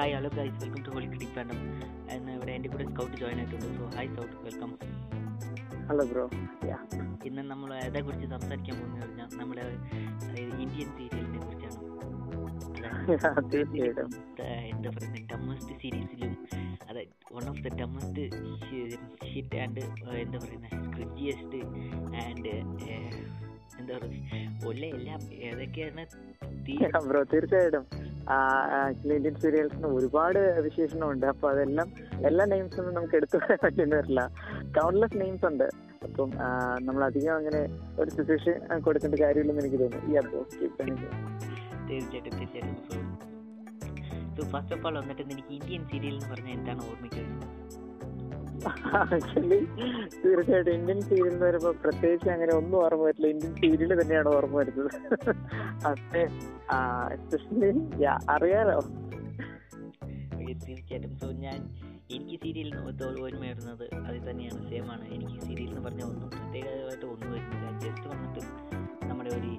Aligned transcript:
Hi 0.00 0.12
hello 0.16 0.28
guys 0.36 0.54
welcome 0.60 0.82
to 0.84 0.90
Holy 0.92 1.06
Cricket 1.06 1.34
Fandom 1.34 1.58
എന്ന് 2.14 2.30
ഇവിടെ 2.36 2.52
എന്റെ 2.56 2.68
കൂടെ 2.72 2.84
സ്കൗട്ട് 2.84 3.16
ജോയിൻ 3.20 3.38
ആയിട്ടുണ്ട്. 3.40 3.66
So 3.78 3.86
hi 3.96 4.08
Scout 4.12 4.36
welcome 4.44 4.70
hello 5.88 6.04
bro 6.10 6.24
ഇന്ന് 7.28 7.42
നമ്മൾ 7.50 7.70
അതേക്കുറിച്ച് 7.80 8.28
സംസാരിക്കാൻ 8.32 8.76
പോകുന്നത് 8.78 9.02
പറഞ്ഞാൽ 9.02 9.28
നമ്മുടെ 9.40 9.64
ഇന്ത്യൻ 10.62 10.88
സീരിയലിനെ 10.96 11.40
കുറിച്ചാണ്. 11.40 11.76
എന്താ 14.70 14.90
പറയുന്നത് 14.90 15.26
ഡമ്മസ്റ്റ് 15.30 15.74
സീരീസിലും 15.82 16.32
അതെ 16.88 17.02
one 17.34 17.44
of 17.52 17.62
the 17.66 17.74
dumbest 17.80 18.24
hit 19.32 19.58
and 19.64 19.84
എന്താ 20.22 20.38
പറയുന്നത് 20.38 20.76
ക്രിഞ്ചിയസ്റ്റ് 20.94 21.60
ആൻഡ് 22.24 22.54
എന്താ 23.78 23.98
പറയുക? 23.98 24.68
ഉള്ള 24.68 24.82
എല്ലാം 24.86 25.20
ഏതൊക്കെയാണ് 25.32 26.02
തീ 26.68 26.76
ബ്രോ 27.08 27.22
തീർച്ചയായിട്ടും. 27.32 27.84
ആക്ച്വലി 28.30 29.14
ഇന്ത്യൻ 29.14 29.34
സീരിയൽസിന് 29.34 29.86
ഒരുപാട് 29.86 30.60
വിശേഷണമുണ്ട്. 30.60 31.26
അപ്പൊ 31.26 31.50
അതെല്ലാം 31.50 31.88
എല്ലാ 32.26 32.44
നെയിംസ് 32.44 32.80
ഒന്നും 32.80 32.94
നമുക്ക് 32.94 33.16
എടുത്തു 33.16 33.36
പറയാൻ 33.36 33.58
പറ്റുന്ന 33.64 33.96
വരില്ല. 33.96 34.20
കൗണ്ട്ലെസ് 34.78 35.20
നെയിംസ് 35.20 35.46
ഉണ്ട്. 35.46 35.68
അപ്പം 36.02 36.30
നമ്മൾ 36.82 37.04
അധികം 37.04 37.36
അങ്ങനെ 37.36 37.62
ഒരു 38.00 38.10
സിറ്റുവേഷൻ 38.10 38.80
കൊടുക്കേണ്ട 38.80 39.16
കാര്യമില്ലെന്ന് 39.22 39.62
എനിക്ക് 39.62 39.80
തോന്നുന്നു. 39.84 40.12
ഈ 40.12 40.16
അപ്പോ 40.16 40.38
തീർച്ചയായിട്ടും 41.88 42.80
ഫസ്റ്റ് 44.52 44.74
ഓഫ് 44.74 44.86
ഓൾ 44.86 44.94
വന്നിട്ട് 44.98 45.22
എനിക്ക് 45.22 45.52
ഇന്ത്യൻ 45.52 45.82
സീരിയൽ 45.88 46.14
എന്ന് 46.14 46.28
പറഞ്ഞാൽ 46.30 46.54
എന്താണ് 46.58 46.80
ഓർമ്മിക്കുക 46.90 47.24
ആക്ച്വലി 48.68 49.58
തീർച്ചയായിട്ടും 50.24 50.72
ഇന്ത്യൻ 50.72 51.00
സീരിയൽ 51.00 51.28
എന്ന് 51.28 51.46
പറയുമ്പോൾ 51.46 51.74
പ്രത്യേകിച്ച് 51.82 52.30
അങ്ങനെ 52.30 52.52
ഒന്നും 52.56 52.84
ഓർമ്മ 52.84 53.02
വരില്ല. 53.02 53.26
ഇന്ത്യൻ 53.26 53.54
സീരിയൽ 53.54 54.02
തന്നെയാണ് 54.02 54.28
ഓർമ്മ 54.28 54.56
വരുന്നത്. 54.56 54.90
അതെ. 55.86 56.22
എസ്പെഷ്യലി 57.12 58.02
അറിയാലോ. 58.28 58.80
തീർച്ചയായിട്ടും. 60.66 61.40
ഞാൻ 61.40 61.58
എനിക്ക് 62.10 62.38
സീരിയൽ 62.42 62.76
ഓർമ്മ 62.76 63.46
വരുന്നത് 63.46 63.84
അത് 63.94 64.30
തന്നെയാണ്. 64.30 64.68
സെയിം 64.68 64.92
ആണ്. 64.92 65.04
എനിക്ക് 65.08 65.40
സീരിയൽ 65.42 65.68
എന്ന് 65.68 65.80
പറഞ്ഞാൽ 65.80 66.06
ഒന്നും 66.06 66.30
പ്രത്യേകമായിട്ട് 66.30 67.06
ഒന്നും 67.06 67.32
വരുന്നില്ല. 67.32 67.78
ജസ്റ്റ് 67.78 68.08
വന്നിട്ട് 68.14 68.40
നമ്മുടെ 69.06 69.30
ഒരു 69.30 69.52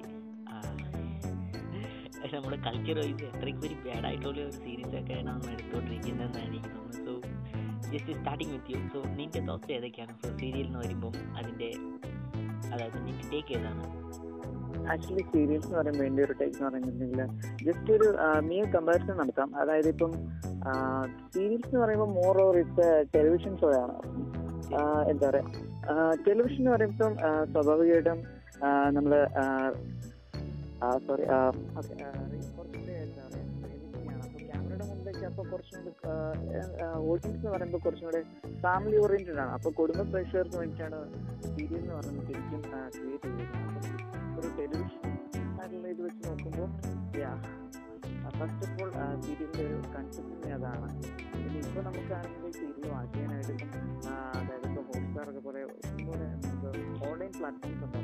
നമ്മുടെ 2.34 2.56
കൾച്ചർ 2.56 2.96
വൈസ് 2.96 3.24
എത്രയ്ക്ക് 3.24 3.66
ഒരു 3.66 3.74
ബാഡായിട്ടുള്ള 3.74 4.42
ഒരു 4.42 4.50
സീരീസ് 4.50 4.94
ഒക്കെയാണ് 5.00 5.26
നമ്മൾ 5.26 5.50
എടുത്തുകൊണ്ടിരിക്കുന്നതെന്നാണ് 5.52 6.46
എനിക്ക് 6.46 6.70
തോന്നുന്നത്. 6.76 7.04
So 7.06 7.12
just 7.92 8.12
starting 8.12 8.52
with 8.52 8.70
you 8.70 8.88
so 8.92 9.00
നിന്റെ 9.18 9.40
തോട്ട്സ് 9.40 9.72
ഏതൊക്കെയാണ്? 9.72 10.12
സോ 10.22 10.36
സീരിയൽ 10.36 10.66
എന്ന് 10.66 10.78
വരുമ്പം 10.78 11.14
അതിന്റെ 11.38 11.70
അതായത് 12.74 12.98
നിന്റെ 13.06 13.24
ടേക്ക് 13.32 13.52
ഏതാണ്? 13.58 13.84
ആക്ച്വലി 14.92 15.22
സീരിയൽസ് 15.22 15.66
എന്ന് 15.66 15.78
പറയുമ്പോൾ 15.78 16.04
എന്റെ 16.04 16.22
ഒരു 16.22 16.32
ടൈപ്പ് 16.32 16.56
എന്ന് 16.56 16.68
പറയുന്നുണ്ടെങ്കിൽ 16.68 17.20
ജസ്റ്റ് 17.66 17.92
ഒരു 17.92 18.08
മിയ 18.40 18.62
കമ്പാരിസൺ 18.74 19.16
നടത്താം. 19.16 19.50
അതായത് 19.60 19.88
ഇപ്പം 19.88 20.12
സീരിയൽസ് 21.34 21.66
എന്ന് 21.66 21.80
പറയുമ്പോൾ 21.80 22.10
more 22.12 22.42
over 22.42 22.56
it's 22.58 22.88
television 23.14 23.52
show 23.60 23.68
ആണ്. 23.82 23.96
എന്താ 25.10 25.28
പറയാ? 25.28 25.44
ടെലിവിഷൻ 26.28 26.56
എന്ന് 26.56 26.70
പറയുമ്പം 26.70 27.12
സ്വാഭാവികമായിട്ടും 27.52 28.18
നമ്മൾ 28.96 29.26
സോറി 31.06 31.24
അപ്പോൾ 35.32 35.46
കുറച്ചും 35.50 35.78
കൂടി 35.78 35.92
ഓഡിയൻസ് 37.06 37.36
എന്ന് 37.36 37.50
പറയുമ്പോൾ 37.52 37.80
കുറച്ചും 37.84 38.06
കൂടെ 38.08 38.20
ഫാമിലി 38.62 38.96
ഓറിയന്റഡ് 38.98 39.40
ആണ്. 39.44 39.52
അപ്പോൾ 39.56 39.72
കുടുംബ 39.78 40.02
പ്രേക്ഷകർക്ക് 40.10 40.56
വേണ്ടിയിട്ടാണ് 40.58 40.98
സീരിയൽ 41.46 41.78
എന്ന് 41.80 41.94
പറയുന്നത് 41.96 42.26
ശരിക്കും 42.28 42.60
ക്രിയേറ്റ് 42.94 43.28
ചെയ്തിരിക്കുന്നത് 43.28 43.88
ഒരു 44.38 44.50
ടെലിവിഷൻ 44.58 45.08
ആയിട്ടുള്ള 45.54 45.88
ഇത് 45.94 46.02
വെച്ച് 46.02 46.22
നോക്കുമ്പോൾ 46.28 46.68
ഫസ്റ്റ് 48.36 48.66
ഓഫ് 48.66 48.82
ഓൾ 48.82 48.90
സീരിയലിന്റെ 49.22 49.62
ഒരു 49.68 49.78
കൺസെപ്റ്റ് 49.94 50.50
അതാണ്. 50.56 50.88
പിന്നെ 51.34 51.58
ഇപ്പോൾ 51.62 51.82
നമുക്കാണെങ്കിൽ 51.88 52.52
സീരിയൽ 52.58 52.90
ആ, 54.06 54.14
അതായത് 54.38 54.66
ഇപ്പോൾ 54.68 54.84
ഹോട്ട്സ്റ്റാർ 54.88 55.26
ഒക്കെ 55.30 55.42
നമുക്ക് 56.36 56.70
ഓൺലൈൻ 57.08 57.32
പ്ലാറ്റ്ഫോംസ് 57.38 57.84
ഉണ്ട് 57.88 57.98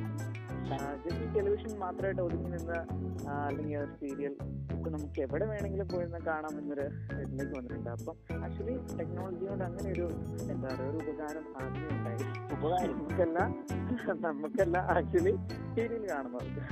ജസ്റ്റ് 1.02 1.26
ടെലിവിഷൻ 1.34 1.72
മാത്രമായിട്ട് 1.78 2.22
ഒതുങ്ങി 2.22 2.50
നിന്ന് 2.54 2.78
അല്ലെങ്കിൽ 3.40 3.76
ഒരു 3.78 3.92
സീരിയൽ 4.00 4.34
ഇപ്പൊ 4.72 4.88
നമുക്ക് 4.90 5.20
എവിടെ 5.24 5.46
വേണമെങ്കിലും 5.50 5.88
പോയി 5.92 6.06
നിന്ന് 6.06 6.20
കാണാം 6.28 6.54
എന്നൊരു 6.60 6.86
ഇതിലേക്ക് 7.22 7.54
വന്നിട്ടുണ്ട്. 7.58 7.90
അപ്പം 7.96 8.14
ആക്ച്വലി 8.44 8.74
ടെക്നോളജി 8.92 9.44
കൊണ്ട് 9.46 9.64
അങ്ങനെ 9.64 9.88
ഒരു 9.94 10.06
എന്താ 10.46 10.68
പറയുക 10.68 10.88
ഒരു 10.90 10.98
ഉപകാരം 11.04 11.46
ആദ്യം 11.60 11.88
ഉണ്ടായി. 11.96 12.24
ഉപകാരം? 12.56 12.94
നമുക്കല്ല 12.94 13.38
നമുക്കല്ല 14.26 14.76
ആക്ച്വലി 14.96 15.34
സീരിയൽ 15.74 16.04
കാണുന്നവർക്ക് 16.10 16.62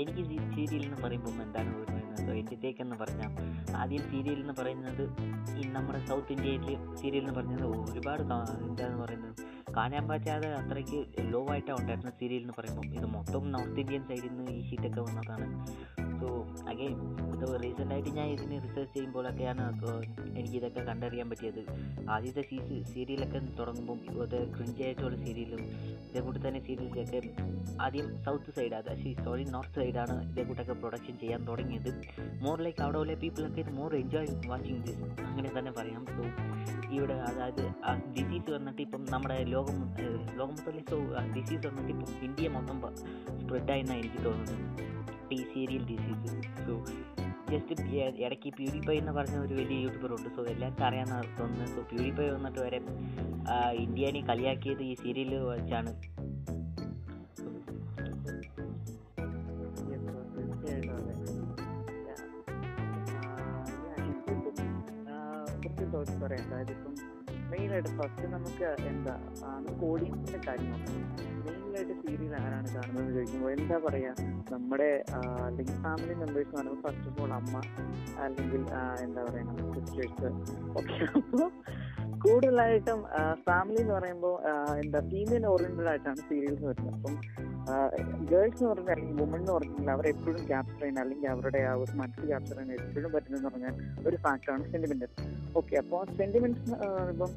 എനിക്ക് 0.00 0.22
സീരിയൽ 0.54 0.82
എന്ന് 0.86 0.98
പറയുമ്പോൾ 1.02 1.34
എന്താണ് 1.44 1.70
ഓർമ്മ 1.76 1.94
സോ 2.18 2.32
എന്റെ 2.32 2.56
ടേക്ക് 2.62 2.80
എന്ന് 2.84 2.96
പറഞ്ഞാൽ 3.00 3.30
ആദ്യം 3.76 4.02
സീരിയൽ 4.10 4.38
എന്ന് 4.40 4.54
പറയുന്നത് 4.58 5.02
ഈ 5.54 5.64
നമ്മുടെ 5.74 6.00
സൗത്ത് 6.08 6.32
ഇന്ത്യയിൽ 6.34 6.64
സീരിയൽ 7.00 7.22
എന്ന് 7.22 7.34
പറഞ്ഞത് 7.38 7.64
ഒരുപാട് 7.84 8.22
എന്താണെന്ന് 8.24 8.66
എന്താന്ന് 8.68 8.98
പറയുന്നത് 9.02 9.42
കാണാൻ 9.76 10.04
പറ്റാതെ 10.10 10.48
അത്രയ്ക്ക് 10.60 10.98
ലോ 11.32 11.40
ആയിട്ടാണ് 11.52 11.78
ഉണ്ടായിരുന്നത് 11.80 12.16
സീരിയൽ 12.20 12.42
എന്ന് 12.44 12.54
പറയുമ്പോൾ 12.58 12.86
ഇത് 12.98 13.06
മൊത്തം 13.16 13.44
നോർത്ത് 13.54 13.80
ഇന്ത്യൻ 13.82 14.02
സൈഡിൽ 14.08 14.32
നിന്ന് 14.36 14.52
ഈ 14.58 14.62
ഷീറ്റൊക്കെ 14.68 15.00
വന്നതാണ്. 15.08 15.46
സോ 16.20 16.28
അഗെയിൻ 16.70 16.94
ഇത് 17.32 17.44
റീസെന്റ് 17.62 17.92
ആയിട്ട് 17.94 18.12
ഞാൻ 18.18 18.28
ഇതിന് 18.34 18.58
റിസർച്ച് 18.64 18.94
ചെയ്യുമ്പോഴൊക്കെയാണ് 18.94 19.64
എനിക്കിതൊക്കെ 20.38 20.82
കണ്ടറിയാൻ 20.88 21.26
പറ്റിയത്. 21.32 21.60
ആദ്യത്തെ 22.14 22.42
സീസി 22.50 22.76
സീരിയലൊക്കെ 22.92 23.40
തുടങ്ങുമ്പം 23.58 23.98
ഇതുപോലത്തെ 24.06 24.40
ക്രിഞ്ചായിട്ടുള്ള 24.56 25.16
സീരിയലും 25.24 25.62
ഇതേകൂട്ട് 26.08 26.40
തന്നെ 26.46 26.60
സീരിയൽസൊക്കെ 26.68 27.20
ആദ്യം 27.86 28.08
സൗത്ത് 28.26 28.54
സൈഡ് 28.58 28.74
അത് 28.80 28.90
സോറി 29.26 29.44
നോർത്ത് 29.54 29.78
സൈഡാണ് 29.80 30.16
ഇതേക്കൂട്ടൊക്കെ 30.30 30.76
പ്രൊഡക്ഷൻ 30.82 31.14
ചെയ്യാൻ 31.22 31.40
തുടങ്ങിയത്. 31.50 31.90
മോർ 32.46 32.58
ലൈക്ക് 32.66 32.82
അവിടെ 32.86 32.98
ഉള്ള 33.02 33.14
പീപ്പിളൊക്കെ 33.24 33.60
ഇത് 33.64 33.72
മോർ 33.80 33.92
എൻജോയ് 34.02 34.32
വാച്ചിങ് 34.52 34.82
ദിസ് 34.86 35.04
അങ്ങനെ 35.28 35.50
തന്നെ 35.58 35.72
പറയാം. 35.80 36.02
സോ 36.16 36.22
ഇവിടെ 36.96 37.16
അതായത് 37.28 37.64
ആ 37.88 37.92
ഡിസീസ് 38.16 38.50
വന്നിട്ട് 38.56 38.82
ഇപ്പം 38.86 39.02
നമ്മുടെ 39.14 39.36
ലോകം 39.54 39.65
ലോകം 40.36 40.54
മൊത്തം 40.54 40.82
സോ 40.90 40.96
ഡിസീസ് 41.36 41.66
വന്നിട്ട് 41.66 41.92
ഇപ്പം 41.92 42.24
ഇന്ത്യ 42.24 42.48
മൊത്തം 42.48 42.78
സ്പ്രെഡായെന്നാണ് 43.40 43.98
എനിക്ക് 43.98 44.24
തോന്നുന്നത് 44.24 45.32
ഈ 45.32 45.38
സീരിയൽ 45.54 45.82
ഡിസീസ് 45.82 46.34
സോ 46.66 46.74
ജസ്റ്റ് 47.50 47.74
ഇടയ്ക്ക് 48.22 48.50
പ്യൂരിഫൈ 48.56 48.96
എന്ന് 48.96 49.12
പറഞ്ഞ 49.12 49.36
ഒരു 49.38 49.54
വലിയ 49.54 49.78
യൂട്യൂബർ 49.78 50.12
ഉണ്ട് 50.12 50.28
സോ 50.36 50.44
എല്ലാവർക്കും 50.44 50.86
അറിയാമെന്ന് 50.86 51.40
തോന്നുന്നത് 51.40 51.74
സോ 51.74 51.82
പ്യൂരിഫൈ 51.90 52.28
വന്നിട്ട് 52.30 52.60
വരെ 52.60 52.80
ഇന്ത്യനെ 53.76 54.20
കളിയാക്കിയത് 54.20 54.82
ഈ 54.82 54.94
സീരിയൽ 54.94 55.34
വെച്ചാണ് 55.44 55.92
പറയാം 66.20 66.46
അതായത് 66.46 66.70
ഇപ്പം 66.70 66.94
മെയിനായിട്ട് 67.50 67.90
ഫസ്റ്റ് 67.98 68.26
നമുക്ക് 68.26 68.68
എന്താ 68.88 69.14
നമുക്ക് 69.56 69.84
ഓഡിയൻസിന്റെ 69.84 70.40
കാര്യം 70.46 70.72
മെയിനായിട്ട് 71.46 71.94
സീരിയൽ 72.02 72.34
ആരാണ് 72.34 72.68
കാണുന്നത് 72.74 73.10
ചോദിക്കുമ്പോൾ 73.14 73.50
എന്താ 73.52 73.78
പറയാ 73.86 74.12
നമ്മുടെ 74.52 74.90
അല്ലെങ്കിൽ 75.46 75.76
ഫാമിലി 75.82 76.14
മെമ്പേഴ്സ് 76.14 76.48
എന്ന് 76.50 76.60
പറയുമ്പോൾ 76.60 76.82
ഫസ്റ്റ് 76.86 77.08
ഓഫ് 77.10 77.22
ഓൾ 77.22 77.32
അമ്മ 77.32 77.56
അല്ലെങ്കിൽ 78.24 78.62
എന്താ 79.02 79.22
പറയാ 79.22 79.44
നമ്മുടെ 79.50 79.84
സിസ്റ്റേഴ്സ് 79.86 80.32
അപ്പോൾ 80.68 80.84
കൂടുതലായിട്ടും 82.22 83.00
ഫാമിലി 83.46 83.80
എന്ന് 83.82 83.94
പറയുമ്പോൾ 83.96 84.34
എന്താ 84.82 85.00
ഫീമെയിൽ 85.10 85.44
ഓറിയന്റഡ് 85.52 85.90
ആയിട്ടാണ് 85.92 86.22
സീരിയൽസ് 86.28 86.64
വരുന്നത്. 86.68 86.94
അപ്പം 86.96 87.14
ഗേൾസ് 88.30 88.58
എന്ന് 88.58 88.70
പറഞ്ഞാൽ 88.72 88.92
അല്ലെങ്കിൽ 88.94 89.18
വുമൺ 89.20 89.40
എന്ന് 89.40 89.52
പറഞ്ഞാൽ 89.52 89.90
അവർ 89.94 90.06
എപ്പോഴും 90.12 90.42
ക്യാപ്ചർ 90.50 90.80
ചെയ്യാൻ 90.80 90.98
അല്ലെങ്കിൽ 91.02 91.28
അവരുടെ 91.34 91.60
ആ 91.70 91.74
ഒരു 91.82 91.94
മനസ്സ് 92.00 92.26
ക്യാപ്ചർ 92.30 92.56
ചെയ്യാൻ 92.60 92.80
എപ്പോഴും 92.80 93.10
പറ്റുന്നതെന്ന് 93.16 93.50
പറഞ്ഞാൽ 93.50 93.74
ഒരു 94.08 94.16
ഫാക്ടറാണ് 94.24 94.64
സെന്റിമെന്റ് 94.72 95.08
ഓക്കെ 95.60 95.76
അപ്പോൾ 95.82 96.04
സെന്റിമെന്റ്സ് 96.20 96.76
ഇപ്പം 97.12 97.32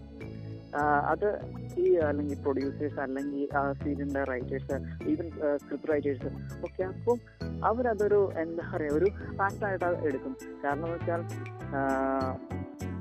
അത് 1.11 1.27
ഈ 1.81 1.95
അല്ലെങ്കിൽ 2.07 2.37
പ്രൊഡ്യൂസേഴ്സ് 2.43 2.99
അല്ലെങ്കിൽ 3.05 3.43
സീരിയലിന്റെ 3.79 4.23
writers 4.31 4.75
even 5.11 5.27
script 5.63 5.91
writers 5.91 6.29
okay 6.67 6.83
അപ്പോൾ 6.91 7.17
അവരതൊരു 7.69 8.21
എന്താ 8.43 8.63
പറയുക 8.73 8.97
ഒരു 8.99 9.07
ഫാക്റ്റായിട്ട് 9.39 9.89
എടുക്കും. 10.09 10.33
കാരണം 10.63 10.85
എന്ന് 10.85 10.97
വെച്ചാൽ 10.97 11.21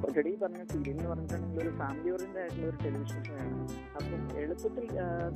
ഓൾറെഡി 0.05 0.33
പറഞ്ഞ 0.43 0.62
സീരിയൽ 0.73 0.97
എന്ന് 0.97 1.11
പറഞ്ഞിട്ടുണ്ടെങ്കിൽ 1.11 1.61
ഒരു 1.62 1.71
ഫാമിലി 1.79 2.11
ഓറിയന്റഡ് 2.15 2.41
ആയിട്ടുള്ള 2.43 2.67
ഒരു 2.71 2.79
ടെലിവിഷൻ 2.85 3.23
ഷോ 3.25 3.35
ആണ്. 3.45 3.55
അപ്പം 3.97 4.21
എളുപ്പത്തിൽ 4.43 4.87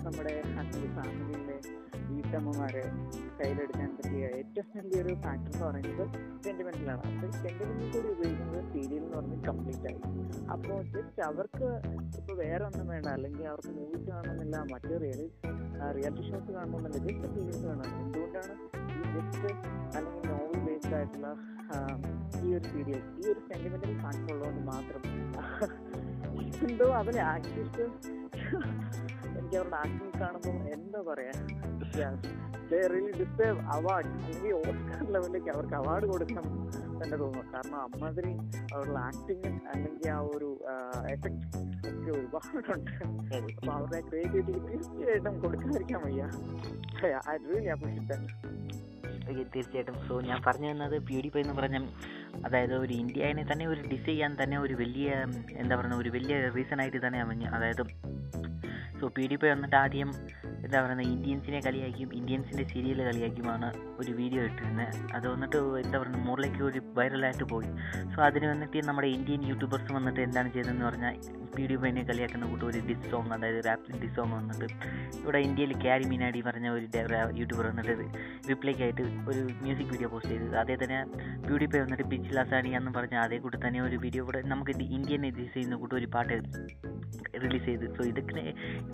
നമ്മുടെ 0.05 0.35
ആക്ച്വലി 0.61 0.91
ഫാമിലിയിലെ 0.99 1.57
വീട്ടമ്മമാരെ 2.11 2.83
കയ്യിലെടുക്കാൻ 3.39 3.91
പറ്റിയ 3.97 4.25
ഏറ്റവും 4.39 4.71
വലിയൊരു 4.77 5.13
ഫാക്ടർ 5.25 5.51
എന്ന് 5.53 5.65
പറയുന്നത് 5.67 6.05
സെന്റിമെന്റിലാണ് 6.45 7.03
അപ്പോൾ 7.11 7.31
സെന്റിമെന്റിൽ 7.43 7.89
കൂടി 7.95 8.09
ഉപയോഗിക്കുന്നത് 8.15 8.63
സീരിയൽ 8.73 9.03
എന്ന് 9.03 9.17
പറഞ്ഞാൽ 9.17 9.41
കംപ്ലീറ്റ് 9.49 9.87
ആയി. 9.91 10.01
അപ്പോൾ 10.55 10.77
ജസ്റ്റ് 10.95 11.23
അവർക്ക് 11.29 11.69
ഇപ്പോൾ 12.21 12.37
വേറെ 12.43 12.63
ഒന്നും 12.69 12.87
വേണ്ട. 12.95 13.07
അല്ലെങ്കിൽ 13.17 13.45
അവർക്ക് 13.53 13.73
മൂവീസ് 13.79 14.07
കാണണമെന്നില്ല 14.11 14.57
മറ്റു 14.73 14.95
റിയാലിറ്റി 15.05 15.51
റിയാലിറ്റി 15.97 16.25
ഷോസ് 16.31 16.51
കാണണമെന്നില്ല 16.59 16.99
ജസ്റ്റ് 17.09 17.29
സീരിയൽസ് 17.35 17.65
കാണാം 17.69 17.91
എന്തുകൊണ്ടാണ് 18.03 18.55
ഈ 18.93 19.03
ജസ്റ്റ് 19.17 19.51
അല്ലെങ്കിൽ 19.97 20.23
നോവൽ 20.31 20.59
ആയിട്ടുള്ള 20.99 21.29
ഈ 22.45 22.55
ഒരു 22.59 22.67
സീരിയൽ 22.73 23.03
ഈ 23.21 23.25
ഒരു 23.33 23.41
സെന്റിമെന്റൽ 23.49 23.93
ഫാക്ടർ 24.05 24.33
ഉള്ളതുകൊണ്ട് 24.35 24.63
മാത്രം. 24.73 25.03
എന്തോ 26.69 26.87
അവരെ 27.01 27.21
ആക്ടിസ്റ്റ് 27.35 27.85
എനിക്ക് 29.39 29.57
അവരുടെ 29.61 29.79
ആക്ടിങ് 29.83 30.17
കാണുമ്പോൾ 30.23 30.57
എന്താ 30.77 31.01
പറയാ. 31.11 31.35
അവാർഡ് 33.75 34.09
അല്ലെങ്കിൽ 34.19 34.53
ഓസ്കാർ 34.59 35.03
ലെവലിലേക്ക് 35.15 35.51
അവർക്ക് 35.55 35.77
അവാർഡ് 35.81 36.07
കൊടുക്കണം 36.13 36.47
തന്നെ 37.01 37.17
തോന്നുന്നു. 37.23 37.43
കാരണം 37.55 37.79
അമ്മാതിരി 37.87 38.33
അവരുടെ 38.75 39.01
ആക്ടിങ് 39.09 39.51
അല്ലെങ്കിൽ 39.73 40.09
ആ 40.17 40.21
ഒരു 40.35 40.49
എഫക്ട് 41.15 41.45
ഒക്കെ 41.91 42.11
ഒരുപാടുണ്ട്. 42.19 42.95
അപ്പൊ 43.59 43.73
അവരുടെ 43.79 44.01
ക്രിയേറ്റിവിറ്റി 44.09 44.55
തീർച്ചയായിട്ടും 44.69 45.35
കൊടുക്കാതിരിക്കാൻ 45.45 46.01
വയ്യ. 46.07 46.23
ഐ 47.33 47.37
റിയലി 47.49 47.71
അപ്രീഷിയേറ്റ് 47.77 48.19
ഓക്കെ 48.19 48.92
തീർച്ചയായിട്ടും. 49.35 50.09
സോ 50.09 50.21
ഞാൻ 50.21 50.43
പറഞ്ഞു 50.47 50.71
തന്നത് 50.71 50.99
പ്യൂഡിഫൈ 50.99 51.41
എന്ന് 51.41 51.55
പറഞ്ഞാൽ 51.55 51.89
അതായത് 52.45 52.75
ഒരു 52.75 52.93
ഇന്ത്യനെ 52.93 53.45
തന്നെ 53.53 53.67
ഒരു 53.67 53.81
ഡിസ് 53.81 54.05
ചെയ്യാൻ 54.05 54.37
തന്നെ 54.43 54.59
ഒരു 54.59 54.75
വലിയ 54.75 55.25
എന്താ 55.53 55.77
പറയുക 55.77 55.95
ഒരു 55.95 56.11
വലിയ 56.11 56.49
റീസൺ 56.49 56.81
ആയിട്ട് 56.81 57.07
തന്നെ 57.07 57.47
അതായത് 57.47 57.83
സോ 59.01 59.09
പി 59.09 59.27
ഡി 59.27 59.37
പൈ 59.37 59.49
വന്നിട്ട് 59.49 59.77
ആദ്യം 59.77 60.11
എന്താ 60.65 60.79
പറയുന്നത് 60.83 61.09
ഇന്ത്യൻസിനെ 61.15 61.61
കളിയാക്കിയും 61.67 62.11
ഇന്ത്യൻസിന്റെ 62.19 62.65
സീരിയൽ 62.73 63.01
കളിയാക്കിയുമാണ് 63.09 63.69
ഒരു 64.01 64.13
വീഡിയോ 64.21 64.43
ഇട്ടിരുന്നത് 64.49 64.97
അത് 65.17 65.27
വന്നിട്ട് 65.33 65.59
എന്താ 65.85 65.97
പറയുക 66.01 66.21
മുകളിലേക്ക് 66.27 66.63
ഒരു 66.71 66.81
വൈറലായിട്ട് 66.99 67.47
പോയി. 67.53 67.71
സോ 68.13 68.19
അതിന് 68.29 68.47
വന്നിട്ട് 68.53 68.79
നമ്മുടെ 68.89 69.09
ഇന്ത്യൻ 69.17 69.43
യൂട്യൂബേഴ്സ് 69.51 69.93
വന്നിട്ട് 69.99 70.21
എന്താണ് 70.27 70.51
ചെയ്തതെന്ന് 70.57 70.87
പറഞ്ഞാൽ 70.89 71.17
പ്യൂഡിഫൈനെ 71.57 72.03
കളിയാക്കുന്ന 72.11 72.45
കൂട്ട് 72.51 72.65
ഒരു 72.71 72.79
ഡിസ് 72.89 73.09
സോങ് 73.13 73.33
അതായത് 73.37 73.61
റാപ്പ് 73.69 73.99
ഡിസ് 74.03 74.15
സോങ് 74.19 74.35
വന്നിട്ട് 74.39 74.67
ഇവിടെ 75.23 75.41
ഇന്ത്യയിൽ 75.47 75.73
ക്യാരി 75.85 76.05
മീനാടി 76.13 76.41
പറഞ്ഞ 76.49 76.69
ഒരു 76.77 76.87
യൂട്യൂബർ 77.41 77.65
വന്നിട്ട് 77.71 77.95
റിപ്ലൈക്ക് 78.51 78.83
ആയിട്ട് 78.87 79.03
ഒരു 79.31 79.41
മ്യൂസിക് 79.65 79.91
വീഡിയോ 79.95 80.09
പോസ്റ്റ് 80.15 80.33
ചെയ്തത്. 80.35 80.57
അതേ 80.63 80.77
തന്നെ 80.83 80.99
പ്യൂഡിഫൈ 81.47 81.81
വന്നിട്ട് 81.85 82.07
പിച്ച് 82.13 82.31
ലാസാണി 82.39 82.71
എന്ന് 82.81 82.93
പറഞ്ഞ 82.99 83.17
അതേ 83.25 83.39
കൂടെ 83.47 83.61
തന്നെ 83.67 83.83
ഒരു 83.89 83.99
വീഡിയോ 84.05 84.23
ഇവിടെ 84.25 84.43
നമുക്ക് 84.55 84.73
ഇന്ത്യൻ 84.99 85.27
ഡിസ് 85.41 85.53
ചെയ്യുന്ന 85.55 85.79
ഒരു 86.01 86.09
പാട്ട് 86.17 86.39
റിലീസ് 87.45 87.65
ചെയ്ത്. 87.67 87.87
സോ 87.97 88.03
ഇതൊക്കെ 88.13 88.43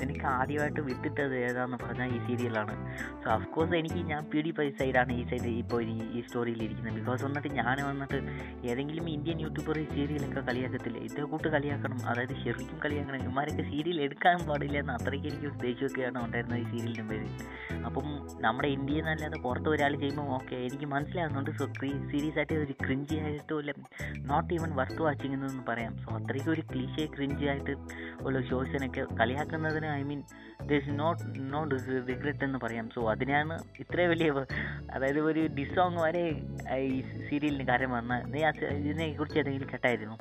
എനിക്ക് 0.03 0.26
ആദ്യമായിട്ട് 0.38 0.81
വിട്ടിട്ടത് 0.91 1.37
ഏതാന്ന് 1.58 1.78
പറഞ്ഞാൽ 1.84 2.08
ഈ 2.16 2.19
സീരിയലാണ്. 2.26 2.75
സോ 3.22 3.28
അഫ്കോഴ്സ് 3.37 3.75
എനിക്ക് 3.78 4.00
ഞാൻ 4.10 4.22
പി 4.32 4.40
ഡി 4.46 4.50
പൈ 4.58 4.66
സൈഡാണ് 4.81 5.12
ഈ 5.20 5.22
സൈഡ് 5.31 5.49
ഇപ്പോൾ 5.62 5.82
ഈ 5.94 5.96
ഈ 6.19 6.20
സ്റ്റോറിയിൽ 6.26 6.60
ഇരിക്കുന്നത്. 6.66 6.94
ബിക്കോസ് 6.99 7.22
വന്നിട്ട് 7.26 7.50
ഞാൻ 7.58 7.78
വന്നിട്ട് 7.88 8.19
ഏതെങ്കിലും 8.70 9.05
ഇന്ത്യൻ 9.14 9.38
യൂട്യൂബർ 9.44 9.78
ഈ 9.82 9.87
സീരിയലൊക്കെ 9.94 10.43
കളിയാക്കത്തില്ല? 10.49 10.99
ഇതേ 11.08 11.25
കൂട്ട് 11.32 11.49
കളിയാക്കണം. 11.55 11.99
അതായത് 12.10 12.34
ശരിക്കും 12.44 12.78
കളിയാക്കണം. 12.84 13.19
ഇവന്മാരൊക്കെ 13.25 13.64
സീരിയൽ 13.72 13.99
എടുക്കാൻ 14.06 14.38
പാടില്ല 14.49 14.78
എന്ന് 14.78 14.93
അത്രയ്ക്ക് 14.93 15.28
എനിക്ക് 15.32 15.49
ഉദ്ദേശിക്കുകയാണ് 15.55 16.19
ഉണ്ടായിരുന്നത് 16.25 16.60
ഈ 16.60 16.66
സീരിയലിന്റെ 16.72 17.06
പേര് 17.10 17.28
അപ്പം 17.88 18.06
നമ്മുടെ 18.40 18.69
ഇന്ത്യയിൽ 18.69 19.02
നിന്നല്ലാതെ 19.02 19.38
പുറത്ത് 19.46 19.69
ഒരാൾ 19.69 19.93
ചെയ്യുമ്പോൾ 20.02 20.28
ഓക്കെ 20.38 20.56
എനിക്ക് 20.69 20.87
മനസ്സിലാകുന്നുണ്ട് 20.94 21.50
സോ 21.58 21.66
സീരിയസ് 22.12 22.38
ആയിട്ട് 22.38 22.56
ഒരു 22.64 22.75
ക്രിഞ്ചി 22.84 23.16
ആയിട്ടും 23.25 23.58
ഇല്ല 23.61 23.72
നോട്ട് 24.31 24.50
ഈവൻ 24.54 24.70
വർത്ത് 24.81 25.02
വാച്ചിങ് 25.02 25.34
എന്നൊന്നും 25.34 25.64
പറയാം. 25.69 25.93
സോ 25.99 26.08
അത്രയ്ക്ക് 26.19 26.50
ഒരു 26.50 26.62
ക്ലീശേ 26.72 27.06
ക്രിഞ്ചി 27.16 27.46
ആയിട്ട് 27.52 27.75
ഉള്ള 28.26 28.40
ഷോസിനൊക്കെ 28.50 29.04
കളിയാക്കുന്നതിന് 29.20 29.87
I 29.87 30.02
mean 30.02 30.22
this 30.60 30.93
not 31.00 31.22
not 31.52 31.75
regret 32.08 32.44
എന്ന് 32.46 32.58
പറയാം. 32.64 32.87
സോ 32.94 33.00
അതിനാണ് 33.12 33.55
ഇത്രയും 33.82 34.10
വലിയ 34.12 34.31
അതായത് 34.94 35.20
ഒരു 35.31 35.43
ഡിസോങ് 35.58 36.00
വരെ 36.06 36.25
ഈ 36.88 37.00
സീരിയലിന് 37.28 37.66
കാര്യം 37.70 37.93
വന്ന. 37.99 38.20
നീ 38.34 38.40
ഇതിനെ 38.81 39.06
കുറിച്ച് 39.20 39.38
ഏതെങ്കിലും 39.43 39.70
കേട്ടായിരുന്നു? 39.72 40.16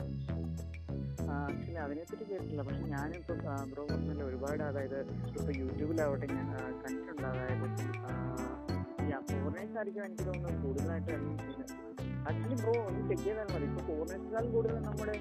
ആക്ച്വലി 1.38 1.80
അതിനെപ്പറ്റി 1.86 2.26
കേട്ടിട്ടില്ല. 2.30 2.62
പക്ഷെ 2.68 2.84
ഞാനിപ്പോൾ 2.94 3.38
ബ്രോ 3.72 3.84
പറഞ്ഞല്ലോ 3.92 4.26
ഒരുപാട് 4.30 4.64
അതായത് 4.70 4.98
ഇപ്പോൾ 5.28 5.52
യൂട്യൂബിലാവട്ടെ 5.62 6.28
ഞാൻ 6.36 6.48
കണ്ടിട്ടുണ്ട്. 6.84 7.28
അതായത് 7.32 7.66
ഈ 9.08 9.12
ഫോറിനേഴ്സ് 9.30 9.78
ആയിരിക്കും 9.80 10.04
എനിക്ക് 10.06 10.26
തോന്നുന്നത് 10.30 10.58
കൂടുതലായിട്ട് 10.64 11.14
ആക്ച്വലി 12.30 12.58
ബ്രോ 12.62 12.74
ഒന്ന് 12.88 13.02
ചെക്ക് 13.10 13.24
ചെയ്താൽ 13.28 13.48
മതി. 13.54 13.66
ഇപ്പോൾ 13.72 13.86
ഫോറിനേഴ്സിനേക്കാൾ 13.90 14.46
കൂടുതൽ 14.56 14.80
നമ്മുടെ 14.88 15.16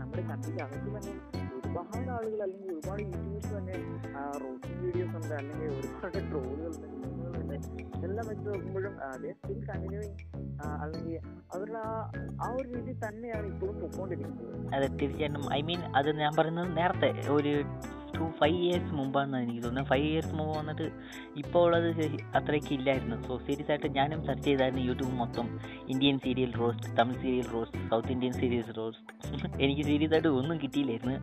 നമ്മുടെ 0.00 0.22
കൺട്രിക്ക് 0.30 0.62
അകത്ത് 0.64 0.90
തന്നെ 0.96 1.14
ഒരുപാട് 1.72 2.10
ആളുകൾ 2.14 2.40
അല്ലെങ്കിൽ 2.42 2.70
ഒരുപാട് 2.72 3.02
യൂട്യൂബേഴ്സ് 3.02 3.52
തന്നെ 3.56 3.76
റോസിംഗ് 4.42 4.78
വീഡിയോസ് 4.82 5.14
ഉണ്ട് 5.16 5.34
അല്ലെങ്കിൽ 5.34 5.68
ഒരുപാട് 5.76 6.18
ട്രോളുകളുണ്ട് 6.30 6.86
മീമുകളുണ്ട് 6.94 7.54
എല്ലാം 8.06 8.26
വെച്ച് 8.30 8.46
നോക്കുമ്പോഴും 8.48 8.94
അതേ 9.08 9.32
സ്റ്റിൽ 9.32 9.60
കണ്ടിന്യൂയിങ് 9.70 10.16
അല്ലെങ്കിൽ 10.82 11.14
അവരുടെ 11.54 11.80
ആ 11.86 11.94
ആ 12.44 12.48
ഒരു 12.56 12.66
രീതി 12.72 12.92
തന്നെയാണ് 13.04 13.46
ഇപ്പോഴും 13.46 13.76
പൊക്കോണ്ടിരിക്കുന്നത്. 13.80 14.52
അതെ 14.76 14.88
തീർച്ചയായിട്ടും. 15.00 15.46
ഐ 15.52 15.60
മീൻ 15.62 15.80
അത് 15.98 16.10
ഞാൻ 16.22 16.32
പറയുന്നത് 16.38 16.70
നേരത്തെ 16.76 17.10
ഒരു 17.36 17.52
ടു 18.16 18.24
ഫൈവ് 18.40 18.58
ഇയേഴ്സ് 18.64 18.92
മുമ്പാണെന്ന് 18.98 19.38
എനിക്ക് 19.38 19.62
തോന്നുന്നത്. 19.64 19.88
ഫൈവ് 19.92 20.06
ഇയേഴ്സ് 20.10 20.34
മുമ്പ് 20.38 20.54
വന്നിട്ട് 20.58 20.86
ഇപ്പോൾ 21.42 21.64
ഉള്ളത് 21.66 21.88
അത്രയ്ക്ക് 22.40 22.72
ഇല്ലായിരുന്നു. 22.78 23.16
സോ 23.28 23.38
സീരീസ് 23.46 23.70
ആയിട്ട് 23.70 23.90
ഞാനും 23.98 24.20
സെർച്ച് 24.26 24.46
ചെയ്തായിരുന്നു 24.48 24.84
യൂട്യൂബ് 24.88 25.14
മൊത്തം. 25.22 25.48
Indian 25.88 26.18
serial 26.26 26.52
roast 26.62 26.96
Tamil 27.00 27.20
serial 27.24 27.48
roast 27.54 27.82
south 27.90 28.12
Indian 28.16 28.32
series 28.32 28.76
roast 28.78 29.60
എനിക്ക് 29.64 29.84
സീരീസ് 29.90 30.12
ആയിട്ട് 30.12 30.28
ഒന്നും 30.40 30.58
കിട്ടിയില്ലായിരുന്നു. 30.62 31.16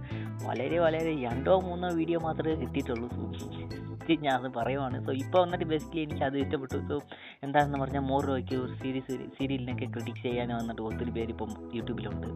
വളരെ 0.47 0.79
വളരെ 0.79 1.13
രണ്ടോ 1.27 1.55
മൂന്നോ 1.69 1.89
വീഡിയോ 1.99 2.19
മാത്രമേ 2.27 2.55
കിട്ടിയിട്ടുള്ളൂ. 2.65 3.09
സോ 3.15 4.15
ഞാൻ 4.25 4.33
അത് 4.35 4.47
പറയുവാണ്. 4.55 4.97
സോ 5.05 5.11
ഇപ്പോൾ 5.23 5.41
വന്നിട്ട് 5.43 5.65
ബേസിക്കലി 5.65 6.01
എനിക്ക് 6.01 6.23
അത് 6.27 6.37
ഇഷ്ടപ്പെട്ടു. 6.43 6.77
സോ 6.89 6.95
എന്താണെന്ന് 7.43 7.79
പറഞ്ഞാൽ 7.81 8.03
മോർ 8.11 8.23
റോയ്ക്ക് 8.25 8.55
ഒരു 8.55 8.73
സീരീസ് 8.81 9.15
സീരിയലിനൊക്കെ 9.37 9.85
ക്രിട്ടിക് 9.85 10.21
ചെയ്യാൻ 10.23 10.49
വന്നിട്ട് 10.55 10.81
ഒത്തിരി 10.81 11.11
പേര് 11.17 11.31
ഇപ്പം 11.35 11.51
യൂട്യൂബിലുണ്ട് 11.77 12.27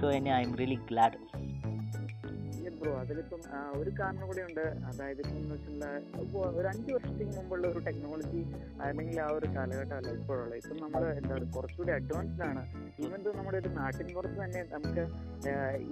സോ 0.00 0.10
എന്നെ 0.10 0.32
I 0.34 0.42
M 0.42 0.54
really 0.60 0.78
glad 0.90 1.18
bro 2.82 2.92
അതിലിപ്പം 3.02 3.40
ഒരു 3.80 3.90
കാരണം 4.00 4.24
കൂടെ 4.30 4.42
ഉണ്ട് 4.48 4.64
അതായത് 4.90 5.20
ഇപ്പം 5.24 5.36
എന്ന് 5.40 5.54
വെച്ചിട്ടുണ്ടെങ്കിൽ 5.54 6.38
ഒരു 6.58 6.66
അഞ്ച് 6.72 6.90
വർഷത്തിന് 6.96 7.30
മുമ്പുള്ള 7.36 7.64
ഒരു 7.72 7.80
ടെക്നോളജി 7.88 8.40
അല്ലെങ്കിൽ 8.86 9.18
ആ 9.24 9.28
ഒരു 9.38 9.48
കാലഘട്ടമല്ല 9.56 10.10
ഇപ്പോഴുള്ള 10.18 10.54
ഇപ്പം 10.60 10.78
നമ്മൾ 10.84 11.04
എന്താ 11.20 11.32
പറയുക 11.34 11.50
കുറച്ചുകൂടി 11.56 11.92
അഡ്വാൻസ്ഡ് 11.98 12.44
ആണ്. 12.48 12.62
ഈവൻ 13.04 13.20
തോ 13.26 13.32
നമ്മുടെ 13.38 13.58
ഒരു 13.62 13.70
നാട്ടിൻ 13.78 14.08
പുറത്ത് 14.16 14.38
തന്നെ 14.44 14.62
നമുക്ക് 14.74 15.04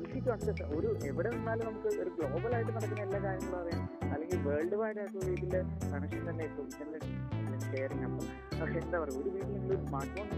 ഈസി 0.02 0.18
ടു 0.26 0.30
അക്സസ് 0.36 0.66
ഒരു 0.78 0.90
എവിടെ 1.10 1.30
നിന്നാലും 1.36 1.64
നമുക്ക് 1.70 1.90
ഒരു 2.02 2.10
ഗ്ലോബൽ 2.18 2.54
ആയിട്ട് 2.58 2.72
നടക്കുന്ന 2.76 3.02
എല്ലാ 3.06 3.20
കാര്യങ്ങളും 3.26 3.58
അറിയാം. 3.62 3.84
അല്ലെങ്കിൽ 4.12 4.40
വേൾഡ് 4.48 4.78
വൈഡ് 4.82 5.00
ആയിട്ടുള്ള 5.02 5.26
രീതിയിൽ 5.30 5.56
കണക്ഷൻ 5.92 6.24
തന്നെ 6.30 6.44
ഇപ്പോൾ 6.50 6.66
ഇന്റർനെറ്റ് 6.70 7.68
ഷെയറിങ് 7.70 8.06
അപ്പം 8.08 8.26
പക്ഷെ 8.60 8.78
എന്താ 8.84 8.96
പറയുക 9.02 9.20
ഒരു 9.22 9.30
വീട്ടിൽ 9.36 9.54
നിങ്ങൾ 9.58 9.78
സ്മാർട്ട് 9.86 10.14
ഫോൺ 10.16 10.28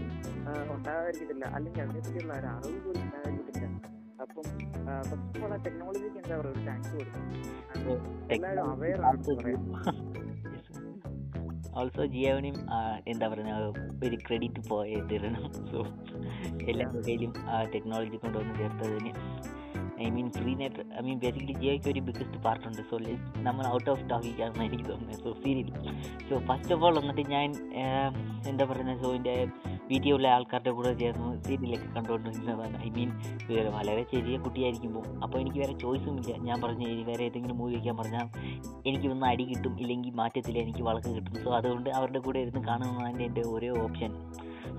ഉണ്ടാകാതിരിക്കത്തില്ല. 0.75 1.45
അല്ലെങ്കിൽ 1.57 1.81
അതിനെപ്പറ്റിയുള്ള 1.85 2.33
ഒരു 2.41 2.49
അറിവ് 2.55 2.79
പോലും 2.85 3.01
ഉണ്ടാകാതിരിക്കത്തില്ല. 3.07 3.69
അപ്പം 4.23 4.43
ഫസ്റ്റ് 5.03 5.29
ഓഫ് 5.33 5.43
ഓൾ 5.43 5.53
ആ 5.53 5.59
ടെക്നോളജിക്ക് 5.65 6.17
എന്താ 6.17 6.35
പറയുക 6.35 6.51
ഒരു 6.51 6.63
താങ്ക്സ് 6.67 6.93
കൊടുക്കും 6.93 7.23
എല്ലാവരും 8.29 8.65
അവയർ 8.71 9.01
ആണ് 9.03 9.19
ഓൾസോ 11.73 12.03
ജിയോനും 12.05 12.55
എന്താ 13.07 13.25
പറയുക 13.27 13.53
ഒരു 14.05 14.17
ക്രെഡിറ്റ് 14.25 14.61
പോയി 14.67 14.97
തരണം. 15.11 15.45
സോ 15.71 15.79
എല്ലാ 16.67 16.85
കയ്യിലും 16.97 17.33
ആ 17.49 17.63
ടെക്നോളജി 17.73 18.17
കൊണ്ടുവന്ന് 18.17 18.53
ചേർത്തതിന് 18.59 19.11
I 20.05 20.09
mean 20.15 20.27
free 20.37 20.51
net 20.61 20.83
I 20.99 21.01
mean 21.07 21.17
basically 21.23 21.55
ജിയോയ്ക്ക് 21.61 21.89
ഒരു 21.93 22.01
ബിഗ്ഗസ്റ്റ് 22.07 22.39
പാർട്ടുണ്ട് 22.45 22.81
സോ 22.89 22.97
നമ്മൾ 23.47 23.63
ഔട്ട് 23.75 23.89
ഓഫ് 23.93 24.03
ടോപ്പിക്കാണെന്ന് 24.11 24.65
എനിക്ക് 24.69 24.85
തോന്നുന്നത്. 24.89 25.19
So 25.23 25.31
serial 25.43 25.69
so 26.29 26.35
first 26.49 26.73
of 26.75 26.83
all 26.87 26.93
വന്നിട്ട് 26.99 27.25
ഞാൻ 27.35 27.49
എന്താ 28.51 28.65
പറയുന്നത്? 28.71 29.01
സോ 29.03 29.11
എന്റെ 29.19 29.35
വീട്ടിലുള്ള 29.89 30.27
ആൾക്കാരുടെ 30.35 30.71
കൂടെ 30.77 30.91
ചേർന്ന് 31.01 31.29
സീരിയലൊക്കെ 31.47 31.87
കണ്ടുകൊണ്ടിരുന്നതാണ് 31.95 32.77
ഐ 32.85 32.89
മീൻ 32.97 33.09
വളരെ 33.77 34.03
ചെറിയ 34.13 34.35
കുട്ടിയായിരിക്കുമ്പോൾ. 34.45 35.05
അപ്പോൾ 35.25 35.37
എനിക്ക് 35.41 35.59
വേറെ 35.63 35.73
ചോയ്സും 35.83 36.15
ഇല്ല. 36.21 36.33
ഞാൻ 36.47 36.57
പറഞ്ഞു 36.63 36.85
"ഇനി 36.93 37.03
വേറെ 37.09 37.23
ഏതെങ്കിലും 37.29 37.57
മൂവി 37.61 37.73
വയ്ക്കാൻ 37.77 37.97
പറഞ്ഞാൽ 38.01 38.27
എനിക്ക് 38.89 39.07
ഒന്ന് 39.15 39.27
അടി 39.31 39.43
കിട്ടും. 39.43 39.73
ഇല്ലെങ്കിൽ 39.83 40.13
മാറ്റത്തില്ല. 40.21 40.59
എനിക്ക് 40.65 40.83
വളക്ക് 40.89 41.11
കിട്ടും. 41.17 41.35
സോ 41.43 41.49
അതുകൊണ്ട് 41.59 41.89
അവരുടെ 41.99 42.19
കൂടെ 42.27 42.39
ഇരുന്ന് 42.45 42.63
കാണുന്നതാണ് 42.69 43.21
എന്റെ 43.29 43.43
ഒരേ 43.53 43.69
ഓപ്ഷൻ 43.85 44.11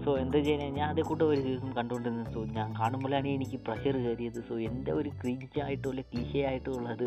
സോ 0.05 0.13
എന്താ 0.23 0.39
ചെയ്യാൻ 0.47 0.73
ഞാൻ 0.79 0.87
അതേ 0.93 1.03
കൂട്ടം 1.09 1.25
ഒരു 1.33 1.41
ദിവസം 1.47 1.71
കണ്ടുകൊണ്ടിരുന്നത് 1.77 2.31
സോ 2.35 2.41
ഞാൻ 2.57 2.69
കാണുമ്പോഴാണ് 2.79 3.29
എനിക്ക് 3.37 3.59
പ്രഷർ 3.67 3.95
കയറിയത്. 4.05 4.39
സോ 4.49 4.55
എന്റെ 4.69 4.93
ഒരു 5.01 5.11
ക്രീച്ചായിട്ടുള്ള 5.21 6.01
ക്ലീശയായിട്ടുള്ളത് 6.11 7.07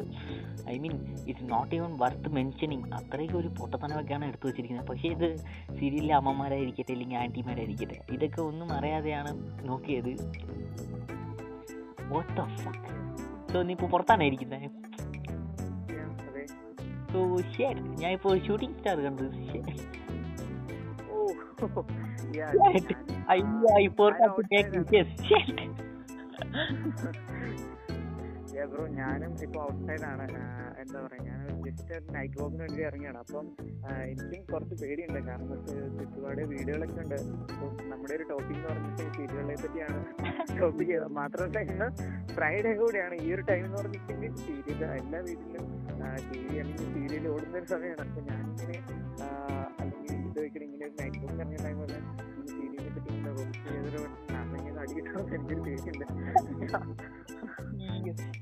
I 0.74 0.78
mean 0.84 0.94
it's 1.30 1.48
not 1.52 1.74
even 1.78 1.92
worth 2.04 2.30
mentioning 2.38 2.88
അത്രയ്ക്ക് 3.00 3.38
ഒരു 3.42 3.50
പൊട്ടത്തനമൊക്കെയാണ് 3.60 4.26
എടുത്തു 4.30 4.48
വെച്ചിരിക്കുന്നത്. 4.50 4.88
പക്ഷേ 4.92 5.08
ഇത് 5.16 5.28
സീരിയലിലെ 5.80 6.16
അമ്മമാരായിരിക്കട്ടെ 6.20 6.94
അല്ലെങ്കിൽ 6.96 7.20
ആന്റിമാരായിരിക്കട്ടെ 7.24 8.00
ഇതൊക്കെ 8.18 8.42
ഒന്നും 8.50 8.72
അറിയാതെയാണ് 8.78 9.34
നോക്കിയത്. 9.70 10.12
വാട്ട് 12.14 12.34
ദ 12.38 12.48
ഫക്ക് 12.64 12.84
സോ 13.52 13.62
നീ 13.68 13.74
ഇപ്പോൾ 13.78 13.90
പുറത്താണ് 13.94 14.24
ഇരിക്കുന്നത് 14.30 14.68
സോ 17.12 17.20
ഷേ 17.54 17.68
ഞാൻ 18.02 18.12
ഇപ്പോൾ 18.18 18.34
ഷൂട്ടിംഗ് 18.48 18.76
സ്റ്റാർ 18.80 18.98
കണ്ടു 19.08 19.26
ഷേ 19.50 19.60
ഓ. 21.12 21.18
Yeah, 22.30 22.52
Shit. 22.74 22.92
ഞാൻ- 23.30 23.64
I 23.78 23.90
forgot 23.92 24.36
to 24.36 24.44
take 24.46 24.72
pictures. 24.74 25.10
Shit. 25.24 25.50
Yeah, 28.50 28.68
bro, 28.70 28.84
ഞാനും 28.98 29.32
ഇപ്പൊ 29.46 29.60
ഔട്ട്സൈഡ് 29.64 30.06
ആണ്. 30.10 30.24
എന്താ 30.82 31.00
പറയാ 31.02 31.24
ഞാൻ 31.26 31.42
ജസ്റ്റ് 31.66 31.96
നൈറ്റ് 32.16 32.38
വാക്കിന് 32.40 32.62
വേണ്ടി 32.64 32.82
ഇറങ്ങിയാണ് 32.88 33.20
അപ്പം 33.24 33.46
എനിക്കും 34.04 34.42
കുറച്ച് 34.52 34.76
പേടിയുണ്ട്. 34.82 35.20
കാരണം 35.28 35.60
ചുറ്റുപാട് 35.98 36.42
വീഡിയോകളൊക്കെ 36.52 37.02
ഉണ്ട്. 37.04 37.18
നമ്മുടെ 37.92 38.14
ഒരു 38.18 38.26
ടോപ്പിക് 38.32 38.58
എന്ന് 38.58 38.70
പറഞ്ഞിട്ട് 38.70 39.04
സീരിയലുകളെ 39.18 39.58
പറ്റിയാണ് 39.64 40.00
ടോപ്പിക് 40.62 40.90
ചെയ്തത്. 40.92 41.10
മാത്രമല്ല 41.20 41.60
ഇന്ന് 41.68 41.88
ഫ്രൈഡേ 42.36 42.74
കൂടെയാണ്. 42.82 43.16
ഈ 43.26 43.34
ഒരു 43.36 43.46
ടൈം 43.52 43.64
എന്ന് 43.68 43.78
പറഞ്ഞിട്ടുണ്ടെങ്കിൽ 43.82 44.34
സീരിയൽ 44.46 44.82
എല്ലാ 45.02 45.20
വീട്ടിലും 45.28 45.66
ടി 46.28 46.42
വി 46.44 46.58
അല്ലെങ്കിൽ 46.62 46.88
സീരിയൽ 46.96 47.28
ഓടുന്ന 47.34 47.56
ഒരു 47.62 47.70
സമയമാണ്. 47.76 48.04
അപ്പൊ 48.08 48.24
ഞാനിങ്ങനെ 48.32 48.78
അല്ലെങ്കിൽ 49.82 50.16
ഇത് 50.22 50.40
വെക്കണം 50.40 50.66
ഇങ്ങനെ 50.68 50.86
ഒരു 50.90 50.96
നൈറ്റ് 51.02 51.20
വാക്കിന് 51.20 51.42
ഇറങ്ങിയ 51.42 51.62
ടൈമിൽ 51.68 51.87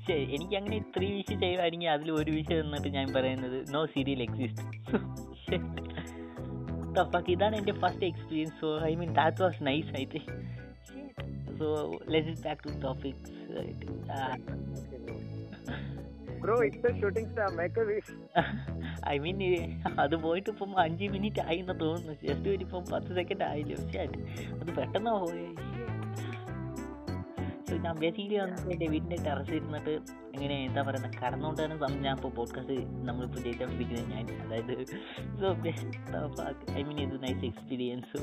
ശരി 0.06 0.34
എനിക്ക് 0.34 0.56
അങ്ങനെ 0.56 0.84
ത്രീ 0.96 1.12
വിഷ് 1.12 1.40
ചെയ്യുവാണെങ്കിൽ 1.40 1.88
അതിൽ 1.88 2.12
ഒരു 2.12 2.30
വിഷ് 2.30 2.52
എന്നിട്ട് 2.52 2.88
ഞാൻ 2.88 3.12
പറയുന്നത് 3.12 3.74
നോ 3.74 3.86
സീരിയൽ 3.86 4.22
എക്സിസ്റ്റ് 4.22 4.66
ഇതാണ് 7.32 7.56
എന്റെ 7.56 7.72
first 7.72 8.04
experience 8.04 8.60
so 8.60 8.80
I 8.80 8.94
mean 8.94 9.12
that 9.12 9.42
was 9.42 9.62
nice 9.62 10.00
I 10.00 10.04
think 10.04 10.32
so 11.58 11.98
let 12.08 12.42
back 12.42 12.60
to 12.64 12.80
topics 12.80 13.32
bro 16.40 16.56
it's 16.64 17.00
shooting 17.00 17.28
star 17.30 17.50
make 17.52 17.80
a 17.80 17.84
wish 17.84 18.14
I 19.08 19.16
mean 19.18 19.40
അത് 20.00 20.16
പോയിട്ട് 20.16 20.50
ഇപ്പം 20.50 20.80
അഞ്ച് 20.80 21.04
മിനിറ്റ് 21.04 21.40
ആയി 21.40 21.58
എന്ന് 21.58 21.80
തോന്നുന്നു. 21.80 22.12
ജസ്റ്റ് 22.22 22.48
ഒരു 22.48 22.64
ഇപ്പം 22.64 22.84
പത്ത് 22.92 23.14
സെക്കൻഡ് 23.14 23.44
ആയില്ലേ? 23.44 23.76
ഷേറ്റ് 23.92 24.20
അത് 24.54 24.70
പെട്ടെന്നാ 24.78 25.12
പോയേ. 25.18 25.46
സോ 27.68 27.76
ഞാൻ 27.76 27.94
ബേസിക്കലി 27.98 28.36
വന്നിട്ട് 28.36 28.68
എന്റെ 28.72 28.86
വീടിന്റെ 28.86 29.16
ടെറസിൽ 29.26 29.54
ഇരുന്നിട്ട് 29.54 29.94
ഇങ്ങനെ 30.34 30.64
എന്താ 30.64 30.82
പറയുന്നത് 30.82 31.16
കടന്നുകൊണ്ടാണ് 31.22 31.78
സമയം 31.78 32.02
ഞാൻ 32.02 32.16
ഇപ്പോൾ 32.16 32.30
പോഡ്കാസ്റ്റ് 32.30 32.76
നമ്മളിപ്പോൾ 33.08 33.42
ചെയ്തുകൊണ്ടിരിക്കുന്നത് 33.42 34.12
ഞാൻ 34.14 34.26
അതായത് 34.44 34.74
സോ 35.40 35.48
ഐ 36.78 36.82
മീൻ 36.82 37.00
ഇത് 37.06 37.16
നൈസ് 37.22 37.44
എക്സ്പീരിയൻസ് 37.44 38.16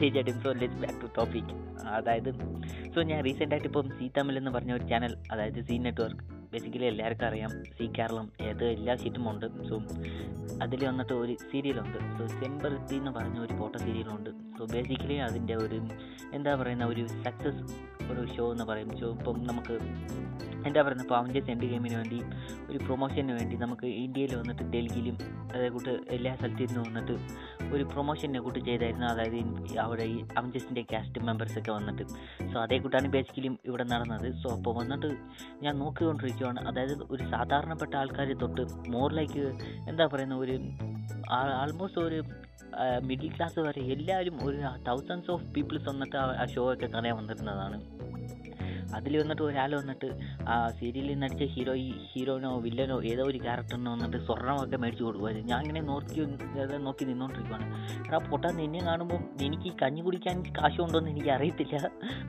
തീർച്ചയായിട്ടും 0.00 0.40
so 0.40 0.52
let 0.52 0.74
back 0.74 1.00
to 1.02 1.08
topic 1.16 1.52
അതായത് 1.90 2.30
സോ 2.94 3.02
ഞാൻ 3.02 3.24
റീസെന്റ് 3.24 3.54
ആയിട്ട് 3.54 3.68
ഇപ്പം 3.68 3.90
സി 3.98 4.10
തമിൽ 4.18 4.38
എന്ന് 4.38 4.50
പറഞ്ഞ 4.50 4.72
ഒരു 4.72 4.82
ചാനൽ 4.82 5.16
അതായത് 5.32 5.60
സി 5.62 5.78
നെറ്റ്വർക്ക് 5.78 6.24
ബേസിക്കലി 6.52 6.84
എല്ലാവർക്കും 6.84 7.26
അറിയാം 7.26 7.50
സി 7.78 7.86
കേരളം 7.98 8.32
ഏത് 8.40 8.64
എല്ലാ 8.66 8.96
ഷീറ്റും 8.96 9.30
ഉണ്ട്. 9.30 9.46
സോ 9.68 9.74
അതിൽ 10.62 10.86
വന്നിട്ട് 10.86 11.12
ഒരു 11.14 11.34
സീരിയലുണ്ട് 11.50 11.98
സോ 12.16 12.26
ചെമ്പരത്തി 12.40 12.94
എന്ന് 12.94 13.10
പറഞ്ഞ 13.10 13.38
ഒരു 13.38 13.56
ഫോട്ടോ 13.58 13.78
സീരിയലുണ്ട് 13.78 14.30
സോ 14.58 14.64
ബേസിക്കലി 14.74 15.18
അതിന്റെ 15.28 15.56
ഒരു 15.64 15.80
എന്താ 16.36 16.52
പറയുന്ന 16.60 16.84
ഒരു 16.92 17.04
സക്സസ് 17.24 17.62
ഒരു 18.12 18.22
ഷോ 18.34 18.44
എന്ന് 18.52 18.64
പറയും. 18.64 18.90
ഷോ 19.00 19.06
ഇപ്പം 19.16 19.38
നമുക്ക് 19.48 19.74
എന്താ 20.68 20.80
പറയുന്നത് 20.82 21.04
ഇപ്പോൾ 21.06 21.16
അവഞ്ചേഴ്സ് 21.18 21.50
എൻഡ് 21.52 21.66
ഗെയിമിന് 21.70 21.96
വേണ്ടി 22.00 22.18
ഒരു 22.70 22.78
പ്രൊമോഷന് 22.84 23.34
വേണ്ടി 23.38 23.56
നമുക്ക് 23.56 23.86
ഇന്ത്യയിൽ 24.04 24.32
വന്നിട്ട് 24.38 24.64
ഡൽഹിയിലും 24.72 25.16
അതേ 25.54 25.68
കൂട്ട് 25.74 25.92
എല്ലാ 26.16 26.32
സ്ഥലത്തു 26.38 26.64
നിന്ന് 26.68 26.82
വന്നിട്ട് 26.86 27.14
ഒരു 27.74 27.84
പ്രൊമോഷനെ 27.92 28.40
കൂട്ട് 28.46 28.60
ചെയ്തായിരുന്നു. 28.68 29.06
അതായത് 29.06 29.38
അവിടെ 29.84 30.06
ഈ 30.14 30.16
അവഞ്ചേഴ്സിന്റെ 30.38 30.84
കാസ്റ്റ് 30.92 31.24
മെമ്പേഴ്സൊക്കെ 31.28 31.72
വന്നിട്ട്. 31.78 32.04
സോ 32.52 32.56
അതേ 32.64 32.78
കൂട്ടാണ് 32.78 33.10
ബേസിക്കലി 33.16 33.50
ഇവിടെ 33.70 33.86
നടന്നത്. 33.94 34.28
സോ 34.42 34.48
അപ്പോൾ 34.56 34.74
വന്നിട്ട് 34.80 35.10
ഞാൻ 35.64 35.74
നോക്കിക്കൊണ്ടിരിക്കുകയാണ് 35.84 36.60
അതായത് 36.72 37.04
ഒരു 37.14 37.22
സാധാരണപ്പെട്ട 37.34 37.94
ആൾക്കാർ 38.02 38.32
തൊട്ട് 38.44 38.64
മോർ 38.96 39.08
ലൈക്ക് 39.20 39.44
എന്താ 39.92 40.06
പറയുന്ന 40.14 40.36
ഒരു 40.44 40.56
ആൾമോസ്റ്റ് 41.62 42.02
ഒരു 42.08 42.20
മിഡിൽ 43.04 43.30
ക്ലാസ് 43.36 43.60
വരെ 43.60 43.82
എല്ലാവരും 43.82 44.38
ഒരു 44.44 44.58
തൗസൻഡ്സ് 44.88 45.30
ഓഫ് 45.30 45.46
പീപ്പിൾസ് 45.54 45.88
വന്നിട്ട് 45.88 46.16
ആ 46.16 46.44
ഷോ 46.54 46.72
ഒക്കെ 46.72 46.86
കാണാൻ 46.86 47.16
വന്നിരുന്നതാണ്. 47.16 47.78
അതിൽ 48.96 49.14
വന്നിട്ട് 49.20 49.42
ഒരാൾ 49.42 49.74
വന്നിട്ട് 49.74 50.08
ആ 50.48 50.54
സീരിയലിൽ 50.68 51.18
നടിച്ച 51.18 51.42
ഹീറോ 51.42 51.72
ഹീറോനോ 52.12 52.50
വില്ലനോ 52.58 53.02
ഏതോ 53.02 53.24
ഒരു 53.24 53.38
ക്യാരക്ടറിനോ 53.38 53.90
വന്നിട്ട് 53.92 54.16
സ്വർണമൊക്കെ 54.26 54.76
മേടിച്ച് 54.76 55.04
കൊടുക്കുമായിരുന്നു 55.04 55.48
ഞാൻ 55.48 55.60
ഇങ്ങനെ 55.60 55.80
നോക്കി 55.80 56.20
നോക്കി 56.86 57.04
നിന്നുകൊണ്ടിരിക്കുകയാണ് 57.04 57.66
എടാ 58.06 58.18
പൊട്ടാ 58.30 58.50
നിന്നെ 58.50 58.78
കാണുമ്പോൾ 58.78 59.20
എനിക്ക് 59.46 59.72
കഞ്ഞി 59.82 60.00
കുടിക്കാൻ 60.00 60.42
കാശുണ്ടോയെന്ന് 60.58 61.10
എനിക്ക് 61.10 61.28
അറിയത്തില്ല. 61.28 61.78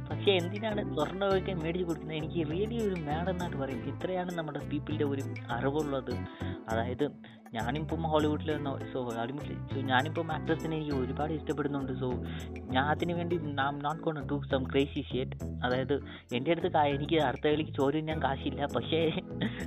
പക്ഷേ 0.09 0.31
എന്തിനാണ് 0.31 0.83
സ്വർണമൊക്കെ 0.95 1.53
മേടിച്ച് 1.53 1.85
കൊടുക്കുന്നത്? 1.85 2.17
എനിക്ക് 2.17 2.51
റിയലി 2.51 2.79
ഒരു 2.87 3.01
മാഡെന്നായിട്ട് 3.01 3.57
പറയും. 3.57 3.83
ഇത്രയാണ് 3.93 4.31
നമ്മുടെ 4.37 4.59
പീപ്പിളിന്റെ 4.59 5.05
ഒരു 5.05 5.21
അറിവുള്ളത്. 5.49 6.13
അതായത് 6.69 7.05
ഞാനിപ്പം 7.57 8.01
ഹോളിവുഡിൽ 8.11 8.49
സോ 8.91 8.99
ഹോളിവുഡിൽ 9.07 9.83
ഞാനിപ്പം 9.91 10.27
ആക്ട്രസിനെ 10.35 10.75
എനിക്ക് 10.79 10.95
ഒരുപാട് 11.03 11.31
ഇഷ്ടപ്പെടുന്നുണ്ട്. 11.37 11.93
സോ 12.01 12.09
ഞാൻ 12.75 12.83
അതിന് 12.93 13.13
വേണ്ടി 13.19 13.35
നാം 13.61 13.73
not 13.85 14.01
gonna 14.05 14.19
do 14.31 14.37
some 14.51 14.63
crazy 14.71 15.03
shit 15.11 15.37
അതായത് 15.65 15.95
എന്റെ 16.37 16.51
അടുത്ത് 16.55 16.71
എനിക്ക് 16.95 17.17
അടുത്ത 17.29 17.45
കളിക്ക് 17.53 17.73
ചോരും 17.79 18.05
ഞാൻ 18.11 18.19
കാശില്ല. 18.27 18.61
പക്ഷേ 18.75 19.01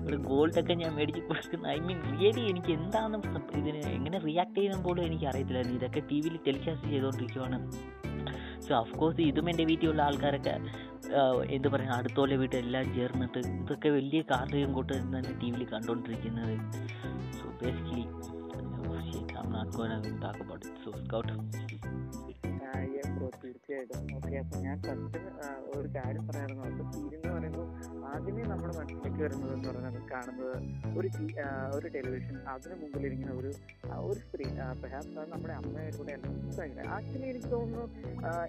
ഒരു 0.06 0.16
ഗോൾഡൊക്കെ 0.28 0.76
ഞാൻ 0.82 0.92
മേടിച്ച് 0.98 1.22
കൊടുക്കുന്ന 1.30 1.66
ഐ 1.76 1.78
മീൻ 1.88 1.98
റിയലി 2.12 2.44
എനിക്ക് 2.52 2.72
എന്താണെന്ന് 2.78 3.42
ഇതിന് 3.60 3.82
എങ്ങനെ 3.96 4.18
റിയാക്ട് 4.28 4.56
ചെയ്യുന്ന 4.58 4.78
പോലും 4.86 5.02
എനിക്ക് 5.04 5.26
അറിയത്തില്ലായിരുന്നു 5.32 5.78
ഇതൊക്കെ 5.80 6.02
ടി 6.10 6.18
വിയിൽ 6.24 6.38
ടെലികാസ്റ്റ് 6.46 6.90
ചെയ്തുകൊണ്ടിരിക്കുവാണ് 6.94 7.58
സോ 8.66 8.72
ഓഫ് 8.80 8.92
കോഴ്സ് 8.98 9.22
ഇതും 9.30 9.46
എന്റെ 9.50 9.64
വീട്ടിലുള്ള 9.70 10.02
ആൾക്കാരൊക്കെ 10.02 10.54
എന്ത് 11.56 11.68
പറയുക 11.68 11.94
അടുത്തോലെ 12.00 12.36
വീട്ടിലെല്ലാം 12.42 12.84
ചേർന്നിട്ട് 12.94 13.40
ഇതൊക്കെ 13.62 13.88
വലിയ 13.96 14.20
കാർഡ് 14.30 14.60
കൂട്ട് 14.76 14.92
തന്നെ 14.92 15.32
ടി 15.40 15.48
വിയിൽ 15.54 15.68
കണ്ടുകൊണ്ടിരിക്കുന്നത് 15.72 16.54
so 17.38 17.46
basically 17.72 18.04
I'm 19.34 19.50
not 19.52 19.68
gonna 19.72 19.96
Scout. 20.98 21.28
തീർച്ചയായിട്ടും. 23.42 24.00
ഓക്കെ 24.16 24.36
അപ്പൊ 24.40 24.56
ഞാൻ 24.64 24.76
ഫസ്റ്റ് 24.82 25.18
ഒരു 25.72 25.88
കാര്യം 25.96 26.24
പറയാറുണ്ട് 26.28 26.64
അപ്പൊ 26.66 26.84
സീരിയൽ 26.92 27.18
എന്ന് 27.18 27.32
പറയുമ്പോൾ 27.34 27.66
ആദ്യമേ 28.10 28.42
നമ്മുടെ 28.50 28.72
മനസ്സിലേക്ക് 28.78 29.20
വരുന്നത് 29.22 29.52
എന്ന് 29.54 29.68
പറഞ്ഞാൽ 29.68 30.04
കാണുന്നത് 30.12 30.54
ഒരു 30.96 31.08
ഒരു 31.72 31.86
ടെലിവിഷൻ 31.94 32.36
അതിന് 32.52 32.76
മുമ്പിലിരിക്കുന്ന 32.82 33.34
ഒരു 33.40 33.50
ആ, 33.86 33.96
ഒരു 34.08 34.20
സ്ത്രീ 34.24 34.46
പെർഹാപ്സ് 34.82 35.16
അത് 35.16 35.30
നമ്മുടെ 35.32 35.54
അമ്മയെ 35.60 35.90
കൂടെ 35.98 36.14
ആക്ച്വലി 36.96 37.26
എനിക്ക് 37.32 37.50
തോന്നുന്നു 37.50 37.84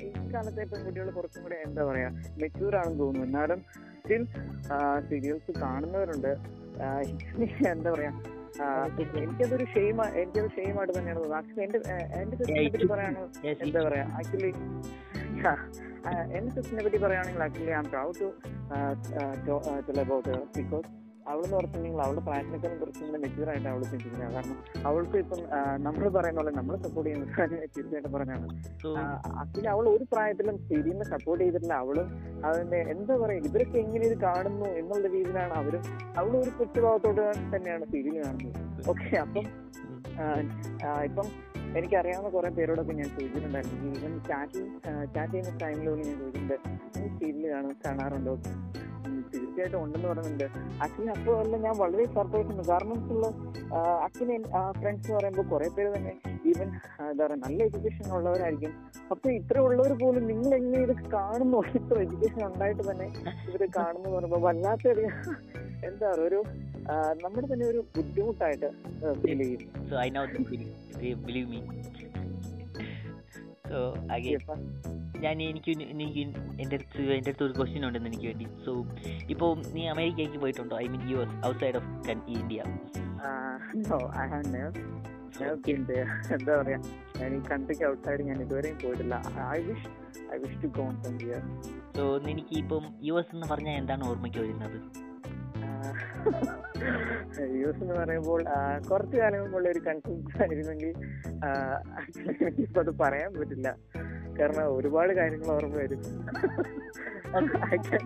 ഈ 0.01 0.31
കാലത്തെ 0.33 0.65
പെൺകുട്ടികൾ 0.73 1.09
കുറച്ചും 1.17 1.43
കൂടെ 1.43 1.59
എന്താ 1.67 1.83
പറയാ 1.91 2.09
മെച്യൂർ 2.41 2.75
ആണെന്ന് 2.81 3.01
തോന്നുന്നു. 3.03 3.27
എന്നാലും 3.29 3.61
സ്റ്റിൽ 3.97 4.23
സീരിയൽസ് 5.09 5.51
കാണുന്നവരുണ്ട്. 5.61 6.31
എന്താ 7.71 7.89
പറയാ 7.91 8.11
എനിക്കതൊരു 9.17 9.65
ഷെയിം 9.65 10.05
എനിക്കത് 10.05 10.49
ഷെയിം 10.51 10.79
ആയിട്ട് 10.79 10.99
തന്നെയാണ് 10.99 11.19
തോന്നുന്നത്. 11.19 11.37
ആക്ച്വലി 11.37 11.61
എന്റെ 11.61 11.79
എന്റെ 12.21 12.37
സിസ്റ്ററിനെ 12.37 12.69
പറ്റി 12.69 12.87
Yes, 13.47 13.57
എന്താ 13.61 13.81
പറയാ? 13.89 14.03
ആക്ച്വലി 14.03 14.51
എന്റെ 16.37 16.55
സിസ്റ്ററിനെ 16.55 16.83
പറ്റി 16.83 16.97
പറയുകയാണെങ്കിൽ 16.97 17.43
actually 17.43 17.71
I 17.71 17.73
am 17.73 17.89
proud 17.89 18.19
to 18.19 18.29
tell 19.89 19.99
about 19.99 20.29
because 20.57 21.02
അവളെന്ന് 21.31 21.55
പറഞ്ഞിട്ടുണ്ടെങ്കിൽ 21.57 22.01
അവളുടെ 22.05 22.23
പ്രാക്ടിക്കൽ 22.27 22.73
കുറച്ചും 22.81 23.05
കൂടെ 23.09 23.19
മെച്യൂർ 23.23 23.49
ആയിട്ട് 23.51 23.67
അവൾ 23.71 23.81
ചിന്തിക്കുന്നത് 23.91 24.33
കാരണം 24.35 24.57
അവൾക്ക് 24.89 25.17
ഇപ്പം 25.23 25.41
നമ്മൾ 25.85 26.05
പറയുന്ന 26.17 26.39
പോലെ 26.41 26.53
നമ്മൾ 26.59 26.73
സപ്പോർട്ട് 26.85 27.07
ചെയ്യുന്നത് 27.09 27.69
തീർച്ചയായിട്ടും 27.75 28.13
പറഞ്ഞാണ് 28.17 28.47
ആക്ച്വലി 29.41 29.69
അവൾ 29.75 29.85
ഒരു 29.95 30.05
പ്രായത്തിലും 30.11 30.57
തിരിയുന്ന 30.71 31.05
സപ്പോർട്ട് 31.13 31.41
ചെയ്തിട്ടില്ല. 31.43 31.75
അവളും 31.85 32.07
അതിന്റെ 32.49 32.79
എന്താ 32.93 33.15
പറയാ 33.23 33.39
ഇവരൊക്കെ 33.49 33.77
എങ്ങനെ 33.85 34.03
ഇത് 34.09 34.17
കാണുന്നു 34.27 34.67
എന്നുള്ള 34.81 35.05
രീതിയിലാണ് 35.15 35.55
അവരും 35.61 35.83
അവളും 36.19 36.37
ഒരു 36.43 36.53
കുറ്റഭാവത്തോട് 36.59 37.23
തന്നെയാണ് 37.55 37.87
തിരിഞ്ഞു 37.95 38.21
കാണുന്നത്. 38.25 38.61
ഓക്കെ 38.93 39.09
അപ്പം 39.25 39.45
ഇപ്പം 41.09 41.27
എനിക്കറിയാവുന്ന 41.79 42.29
കുറെ 42.33 42.49
പേരോടൊക്കെ 42.57 42.93
ഞാൻ 42.99 43.07
ചോദിച്ചിട്ടുണ്ടായിരുന്നു. 43.13 43.91
ഈവൻ 43.99 44.13
ചാറ്റിൽ 44.29 44.65
ചാറ്റ് 45.15 45.31
ചെയ്യുന്ന 45.33 45.85
പോലും 45.89 46.03
ഞാൻ 46.09 46.17
ചോദിച്ചിട്ടുണ്ട്. 46.21 46.57
സീരിയൽ 47.19 47.71
കാണാറുണ്ടോ? 47.85 48.33
തീർച്ചയായിട്ടും 49.33 49.79
ഉണ്ടെന്ന് 49.83 50.07
പറയുന്നുണ്ട് 50.07 50.45
ആക്ച്വലി 50.83 51.11
അപ്പോ 51.15 51.31
എല്ലാം 51.41 51.61
ഞാൻ 51.61 51.75
വളരെ 51.77 52.05
സർപ്രൈസ് 52.15 52.51
ഉണ്ട് 52.53 52.63
കാരണം 52.71 52.99
ഉള്ള 53.09 53.25
ആക്ച്വലി 54.05 54.37
ഫ്രണ്ട്സ് 54.79 55.07
എന്ന് 55.07 55.19
പറയുമ്പോൾ 55.19 55.47
കുറെ 55.53 55.69
പേര് 55.77 55.91
തന്നെ 55.97 56.13
ഈവൻ 56.51 56.67
എന്താ 57.11 57.23
പറയുക 57.25 57.39
നല്ല 57.45 57.59
എഡ്യൂക്കേഷൻ 57.63 58.11
ഉള്ളവരായിരിക്കും. 58.17 58.71
അപ്പൊ 59.11 59.27
ഇത്ര 59.31 59.57
ഉള്ളവർ 59.59 59.93
പോലും 60.01 60.23
നിങ്ങൾ 60.27 60.51
എങ്ങനെ 60.55 60.81
ഇത് 60.85 60.93
കാണുന്നു. 61.13 61.59
ഇത്ര 61.79 61.95
എഡ്യൂക്കേഷൻ 62.05 62.41
ഉണ്ടായിട്ട് 62.47 62.83
തന്നെ 62.91 63.07
ഇവർ 63.49 63.63
കാണുന്നു 63.77 64.09
പറയുമ്പോൾ 64.15 64.41
വല്ലാത്തൊരു 64.47 65.05
എന്താ 65.89 66.07
പറയുക 66.09 66.27
ഒരു 66.27 66.39
നമ്മുടെ 67.23 67.47
തന്നെ 67.47 67.65
ഒരു 67.65 67.81
ബുദ്ധിമുട്ടായിട്ട് 67.95 68.69
ഫീൽ 69.21 69.39
ചെയ്യും 69.43 69.61
So, 73.73 73.79
again, 74.15 74.41
ഞാൻ 75.23 75.35
എനിക്ക് 75.41 75.71
എനിക്ക് 75.93 76.21
എന്റെ 76.61 76.75
അടുത്ത് 76.77 77.01
എന്റെ 77.15 77.29
അടുത്ത് 77.29 77.43
ഒരു 77.43 77.53
ക്വസ്റ്റ്യൻ 77.57 77.83
ഉണ്ടെന്ന് 77.87 78.09
എനിക്ക് 78.09 78.25
വേണ്ടി. 78.25 78.47
സോ 78.65 78.71
ഇപ്പോൾ 79.33 79.51
നീ 79.75 79.83
അമേരിക്കയ്ക്ക് 79.93 80.39
പോയിട്ടുണ്ടോ? 80.43 80.75
I 80.83 80.87
mean 80.93 81.03
U 81.11 81.17
S 81.23 81.37
outside 81.47 81.77
of 81.79 81.87
India. 82.35 82.61
എന്താ 86.35 86.53
പറയാ? 86.61 86.79
ഞാൻ 87.19 87.29
ഈ 87.37 87.39
കൺട്രിക്ക് 87.51 87.85
ഔട്ട്സൈഡ് 87.89 88.21
ഞാൻ 88.29 88.41
ഇതുവരെയും 88.41 88.77
പോയിട്ടില്ല. 88.83 89.15
I 89.55 89.59
wish 89.69 89.87
I 90.33 90.37
wish 90.43 90.59
to 90.63 90.67
gone 90.79 90.93
from 91.03 91.17
here 91.23 91.41
so 91.97 92.03
എനിക്ക് 92.33 92.53
ഇപ്പം 92.63 92.85
യു 93.01 93.13
എസ് 93.13 93.35
എന്ന് 93.35 93.47
പറഞ്ഞാൽ 93.53 93.77
എന്താണ് 93.83 94.03
ഓർമ്മയ്ക്ക് 94.09 94.39
വരുന്നത്? 94.39 94.77
എസ് 97.69 97.83
എന്ന് 97.83 97.93
പറയുമ്പോൾ 97.93 98.43
കുറച്ചു 98.91 99.17
കാലം 99.17 99.41
മുമ്പുള്ള 99.41 99.69
ഒരു 99.69 99.79
കൺസെപ്റ്റ് 99.79 100.41
ആയിരുന്നെങ്കിൽ 100.41 100.93
എനിക്കിപ്പോ 102.41 102.81
അത് 102.81 102.97
പറയാൻ 102.97 103.33
പറ്റില്ല. 103.33 103.75
കാരണം 104.39 104.77
ഒരുപാട് 104.77 105.13
കാര്യങ്ങൾ 105.13 105.51
ഓർമ്മ 105.51 105.75
വരും. 105.75 106.25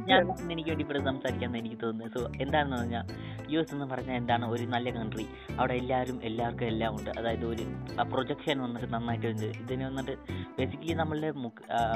ഞാൻ 0.06 0.52
എനിക്ക് 0.52 0.70
വേണ്ടി 0.70 0.86
ഇവിടെ 0.86 1.04
സംസാരിക്കാമെന്ന് 1.04 1.58
എനിക്ക് 1.58 1.76
തോന്നുന്നു. 1.84 2.20
സോ 2.20 2.32
എന്താണെന്ന് 2.42 2.78
പറഞ്ഞാൽ 2.78 3.04
യു 3.50 3.60
എസ് 3.60 3.74
എന്ന് 3.74 3.86
പറഞ്ഞാൽ 3.86 4.16
എന്താണ് 4.16 4.52
ഒരു 4.52 4.64
നല്ല 4.64 4.90
കൺട്രി 4.90 5.28
അവിടെ 5.60 5.74
എല്ലാവരും 5.74 6.20
എല്ലാവർക്കും 6.24 6.66
എല്ലാം 6.66 6.96
ഉണ്ട്. 6.96 7.10
അതായത് 7.20 7.46
ഒരു 7.46 7.64
പ്രൊജക്ഷൻ 8.12 8.60
വന്നിട്ട് 8.60 8.94
നന്നായിട്ട് 8.94 9.28
ഉണ്ട്. 9.28 9.46
ഇതിന് 9.46 9.84
വന്നിട്ട് 9.84 10.12
ബേസിക്കലി 10.60 10.94
നമ്മളുടെ 10.94 11.32
മുഖ്യ- 11.32 11.72
ആ, 11.72 11.96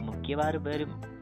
പേരും 0.58 1.22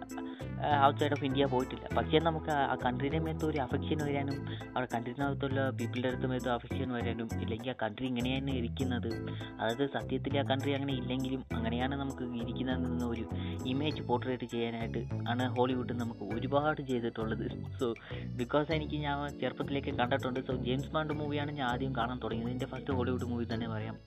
ഔട്ട്സൈഡ് 0.85 1.11
ഓഫ് 1.11 1.25
ഇന്ത്യ 1.25 1.45
പോയിട്ടില്ല. 1.45 1.95
പക്ഷേ 1.97 2.19
നമുക്ക് 2.19 2.51
ആ 2.51 2.75
കൺട്രീന്റെ 2.85 3.19
മേത്ത് 3.19 3.45
ഒരു 3.45 3.57
അഫെക്ഷൻ 3.57 4.05
വരാനും 4.05 4.37
ആ 4.77 4.85
കൺട്രീനകത്തുള്ള 4.85 5.69
പീപ്പിളുടെ 5.69 6.07
അടുത്ത് 6.07 6.27
മേത്ത് 6.27 6.49
അഫെക്ഷൻ 6.49 6.93
വരാനും 6.93 7.29
ഇല്ലെങ്കിൽ 7.41 7.69
ആ 7.69 7.73
കൺട്രി 7.83 8.07
ഇങ്ങനെയാണ് 8.07 8.51
ഇരിക്കുന്നത്. 8.51 9.29
അതായത് 9.59 9.89
സത്യത്തിൽ 9.89 10.39
ആ 10.39 10.41
കൺട്രി 10.41 10.71
അങ്ങനെ 10.71 10.93
ഇല്ലെങ്കിലും 10.93 11.45
അങ്ങനെയാണ് 11.55 11.95
നമുക്ക് 11.95 12.23
ഇരിക്കുന്നതെന്ന് 12.23 13.05
ഒരു 13.05 13.25
ഇമേജ് 13.65 14.01
പോർട്രേറ്റ് 14.01 14.43
ചെയ്യാനായിട്ട് 14.43 14.97
ആണ് 15.29 15.47
ഹോളിവുഡ് 15.55 15.93
നമുക്ക് 15.93 16.35
ഒരുപാട് 16.35 16.81
ചെയ്തിട്ടുള്ളത്. 16.81 17.45
സോ 17.79 17.93
ബിക്കോസ് 18.25 18.71
എനിക്ക് 18.71 18.93
ഞാൻ 18.93 19.39
ചെറുപ്പത്തിലേക്ക് 19.39 19.89
കണ്ടിട്ടുണ്ട്. 19.89 20.39
സോ 20.39 20.55
ജെയിംസ് 20.55 20.87
ബാണ്ട് 20.87 21.13
മൂവിയാണ് 21.13 21.51
ഞാൻ 21.51 21.67
ആദ്യം 21.69 21.95
കാണാൻ 21.95 22.19
തുടങ്ങിയത്. 22.23 22.51
എന്റെ 22.51 22.65
ഫസ്റ്റ് 22.65 22.93
ഹോളിവുഡ് 22.93 23.23
മൂവി 23.23 23.47
തന്നെ 23.53 23.69
പറയാം. 23.69 23.97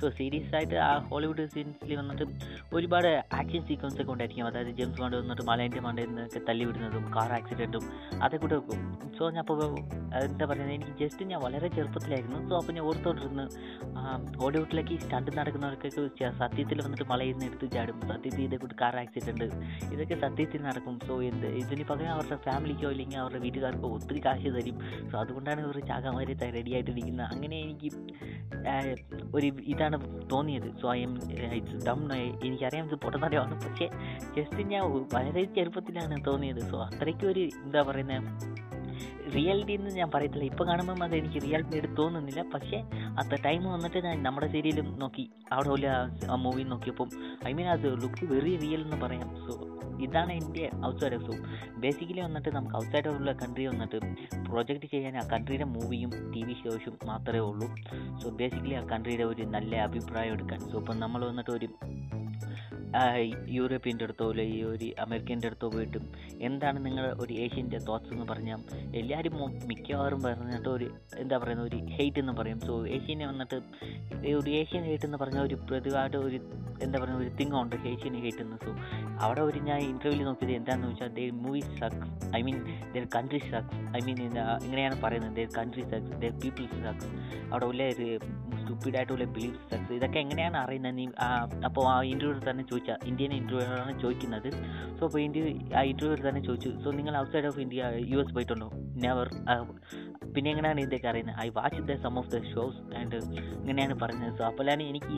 സോ 0.00 0.10
സീരിയസ് 0.10 0.54
ആയിട്ട് 0.54 0.74
ആ 0.74 0.98
ഹോളിവുഡ് 0.98 1.46
സീൻസിൽ 1.46 1.94
വന്നിട്ട് 1.94 2.24
ഒരുപാട് 2.74 3.24
ആക്ഷൻ 3.32 3.66
സീക്വൻസ് 3.66 4.00
ഒക്കെ 4.00 4.12
ഉണ്ടായിരിക്കും. 4.12 4.46
അതായത് 4.46 4.68
ജെയിംസ് 4.68 5.00
ബാണ്ട് 5.00 5.16
വന്നിട്ട് 5.16 5.42
മലേന്റെ 5.50 5.82
മണ്ടയിൽ 5.86 6.10
നിന്നൊക്കെ 6.12 6.42
തല്ലി 6.48 6.64
വിടുന്നതും 6.68 7.06
കാർ 7.16 7.32
ആക്സിഡന്റും 7.38 7.84
അതൊക്കെ 8.24 8.48
സോ 9.18 9.24
ഞാൻ 9.36 9.42
അപ്പോൾ 9.44 9.58
എന്താ 10.26 10.44
പറയുന്നത് 10.50 10.74
എനിക്ക് 10.76 10.92
ജസ്റ്റ് 11.00 11.22
ഞാൻ 11.30 11.40
വളരെ 11.44 11.68
ചെറുപ്പത്തിലായിരുന്നു. 11.76 12.38
സോ 12.48 12.54
അപ്പോൾ 12.58 12.72
ഞാൻ 12.76 12.84
ഓർത്തോണ്ടിരുന്നു 12.90 13.44
ഹോളിവുഡിലേക്ക് 14.42 14.94
സ്റ്റണ്ട് 15.02 15.30
നടക്കുന്നവർക്കൊക്കെ 15.38 16.28
സത്യത്തിൽ 16.40 16.78
വന്നിട്ട് 16.84 17.06
മലയിൽ 17.12 17.34
നിന്ന് 17.34 17.46
എടുത്ത് 17.50 17.66
ചാടും. 17.74 17.98
സത്യത്തിൽ 18.10 18.42
ഇതേ 18.46 18.58
കൂട്ട് 18.62 18.76
കാർ 18.82 18.94
ആക്സിഡന്റ് 19.02 19.46
ഇതൊക്കെ 19.94 20.16
സത്യത്തിൽ 20.24 20.60
നടക്കും. 20.68 20.94
സോ 21.08 21.16
എന്ത് 21.30 21.46
ഇതിന് 21.62 21.84
പകരം 21.90 22.12
അവരുടെ 22.14 22.38
ഫാമിലിക്കോ 22.46 22.88
അല്ലെങ്കിൽ 22.94 23.18
അവരുടെ 23.22 23.40
വീട്ടുകാർക്കോ 23.46 23.90
ഒത്തിരി 23.96 24.22
കാശ് 24.26 24.52
തരും. 24.56 24.78
സോ 25.10 25.14
അതുകൊണ്ടാണ് 25.22 25.62
ഇവർ 25.66 25.78
ചാകാൻ 25.90 26.14
വരെ 26.20 26.36
റെഡി 26.58 26.72
ആയിട്ടിരിക്കുന്നത്. 26.78 27.26
അങ്ങനെ 27.34 27.58
എനിക്ക് 27.66 27.90
ഒരു 29.36 29.50
ഇതാണ് 29.72 29.96
തോന്നിയത്. 30.32 30.68
So 30.80 30.86
I 30.96 31.00
M 31.08 31.12
it's 31.58 31.84
dumb 31.88 32.00
എനിക്കറിയാം. 32.46 32.84
ഇത് 32.90 32.96
പൊട്ടത്തരമാണ് 33.04 33.54
പക്ഷേ 33.66 33.88
ജസ്റ്റ് 34.38 34.62
ഞാൻ 34.72 34.82
വളരെ 35.14 35.39
ചെറുപ്പത്തിലാണ് 35.44 36.16
തോന്നിയത്. 36.26 36.62
സോ 36.70 36.84
അത്രയ്ക്ക് 36.84 37.26
ഒരു 37.26 37.40
എന്താ 37.40 37.82
പറയുന്നത് 37.82 38.60
റിയാലിറ്റി 39.34 39.72
എന്ന് 39.72 39.90
ഞാൻ 39.90 40.10
പറയത്തില്ല. 40.14 40.44
ഇപ്പോൾ 40.44 40.66
കാണുമ്പം 40.66 41.04
അത് 41.04 41.14
എനിക്ക് 41.14 41.42
റിയാലിറ്റി 41.42 41.74
ആയിട്ട് 41.76 41.96
തോന്നുന്നില്ല. 41.98 42.44
പക്ഷേ 42.54 42.78
അത്ര 43.20 43.36
ടൈം 43.44 43.64
വന്നിട്ട് 43.64 44.04
ഞാൻ 44.04 44.22
നമ്മുടെ 44.22 44.46
സീരിയലും 44.46 44.98
നോക്കി. 44.98 45.30
അവിടെ 45.52 45.68
ഉള്ള 45.68 45.86
ആ 46.30 46.34
മൂവി 46.34 46.62
നോക്കിയപ്പം 46.62 47.08
ഐ 47.48 47.52
മീൻ 47.52 47.68
അത് 47.68 48.02
ലുക്ക് 48.02 48.32
വെറി 48.32 48.56
റിയൽ 48.56 48.80
എന്ന് 48.80 48.96
പറയാം. 48.96 49.28
സോ 49.46 49.78
ഇതാണ് 50.02 50.32
എന്റെ 50.32 50.70
ഔട്ട്സൈഡ് 50.86 51.20
സോ 51.26 51.32
ബേസിക്കലി 51.78 52.20
വന്നിട്ട് 52.20 52.48
നമുക്ക് 52.48 52.76
ഔട്ട്സൈഡ് 52.76 53.08
ഉള്ള 53.08 53.32
കൺട്രി 53.32 53.66
വന്നിട്ട് 53.66 53.96
പ്രൊജക്റ്റ് 54.50 54.86
ചെയ്യാൻ 54.86 55.16
ആ 55.16 55.28
കൺട്രിയുടെ 55.32 55.64
മൂവിയും 55.64 56.10
ടി 56.34 56.42
വി 56.44 56.52
ഷോസും 56.52 56.98
മാത്രമേ 57.06 57.38
ഉള്ളൂ. 57.38 57.68
സോ 58.22 58.30
ബേസിക്കലി 58.30 58.74
ആ 58.74 58.82
കൺട്രിയുടെ 58.82 59.24
ഒരു 59.24 59.42
നല്ല 59.42 59.76
അഭിപ്രായം 59.76 60.32
എടുക്കാൻ. 60.32 60.58
സോ 60.58 60.78
ഇപ്പം 60.78 61.00
നമ്മൾ 61.00 61.26
വന്നിട്ട് 61.26 61.50
ഒരു 61.50 61.68
യൂറോപ്യന്റെ 63.56 64.04
അടുത്തോ 64.04 64.26
അല്ലെങ്കിൽ 64.30 64.64
ഒരു 64.64 64.86
അമേരിക്കന്റെ 64.98 65.48
അടുത്തോ 65.48 65.68
പോയിട്ടും 65.68 66.04
എന്താണ് 66.40 66.78
നിങ്ങൾ 66.86 67.04
ഒരു 67.22 67.32
ഏഷ്യന്റെ 67.44 67.78
തോട്ട്സ് 67.88 68.12
എന്ന് 68.14 68.26
പറഞ്ഞാൽ 68.30 68.60
എല്ലാവരും 68.94 69.34
മിക്കവാറും 69.68 70.20
പറഞ്ഞിട്ട് 70.22 70.68
ഒരു 70.68 70.88
എന്താ 71.18 71.38
പറയുന്നത് 71.38 71.68
ഒരു 71.70 71.78
ഹെയ്റ്റ് 71.96 72.20
എന്ന് 72.20 72.32
പറയും. 72.32 72.60
സോ 72.60 72.74
ഏഷ്യനെ 72.96 73.26
വന്നിട്ട് 73.26 73.56
ഒരു 74.36 74.50
ഏഷ്യൻ 74.60 74.84
ഹെയ്റ്റ് 74.88 75.06
എന്ന് 75.06 75.18
പറഞ്ഞാൽ 75.18 75.42
ഒരു 75.42 75.58
പ്രതിവാട് 75.68 76.16
ഒരു 76.26 76.40
എന്താ 76.82 76.96
പറയുക 76.98 77.22
ഒരു 77.24 77.30
തിങ് 77.38 77.56
ഉണ്ട് 77.62 77.76
ഏഷ്യൻ 77.92 78.14
ഹെയ്റ്റ് 78.24 78.42
എന്ന്. 78.44 78.58
സോ 78.64 78.70
അവിടെ 79.24 79.42
ഒരു 79.48 79.58
ഞാൻ 79.68 79.80
ഇന്റർവ്യൂവിൽ 79.90 80.24
നോക്കിയത് 80.28 80.54
എന്താണെന്ന് 80.58 80.90
വെച്ചാൽ 80.92 81.12
the 81.18 81.24
movie 81.44 81.62
sucks 81.80 82.10
I 82.36 82.42
mean 82.42 82.58
their 82.94 83.06
country 83.16 83.40
sucks 83.50 83.80
I 83.98 84.02
mean 84.08 84.18
ഇങ്ങനെയാണ് 84.64 84.98
പറയുന്നത് 85.04 85.36
their 85.40 85.50
country 85.58 85.84
sucks 85.92 86.12
their 86.24 86.34
people 86.44 86.66
sucks 86.86 87.10
അവിടെ 87.50 87.66
ഉള്ള 87.66 87.82
ഒരു 87.94 88.08
സ്റ്റുപ്പിഡായിട്ടുള്ള 88.70 89.24
ബിലീഫ് 89.36 89.92
ഇതൊക്കെ 89.94 90.18
എങ്ങനെയാണ് 90.24 90.56
അറിയുന്നത്? 90.56 90.94
നീ 90.98 91.04
അപ്പോൾ 91.68 91.84
ആ 91.92 91.94
ഇന്റർവ്യൂവിൽ 92.10 92.42
തന്നെ 92.48 92.64
ചോദിച്ചാൽ 92.70 92.98
ഇന്ത്യൻ 93.10 93.32
ഇന്റർവ്യൂറാണ് 93.38 93.92
ചോദിക്കുന്നത്. 94.02 94.48
സോ 94.98 95.02
അപ്പോൾ 95.06 95.20
ഇന്ത്യ 95.26 95.42
ആ 95.78 95.82
ഇന്റർവ്യൂവിൽ 95.92 96.22
തന്നെ 96.28 96.42
ചോദിച്ചു. 96.48 96.70
സോ 96.84 96.90
നിങ്ങൾ 96.98 97.14
outside 97.22 97.48
of 97.50 97.60
India 97.64 97.90
U 98.12 98.18
S 98.22 98.34
പോയിട്ടുണ്ടോ? 98.36 98.68
നെവർ 99.04 99.28
പിന്നെ 100.34 100.48
എങ്ങനെയാണ് 100.54 100.80
ഇതൊക്കെ 100.86 101.08
അറിയുന്നത്? 101.12 101.38
I 101.46 101.48
watch 101.58 101.82
the 101.90 101.96
some 102.04 102.16
of 102.22 102.30
the 102.34 102.42
shows 102.52 102.80
and 103.00 103.20
ഇങ്ങനെയാണ് 103.60 103.96
പറഞ്ഞത്. 104.04 104.34
സോ 104.40 104.44
അപ്പോഴാണ് 104.50 104.82
എനിക്ക് 104.92 105.16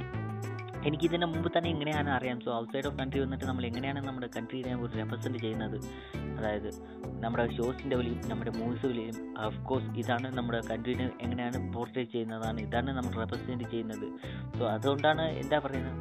എനിക്ക് 0.89 1.05
ഇതിന് 1.09 1.27
മുമ്പ് 1.33 1.49
തന്നെ 1.55 1.69
എങ്ങനെയാണ് 1.71 2.11
അറിയാം. 2.17 2.39
സോ 2.45 2.51
ഔട്ട്സൈഡ് 2.61 2.87
ഓഫ് 2.89 2.97
കൺട്രി 3.01 3.21
വന്നിട്ട് 3.25 3.45
നമ്മൾ 3.51 3.65
എങ്ങനെയാണ് 3.69 4.01
നമ്മുടെ 4.09 4.29
കൺട്രീനെ 4.37 4.73
ഒരു 4.85 4.93
റെപ്രസെന്റ് 5.01 5.39
ചെയ്യുന്നത്? 5.45 5.77
അതായത് 6.39 6.71
നമ്മുടെ 7.25 7.45
ഷോസിന്റെ 7.57 7.97
വിലയും 8.01 8.21
നമ്മുടെ 8.31 8.53
മൂവീസ് 8.59 8.87
വിലയും 8.93 9.17
ഓഫ് 9.47 9.61
കോഴ്സ് 9.69 9.91
ഇതാണ് 10.03 10.29
നമ്മുടെ 10.39 10.61
കൺട്രീനെ 10.71 11.07
എങ്ങനെയാണ് 11.25 11.59
പോർട്രേറ്റ് 11.75 12.13
ചെയ്യുന്നതാണ് 12.17 12.61
ഇതാണ് 12.67 12.91
നമ്മൾ 12.99 13.15
റെപ്രസെന്റ് 13.23 13.69
ചെയ്യുന്നത്. 13.75 14.07
സോ 14.59 14.63
അതുകൊണ്ടാണ് 14.77 15.27
എന്താ 15.43 15.59
പറയുന്നത്? 15.67 16.01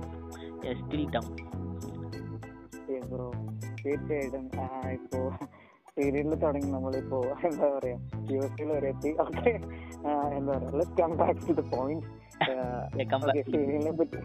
തീർച്ചയായിട്ടും. 3.84 5.30
സീരിയലിൽ 5.96 6.34
തുടങ്ങി 6.44 6.70
നമ്മളിപ്പോ 6.74 7.18
എന്താ 7.48 7.68
പറയാ 7.76 7.98
യു 8.32 8.40
എസ് 8.46 8.68
വരെ 8.72 8.90
എത്തി. 8.94 9.10
ഓക്കെ 9.24 9.52
എന്താ 10.38 10.52
പറയാ 10.58 10.72
let 10.80 10.98
come 11.02 11.12
back 11.22 11.42
to 11.48 11.54
the 11.60 11.64
point 11.76 12.06
സീരിയലിനെ 13.52 13.92
പറ്റി 13.92 14.20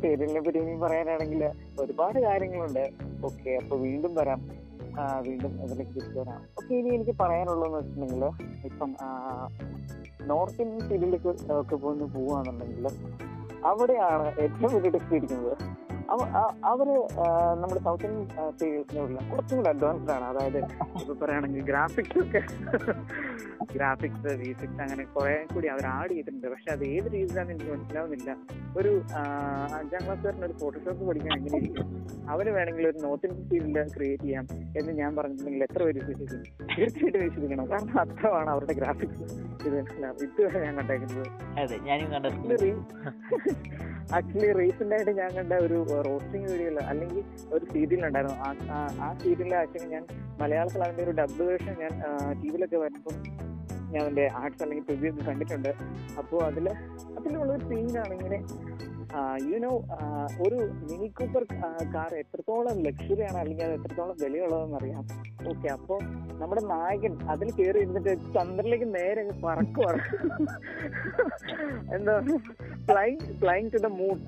സീരിയലിനെ 0.00 0.40
പറ്റി 0.40 0.58
ഇനി 0.58 0.74
പറയാനാണെങ്കിൽ 0.84 1.42
ഒരുപാട് 1.82 2.18
കാര്യങ്ങളുണ്ട്. 2.20 2.84
ഓക്കെ 3.24 3.50
അപ്പൊ 3.62 3.76
വീണ്ടും 3.76 4.14
വരാം. 4.14 4.40
വീണ്ടും 5.26 5.52
ഇതിലേക്ക് 5.64 5.92
തിരിച്ചു 5.96 6.18
വരാം. 6.20 6.38
ഓക്കെ 6.58 6.72
ഇനി 6.74 6.90
എനിക്ക് 6.94 7.14
പറയാനുള്ളതെന്ന് 7.20 7.78
വെച്ചിട്ടുണ്ടെങ്കിൽ 7.78 8.24
ഇപ്പം 8.68 8.90
നോർത്ത് 10.30 10.62
ഇന്ത്യൻ 10.62 10.80
സീരിയലിലേക്ക് 10.88 11.28
ഒക്കെ 11.60 11.76
പോകുന്നു 11.76 12.06
പോവുകയാണെന്നുണ്ടെങ്കിൽ 12.14 12.88
അവിടെയാണ് 13.70 14.26
ഏറ്റവും 14.44 14.70
വലിയ 14.74 14.90
ടെസ്റ്റ് 14.96 15.16
ഇരിക്കുന്നത് 15.16 15.54
അവർ 16.70 16.88
നമ്മുടെ 17.60 17.80
സൗത്ത് 17.86 18.06
ഇന്ത്യൻ 18.06 18.52
സീരീസിനുള്ള 18.60 19.18
കുറച്ചും 19.30 19.56
കൂടെ 19.58 19.70
അഡ്വാൻസ്ഡ് 19.74 20.12
ആണ്. 20.16 20.24
അതായത് 20.24 20.60
ഇപ്പൊ 21.00 21.14
പറയുകയാണെങ്കിൽ 21.22 21.64
ഗ്രാഫിക്സ് 21.70 22.18
ഒക്കെ 22.18 22.42
ഗ്രാഫിക്സ് 23.74 24.32
വീസിക്സ് 24.42 24.80
അങ്ങനെ 24.84 25.04
കുറെ 25.16 25.34
കൂടി 25.54 25.68
അവർ 25.74 25.86
ആഡ് 25.86 26.10
ചെയ്തിട്ടുണ്ട്. 26.10 26.46
പക്ഷെ 26.54 26.70
അത് 26.76 26.84
ഏത് 26.94 27.08
രീതിയിലാണെന്ന് 27.16 27.54
എനിക്ക് 27.54 27.70
മനസ്സിലാവുന്നില്ല. 27.74 28.30
ഒരു 28.78 29.02
അഞ്ചാം 29.74 30.22
വരുന്ന 30.24 30.46
ഒരു 30.46 30.52
ഫോട്ടോഷോപ്പ് 30.52 31.08
പഠിക്കാൻ 31.08 31.38
എങ്ങനെയായിരിക്കും 31.38 31.86
അവർ 32.28 32.28
അവന് 32.30 32.50
വേണമെങ്കിൽ 32.50 32.88
ഒരു 32.88 32.98
നോർത്ത് 32.98 33.26
ഇന്ത്യൻ 33.26 33.48
ഫീൽഡ് 33.48 33.94
ക്രിയേറ്റ് 33.94 34.22
ചെയ്യാം 34.22 34.46
എന്ന് 34.78 34.92
ഞാൻ 34.92 35.16
പറഞ്ഞിട്ടുണ്ടെങ്കിൽ 35.16 35.62
എത്ര 35.62 35.84
പേര് 35.84 35.98
വിശ്വസിക്കും? 35.98 36.66
തീർച്ചയായിട്ടും 36.66 37.20
വിശ്വസിക്കണം. 37.24 37.70
കാരണം 37.70 38.00
അത്രമാണ് 38.00 38.50
അവരുടെ 38.50 38.72
ഗ്രാഫിക്സ് 38.72 39.22
ഇത് 39.66 39.78
ഇതുവരെ 40.22 40.60
ഞാൻ 40.60 40.76
കണ്ടേക്കുന്നത്. 40.76 41.26
ആക്ച്വലി 44.14 44.52
റീസെന്റ് 44.52 44.94
ആയിട്ട് 44.94 45.10
ഞാൻ 45.10 45.30
കണ്ട 45.30 45.52
ഒരു 45.52 45.86
റോസ്റ്റിംഗ് 46.06 46.52
വീഡിയോ 46.52 46.78
അല്ലെങ്കിൽ 46.82 47.24
ഒരു 47.52 47.64
സീരിയൽ 47.64 48.06
ഉണ്ടായിരുന്നു. 48.06 48.36
ആ- 48.36 48.56
ആ- 48.70 48.96
ആ 49.00 49.14
സീരിയലിൽ 49.14 49.54
ആക്ച്വലി 49.54 49.92
ഞാൻ 49.92 50.06
മലയാളത്തിൽ 50.40 50.82
അതിന്റെ 50.82 51.02
ഒരു 51.02 51.10
ഡബ് 51.10 51.42
വേർഷൻ 51.42 51.76
ഞാൻ 51.80 51.90
ടി 52.42 52.48
വിയിലൊക്കെ 52.48 52.76
വരുമ്പോൾ 52.76 53.47
ഞാൻ 53.92 54.02
എന്റെ 54.06 54.24
ആർട്സ് 54.34 54.62
അല്ലെങ്കിൽ 54.62 54.84
പ്രിവ്യൂസ് 54.84 55.26
കണ്ടിട്ടുണ്ട്. 55.28 55.70
അപ്പോൾ 56.18 56.40
അതിൽ 56.44 56.68
അതിലുള്ള 57.18 57.50
ഒരു 57.52 57.64
സീനാണ് 57.64 58.12
ഇങ്ങനെ 58.14 58.38
യുനോ 59.50 59.70
ഒരു 60.44 60.56
മിനി 60.88 61.06
കൂപ്പർ 61.18 61.42
കാർ 61.94 62.10
എത്രത്തോളം 62.22 62.76
ലക്ഷറി 62.86 63.22
ആണ് 63.28 63.38
അല്ലെങ്കിൽ 63.42 63.64
അത് 63.66 63.74
എത്രത്തോളം 63.78 64.16
വിലയുള്ളതെന്ന് 64.22 64.76
അറിയാം. 64.80 65.04
ഓക്കെ 65.50 65.68
അപ്പോൾ 65.76 66.00
നമ്മുടെ 66.40 66.62
നായകൻ 66.72 67.12
അതിൽ 67.34 67.48
കയറി 67.58 67.78
ഇരുന്നിട്ട് 67.84 68.12
ചന്ദ്രനിലേക്ക് 68.34 68.88
നേരെ 68.96 69.22
പറക്കുവാണ് 69.44 70.02
എന്താ 71.96 72.14
flying 72.88 73.18
flying 73.40 73.70
to 73.74 73.80
the 73.86 73.90
moon 73.98 74.18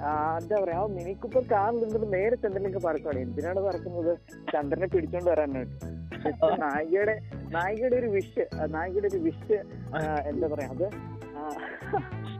എന്താ 0.40 0.56
പറയാ 0.64 0.80
മിനി 0.96 1.14
കൂപ്പർ 1.22 1.44
കാറിൽ 1.52 1.78
നിന്നിട്ട് 1.84 2.08
നേരെ 2.16 2.36
ചന്ദ്രനിലേക്ക് 2.42 2.82
പറക്കുവാണ് 2.88 3.20
എന്തിനാണ് 3.26 3.62
പറക്കുന്നത്? 3.68 4.12
ചന്ദ്രനെ 4.52 4.88
പിടിച്ചോണ്ട് 4.94 5.30
വരാനായിട്ട്. 5.30 5.76
നായികയുടെ 6.64 7.14
നായികയുടെ 7.54 7.96
ഒരു 8.00 8.08
വിഷ് 8.16 8.44
നായികയുടെ 8.74 9.08
ഒരു 9.12 9.20
വിഷ് 9.26 9.58
എന്താ 10.30 10.48
പറയാ 10.54 10.68
അത് 10.74 10.86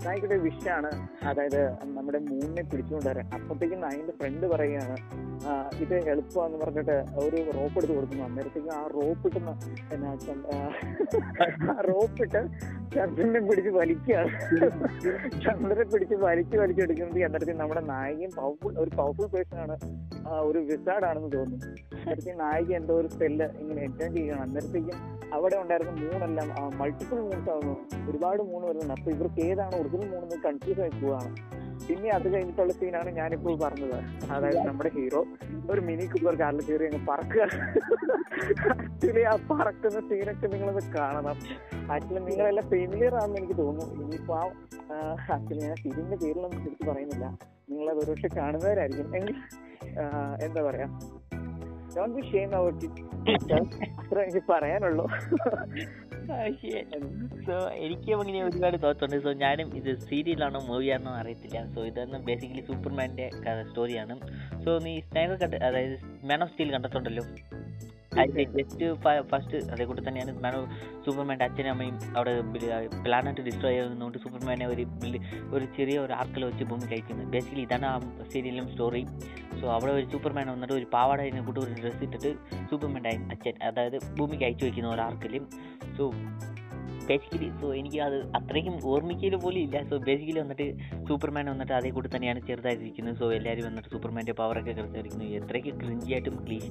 ആ, 0.01 0.07
നായികയുടെ 0.07 0.37
വിഷാണ് 0.37 0.91
അതായത് 1.25 1.73
നമ്മുടെ 1.85 2.19
മൂണിനെ 2.19 2.63
പിടിച്ചുകൊണ്ട് 2.63 3.09
വരാൻ. 3.09 3.31
അപ്പോഴത്തേക്കും 3.35 3.81
നായിന്റെ 3.81 4.13
ഫ്രണ്ട് 4.13 4.47
പറയുകയാണ് 4.47 4.97
ഇത് 5.83 5.95
എളുപ്പമാന്ന് 6.09 6.59
പറഞ്ഞിട്ട് 6.59 7.05
ഒരു 7.19 7.37
റോപ്പ് 7.37 7.79
എടുത്ത് 7.79 7.95
കൊടുക്കുന്നു. 7.95 8.25
അന്നേരത്തേക്കും 8.25 8.75
ആ 8.75 8.87
റോപ്പ് 8.87 9.27
ഇട്ടുന്ന 9.27 9.51
എന്നാ 9.93 10.11
ആ 11.73 11.81
റോപ്പ് 11.81 12.23
ഇട്ട് 12.23 12.41
ചന്ദ്രനെ 12.95 13.41
പിടിച്ച് 13.41 13.71
വലിക്കുകയാണ്. 13.71 14.31
ചന്ദ്രനെ 15.45 15.85
പിടിച്ച് 15.85 16.15
വലിച്ചു 16.15 16.57
വലിച്ചെടുക്കുന്നത് 16.59 17.25
അന്നേരത്തേക്കും 17.25 17.59
നമ്മുടെ 17.59 17.81
നായികയും 17.81 18.31
പവർഫുൾ 18.37 18.79
ഒരു 18.79 18.91
പവർഫുൾ 18.97 19.27
പേഴ്സൺ 19.27 19.59
ആണ്. 19.59 19.77
ഒരു 20.41 20.59
വിസാർഡ് 20.59 21.05
ആണെന്ന് 21.05 21.33
തോന്നുന്നു. 21.33 21.67
അന്നേരത്തേക്കും 21.67 22.39
നായിക 22.45 22.73
എന്തോ 22.77 22.95
ഒരു 22.95 23.09
സ്പെല്ല് 23.09 23.47
ഇങ്ങനെ 23.59 23.83
എൻജോയ് 23.83 24.13
ചെയ്യുകയാണ്. 24.15 24.43
അന്നേരത്തേക്കും 24.43 24.99
അവിടെ 25.35 25.57
ഉണ്ടായിരുന്ന 25.57 25.93
മൂണെല്ലാം 25.93 26.79
മൾട്ടിപ്പിൾ 26.79 27.19
മൂൺസ് 27.21 27.51
ആവുന്നു. 27.51 27.77
ഒരുപാട് 28.11 28.43
മൂണ് 28.43 28.67
വരുന്നുണ്ട്. 28.67 28.95
അപ്പൊ 28.95 29.13
ഇവർക്ക് 29.13 29.41
ഏതാണ് 29.41 29.75
ഒറിജിനൽ 29.91 30.11
മൂന്ന് 30.15 30.37
കൺഫ്യൂസ് 30.45 30.81
ആയി 30.85 30.93
പോവാണ്. 31.01 31.31
പിന്നെ 31.87 32.09
അത് 32.17 32.27
കഴിഞ്ഞിട്ടുള്ള 32.33 32.73
സീനാണ് 32.79 33.11
ഞാനിപ്പോൾ 33.19 33.55
പറഞ്ഞത്. 33.63 33.99
അതായത് 34.35 34.61
നമ്മുടെ 34.69 34.91
ഹീറോ 34.97 35.21
ഒരു 35.73 35.81
മിനി 35.87 36.05
കൂപ്പർ 36.13 36.35
കാറിൽ 36.41 36.61
കയറി 36.67 36.85
അങ്ങ് 36.89 37.01
പറക്കുക. 37.11 37.43
ആക്ച്വലി 38.71 39.23
ആ 39.33 39.35
പറക്കുന്ന 39.51 40.01
സീനൊക്കെ 40.11 40.47
നിങ്ങളത് 40.55 40.83
കാണണം. 40.97 41.39
ആക്ച്വലി 41.95 42.23
നിങ്ങളെല്ലാം 42.29 42.67
ഫെമിലിയർ 42.75 43.15
ആണെന്ന് 43.23 43.39
എനിക്ക് 43.41 43.57
തോന്നുന്നു. 43.63 44.05
ഇനിയിപ്പോ 44.05 44.35
ആ 44.39 44.45
ആക്ച്വലി 45.37 45.63
ഞാൻ 45.67 45.77
സീനിന്റെ 45.83 46.19
പേരിലൊന്നും 46.25 46.61
എടുത്ത് 46.69 46.87
പറയുന്നില്ല. 46.91 47.27
നിങ്ങളത് 47.71 48.01
ഒരുപക്ഷെ 48.05 48.31
കാണുന്നവരായിരിക്കും. 48.39 49.17
എങ്കിൽ 49.21 49.37
എന്താ 50.47 50.63
പറയാ? 50.69 50.89
Don't 51.97 52.17
be 52.17 52.23
shame 52.33 52.51
about 52.57 52.85
it 52.87 53.03
അത്ര 54.01 54.19
എനിക്ക് 54.27 54.43
പറയാനുള്ളൂ. 54.51 55.07
സോ 57.47 57.69
എനിക്കും 57.69 58.21
അങ്ങനെ 58.21 58.43
ഒരുപാട് 58.43 58.83
തോത്തുണ്ട് 58.83 59.17
സോ 59.23 59.33
ഞാനും 59.33 59.77
ഇത് 59.77 59.99
സീരിയലാണോ 59.99 60.61
മൂവിയാണോ 60.61 61.13
അറിയത്തില്ല. 61.13 61.75
സോ 61.75 61.85
ഇതൊന്ന് 61.85 62.19
ബേസിക്കലി 62.19 62.61
സൂപ്പർമാന്റെ 62.61 63.31
സ്റ്റോറിയാണ് 63.69 64.17
സോ 64.65 64.79
നീ 64.79 65.01
സ്നൈഡർ 65.01 65.37
കണ്ട് 65.37 65.57
അതായത് 65.57 65.97
മാൻ 66.25 66.43
ഓഫ് 66.43 66.51
സ്റ്റീൽ 66.51 66.73
കണ്ടിട്ടുണ്ടല്ലോ? 66.73 67.25
ജസ്റ്റ് 68.13 68.95
ഫസ്റ്റ് 69.23 69.71
അതേ 69.73 69.85
കൂടെ 69.85 70.01
തന്നെയാണ് 70.01 70.33
മാൻ 70.41 70.67
സൂപ്പർമാന്റെ 71.07 71.45
അച്ഛനും 71.45 71.71
അമ്മയും 71.71 71.99
അവിടെ 72.17 72.43
പ്ലാനറ്റ് 73.05 73.41
ഡിസ്ട്രോയ് 73.41 73.75
ചെയ്യുന്നതുകൊണ്ട് 73.75 74.19
സൂപ്പർമാനെ 74.19 74.67
ഒരു 74.67 74.87
ഒരു 75.53 75.65
ചെറിയ 75.77 75.99
ഒരു 75.99 76.13
ആർക്കിൽ 76.13 76.45
വെച്ച് 76.45 76.65
ഭൂമി 76.65 76.87
കഴിക്കുന്നത് 76.87 77.27
ബേസിക്കലി 77.27 77.61
ഇതാണ് 77.61 77.87
ആ 77.87 78.01
സീരിയലും 78.33 78.69
സ്റ്റോറി 78.69 79.07
സോ 79.61 79.67
അവിടെ 79.73 79.93
ഒരു 79.93 80.11
സൂപ്പർമാൻ 80.11 80.51
വന്നിട്ട് 80.51 80.75
ഒരു 80.75 80.85
പാവാടനെ 80.93 81.41
കൂട്ടി 81.41 81.61
ഒരു 81.61 81.75
ഡ്രസ്സ് 81.81 82.05
ഇട്ടിട്ട് 82.05 82.37
സൂപ്പർമാന്റെ 82.71 83.11
അച്ഛൻ 83.11 83.63
അതായത് 83.63 83.99
ഭൂമിക്ക് 84.19 84.45
അയച്ചു 84.45 84.65
വയ്ക്കുന്ന 84.65 84.91
ഒരു 84.91 85.01
ആർക്കിലും 85.01 85.47
സോ 85.97 86.13
ബേസിക്കലി 87.09 87.49
സോ 87.61 87.67
എനിക്ക് 87.81 87.99
അത് 88.07 88.17
അത്രയ്ക്കും 88.39 88.75
ഓർമ്മിക്കൽ 88.93 89.35
പോലും 89.45 89.61
ഇല്ല. 89.67 89.77
സോ 89.91 89.95
ബേസിക്കലി 90.09 90.41
വന്നിട്ട് 90.43 90.67
സൂപ്പർമാൻ 91.09 91.47
വന്നിട്ട് 91.53 91.75
അതേ 91.79 91.91
കൂടി 91.97 92.09
തന്നെയാണ് 92.15 92.41
ചെറുതായിരിക്കുന്നത് 92.49 93.17
സോ 93.21 93.29
എല്ലാവരും 93.39 93.65
വന്നിട്ട് 93.69 93.91
സൂപ്പർമാന്റെ 93.95 94.35
പവറൊക്കെ 94.41 94.73
കിടന്നിരിക്കുന്നു 94.79 95.27
എത്രയ്ക്ക് 95.39 95.73
ക്രിഞ്ചിയായിട്ടും 95.83 96.37
ക്ലീഷ് 96.47 96.71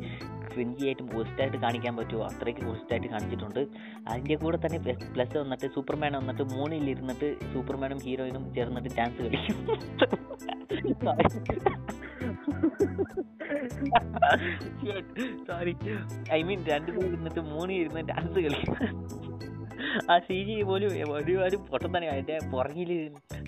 ക്രിഞ്ചിയായിട്ടും 0.53 1.07
പോസ്റ്റായിട്ട് 1.13 1.57
കാണിക്കാൻ 1.65 1.93
പറ്റുമോ 1.99 2.23
അത്രയ്ക്ക് 2.31 2.63
പോസ്റ്റായിട്ട് 2.67 3.09
കാണിച്ചിട്ടുണ്ട്. 3.15 3.61
അതിന്റെ 4.11 4.37
കൂടെ 4.43 4.59
തന്നെ 4.65 4.79
പ്ലസ് 5.15 5.37
വന്നിട്ട് 5.43 5.67
സൂപ്പർമാൻ 5.75 6.13
വന്നിട്ട് 6.19 6.43
മൂണിലിരുന്നിട്ട് 6.55 7.29
സൂപ്പർമാനും 7.53 7.99
ഹീറോയിനും 8.07 8.45
ചേർന്നിട്ട് 8.57 8.89
ഡാൻസ് 8.97 9.21
കളിക്കും. 9.25 9.57
സോറി 15.47 15.73
ഐ 16.37 16.39
മീൻ 16.47 16.59
രണ്ടുപേരും 16.71 17.07
ഇരുന്നിട്ട് 17.09 17.41
മൂന്ന് 17.51 17.73
ഇരുന്ന് 17.81 18.01
ഡാൻസ് 18.11 18.39
കളിക്കും. 18.45 18.75
ആ 20.11 20.19
സി 20.19 20.37
ജി 20.43 20.55
പോലും 20.63 20.91
ഒരുപാട് 21.11 21.55
പൊട്ടത്തന്നെ 21.71 22.07
അതിന്റെ 22.07 22.39
പുറകിൽ 22.51 22.91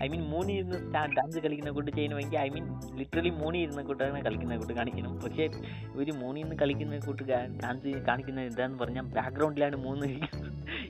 ഐ 0.04 0.08
മീൻ 0.08 0.22
മൂന്ന് 0.34 0.52
ഇരുന്ന് 0.54 0.78
ഡാൻസ് 0.94 1.40
കളിക്കുന്ന 1.40 1.72
കൂട്ട് 1.72 1.92
ചെയ്യണമെങ്കിൽ 1.92 2.38
ഐ 2.38 2.50
മീൻ 2.50 2.66
ലിറ്ററലി 3.00 3.30
മൂന്ന് 3.30 3.58
ഇരുന്ന 3.58 3.82
കൂട്ടാണ് 3.82 4.22
കളിക്കുന്ന 4.26 4.58
കൂട്ട് 4.58 4.74
കാണിക്കണം. 4.74 5.14
പക്ഷേ 5.26 5.48
ഇവർ 5.96 6.12
മൂന്നിൽ 6.14 6.44
നിന്ന് 6.44 6.56
കളിക്കുന്ന 6.56 7.00
കൂട്ട് 7.00 7.24
ഡാൻസ് 7.64 7.88
കാണിക്കുന്ന 8.10 8.42
എന്താന്ന് 8.42 8.80
പറഞ്ഞാൽ 8.80 9.08
ബാക്ക്ഗ്രൗണ്ടിലാണ് 9.18 9.76
മൂന്ന്. 9.76 10.10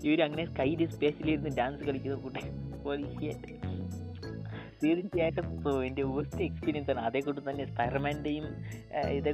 ഇവർ 0.04 0.22
അങ്ങനെ 0.24 0.46
സ്കൈയിൽ 0.46 0.90
സ്പേസിലിരുന്ന് 0.90 1.52
ഡാൻസ് 1.58 1.84
കളിക്കുന്ന 1.84 2.18
കൂട്ട്. 2.18 2.40
തീർച്ചയായിട്ടും 4.84 5.48
ഇപ്പോൾ 5.56 5.76
എന്റെ 5.88 6.04
വേസ്റ്റ് 6.14 6.44
എക്സ്പീരിയൻസ് 6.48 6.90
ആണ്. 6.94 7.02
അതേ 7.08 7.20
കൂട്ടം 7.26 7.44
തന്നെ 7.50 7.66
സ്പൈർമാന്റെയും 7.72 8.46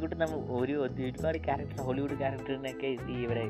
കൂട്ടം 0.03 0.17
നമ്മൾ 0.23 0.39
ഒരു 0.59 0.73
ഒരുപാട് 0.85 1.37
ക്യാരക്ടർ 1.47 1.79
ഹോളിവുഡ് 1.87 2.15
ക്യാരക്ടറിനൊക്കെ 2.21 2.89
ഇവിടെ 3.23 3.45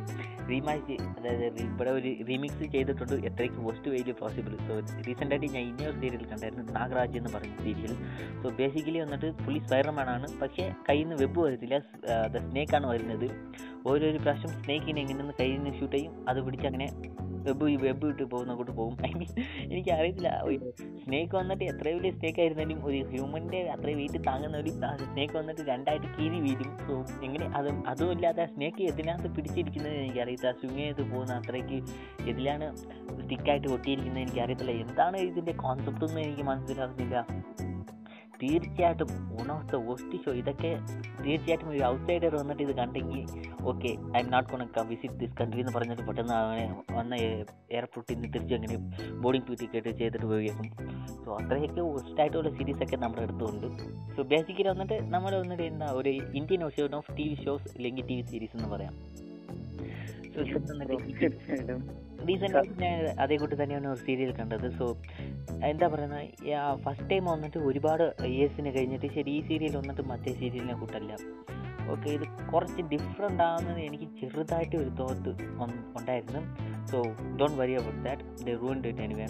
റീമാച്ച് 0.51 0.97
അതായത് 1.19 1.60
ഇവിടെ 1.67 1.91
ഒരു 1.99 2.12
റീമിക്സ് 2.29 2.65
ചെയ്തിട്ടുണ്ട്. 2.75 3.15
എത്രയ്ക്ക് 3.29 3.60
പോസ്റ്റ് 3.65 3.91
വേലി 3.95 4.15
പോസിബിൾ 4.21 4.55
സോ 4.67 4.75
റീസെന്റായിട്ട് 5.07 5.49
ഞാൻ 5.55 5.63
ഇന്ന 5.71 5.83
ഒരു 5.89 5.97
സീരിയൽ 6.03 6.25
കണ്ടായിരുന്നു. 6.33 6.65
നാഗരാജ് 6.79 7.17
എന്ന് 7.21 7.31
പറയുന്ന 7.36 7.60
സീരിയൽ 7.67 7.93
സോ 8.41 8.49
ബേസിക്കലി 8.62 8.99
വന്നിട്ട് 9.05 9.29
പുള്ളി 9.43 9.62
സ്പൈഡർമാൻ 9.65 10.10
ആണ്. 10.15 10.27
പക്ഷേ 10.43 10.67
കയ്യിൽ 10.89 11.07
നിന്ന് 11.07 11.19
വെബ് 11.23 11.39
വരത്തില്ല 11.45 11.79
സ്നേക്കാണ് 12.47 12.88
വരുന്നത്. 12.93 13.27
ഓരോരു 13.89 14.19
പ്രാവശ്യം 14.23 14.53
സ്നേക്കിനെ 14.63 14.99
എങ്ങനെ 15.05 15.33
കയ്യിൽ 15.41 15.57
നിന്ന് 15.57 15.73
ഷൂട്ട് 15.79 15.95
ചെയ്യും. 15.95 16.13
അത് 16.29 16.39
പിടിച്ച് 16.45 16.67
അങ്ങനെ 16.71 16.88
വെബ് 17.47 17.67
വെബ് 17.86 18.07
ഇട്ട് 18.13 18.25
പോകുന്ന 18.33 18.53
കൂട്ട് 18.60 18.73
പോകും. 18.79 18.95
ഐ 19.07 19.12
മീൻ 19.19 19.29
എനിക്ക് 19.71 19.91
അറിയത്തില്ല 19.97 20.29
സ്നേക്ക് 21.05 21.33
വന്നിട്ട് 21.39 21.63
എത്ര 21.71 21.86
വലിയ 21.97 22.12
സ്നേക്ക് 22.17 22.39
ആയിരുന്നാലും 22.43 22.79
ഒരു 22.89 22.99
ഹ്യൂമന്റെ 23.12 23.62
അത്ര 23.75 23.89
വെയിറ്റ് 23.99 24.21
താങ്ങുന്ന 24.27 24.57
ഒരു 24.63 24.71
സ്നേക്ക് 25.12 25.36
വന്നിട്ട് 25.39 25.63
രണ്ടായിട്ട് 25.71 26.07
കീറി 26.17 26.39
വീഴും. 26.47 26.71
സോ 26.88 26.93
എങ്ങനെ 27.27 27.45
അത് 27.60 27.69
അതും 27.93 28.12
ഇല്ലാതെ 28.15 28.45
സ്നേക്ക് 28.55 28.81
എതിനകത്ത് 28.91 29.31
പിടിച്ചിരിക്കുന്നത് 29.38 29.95
എനിക്ക് 30.03 30.21
അറിയത്തില്ല 30.25 30.53
സ്വിങ് 30.60 30.79
ചെയ്ത് 30.83 31.03
പോകുന്ന 31.12 31.33
അത്രയ്ക്ക് 31.41 31.79
എതിലാണ് 32.31 32.67
സ്റ്റിക്കായിട്ട് 33.21 33.67
ഒട്ടിയിരിക്കുന്നത് 33.75 34.23
എനിക്ക് 34.25 34.41
അറിയത്തില്ല 34.45 34.73
എന്താണ് 34.86 35.17
ഇതിന്റെ 35.29 35.55
കോൺസെപ്റ്റ് 35.63 36.05
ഒന്നും 36.07 36.21
എനിക്ക് 36.25 36.45
മനസ്സിലാകുന്നില്ല 36.51 37.17
തീർച്ചയായിട്ടും 38.41 39.10
one 39.38 39.47
of 39.54 39.65
the 39.71 39.78
waste 39.88 40.17
show 40.23 40.32
ഇതൊക്കെ 40.41 40.71
തീർച്ചയായിട്ടും 41.26 41.69
ഒരു 41.73 41.82
ഔട്ട്സൈഡർ 41.91 42.34
വന്നിട്ട് 42.39 42.63
ഇത് 42.65 42.73
കണ്ടെങ്കിൽ 42.80 43.21
okay 43.71 43.91
I'm 44.23 44.30
not 44.34 44.50
gonna 44.54 44.84
visit 44.91 45.17
this 45.21 45.36
country 45.39 45.62
എന്ന് 45.63 45.73
പറഞ്ഞിട്ട് 45.78 46.04
പെട്ടെന്ന് 46.10 46.36
അവനെ 46.41 46.65
വന്ന 46.97 47.15
എയർപോർട്ടിൽ 47.78 48.15
നിന്ന് 48.15 48.30
തിരിച്ച് 48.36 48.56
അങ്ങനെ 48.60 48.78
ബോർഡിംഗ് 49.23 49.58
ടിക്കറ്റ് 49.62 49.93
ചെയ്തിട്ട് 50.02 50.28
പോയേക്കും. 50.34 50.67
സോ 51.23 51.30
അത്രയൊക്കെ 51.41 51.82
വേസ്റ്റായിട്ടുള്ള 51.91 52.50
സീരീസൊക്കെ 52.58 52.97
നമ്മുടെ 53.04 53.23
അടുത്തുണ്ട്. 53.28 53.67
സോ 54.15 54.23
ബേസിക്കലി 54.34 54.69
വന്നിട്ട് 54.73 54.97
നമ്മൾ 55.15 55.32
വന്നിട്ട് 55.41 55.65
എന്താ 55.71 55.88
ഒരു 56.00 56.13
Indian 56.41 56.63
Ocean 56.67 56.95
of 57.00 57.15
T 57.19 57.26
V 57.30 57.38
shows 57.45 57.69
അല്ലെങ്കിൽ 57.78 58.06
ടി 58.12 58.17
വി 58.19 58.26
സീരീസ് 58.34 58.56
എന്ന് 58.58 58.69
പറയാം. 58.76 58.93
സോ 60.34 60.41
ഇത് 60.52 60.73
ഞാൻ 60.80 61.82
അതേ 63.23 63.36
കൂട്ടി 63.41 63.56
തന്നെയാണ് 63.62 63.88
ഒരു 63.93 64.01
സീരിയൽ 64.08 64.32
കണ്ടത്. 64.39 64.67
സോ 64.80 64.86
എന്താ 65.71 65.88
പറയുന്നത് 65.93 66.25
ഫസ്റ്റ് 66.86 67.10
ടൈം 67.12 67.25
വന്നിട്ട് 67.34 67.60
ഒരുപാട് 67.69 68.06
ഇയേഴ്സിന് 68.32 68.71
കഴിഞ്ഞിട്ട് 68.77 69.10
ശരി 69.17 69.32
ഈ 69.39 69.41
സീരിയൽ 69.49 69.75
വന്നിട്ട് 69.82 70.06
മറ്റേ 70.12 70.34
സീരിയലിനെ 70.41 70.77
കൂട്ടല്ല. 70.82 71.13
ഓക്കെ 71.93 72.08
ഇത് 72.15 72.25
കുറച്ച് 72.51 72.82
ഡിഫറെന്റ് 72.93 73.43
ആണെന്ന് 73.49 73.84
എനിക്ക് 73.89 74.08
ചെറുതായിട്ട് 74.19 74.75
ഒരു 74.84 74.91
തോട്ട് 75.01 75.32
ഉണ്ടായിരുന്നു. 75.99 76.41
So 76.91 76.97
don't 77.39 77.58
worry 77.62 77.75
about 77.82 78.01
that 78.08 78.23
the 78.47 78.58
ruin 78.63 78.77
it 78.91 79.03
anyway 79.08 79.27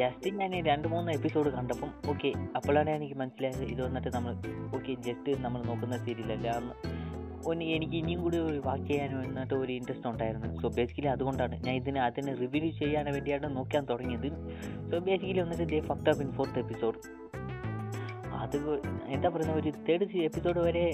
just 0.00 0.28
ഞാൻ 0.40 0.52
രണ്ട് 0.68 0.86
മൂന്ന് 0.92 1.10
എപ്പിസോഡ് 1.16 1.48
കണ്ടപ്പം 1.56 1.90
ഓക്കെ 2.10 2.30
അപ്പോഴാണ് 2.58 2.90
എനിക്ക് 2.98 3.16
മനസ്സിലായത് 3.22 3.64
ഇത് 3.72 3.80
വന്നിട്ട് 3.86 4.10
നമ്മൾ 4.16 4.32
ഓക്കെ 4.76 4.92
ജസ്റ്റ് 5.06 5.32
നമ്മൾ 5.44 5.60
നോക്കുന്ന 5.70 5.96
സീരിയലല്ല 6.06 6.48
എന്ന്. 6.60 6.74
ഒന്ന് 7.50 7.64
എനിക്ക് 7.76 7.96
ഇനിയും 8.00 8.20
കൂടി 8.24 8.38
വാക്ക് 8.66 8.86
ചെയ്യാൻ 8.90 9.10
വന്നിട്ട് 9.20 9.54
ഒരു 9.62 9.72
ഇൻട്രസ്റ്റ് 9.78 10.08
ഉണ്ടായിരുന്നു. 10.10 10.48
സോ 10.60 10.68
ബേസിക്കലി 10.76 11.08
അതുകൊണ്ടാണ് 11.14 11.54
ഞാൻ 11.66 11.74
ഇതിന് 11.80 12.00
അതിന് 12.08 12.32
റിവ്യൂ 12.42 12.70
ചെയ്യാൻ 12.80 13.06
വേണ്ടിയാണ് 13.16 13.48
നോക്കാൻ 13.56 13.84
തുടങ്ങിയത്. 13.90 14.28
സോ 14.90 14.98
ബേസിക്കലി 15.08 15.40
വന്നിട്ട് 15.44 15.66
they 15.72 15.80
fucked 15.90 16.10
up 16.12 16.24
in 16.26 16.32
fourth 16.38 16.60
episode 16.64 16.98
അത് 18.42 18.56
എന്താ 19.14 19.28
പറയുക 19.32 19.52
ഒരു 19.60 19.70
തേർഡ് 19.86 20.06
എപ്പിസോഡ് 20.28 20.60
വരെ 20.66 20.84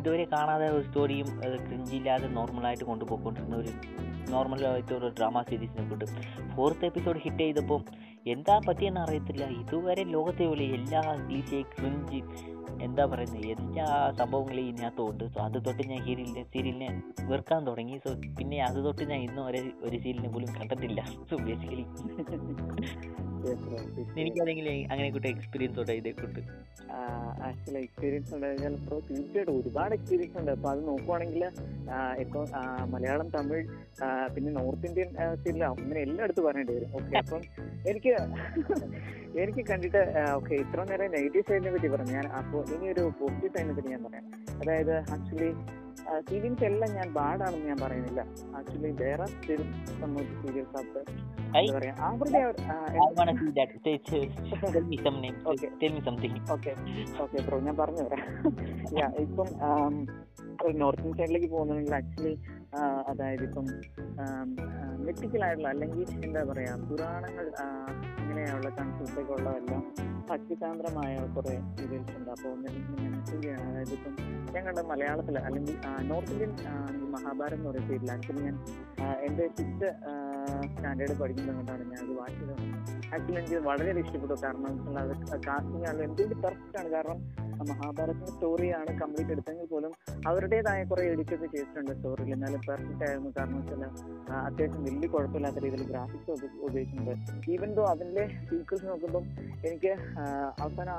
ഇതുവരെ 0.00 0.24
കാണാതെ 0.34 0.66
ഒരു 0.76 0.84
സ്റ്റോറിയും 0.86 1.28
ക്രിഞ്ചില്ലാതെ 1.66 2.28
നോർമലായിട്ട് 2.36 2.84
കൊണ്ടുപോയിക്കൊണ്ടിരുന്ന 2.90 3.56
ഒരു 3.62 3.72
നോർമലായിട്ട് 4.32 4.92
ഒരു 4.98 5.08
ഡ്രാമ 5.18 5.42
സീരീസിനെ 5.48 5.84
കൊണ്ട്. 5.90 6.06
ഫോർത്ത് 6.54 6.86
എപ്പിസോഡ് 6.90 7.18
ഹിറ്റ് 7.24 7.42
ചെയ്തപ്പോൾ 7.46 7.80
എന്താ 8.34 8.54
പറ്റിയെന്ന് 8.68 9.00
അറിയത്തില്ല. 9.04 9.44
ഇതുവരെ 9.62 10.04
ലോകത്തെ 10.14 10.46
പോലെ 10.50 10.64
എല്ലാ 10.78 11.02
ക്ലീശേ 11.26 11.60
ക്രിഞ്ച് 11.74 12.20
എന്താ 12.86 13.04
പറയുന്നത് 13.12 13.46
എല്ലാ 13.54 13.86
സംഭവങ്ങളും 14.20 14.64
ഇതിനകത്തോണ്ട് 14.70 15.24
സോ 15.34 15.38
അത് 15.46 15.58
തൊട്ട് 15.66 15.82
ഞാൻ 15.92 16.00
ഹീരിലിനെ 16.06 16.42
സീരിയലിനെ 16.54 16.88
വെറുക്കാൻ 17.30 17.60
തുടങ്ങി. 17.68 17.96
സോ 18.04 18.10
പിന്നെ 18.38 18.58
അത് 18.68 18.78
തൊട്ട് 18.86 19.04
ഞാൻ 19.12 19.20
ഇന്നും 19.28 19.42
ഒരേ 19.48 19.62
ഒരു 19.86 19.96
സീരിയലിനെ 20.04 20.32
പോലും 20.34 20.50
കണ്ടിട്ടില്ല. 20.58 21.00
സോ 21.30 21.36
ബേസിക്കലി 21.46 21.86
എനിക്കതെങ്കിലും 24.20 24.76
അങ്ങനെ 24.92 25.08
കൂട്ട 25.14 25.26
എക്സ്പീരിയൻസ് 25.32 25.78
ഉണ്ട് 25.80 25.92
ഇതേ 25.98 26.12
കൊണ്ട് 26.20 26.40
ആക്ച്വലി 27.48 27.80
എക്സ്പീരിയൻസ് 27.86 28.30
ഉണ്ട്. 28.36 28.46
ചിലപ്പോൾ 28.62 29.00
തീർച്ചയായിട്ടും 29.08 29.52
ഒരുപാട് 29.60 29.92
എക്സ്പീരിയൻസ് 29.96 30.38
ഉണ്ട്. 30.40 30.50
അപ്പോൾ 30.56 30.70
അത് 30.72 30.80
നോക്കുവാണെങ്കിൽ 30.88 31.42
ഇപ്പോൾ 32.24 32.44
മലയാളം 32.94 33.28
തമിഴ് 33.36 33.62
പിന്നെ 34.34 34.52
നോർത്ത് 34.58 34.88
ഇന്ത്യൻ 34.90 35.10
സീരിയൽ 35.44 35.64
അങ്ങനെ 35.70 36.00
എല്ലായിടത്തും 36.06 36.46
പറയേണ്ടി 36.48 36.74
വരും. 36.78 36.90
ഓക്കെ 37.00 37.16
അപ്പം 37.22 37.42
എനിക്ക് 37.90 38.12
എനിക്ക് 39.42 39.62
കണ്ടിട്ട് 39.70 40.02
ഓക്കെ 40.38 40.52
ഇത്ര 40.64 40.80
നേരം 40.90 41.08
നെഗറ്റീവ് 41.14 41.44
സൈഡിനെ 41.48 41.70
പറ്റി 41.72 41.88
പറഞ്ഞു. 41.94 42.12
ഞാൻ 42.18 42.26
അപ്പോൾ 42.40 42.55
ഇനി 42.70 42.86
ഒരു 42.88 43.04
പോസിറ്റീവ് 43.18 43.52
സൈനത്തിന് 43.56 43.90
ഞാൻ 43.90 44.02
പറയാം. 44.04 44.26
അതായത് 44.60 44.94
ആക്ച്വലി 45.14 45.50
സീരിയൽസ് 46.28 46.64
എല്ലാം 46.64 46.90
ഞാൻ 46.94 47.08
ബാഡാണെന്ന് 47.12 47.66
ഞാൻ 47.66 47.78
പറയുന്നില്ല. 47.82 48.20
ആക്ച്വലി 48.54 48.90
വേറെ 49.00 49.26
സീരിയൽസ് 49.38 50.76
ആപ്പ് 50.76 51.00
എന്താ 51.58 51.74
പറയാ? 51.76 51.92
അവരുടെ 52.06 52.40
ഓക്കെ 56.54 56.72
ഓക്കെ 57.24 57.38
ബ്രോ 57.46 57.58
ഞാൻ 57.60 57.76
പറഞ്ഞു 57.76 58.02
തരാം 58.02 58.22
ഇപ്പം 59.24 59.48
നോർത്ത് 60.78 61.12
സൈഡിലേക്ക് 61.18 61.48
പോകുന്നുണ്ടെങ്കിൽ 61.50 61.94
ആക്ച്വലി 61.94 62.34
അതായത് 63.08 63.42
ഇപ്പം 63.42 63.66
മെറ്റിക്കലായിട്ടുള്ള 65.04 65.68
അല്ലെങ്കിൽ 65.68 66.06
എന്താ 66.24 66.42
പറയാ 66.44 66.74
പുരാണങ്ങൾ 66.88 67.46
ഇങ്ങനെയുള്ള 68.20 68.68
കൺസെപ്റ്റ് 68.68 69.20
ഒക്കെ 69.20 69.32
ഉള്ളതെല്ലാം 69.32 69.84
ഭക്തിസാന്ദ്രമായ 70.30 71.16
കുറെ 71.36 71.54
സീരിയൽസ് 71.76 72.16
ഉണ്ട് 72.18 72.30
അപ്പോൾ 72.30 72.54
ഞാൻ 73.46 73.58
അതായത് 73.68 73.92
ഇപ്പം 73.92 74.14
ഞങ്ങളുടെ 74.54 74.82
മലയാളത്തിൽ 74.82 75.38
അല്ലെങ്കിൽ 75.38 75.76
നോർത്ത് 76.02 76.32
ഇന്ത്യൻ 76.32 76.52
മഹാഭാരത് 77.10 77.54
എന്ന് 77.54 77.68
പറയുന്ന 77.70 77.88
പേരിൽ 77.88 78.10
ആക്ച്വലി 78.12 78.42
ഞാൻ 78.42 78.56
എന്റെ 79.20 79.46
സിക്സ് 79.48 79.90
സ്റ്റാൻഡേർഡ് 80.74 81.16
പഠിക്കുന്നത് 81.20 81.56
കൊണ്ടാണ് 81.56 81.84
ഞാൻ 81.84 82.02
അത് 82.04 82.18
വാച്ച് 82.18 82.40
ചെയ്തത് 82.40 82.65
ആക്ച്വലി 83.14 83.38
എനിക്ക് 83.40 83.58
വളരെ 83.70 83.98
ഇഷ്ടപ്പെട്ടു. 84.04 84.36
കാരണം 84.44 84.72
കാസ്റ്റിംഗ് 85.48 85.86
ആണ് 85.90 86.00
എന്തുകൊണ്ട് 86.08 86.36
പെർഫെക്റ്റ് 86.44 86.78
ആണ്? 86.82 86.90
കാരണം 86.94 87.18
മഹാഭാരതത്തിന്റെ 87.68 88.32
സ്റ്റോറിയാണ് 88.32 88.90
കംപ്ലീറ്റ് 89.00 89.32
എടുത്തെങ്കിൽ 89.34 89.66
പോലും 89.70 89.92
അവരുടേതായ 90.30 90.80
കുറെ 90.90 91.02
എഡിറ്റ് 91.12 91.34
ഒക്കെ 91.36 91.46
ചെയ്തിട്ടുണ്ട് 91.52 91.92
സ്റ്റോറിയിൽ 91.98 92.32
എന്നാലും 92.36 92.60
പെർഫെക്റ്റ് 92.66 93.04
ആയിരുന്നു. 93.08 93.30
കാരണം 93.36 93.56
വെച്ചാൽ 93.60 93.82
അത്യാവശ്യം 94.48 94.82
വലിയ 94.88 95.08
കുഴപ്പമില്ലാത്ത 95.14 95.62
രീതിയിൽ 95.64 95.84
ഗ്രാഫിക്സ് 95.90 96.30
ഉപയോഗിച്ചിട്ടുണ്ട്. 96.66 97.14
ഈവൻ 97.54 97.70
ദോ 97.78 97.84
അതിന്റെ 97.92 98.24
സീക്വൽസ് 98.48 98.86
നോക്കുമ്പം 98.90 99.24
എനിക്ക് 99.68 99.92
അവസാനം 100.64 100.92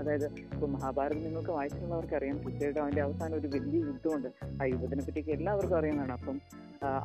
അതായത് 0.00 0.26
ഇപ്പൊ 0.54 0.68
മഹാഭാരതം 0.74 1.22
നിങ്ങൾക്ക് 1.26 1.52
വായിച്ചിട്ടുള്ളവർക്ക് 1.58 2.16
അറിയാം. 2.20 2.38
തീർച്ചയായിട്ടും 2.46 2.82
അതിന്റെ 2.86 3.04
അവസാനം 3.06 3.36
ഒരു 3.40 3.50
വലിയ 3.54 3.78
യുദ്ധമുണ്ട്. 3.90 4.28
ആ 4.60 4.70
യുദ്ധത്തിനെ 4.72 5.04
പറ്റിയൊക്കെ 5.06 5.32
എല്ലാവർക്കും 5.38 5.78
അറിയാനാണ് 5.80 6.14
അപ്പം 6.18 6.38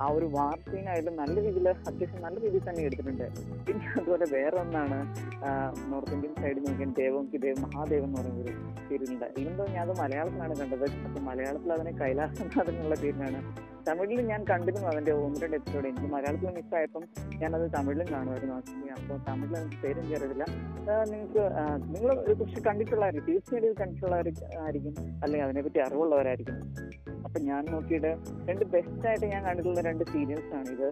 ആ 0.03 0.07
ഒരു 0.17 0.27
വാർ 0.37 0.57
സീൻ 0.71 0.85
ആയാലും 0.91 1.15
നല്ല 1.21 1.35
രീതിയിൽ 1.45 1.67
അത്യാവശ്യം 1.69 2.21
നല്ല 2.25 2.37
രീതിയിൽ 2.43 2.63
തന്നെ 2.67 2.81
എടുത്തിട്ടുണ്ട്. 2.87 3.25
പിന്നെ 3.67 3.84
അതുപോലെ 3.93 4.25
വേറെ 4.35 4.57
ഒന്നാണ് 4.63 4.97
നോർത്ത് 5.91 6.13
ഇന്ത്യൻ 6.15 6.33
സൈഡിൽ 6.41 6.63
നോക്കിയാൽ 6.67 6.91
ദേവം 7.01 7.25
ദേവ് 7.45 7.57
മഹാദേവൻ 7.65 8.07
എന്ന് 8.07 8.17
പറയുന്ന 8.19 8.41
ഒരു 8.43 8.53
സീരിയലുണ്ട് 8.87 9.25
ഈവൻ 9.41 9.53
ഞാൻ 9.75 9.81
അത് 9.85 9.93
മലയാളത്തിലാണ് 10.01 10.55
കണ്ടത്. 10.61 10.85
അപ്പൊ 11.07 11.21
മലയാളത്തിൽ 11.29 11.71
അതിനെ 11.77 11.93
കൈലാസനാഥൻ 12.01 12.73
എന്നുള്ള 12.75 12.97
പേരിലാണ്. 13.03 13.39
തമിഴിൽ 13.87 14.19
ഞാൻ 14.29 14.41
കണ്ടിരുന്നു 14.49 14.87
അതിന്റെ 14.91 15.13
ഒന്ന് 15.23 15.39
രണ്ട് 15.41 15.55
എപ്പിസോഡ് 15.57 15.85
എനിക്ക് 15.89 16.07
മലയാളത്തിൽ 16.13 16.53
മിസ്സായപ്പം 16.59 17.03
ഞാനത് 17.41 17.65
തമിഴിലും 17.75 18.07
കാണുമായിരുന്നു 18.13 18.55
അപ്പോൾ 18.97 19.17
തമിഴിൽ 19.27 19.53
എനിക്ക് 19.59 19.79
പേരും 19.83 20.05
കയറിയില്ല 20.09 20.45
നിങ്ങൾക്ക് 21.11 21.43
നിങ്ങൾ 21.93 22.11
ഒരു 22.23 22.35
പക്ഷെ 22.39 22.61
കണ്ടിട്ടുള്ളവരായിരിക്കും 22.67 23.27
തീർച്ചയായിട്ടും 23.29 23.69
ഇത് 23.71 23.77
കണ്ടിട്ടുള്ളവരായിരിക്കും 23.81 24.95
അല്ലെങ്കിൽ 25.23 25.45
അതിനെപ്പറ്റി 25.47 25.81
അറിവുള്ളവരായിരിക്കും. 25.87 26.57
അപ്പൊ 27.25 27.37
ഞാൻ 27.49 27.63
നോക്കിയിട്ട് 27.75 28.11
രണ്ട് 28.49 28.65
ബെസ്റ്റ് 28.73 29.05
ആയിട്ട് 29.11 29.27
ഞാൻ 29.35 29.41
കണ്ടിട്ടുള്ള 29.47 29.83
രണ്ട് 29.89 30.03
സീരിയൽസ് 30.13 30.51
ആണ് 30.59 30.69
ഇത്. 30.75 30.89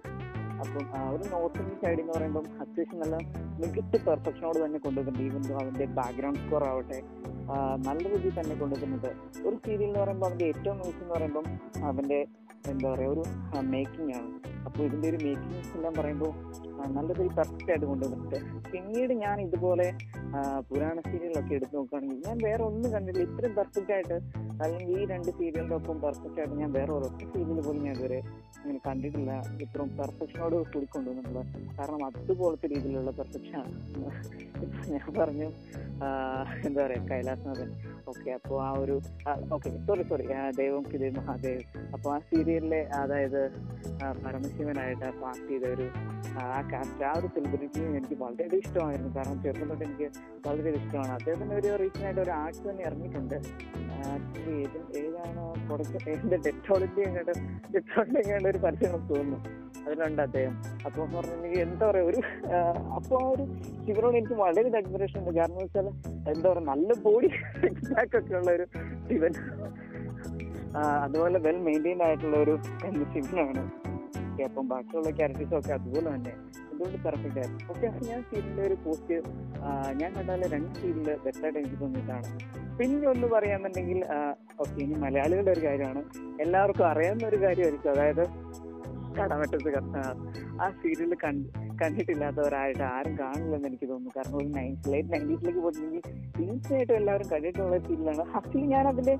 അപ്പം 0.62 0.86
ഒരു 1.13 1.24
നോർത്ത് 1.34 1.60
ഇന്ത്യൻ 1.62 1.78
സൈഡ് 1.84 2.02
എന്ന് 2.04 2.13
പറയുമ്പം 2.16 2.46
അത്യാവശ്യം 2.63 3.00
നല്ല 3.04 3.16
മികച്ച 3.62 3.96
പെർഫെക്ഷനോട് 4.08 4.60
തന്നെ 4.63 4.80
കൊണ്ടുവരുന്നുണ്ട് 4.86 5.24
ഈവൻ 5.28 5.44
അവന്റെ 5.62 5.86
ബാക്ക്ഗ്രൗണ്ട് 6.00 6.39
സ്കോർ 6.44 6.63
ആവട്ടെ 6.72 7.00
നല്ല 7.88 8.04
രീതിയിൽ 8.13 8.36
തന്നെ 8.39 8.56
കൊണ്ടുവരുന്നുണ്ട് 8.62 9.10
ഒരു 9.48 9.56
സീരിയൽ 9.66 9.89
എന്ന് 9.89 10.02
പറയുമ്പോൾ 10.04 10.28
അവന്റെ 10.30 10.46
ഏറ്റവും 10.54 10.78
മികച്ച 10.82 11.02
എന്ന് 11.04 11.13
പറയുമ്പം 11.16 11.46
അവന്റെ 11.89 12.20
എന്താ 12.72 12.88
പറയുക 12.92 13.13
ഒരു 13.13 13.24
മേക്കിംഗ് 13.72 14.13
ആണ്. 14.18 14.30
അപ്പോൾ 14.68 14.82
ഇതിന്റെ 14.88 15.08
ഒരു 15.12 15.18
മേക്കിംഗ് 15.26 15.58
എല്ലാം 15.78 15.94
പറയുമ്പോൾ 15.98 16.32
നല്ല 16.98 17.08
രീതിയിൽ 17.10 17.34
പെർഫെക്റ്റ് 17.39 17.72
ആയിട്ട് 17.72 17.86
കൊണ്ടുവന്നിട്ടുണ്ട്. 17.86 18.38
പിന്നീട് 18.74 19.13
ഞാൻ 19.24 19.38
ഇതുപോലെ 19.48 19.88
പുരാണ 20.70 20.96
സീരിയലൊക്കെ 21.10 21.54
എടുത്ത് 21.58 21.76
നോക്കുകയാണെങ്കിൽ 21.78 22.22
ഞാൻ 22.28 22.38
വേറെ 22.48 22.63
ഒന്നും 22.70 22.89
കണ്ടില്ല 22.96 23.24
ഇത്രയും 23.30 23.56
പെർഫെക്റ്റ് 23.60 23.94
ആയിട്ട് 23.96 24.18
അല്ലെങ്കിൽ 24.62 24.98
ഈ 25.00 25.06
രണ്ട് 25.06 25.30
സീരിയലിന്റെ 25.38 25.76
ഒപ്പം 25.76 25.98
പെർഫെക്റ്റ് 26.02 26.39
ആയിട്ട് 26.42 26.56
ഞാൻ 26.56 26.72
വേറെ 26.72 26.92
ഒരൊറ്റ 26.92 27.22
സീരിയൽ 27.34 27.60
പോലും 27.68 27.82
ഞാൻ 27.86 27.96
ഇതുവരെ 27.96 28.20
ഇങ്ങനെ 28.62 28.80
കണ്ടിട്ടില്ല. 28.88 29.32
ഇത്രയും 29.63 29.89
പെർഫെക്ഷനോട് 30.00 30.56
കൂടി 30.74 30.88
കൊണ്ടുവന്നിട്ടുള്ളത് 30.96 31.48
കാരണം 31.80 32.06
അതുപോലത്തെ 32.06 32.68
രീതിയിലുള്ള 32.74 33.12
പെർഫെക്ഷൻ 33.12 33.58
ആണ്. 33.63 33.76
ഞാൻ 34.94 35.08
പറഞ്ഞു 35.20 35.50
എന്താ 36.68 36.80
പറയാ 36.86 37.02
കൈലാസനാഥൻ. 37.12 37.72
ഓക്കെ 38.12 38.30
അപ്പോൾ 38.38 38.58
ആ 38.66 38.70
ഒരു 38.84 38.96
ഓക്കെ 39.56 39.70
സോറി 39.88 40.04
സോറി 40.10 40.26
ദൈവം 40.60 40.84
കിതേ 40.92 41.10
മഹാദേവ്. 41.18 41.62
അപ്പോൾ 41.96 42.10
ആ 42.16 42.18
സീരിയലിലെ 42.30 42.82
അതായത് 43.02 43.42
പരമശിവനായിട്ട് 44.26 45.08
പാർട്ട് 45.22 45.46
ചെയ്ത 45.50 45.66
ഒരു 45.76 45.86
ആ 46.42 46.62
ക്യാരക്ടർ 46.72 47.06
ആ 47.12 47.13
ഒരു 47.20 47.28
സെലിബ്രിറ്റി 47.36 47.82
എനിക്ക് 48.00 48.16
വളരെ 48.24 48.58
ഇഷ്ടമായിരുന്നു. 48.63 49.12
കാരണം 49.18 49.39
ചെറുപ്പം 49.44 49.70
തൊട്ട് 49.72 49.86
എനിക്ക് 49.88 50.08
വളരെ 50.48 50.72
ഇഷ്ടമാണ്. 50.80 51.12
അദ്ദേഹത്തിന് 51.20 51.56
ഒരു 51.60 51.72
റീസൺ 51.84 52.06
ആയിട്ട് 52.08 52.22
ഒരു 52.26 52.34
ആർട്സ് 52.42 52.63
തന്നെ 52.70 52.84
ഇറങ്ങിയിട്ടുണ്ട്. 52.89 53.38
ഏതാണോ 55.02 55.46
പ്രൊഡക്റ്റ് 55.68 56.10
എന്റെ 56.18 56.39
ഡെറ്റോളിന്റെ 56.48 57.04
എങ്ങോട്ട് 57.10 57.34
ഡെറ്റോളിന്റെ 57.76 58.20
എങ്ങോട്ട് 58.24 58.50
ഒരു 58.54 58.62
പരസ്യം 58.66 59.08
തോന്നുന്നു. 59.12 59.39
അതിലുണ്ട് 59.86 60.22
അദ്ദേഹം. 60.28 60.54
എന്ന് 60.88 61.15
പറഞ്ഞിട്ടുണ്ടെങ്കിൽ 61.17 61.62
എന്താ 61.67 61.84
പറയാ 61.89 62.06
ഒരു 62.10 62.19
അപ്പോൾ 62.98 63.17
ആ 63.22 63.28
ഒരു 63.34 63.46
ശിവനോട് 63.86 64.15
എനിക്ക് 64.19 64.38
വളരെ 64.43 64.69
അഡ്മിറേഷൻ 64.82 65.19
ഉണ്ട്. 65.22 65.32
കാരണം 65.39 65.60
വെച്ചാൽ 65.63 65.88
എന്താ 66.34 66.46
പറയാ 66.52 66.65
നല്ല 66.74 66.93
ബോഡി 67.06 67.30
ഒക്കെ 68.04 68.22
ഉള്ള 68.39 68.50
ഒരു 68.58 68.65
ശിവൻ. 69.10 69.34
അതുപോലെ 71.06 71.39
വെൽ 71.46 71.58
മെയിന്റൈൻഡ് 71.69 72.04
ആയിട്ടുള്ള 72.08 72.38
ഒരു 72.43 72.56
ശിവനാണ്. 73.13 73.63
ഓക്കെ 74.30 74.43
അപ്പം 74.50 74.65
ബാക്കിയുള്ള 74.74 75.10
ക്യാരക്ടേഴ്സ് 75.17 75.56
ഒക്കെ 75.58 75.74
അതുപോലെ 75.80 76.08
തന്നെ. 76.13 76.34
അതുകൊണ്ട് 76.69 76.98
പെർഫെക്റ്റ് 77.06 77.39
ആയിരുന്നു. 77.41 77.60
ഓക്കെ 77.72 77.88
ഞാൻ 78.10 78.22
സീരിയലിന്റെ 78.30 78.63
ഒരു 78.67 78.76
പോസ്റ്റ് 78.86 79.15
ഞാൻ 80.00 80.10
കണ്ടാൽ 80.15 80.41
രണ്ട് 80.54 80.72
സീരിയൽ 80.80 81.04
ബെറ്ററായിട്ട് 81.26 81.60
എനിക്ക് 81.62 81.78
തോന്നിയിട്ടാണ്. 81.82 82.30
പിന്നെ 82.78 83.06
ഒന്ന് 83.12 83.28
പറയാന്നുണ്ടെങ്കിൽ 83.34 84.00
ഓക്കെ 84.63 84.78
ഇനി 84.86 84.96
മലയാളികളുടെ 85.06 85.52
ഒരു 85.56 85.62
കാര്യമാണ്. 85.67 86.02
എല്ലാവർക്കും 86.46 86.86
അറിയാവുന്ന 86.91 87.26
ഒരു 87.32 87.39
കാര്യമായിരിക്കും. 87.46 87.91
അതായത് 87.96 88.24
കടമറ്റത്ത് 89.17 89.69
ആ 90.62 90.69
സീരിയൽ 90.82 91.13
കണ്ട് 91.23 91.47
കണ്ടിട്ടില്ലാത്തവരായിട്ട് 91.82 92.84
ആരും 92.91 93.13
കാണില്ലെന്ന് 93.19 93.67
എനിക്ക് 93.67 93.88
തോന്നുന്നു. 93.89 94.13
കാരണം 94.17 94.38
ഒരു 94.38 94.49
നയൻസ് 94.58 94.89
ലേറ്റ് 94.93 95.12
നയന്റീസിലേക്ക് 95.13 95.62
പോയിട്ടുണ്ടെങ്കിൽ 95.62 96.04
തീർച്ചയായിട്ടും 96.38 96.95
എല്ലാവരും 96.95 97.30
കണ്ടിട്ടുള്ള 97.34 97.78
സീരിയലാണ് 97.88 98.26
ആക്ച്വലി 98.38 98.67
ഞാൻ 98.67 98.88
അതിന്റെ 98.88 99.15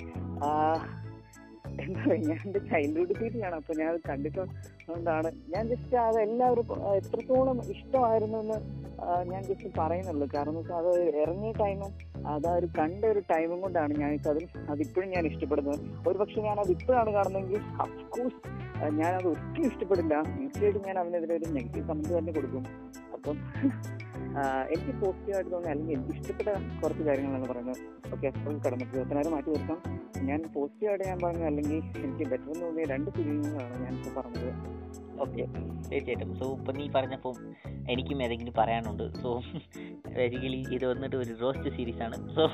ആ, 1.74 1.84
എന്താ 1.84 2.02
പറയുക 2.02 2.28
ഞാൻ 2.28 2.40
എന്റെ 2.46 2.60
ചൈൽഡ്ഹുഡ് 2.70 3.14
സീരിയലാണ് 3.20 3.56
അപ്പൊ 3.56 3.74
ഞാൻ 3.74 3.88
അത് 3.94 4.00
കണ്ടിട്ടുണ്ടാണ് 4.10 5.30
ഞാൻ 5.54 5.64
ജസ്റ്റ് 5.68 5.96
അത് 6.04 6.18
എല്ലാവർക്കും 6.22 6.80
എത്രത്തോളം 6.96 7.60
ഇഷ്ടമായിരുന്നു 7.76 8.40
എന്ന് 8.44 8.58
ഞാൻ 9.32 9.42
ജസ്റ്റ് 9.44 9.70
പറയുന്നുള്ളൂ. 9.78 10.26
കാരണം 10.34 10.56
വെച്ചാൽ 10.56 10.78
അത് 10.82 10.92
ഇറങ്ങിയ 11.22 11.54
ടൈമും 11.62 11.92
അത് 12.34 12.48
ഒരു 12.58 12.68
കണ്ട 12.78 13.02
ഒരു 13.06 13.22
ടൈമും 13.32 13.60
കൊണ്ടാണ് 13.62 13.94
ഞാൻ 14.02 14.12
അത് 14.26 14.42
അതിപ്പോഴും 14.70 15.10
ഞാൻ 15.16 15.26
ഇഷ്ടപ്പെടുന്നത്. 15.32 15.80
ഒരു 16.08 16.18
പക്ഷെ 16.18 16.42
ഞാൻ 16.42 16.58
അത് 16.60 16.72
ഇപ്പോഴാണ് 16.72 17.12
കാണുന്നതെങ്കിൽ 17.12 17.62
അഫ്കോഴ്സ് 17.86 18.40
ഞാൻ 19.00 19.12
അത് 19.16 19.28
ഒട്ടും 19.28 19.64
ഇഷ്ടപ്പെടില്ല. 19.68 20.14
തീർച്ചയായിട്ടും 20.32 20.84
ഞാൻ 20.88 20.98
അവനെതിരെ 20.98 21.36
ഒരു 21.40 21.50
നെഗറ്റീവ് 21.58 21.86
കമന്റ് 21.90 22.14
തന്നെ 22.18 22.34
കൊടുക്കും. 22.34 22.64
അപ്പം 23.16 23.38
എനിക്ക് 24.74 24.94
പോസിറ്റീവായിട്ട് 25.02 25.52
തോന്നി 25.52 25.70
അല്ലെങ്കിൽ 25.74 25.94
എനിക്ക് 25.96 26.14
ഇഷ്ടപ്പെട്ട 26.20 26.50
കുറച്ച് 26.82 27.04
കാര്യങ്ങളാണ് 27.08 27.48
പറയുന്നത്. 27.52 27.82
ഓക്കെ 28.14 28.28
അപ്പോൾ 28.28 28.56
കടമറ്റ് 28.66 28.96
ഇരുപത്തിനാറ് 28.96 29.30
മാറ്റി 29.34 29.50
നിർത്താം 29.56 29.80
ഞാൻ 30.30 30.40
പോസിറ്റീവായിട്ട് 30.56 31.06
ഞാൻ 31.10 31.20
പറഞ്ഞത് 31.24 31.48
അല്ലെങ്കിൽ 31.50 31.78
എനിക്ക് 32.06 32.26
ബെറ്റർ 32.32 32.50
എന്ന് 32.54 32.66
തോന്നിയ 32.66 32.86
രണ്ട് 32.94 33.10
ഫീലിങ്ങുകളാണ് 33.16 33.78
ഞാൻ 33.86 33.94
ഇപ്പോൾ 34.00 34.14
പറഞ്ഞത്. 34.20 34.50
ഓക്കെ 35.24 35.44
തീർച്ചയായിട്ടും. 35.90 36.32
സോ 36.40 36.46
ഇപ്പം 36.58 36.76
നീ 36.80 36.86
പറഞ്ഞപ്പോൾ 36.98 37.34
എനിക്കും 37.94 38.24
ഏതെങ്കിലും 38.26 38.56
പറയാനുണ്ട്. 38.62 39.06
സോ 39.22 39.30
ബേസിക്കലി 40.18 40.60
ഇത് 40.78 40.86
വന്നിട്ട് 40.92 41.18
ഒരു 41.24 41.34
റോസ്റ്റ് 41.44 41.72
സീരീസ് 41.78 42.04
ആണ്. 42.08 42.18
സോ 42.36 42.46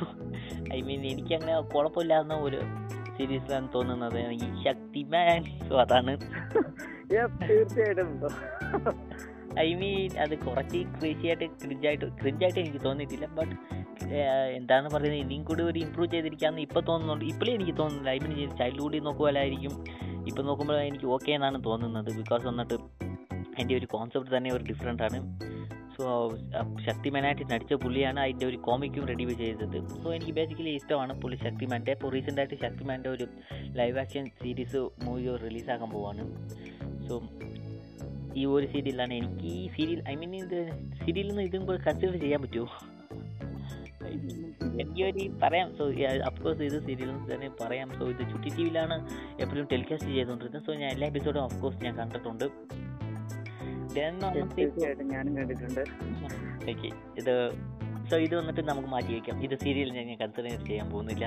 ഐ 0.78 0.82
മീൻ 0.90 1.02
എനിക്ക് 1.14 1.34
അങ്ങനെ 1.40 1.56
കുഴപ്പമില്ലാന്ന 1.76 2.36
ഒരു 2.48 2.62
സീരീസിലാണ് 3.18 3.70
തോന്നുന്നത്. 3.76 4.20
ഈ 4.44 4.48
ശക്തിമാൻ. 4.68 5.42
സോ 5.70 5.76
അതാണ്. 5.86 6.14
തീർച്ചയായിട്ടും. 7.48 8.12
ഐ 9.60 9.74
മീൻ 9.74 10.18
അത് 10.20 10.38
കുറച്ച് 10.38 10.78
ക്രേസിയായിട്ട് 10.78 11.46
ക്രിഞ്ചായിട്ട് 11.46 12.06
ക്രിഞ്ചായിട്ട് 12.06 12.60
എനിക്ക് 12.60 12.86
തോന്നിയിട്ടില്ല 12.86 13.26
ബട്ട് 13.26 13.56
എന്താന്ന് 14.54 14.90
പറയുന്നത് 14.90 15.22
ഇനിയും 15.22 15.44
കൂടി 15.44 15.64
ഒരു 15.64 15.80
ഇമ്പ്രൂവ് 15.80 16.12
ചെയ്തിരിക്കാന്ന് 16.12 16.62
ഇപ്പോൾ 16.62 16.80
തോന്നുന്നുണ്ട്. 16.80 17.26
ഇപ്പോഴേ 17.26 17.54
എനിക്ക് 17.54 17.78
തോന്നുന്നില്ല. 17.78 18.10
ഐ 18.10 18.20
മീൻ 18.20 18.50
ചൈൽഡ്ഹുഡിൽ 18.50 19.00
നോക്കുമ്പോഴായിരിക്കും 19.00 19.86
ഇപ്പം 20.28 20.46
നോക്കുമ്പോൾ 20.46 20.82
എനിക്ക് 20.82 21.06
ഓക്കെ 21.06 21.32
എന്നാണ് 21.32 21.64
തോന്നുന്നത്. 21.66 22.18
ബിക്കോസ് 22.18 22.48
വന്നിട്ട് 22.48 22.74
അതിന്റെ 23.56 23.76
ഒരു 23.76 23.86
കോൺസെപ്റ്റ് 23.86 24.38
തന്നെ 24.38 24.52
ഒരു 24.54 24.64
ഡിഫറെന്റ് 24.64 25.04
ആണ്. 25.04 25.40
സോ 25.98 26.38
ശക്തിമാനായിട്ട് 26.86 27.54
നടിച്ച 27.54 27.74
പുള്ളിയാണ് 27.74 28.20
അതിന്റെ 28.20 28.46
ഒരു 28.46 28.58
കോമിക്കും 28.58 29.08
റെഡി 29.08 29.34
ചെയ്തത്. 29.34 29.90
സോ 30.04 30.14
എനിക്ക് 30.14 30.32
ബേസിക്കലി 30.32 30.70
ഇഷ്ടമാണ് 30.70 31.22
പുള്ളി 31.22 31.36
ശക്തിമാന്റെ. 31.36 31.92
ഇപ്പോൾ 31.92 32.12
റീസെന്റായിട്ട് 32.12 32.56
ശക്തിമാന്റെ 32.56 33.10
ഒരു 33.10 33.28
ലൈവ് 33.66 34.00
ആക്ഷൻ 34.00 34.26
സീരീസ് 34.26 34.78
മൂവി 34.78 35.38
റിലീസാക്കാൻ 35.38 35.90
പോവാണ്. 35.90 36.26
സോ 37.08 37.24
ഈ 38.36 38.46
ഒരു 38.46 38.66
സീരിയലാണ് 38.66 39.14
എനിക്ക് 39.14 39.44
ഈ 39.44 39.68
സീരിയൽ 39.68 40.04
ഐ 40.10 40.16
മീൻ 40.16 40.36
ഇത് 40.36 40.72
സീരിയലിൽ 41.06 41.30
നിന്ന് 41.30 41.44
ഇതും 41.44 41.66
കൂടെ 41.66 41.78
കൺസിഡർ 41.78 42.20
ചെയ്യാൻ 42.20 42.42
പറ്റുമോ? 42.42 42.68
എനിക്ക് 44.82 45.04
ഒരു 45.04 45.40
പറയാം. 45.44 45.78
സോ 45.78 45.92
അഫ്കോഴ്സ് 46.26 46.62
ഇത് 46.62 46.86
സീരിയൽ 46.86 47.10
തന്നെ 47.34 47.50
പറയാം. 47.62 47.90
സോ 48.00 48.06
ഇത് 48.06 48.30
ചുട്ടി 48.30 48.50
ടി 48.50 48.64
വിയിലാണ് 48.64 49.08
എപ്പോഴും 49.42 49.68
ടെലികാസ്റ്റ് 49.72 50.10
ചെയ്തുകൊണ്ടിരുന്നത്. 50.10 50.64
സോ 50.64 50.74
ഞാൻ 50.74 50.92
എല്ലാ 50.92 51.08
എപ്പിസോഡും 51.08 51.44
അഫ്കോഴ്സ് 51.44 51.84
ഞാൻ 51.84 51.98
കണ്ടിട്ടുണ്ട്. 51.98 52.46
ഞാനും 53.98 55.36
കണ്ടിട്ടുണ്ട്. 55.36 55.82
ഓക്കെ 56.72 56.90
ഇത് 57.18 57.69
സോ 58.12 58.18
ഇത് 58.26 58.34
വന്നിട്ട് 58.38 58.62
നമുക്ക് 58.70 58.90
മാറ്റി 58.94 59.12
വെക്കാം. 59.16 59.38
ഇത് 59.46 59.54
സീരിയൽ 59.64 59.90
ഞാൻ 59.96 60.08
കൺസിഡർ 60.22 60.46
ചെയ്യാൻ 60.70 60.88
പോകുന്നില്ല. 60.94 61.26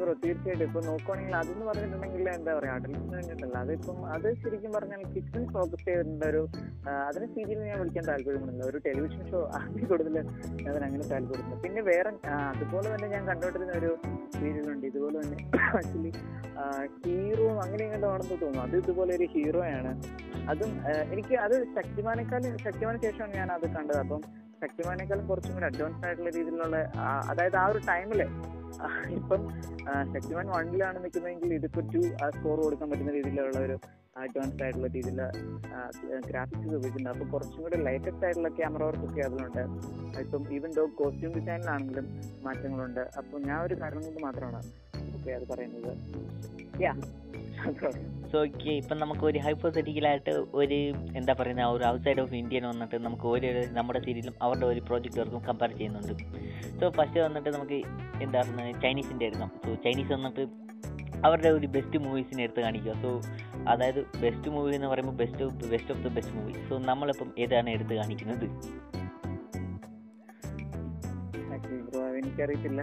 ബ്രോ 0.00 0.12
തീർച്ചയായിട്ടും. 0.22 0.64
ഇപ്പൊ 0.68 0.80
നോക്കുവാണെങ്കിൽ 0.86 1.34
അതെന്ന് 1.40 1.64
പറഞ്ഞിട്ടുണ്ടെങ്കിൽ 1.68 2.28
എന്താ 2.36 2.52
പറയാ 2.58 2.72
വേണ്ടിയിട്ടല്ല. 3.12 3.56
അതിപ്പം 3.64 3.98
അത് 4.14 4.26
ശരിക്കും 4.42 4.72
പറഞ്ഞാൽ 4.76 5.02
കിച്ചൺ 5.14 5.42
ഫോക്കസ് 5.54 5.84
ചെയ്തിട്ടുണ്ട് 5.88 6.26
ഒരു 6.30 6.42
അതിന് 7.08 7.26
സീരിയൽ 7.34 7.60
ഞാൻ 7.70 7.78
വിളിക്കാൻ 7.82 8.04
താല്പര്യപ്പെടുന്നില്ല 8.10 8.64
ഒരു 8.70 8.78
ടെലിവിഷൻ 8.86 9.22
ഷോ 9.30 9.40
അതിൽ 9.58 9.84
കൂടുതൽ 9.92 10.16
അതിന് 10.70 10.84
അങ്ങനെ 10.88 11.04
താല്പര്യപ്പെടുന്നു 11.12 11.60
പിന്നെ 11.66 11.82
വേറെ 11.90 12.12
അതുപോലെ 12.52 12.88
തന്നെ 12.94 13.08
ഞാൻ 13.14 13.22
കണ്ടുകൊണ്ടിരുന്ന 13.30 13.74
ഒരു 13.82 13.92
സീരിയലുണ്ട് 14.38 14.86
ഇതുപോലെ 14.90 15.16
തന്നെ 15.24 15.38
ആക്ച്വലി 15.80 16.12
ഹീറോ 17.06 17.48
അങ്ങനെ 17.64 17.82
ഇങ്ങനെ 17.88 18.06
ആണെന്ന് 18.12 18.36
തോന്നുന്നു. 18.42 18.62
അത് 18.66 18.76
ഇതുപോലെ 18.82 19.12
ഒരു 19.18 19.28
ഹീറോയാണ് 19.34 19.92
അതും 20.52 20.72
എനിക്ക് 21.14 21.34
അത് 21.46 21.56
ശക്തിമാനേക്കാളും 21.76 22.56
ശക്തിമാന 22.68 22.96
ശേഷമാണ് 23.06 23.34
ഞാൻ 23.40 23.50
അത് 23.58 23.66
കണ്ടത്. 23.76 24.00
അപ്പം 24.04 24.22
ശക്തിമാനേക്കാളും 24.62 25.24
കുറച്ചും 25.30 25.54
കൂടി 25.56 25.66
അഡ്വാൻസ് 25.70 26.04
ആയിട്ടുള്ള 26.06 26.30
രീതിയിലുള്ള 26.38 26.78
അതായത് 27.30 27.56
ആ 27.62 27.66
ഒരു 27.72 27.80
ടൈമിൽ 27.90 28.22
ഇപ്പം 29.18 29.40
ശക്തിമാൻ 30.14 30.46
വണ്ണിലാണ് 30.56 30.98
നിൽക്കുന്നതെങ്കിൽ 31.04 31.50
ഇതിപ്പോ 31.56 31.80
ടു 31.94 32.00
സ്കോർ 32.36 32.58
കൊടുക്കാൻ 32.66 32.88
പറ്റുന്ന 32.92 33.12
രീതിയിലുള്ള 33.16 33.58
ഒരു 33.66 33.76
അഡ്വാൻസ്ഡ് 34.22 34.62
ആയിട്ടുള്ള 34.64 34.88
രീതിയിലുള്ള 34.94 35.24
ഗ്രാഫിക്സ് 36.28 36.66
ഉപയോഗിക്കുന്നുണ്ട് 36.68 37.10
അപ്പോൾ 37.14 37.28
കുറച്ചും 37.34 37.60
കൂടി 37.64 37.76
ലേറ്റസ്റ്റ് 37.86 38.24
ആയിട്ടുള്ള 38.26 38.50
ക്യാമറ 38.58 38.82
വർക്ക് 38.88 39.06
ഒക്കെ 39.08 39.22
അതിലുണ്ട്. 39.26 39.62
ഇപ്പം 40.24 40.42
ഈവൻ 40.56 40.70
ഡോ 40.78 40.84
കോസ്റ്റ്യൂം 41.00 41.32
ഡിസൈനിലാണെങ്കിലും 41.38 42.06
മാറ്റങ്ങളുണ്ട്. 42.46 43.02
അപ്പോൾ 43.20 43.40
ഞാൻ 43.50 43.58
ഒരു 43.66 43.76
കാരണം 43.82 44.02
കൊണ്ട് 44.08 44.20
മാത്രമാണ് 44.26 44.60
ഓക്കെ 45.16 45.30
അത് 45.38 45.46
പറയുന്നത്. 45.52 45.92
യാ 46.86 46.94
സോ 48.30 48.38
ഓക്കെ 48.46 48.70
ഇപ്പം 48.80 48.96
നമുക്ക് 48.98 49.24
ഒരു 49.30 49.38
ഹൈപ്പോസെറ്റിക്കലായിട്ട് 49.38 50.32
ഒരു 50.60 50.78
എന്താ 51.18 51.32
പറയുന്ന 51.38 51.64
ഒരു 51.74 51.84
ഔട്ട്സൈഡ് 51.84 52.20
ഓഫ് 52.20 52.34
ഇന്ത്യൻ 52.34 52.64
വന്നിട്ട് 52.70 52.96
നമുക്ക് 53.06 53.26
ഒരു 53.26 53.48
നമ്മുടെ 53.78 54.00
സീരിയലും 54.06 54.34
അവരുടെ 54.42 54.66
ഒരു 54.66 54.80
പ്രോജക്റ്റ് 54.80 55.20
വർക്കും 55.20 55.42
കമ്പയർ 55.48 55.72
ചെയ്യുന്നുണ്ട്. 55.78 56.14
സോ 56.80 56.90
ഫസ്റ്റ് 56.98 57.20
വന്നിട്ട് 57.20 57.50
നമുക്ക് 57.56 57.78
എന്താ 58.24 58.38
പറയുന്നത് 58.40 58.82
ചൈനീസിന്റെ 58.84 59.26
എടുക്കാം 59.26 59.50
സോ 59.64 59.74
ചൈനീസ് 59.86 60.12
വന്നിട്ട് 60.12 60.44
അവരുടെ 61.26 61.48
ഒരു 61.48 61.66
ബെസ്റ്റ് 61.66 61.98
മൂവീസിനെ 61.98 62.42
എടുത്ത് 62.42 62.60
കാണിക്കുക. 62.60 62.94
സോ 63.02 63.10
അതായത് 63.72 64.00
ബെസ്റ്റ് 64.20 64.48
മൂവി 64.54 64.72
എന്ന് 64.78 64.88
പറയുമ്പോൾ 64.92 65.16
best 65.22 65.44
best 65.72 65.92
of 65.94 66.02
the 66.06 66.14
best 66.16 66.34
movie 66.38 66.54
so 66.68 66.78
നമ്മളിപ്പം 66.90 67.28
ഏതാണ് 67.38 67.70
എടുത്ത് 67.70 67.94
കാണിക്കുന്നത്? 68.00 68.46
ആക്ച്വലി 71.62 71.82
ബ്രോ 71.88 72.04
എനിക്കറിയത്തില്ല 72.18 72.80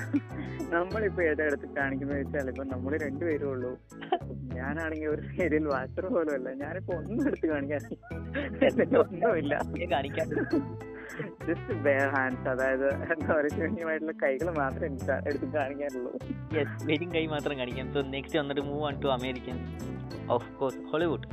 നമ്മളിപ്പോ 0.74 1.22
ഏതാ 1.30 1.44
എടുത്ത് 1.50 1.68
കാണിക്കുന്നത് 1.78 2.18
വെച്ചാൽ 2.20 2.48
ഇപ്പൊ 2.52 2.64
നമ്മൾ 2.74 2.92
രണ്ടുപേരും 3.06 3.48
ഉള്ളൂ. 3.54 3.72
ഞാനാണെങ്കിൽ 4.58 5.10
ഒരു 5.14 5.24
സീരിയൽ 5.34 5.66
വാച്ചർ 5.74 6.06
പോലും 6.14 6.34
അല്ല 6.38 6.50
ഞാനിപ്പോ 6.64 6.94
ഒന്നും 7.00 7.22
എടുത്ത് 7.30 7.48
കാണിക്കാൻ 7.54 7.82
ഒന്നുമില്ല. 9.04 9.56
ജസ്റ്റ് 11.48 11.76
ബെയർ 11.86 12.10
ഹാൻഡ്സ് 12.16 12.48
അതായത് 12.54 12.88
എന്താ 13.14 13.30
പറയുക 13.36 13.54
ശൂന്യമായിട്ടുള്ള 13.58 14.14
കൈകൾ 14.24 14.48
മാത്രമേ 14.62 14.88
എനിക്ക് 14.90 15.12
എടുത്ത് 15.30 15.48
കാണിക്കാനുള്ളൂ. 15.58 16.12
യെസ് 16.58 17.10
കൈ 17.16 17.26
മാത്രം 17.36 17.56
കാണിക്കാം. 17.62 17.88
സോ 17.96 18.02
നെക്സ്റ്റ് 18.16 18.40
വന്നിട്ട് 18.42 18.64
move 18.70 18.84
on 18.90 18.98
to 19.06 19.12
American 19.18 19.58
of 20.36 20.50
course 20.60 20.82
Hollywood 20.92 21.28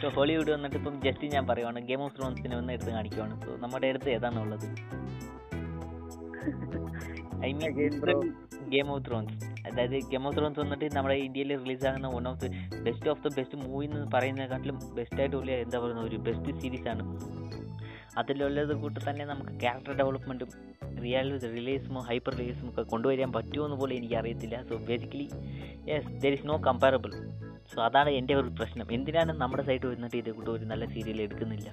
so 0.00 0.08
Hollywood 0.16 0.50
വന്നിട്ട് 0.56 0.76
ഇപ്പം 0.80 0.94
ജസ്റ്റ് 1.06 1.32
ഞാൻ 1.36 1.44
പറയുവാണ് 1.50 1.80
ഗെയിം 1.88 2.02
ഓഫ് 2.06 2.14
ത്രോൺസിനെ 2.18 2.56
ഒന്ന് 2.60 2.72
എടുത്ത് 2.76 2.92
കാണിക്കുവാണ്. 2.96 3.34
സോ 3.44 3.50
നമ്മുടെ 3.64 3.88
അടുത്ത് 3.92 4.10
ഏതാണ് 4.16 4.38
ഉള്ളത് 4.44 4.66
I 7.40 7.50
mean 7.54 7.72
Game 8.70 8.88
of 8.92 9.02
Thrones 9.06 9.36
അതായത് 9.68 9.94
ഗെയിം 10.10 10.24
ഓഫ് 10.28 10.36
ത്രോൺസ് 10.36 10.60
വന്നിട്ട് 10.62 10.86
നമ്മുടെ 10.96 11.16
ഇന്ത്യയിൽ 11.24 11.50
റിലീസ് 11.62 11.86
ആകുന്ന 11.86 12.08
one 12.08 12.26
of 12.28 12.40
the 12.42 12.48
best 12.82 13.08
of 13.10 13.22
the 13.22 13.30
best 13.36 13.58
movie 13.62 13.84
എന്ന് 13.88 14.08
പറയുന്നതിനെക്കാട്ടിലും 14.14 14.78
ബെസ്റ്റ് 14.94 15.20
ആയിട്ടുള്ള 15.20 15.50
എന്താ 15.64 15.78
പറയുന്ന 15.78 16.02
ഒരു 16.02 16.18
ബെസ്റ്റ് 16.26 16.52
സീരീസ് 16.60 16.88
ആണ്. 16.88 17.04
അതിലുള്ളത് 18.16 18.72
കൂട്ട് 18.74 19.00
തന്നെ 19.08 19.24
നമുക്ക് 19.24 19.52
ക്യാരക്ടർ 19.60 19.92
ഡെവലപ്മെന്റും 19.98 20.50
റിയൽ 21.02 21.28
റിലേസുമോ 21.52 22.00
ഹൈപ്പർ 22.08 22.34
റിലീസും 22.34 22.68
ഒക്കെ 22.70 22.82
കൊണ്ടുവരാൻ 22.92 23.30
പറ്റുമോ 23.32 23.64
എന്ന് 23.66 23.76
പോലും 23.76 23.96
എനിക്ക് 23.96 24.16
അറിയത്തില്ല 24.16 24.56
so 24.68 24.76
basically 24.88 25.26
yes 25.90 26.10
there 26.22 26.32
is 26.32 26.46
no 26.46 26.56
comparable 26.66 27.12
so 27.72 27.78
അതാണ് 27.82 28.10
എന്റെ 28.10 28.34
ഒരു 28.34 28.50
പ്രശ്നം. 28.58 28.86
എന്തിനാണ് 28.90 29.32
നമ്മുടെ 29.40 29.62
സൈഡ് 29.62 29.86
വന്നിട്ട് 29.86 30.16
ഇതേ 30.16 30.32
കൂട്ട് 30.32 30.50
ഒരു 30.50 30.64
നല്ല 30.64 30.84
സീരിയൽ 30.86 31.20
എടുക്കുന്നില്ല? 31.22 31.68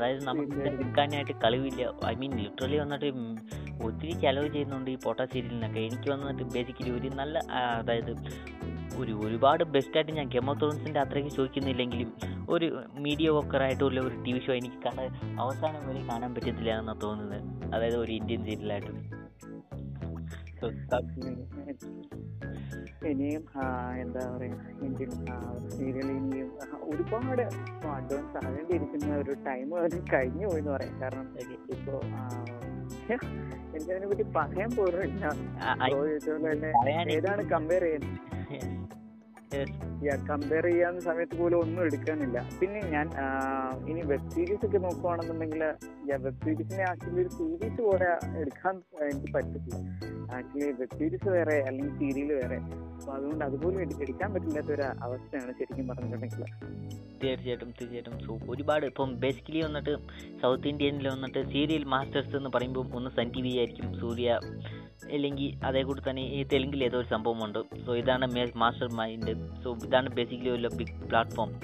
അതായത് 0.00 0.24
നമുക്ക് 0.24 0.56
എടുക്കാനായിട്ട് 0.70 1.34
കളിവില്ല 1.44 1.82
ഐ 2.06 2.14
മീൻ 2.14 2.32
ലിറ്ററലി 2.38 2.76
വന്നിട്ട് 2.76 3.08
ഒത്തിരി 3.84 4.12
ചിലവ് 4.20 4.48
ചെയ്യുന്നുണ്ട് 4.48 4.90
ഈ 4.90 4.96
പൊട്ട 5.04 5.20
സീരിയലിനൊക്കെ 5.24 5.80
എനിക്ക് 5.80 6.08
വന്നിട്ട് 6.10 6.44
ബേസിക്കലി 6.54 6.90
ഒരു 6.90 7.08
നല്ല 7.16 7.38
അതായത് 7.78 8.12
ഒരു 8.96 9.12
ഒരുപാട് 9.26 9.64
ബെസ്റ്റായിട്ട് 9.64 10.12
ഞാൻ 10.12 10.28
ഗെമോ 10.28 10.52
ത്രോൺസിന്റെ 10.52 11.00
അത്രയ്ക്ക് 11.00 11.30
ചോദിക്കുന്നില്ലെങ്കിലും 11.30 12.08
ഒരു 12.50 12.66
മീഡിയ 12.98 13.28
വോക്കറായിട്ടുള്ള 13.30 14.00
ഒരു 14.00 14.16
ടി 14.24 14.32
വി 14.32 14.40
ഷോ 14.40 14.52
എനിക്ക് 14.52 14.80
കാണാൻ 14.86 15.10
അവസാനം 15.40 15.82
വരെ 15.88 16.02
കാണാൻ 16.08 16.34
പറ്റത്തില്ല 16.34 16.70
എന്നാണ് 16.78 17.00
തോന്നുന്നത്. 17.00 17.42
അതായത് 17.74 17.96
ഒരു 17.96 18.12
ഇന്ത്യൻ 18.12 18.44
സീരിയലായിട്ട് 18.44 18.92
ഇനിയും 23.04 23.42
എന്താ 24.00 24.22
പറയാ 24.32 24.56
ഇന്ത്യൻ 24.82 25.10
സീരിയൽ 25.68 26.08
ഇനിയും 26.10 26.48
ഒരുപാട് 26.82 27.42
അഡ്വാൻസ് 27.90 28.36
ആകേണ്ടിയിരിക്കുന്ന 28.40 29.16
ഒരു 29.16 29.34
ടൈം 29.46 29.70
കഴിഞ്ഞു 30.12 30.46
പോയി 30.46 30.60
എന്ന് 30.60 30.72
പറയാം. 30.72 30.94
കാരണം 31.02 31.26
ഇപ്പോ 31.70 31.96
എനിക്കതിനെ 33.74 34.06
പറ്റി 34.06 34.24
പറയാൻ 34.36 34.70
പോലും 34.76 35.02
ഇല്ല. 35.02 35.24
ഏതാണ് 37.18 37.44
കമ്പയർ 37.50 37.84
Yes. 38.52 38.99
കമ്പയർ 40.28 40.64
ചെയ്യാവുന്ന 40.64 41.00
സമയത്ത് 41.00 41.38
പോലും 41.38 41.60
ഒന്നും 41.60 41.82
എടുക്കാനില്ല. 41.84 42.50
പിന്നെ 42.60 42.80
ഞാൻ 42.80 43.10
ഇനി 43.88 44.00
വെബ് 44.00 44.30
സീരീസ് 44.30 44.66
ഒക്കെ 44.66 44.78
നോക്കുവാണെന്നുണ്ടെങ്കിൽ 44.78 45.64
വെബ് 46.16 46.44
സീരീസിനെ 46.44 46.84
ആക്ച്വലി 46.90 47.20
ഒരു 47.20 47.28
സീരീസ് 47.28 47.82
പോലെ 47.82 48.38
എടുക്കാൻ 48.38 48.82
എനിക്ക് 49.02 49.32
പറ്റത്തില്ല. 49.32 49.76
ആക്ച്വലി 50.34 50.72
വെബ് 50.72 50.98
സീരീസ് 50.98 51.28
വേറെ 51.28 51.64
അല്ലെങ്കിൽ 51.66 51.98
സീരിയൽ 51.98 52.32
വേറെ. 52.32 52.56
അപ്പൊ 52.56 53.12
അതുകൊണ്ട് 53.12 53.44
അതുപോലും 53.44 53.80
എടു- 53.80 54.02
എടുക്കാൻ 54.02 54.34
പറ്റില്ലാത്ത 54.34 54.66
ഒരു 54.66 54.82
അവസ്ഥയാണ് 54.82 55.52
ശരിക്കും 55.52 55.88
പറഞ്ഞിട്ടുണ്ടെങ്കിൽ 55.88 56.44
തീർച്ചയായിട്ടും 57.24 57.70
തീർച്ചയായിട്ടും. 57.70 58.26
സോ 58.26 58.38
ഒരുപാട് 58.50 58.86
ഇപ്പം 58.86 59.20
ബേസിക്കലി 59.20 59.60
വന്നിട്ട് 59.60 59.96
സൗത്ത് 60.42 60.68
ഇന്ത്യനിൽ 60.68 61.08
വന്നിട്ട് 61.08 61.48
സീരിയൽ 61.48 61.84
മാസ്റ്റേഴ്സ് 61.84 62.36
എന്ന് 62.36 62.50
പറയുമ്പോൾ 62.54 62.94
ഒന്ന് 62.94 63.10
സൺ 63.10 63.32
ടി 63.32 63.42
വി 63.42 63.56
ആയിരിക്കും. 63.56 64.00
സൂര്യ 64.00 64.38
അല്ലെങ്കിൽ 65.04 65.64
അതേ 65.64 65.82
കൂടി 65.82 66.10
തന്നെ 66.10 66.22
ഈ 66.22 66.44
തെലുങ്കിൽ 66.44 66.84
ഏതോ 66.84 66.98
ഒരു 66.98 67.06
സംഭവമുണ്ട്. 67.06 67.58
സോ 67.86 67.96
ഇതാണ് 67.96 68.56
മാസ്റ്റർ 68.56 68.92
മൈൻഡ് 68.92 69.62
സോ 69.62 69.76
ഇതാണ് 69.86 70.10
ബേസിക്കലി 70.10 70.50
ഒരു 70.50 70.68
ബിഗ് 70.76 71.08
പ്ലാറ്റ്ഫോം 71.08 71.60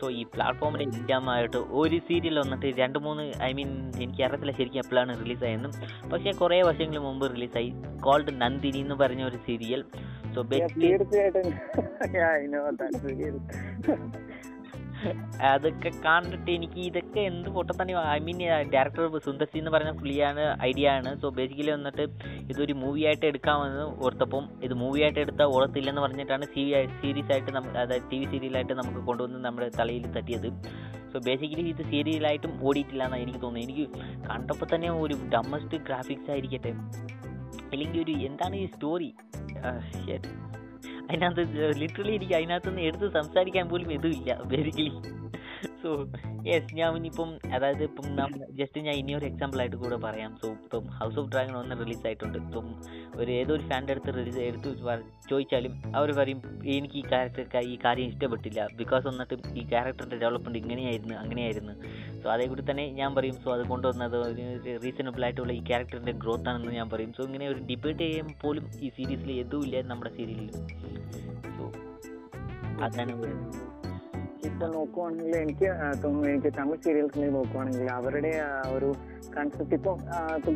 സോ 0.00 0.10
ഈ 0.10 0.22
പ്ലാറ്റ്ഫോമിൽ 0.22 0.82
ഇൻകമായിട്ട് 0.82 1.56
ഒരു 1.56 1.98
സീരിയൽ 1.98 2.38
വന്നിട്ട് 2.38 2.78
രണ്ട് 2.78 2.98
മൂന്ന് 2.98 3.42
ഐ 3.42 3.52
മീൻ 3.52 3.92
എനിക്ക് 3.96 4.22
അറിയത്തില്ല 4.22 4.52
ശരിക്കും 4.52 4.78
എപ്പോഴാണ് 4.78 5.24
റിലീസായെന്നും 5.24 5.72
പക്ഷേ 6.10 6.32
കുറേ 6.32 6.62
വർഷങ്ങൾ 6.62 6.98
മുമ്പ് 6.98 7.36
റിലീസായി 7.36 7.72
കോൾഡ് 8.04 8.42
നന്ദിനി 8.42 8.78
എന്ന് 8.78 8.94
പറഞ്ഞ 8.94 9.24
ഒരു 9.24 9.36
സീരിയൽ 9.36 9.84
സോ 10.34 10.42
ബേസിക്കലി 10.42 10.88
തീർച്ചയായിട്ടും. 10.88 11.62
അതൊക്കെ 15.42 15.90
കണ്ടിട്ട് 16.06 16.50
എനിക്ക് 16.50 16.80
ഇതൊക്കെ 16.80 17.20
എന്ത് 17.20 17.48
പൊട്ടത്തന്നെ 17.48 17.94
I 18.10 18.18
mean 18.18 18.38
director 18.74 19.18
Sundar 19.18 19.46
C 19.52 19.58
എന്ന് 19.58 19.70
പറഞ്ഞ 19.70 19.90
പുള്ളിയാണ് 19.90 20.62
ഐഡിയ 20.62 20.90
ആണ്. 20.90 21.20
സോ 21.20 21.28
ബേസിക്കലി 21.28 21.70
വന്നിട്ട് 21.70 22.06
ഇതൊരു 22.50 22.72
മൂവി 22.72 23.04
ആയിട്ട് 23.04 23.26
എടുക്കാമെന്ന് 23.26 24.04
ഓർത്തപ്പം 24.04 24.48
ഇത് 24.62 24.74
മൂവി 24.74 25.00
ആയിട്ട് 25.00 25.20
എടുത്താൽ 25.20 25.44
ഓർത്തില്ലെന്ന് 25.44 26.00
പറഞ്ഞിട്ടാണ് 26.00 26.44
സി 26.44 26.64
സീരീസ് 27.02 27.32
ആയിട്ട് 27.32 27.50
നമുക്ക് 27.50 27.76
അതായത് 27.76 28.02
ടി 28.12 28.18
വി 28.18 28.24
സീരിയലായിട്ട് 28.24 28.72
നമുക്ക് 28.72 29.06
കൊണ്ടുവന്ന് 29.06 29.44
നമ്മുടെ 29.44 29.70
തലയിൽ 29.78 30.06
തട്ടിയത്. 30.12 30.48
സോ 31.12 31.18
ബേസിക്കലി 31.18 31.68
ഇത് 31.68 31.82
സീരിയലായിട്ടും 31.82 32.52
ഓടിയിട്ടില്ല 32.68 33.04
എന്നാണ് 33.04 33.22
എനിക്ക് 33.22 33.42
തോന്നുന്നത്. 33.42 33.72
എനിക്ക് 33.72 33.86
കണ്ടപ്പോൾ 34.28 34.66
തന്നെ 34.74 34.90
ഒരു 34.90 35.14
ഡമ്മസ്റ്റ് 35.34 35.76
ഗ്രാഫിക്സ് 35.76 36.30
ആയിരിക്കട്ടെ. 36.30 36.72
അല്ലെങ്കിൽ 37.72 38.00
ഒരു 38.02 38.12
എന്താണ് 38.26 38.56
ഈ 38.56 38.66
സ്റ്റോറി 38.66 39.10
അതിനകത്ത് 41.10 41.72
ലിറ്ററലി 41.80 42.14
എനിക്ക് 42.14 42.34
അതിനകത്ത് 42.34 42.68
നിന്ന് 42.68 42.82
എടുത്ത് 42.82 43.08
സംസാരിക്കാൻ 43.12 43.66
പോലും 43.68 43.92
ഇതുമില്ല 43.92 44.38
ബേസിക്കലി 44.44 44.92
സോ 45.82 45.90
യെസ് 46.48 46.74
ഞാൻ 46.78 46.96
ഇനിയിപ്പം 46.98 47.30
അതായത് 47.56 47.82
ഇപ്പം 47.88 48.06
ജസ്റ്റ് 48.58 48.80
ഞാൻ 48.86 48.94
ഇനിയൊരു 49.00 49.26
എക്സാമ്പിൾ 49.30 49.60
ആയിട്ട് 49.62 49.78
കൂടെ 49.82 49.96
പറയാം. 50.04 50.30
സോ 50.42 50.48
ഇപ്പം 50.64 50.84
ഹൗസ് 50.98 51.18
ഓഫ് 51.20 51.28
ഡ്രാഗൺ 51.32 51.54
ഒന്ന് 51.60 51.76
റിലീസ് 51.82 52.04
ആയിട്ടുണ്ട്. 52.08 52.38
ഇപ്പം 52.44 52.66
ഒരു 53.20 53.30
ഏതൊരു 53.38 53.64
ഫാന്റെ 53.70 53.92
അടുത്ത് 53.94 54.12
റിലീസ് 54.18 54.40
എടുത്ത് 54.48 54.70
ചോദിച്ചാലും 55.30 55.74
അവർ 55.98 56.10
പറയും 56.20 56.40
എനിക്ക് 56.76 56.98
ഈ 57.02 57.04
ക്യാരക്ടർ 57.12 57.58
ഈ 57.72 57.76
കാര്യം 57.84 58.08
ഇഷ്ടപ്പെട്ടില്ല. 58.12 58.60
ബിക്കോസ് 58.80 59.04
വന്നിട്ട് 59.10 59.36
ഈ 59.60 59.64
ക്യാരക്ടറിന്റെ 59.72 60.18
ഡെവലപ്മെന്റ് 60.24 60.60
ഇങ്ങനെയായിരുന്നു 60.62 61.16
അങ്ങനെയായിരുന്നു. 61.22 61.74
സോ 62.22 62.28
അതേ 62.34 62.46
കൂടി 62.52 62.64
തന്നെ 62.70 62.86
ഞാൻ 63.00 63.10
പറയും 63.18 63.36
സോ 63.44 63.50
അത് 63.56 63.64
കൊണ്ടുവന്നത് 63.72 64.16
ഒരു 64.28 64.46
റീസണബിൾ 64.86 65.24
ആയിട്ടുള്ള 65.28 65.52
ഈ 65.60 65.62
ക്യാരക്ടറിന്റെ 65.70 66.14
ഗ്രോത്ത് 66.24 66.48
ആണെന്ന് 66.52 66.74
ഞാൻ 66.80 66.88
പറയും. 66.94 67.12
സോ 67.18 67.22
ഇങ്ങനെ 67.28 67.48
ഒരു 67.54 67.60
ഡിബേറ്റ് 67.70 68.04
ചെയ്യാൻ 68.06 68.28
പോലും 68.44 68.66
ഈ 68.84 68.90
സീരീസിൽ 68.98 69.32
എതുമില്ല 69.44 69.82
നമ്മുടെ 69.92 70.12
സീരിയലിൽ 70.18 70.50
സോ 71.56 71.64
അതാണ് 72.86 73.12
ഒരു 73.24 73.36
ഇപ്പൊ 74.48 74.66
നോക്കുവാണെങ്കിൽ 74.74 75.34
എനിക്ക് 75.42 75.68
തോന്നുന്നു 76.02 76.28
എനിക്ക് 76.32 76.50
തമിഴ് 76.58 76.78
സീരിയൽസിനെ 76.84 77.28
നോക്കുവാണെങ്കിൽ 77.36 77.88
അവരുടെ 77.98 78.32
ഒരു 78.76 78.88
കൺസെപ്റ്റ് 79.36 79.74
ഇപ്പൊ 79.78 79.92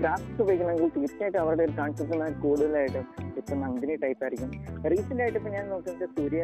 ഗ്രാഫിക്സ് 0.03 0.41
ഉപയോഗിക്കണമെങ്കിൽ 0.45 0.91
തീർച്ചയായിട്ടും 0.97 1.41
അവരുടെ 1.43 1.63
ഒരു 1.67 1.75
കൺസെപ്റ്റ് 1.81 2.41
കൂടുതലായിട്ടും 2.45 3.05
ഇപ്പൊ 3.41 3.55
നന്ദിനി 3.63 3.95
ടൈപ്പ് 4.05 4.23
ആയിരിക്കും. 4.27 4.51
റീസെന്റ് 4.93 5.23
ആയിട്ട് 5.25 5.39
ഇപ്പൊ 5.41 5.51
ഞാൻ 5.57 5.65
നോക്കുന്നത് 5.73 6.09
സൂര്യ 6.17 6.43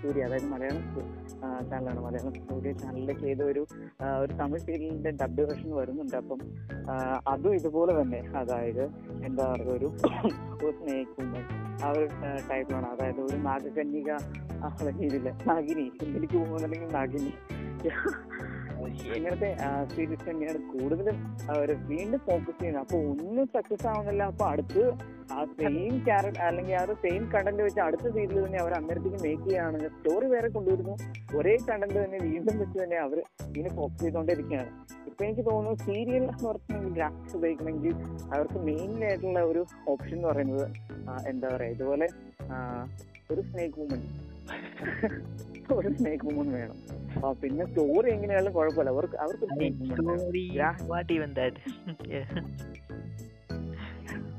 സൂര്യ 0.00 0.22
അതായത് 0.28 0.48
മലയാളം 0.54 0.82
ചാനലാണ്. 1.70 2.00
മലയാളം 2.06 2.34
സൂര്യ 2.50 2.72
ചാനലിലേക്ക് 2.82 3.26
ഏതോ 3.32 3.46
ഒരു 3.52 3.62
ഒരു 4.22 4.32
തമിഴ് 4.40 4.62
സീരിയലിന്റെ 4.66 5.12
ഡബ് 5.22 5.44
വേർഷൻ 5.50 5.70
വരുന്നുണ്ട്. 5.80 6.16
അപ്പം 6.22 6.40
അതും 7.34 7.54
ഇതുപോലെ 7.60 7.94
തന്നെ. 8.00 8.20
അതായത് 8.42 8.84
എന്താ 9.28 9.46
പറയുക 9.52 9.72
ഒരു 9.76 9.90
സ്നേഹിക്കുമ്പോൾ 10.78 11.44
ആ 11.84 11.90
ഒരു 11.96 12.06
ടൈപ്പിലാണ് 12.50 12.88
അതായത് 12.94 13.20
ഒരു 13.28 13.36
നാഗകന്യക 13.48 14.10
രീതിയിൽ. 15.00 15.26
നാഗിനി 15.50 15.86
എനിക്ക് 16.16 16.36
പോകുന്നുണ്ടെങ്കിൽ 16.36 16.92
നാഗിനി. 16.98 17.32
ഇങ്ങനത്തെ 19.16 19.48
സീരീസ് 19.92 20.24
തന്നെയാണ് 20.28 20.58
കൂടുതലും 20.72 21.16
അവർ 21.52 21.68
വീണ്ടും 21.90 22.20
ഫോക്കസ് 22.26 22.56
ചെയ്യുന്നത്. 22.60 22.82
അപ്പൊ 22.84 22.96
ഒന്നും 23.12 23.46
സക്സസ് 23.54 23.86
ആവുന്നില്ല. 23.90 24.22
അപ്പൊ 24.32 24.44
അടുത്ത് 24.52 24.82
ആ 25.36 25.40
സെയിം 25.58 25.94
ക്യാരക്ടർ 26.06 26.42
അല്ലെങ്കിൽ 26.48 26.74
ആ 26.80 26.82
ഒരു 26.86 26.94
സെയിം 27.04 27.22
കണ്ടന്റ് 27.34 27.62
വെച്ച് 27.66 27.80
അടുത്ത 27.86 28.04
സീരിയൽ 28.16 28.38
തന്നെ 28.46 28.58
അവർ 28.62 28.72
അന്നേരത്തേക്ക് 28.78 29.20
മേക്ക് 29.24 29.42
ചെയ്യുകയാണെങ്കിൽ 29.42 29.90
സ്റ്റോറി 29.96 30.26
വേറെ 30.34 30.48
കൊണ്ടുവരുന്നു. 30.56 30.94
ഒരേ 31.38 31.54
കണ്ടന്റ് 31.70 31.98
തന്നെ 32.04 32.18
വീണ്ടും 32.28 32.56
വെച്ച് 32.62 32.78
തന്നെ 32.82 32.98
അവർ 33.06 33.18
ഇതിനെ 33.48 33.72
ഫോക്കസ് 33.78 34.02
ചെയ്തുകൊണ്ടിരിക്കുകയാണ്. 34.04 34.70
ഇപ്പൊ 35.10 35.20
എനിക്ക് 35.26 35.44
തോന്നുന്നു 35.50 35.84
സീരിയൽ 35.86 36.22
എന്ന് 36.30 36.46
പറഞ്ഞിട്ടുണ്ടെങ്കിൽ 36.48 36.94
ഗ്രാഫിക്സ് 36.98 37.36
ഉപയോഗിക്കണമെങ്കിൽ 37.38 37.94
അവർക്ക് 38.34 38.58
മെയിൻ 38.70 38.92
ആയിട്ടുള്ള 39.08 39.42
ഒരു 39.52 39.64
ഓപ്ഷൻ 39.94 40.16
എന്ന് 40.18 40.28
പറയുന്നത് 40.32 40.66
എന്താ 41.32 41.48
പറയാ 41.56 41.70
ഇതുപോലെ 41.76 42.08
ഒരു 43.32 43.40
സ്നേക് 43.50 43.78
വുമൺ 43.80 44.02
ഒരു 45.74 45.88
സ്നേക്ക് 45.94 46.24
വുമൺ 46.26 46.52
വേണം. 46.52 46.76
ആ, 47.24 47.32
പിന്നെ 47.42 47.64
സ്റ്റോറി 47.66 48.10
എങ്ങനെയാലും 48.10 48.52
കുഴപ്പമില്ല. 48.52 48.90
അവർക്ക് 48.90 49.16
അവർക്ക് 49.16 49.46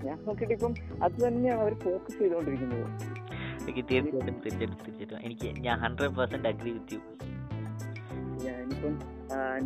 ഞാൻ 0.06 0.18
നോക്കിയിട്ട് 0.26 0.54
ഇപ്പം 0.54 0.74
അത് 1.04 1.16
തന്നെയാണ് 1.24 1.62
അവർ 1.62 1.74
ഫോക്കസ് 1.86 2.20
ചെയ്തുകൊണ്ടിരിക്കുന്നത്. 2.20 2.86
എനിക്ക് 3.62 3.84
തീർച്ചയായിട്ടും 3.90 4.36
തീർച്ചയായിട്ടും 4.44 4.78
തീർച്ചയായിട്ടും. 4.86 5.20
എനിക്ക് 5.26 5.48
ഞാൻ 5.60 5.80
hundred 5.80 6.16
percent 6.18 6.48
agree 6.48 6.72
with 6.72 6.96
you 6.96 7.02
ഞാനിപ്പം 8.46 8.94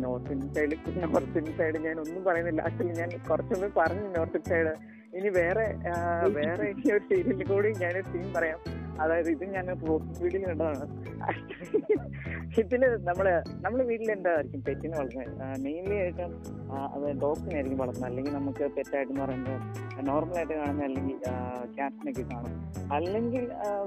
north 0.00 0.32
Indian 0.32 0.50
side 0.54 0.76
north 1.12 1.38
Indian 1.38 1.56
side 1.58 1.78
ഞാൻ 1.86 1.96
ഒന്നും 2.00 2.24
പറയുന്നില്ല. 2.24 2.60
ആക്ച്വലി 2.62 2.94
ഞാൻ 3.00 3.10
കുറച്ചൊന്നും 3.30 3.72
പറഞ്ഞു 3.76 4.06
നോർത്ത് 4.18 4.36
ഇന്ത്യൻ 4.36 4.54
സൈഡ് 4.54 4.74
ഇനി 5.18 5.28
വേറെ 5.40 5.64
വേറെ 6.38 6.64
ഒരു 6.94 7.02
സീരിയലിൽ 7.10 7.44
കൂടി 7.46 7.68
ഞാൻ 7.82 8.02
സീൻ 8.12 8.26
പറയാം. 8.32 8.60
അതായത് 9.02 9.28
ഇത് 9.34 9.44
ഞാൻ 9.54 9.66
വീട്ടിൽ 10.22 10.42
കണ്ടതാണ്. 10.46 10.84
ഇതിൽ 12.62 12.82
നമ്മൾ 13.08 13.26
നമ്മൾ 13.64 13.78
വീട്ടിൽ 13.90 14.08
എന്തായിരിക്കും 14.14 14.60
പെറ്റിനെ 14.66 14.94
വളർത്തുന്നത്? 14.98 15.62
മെയിൻലി 15.64 15.96
ആയിട്ട് 16.02 16.24
ഡോഗ്സിനെ 17.22 17.56
ആയിരിക്കും 17.58 17.80
വളർത്തുന്നത്. 17.82 18.10
അല്ലെങ്കിൽ 18.10 18.32
നമുക്ക് 18.38 18.64
പെറ്റായിട്ട് 18.76 19.12
എന്ന് 19.12 19.22
പറയുമ്പോൾ 19.24 19.58
നോർമൽ 20.10 20.36
ആയിട്ട് 20.40 20.54
കാണുന്ന 20.60 20.84
അല്ലെങ്കിൽ 20.88 21.18
ക്യാറ്റിനൊക്കെ 21.76 22.24
കാണും. 22.32 22.54
അല്ലെങ്കിൽ 22.96 23.44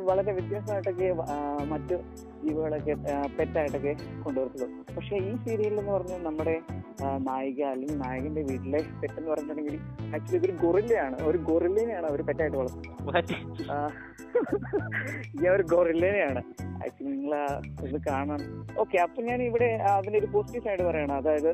വളരെ 0.10 0.32
വ്യത്യസ്തമായിട്ടൊക്കെ 0.38 1.08
മറ്റ് 1.14 1.68
മറ്റു 1.72 1.96
ജീവികളൊക്കെ 2.44 2.94
പെറ്റായിട്ടൊക്കെ 3.38 3.94
കൊണ്ടുവരത്തുള്ളൂ. 4.26 4.68
പക്ഷെ 4.96 5.16
ഈ 5.30 5.32
സീരിയലിൽ 5.46 5.80
എന്ന് 5.82 5.94
പറഞ്ഞാൽ 5.96 6.22
നമ്മുടെ 6.28 6.56
നായിക 7.30 7.62
അല്ലെങ്കിൽ 7.74 7.98
നായകന്റെ 8.04 8.44
വീട്ടിലെ 8.50 8.80
പെറ്റ് 9.02 9.18
എന്ന് 9.20 9.32
പറഞ്ഞിട്ടുണ്ടെങ്കിൽ 9.32 9.78
ആക്ച്വലി 10.16 10.38
ഇതൊരു 10.40 10.56
ഗൊറില്ലയാണ് 10.64 11.18
ഒരു 11.30 11.40
ഗൊറില്ലിനെയാണ് 11.50 12.08
അവർ 12.12 12.22
പെറ്റായിട്ട് 12.30 12.58
വളർത്തുന്നത്. 12.62 12.98
ആ, 14.98 15.54
ഒരു 15.56 15.64
ഗൊറില്ലിനെയാണ്. 15.64 16.42
ആക്ച്വലി 16.84 17.12
നിങ്ങൾ 17.12 17.34
ഇത് 17.88 17.98
കാണാൻ. 18.10 18.42
ഓക്കെ 18.80 18.98
അപ്പൊ 18.98 19.22
ഞാൻ 19.22 19.44
ഇവിടെ 19.44 19.70
അതിന്റെ 19.96 20.20
ഒരു 20.20 20.30
പോസിറ്റീവ് 20.36 20.66
സൈഡ് 20.68 20.84
പറയണം. 20.90 21.18
അതായത് 21.18 21.52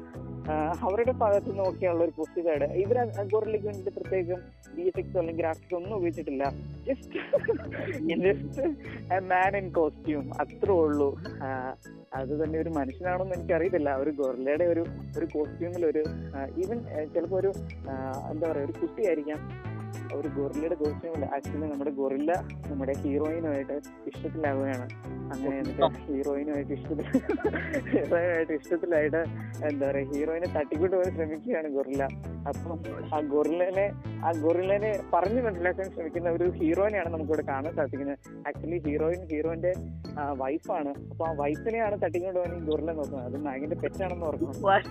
അവരുടെ 0.86 1.12
ഭാഗത്ത് 1.12 1.52
നോക്കിയുള്ള 1.60 2.04
ഒരു 2.04 2.14
പോസിറ്റീവ് 2.18 2.48
സൈഡ് 2.48 2.66
ഇവർ 2.82 2.98
ഗൊറില്ലയ്ക്ക് 3.34 3.68
വേണ്ടിയിട്ട് 3.68 3.92
പ്രത്യേകം 4.00 4.40
ബി 4.76 4.82
എഫ് 4.82 5.00
എക്സോ 5.00 5.20
അല്ലെങ്കിൽ 5.20 5.42
ഗ്രാഫിക്സ് 5.42 5.76
ഒന്നും 5.76 5.96
ഉപയോഗിച്ചിട്ടില്ല. 5.98 6.44
Just 6.88 7.20
just 8.24 8.66
man 9.32 9.58
in 9.58 9.68
costume 9.72 10.26
അത്രേ 10.42 10.74
ഉള്ളൂ. 10.74 11.10
അത് 12.16 12.44
തന്നെ 12.44 12.60
ഒരു 12.60 12.70
മനുഷ്യനാണോന്ന് 12.70 13.36
എനിക്കറിയത്തില്ല. 13.38 13.96
ഒരു 13.96 14.12
ഗൊറില്ലയുടെ 14.12 14.66
ഒരു 14.66 14.84
ഒരു 15.18 15.28
കോസ്റ്റ്യൂമിൽ 15.36 15.86
ഒരു 15.86 16.04
ഈവൻ 16.64 16.80
ചിലപ്പോൾ 17.14 17.40
ഒരു 17.40 17.52
എന്താ 18.32 18.46
പറയാ 18.52 18.66
ഒരു 18.66 18.76
കുട്ടിയായിരിക്കാം. 18.82 19.40
ഒരു 20.18 20.28
ഗൊറില്ലയുടെ 20.28 20.76
കോസ്റ്റ്യൂമിൽ 20.76 21.24
ആക്ച്വലി 21.36 21.68
നമ്മുടെ 21.72 21.92
ഗൊറില്ല 21.92 22.32
നമ്മുടെ 22.70 22.94
ഹീറോയിനുമായിട്ട് 23.04 23.76
ഇഷ്ടത്തിലാവുകയാണ്. 24.10 24.86
അങ്ങനെ 25.34 25.56
എന്നിട്ട് 25.58 25.84
ഹീറോയിനുമായിട്ട് 26.08 26.74
ഇഷ്ടത്തിൽ 26.74 27.06
ഹീറോയിനുമായിട്ട് 27.92 28.54
ഇഷ്ടത്തിലായിട്ട് 28.54 29.22
എന്താ 29.70 29.86
പറയാ 29.90 30.06
ഹീറോയിനെ 30.14 30.50
തട്ടിക്കൊണ്ട് 30.58 30.96
പോകാൻ 30.98 31.14
ശ്രമിക്കുകയാണ് 31.16 31.70
ഗൊറില്ല. 31.78 32.04
അപ്പം 32.50 32.80
ആ 33.14 33.20
ഗൊറില്ലനെ 33.36 33.88
ആ 34.28 34.30
ഗൊറില്ലനെ 34.44 34.92
പറഞ്ഞു 35.14 35.42
മനസ്സിലാക്കാൻ 35.46 35.88
ശ്രമിക്കുന്ന 35.94 36.30
ഒരു 36.38 36.46
ഹീറോയിനെയാണ് 36.60 37.10
നമുക്കിവിടെ 37.14 37.44
കാണാൻ 37.50 37.74
സാധിക്കുന്നത്. 37.80 38.20
ആക്ച്വലി 38.48 38.80
ഹീറോയിൻ 38.86 39.22
ഹീറോയിന്റെ 39.32 39.74
വൈഫാണ് 40.42 40.92
അപ്പൊ 41.12 41.24
ആ 41.30 41.32
വൈഫിനെയാണ് 41.42 41.96
തട്ടിക്കൊണ്ട് 42.04 42.40
പോകാൻ 42.40 42.54
ഈ 42.58 42.62
ഗൊറില്ല 42.70 42.92
നോക്കുന്നത്. 43.00 43.26
അത് 43.30 43.38
നാഗിന്റെ 43.48 43.78
പെറ്റാണെന്ന് 43.84 44.26
ഓർക്കണം. 44.30 44.62
വാട്ട് 44.68 44.90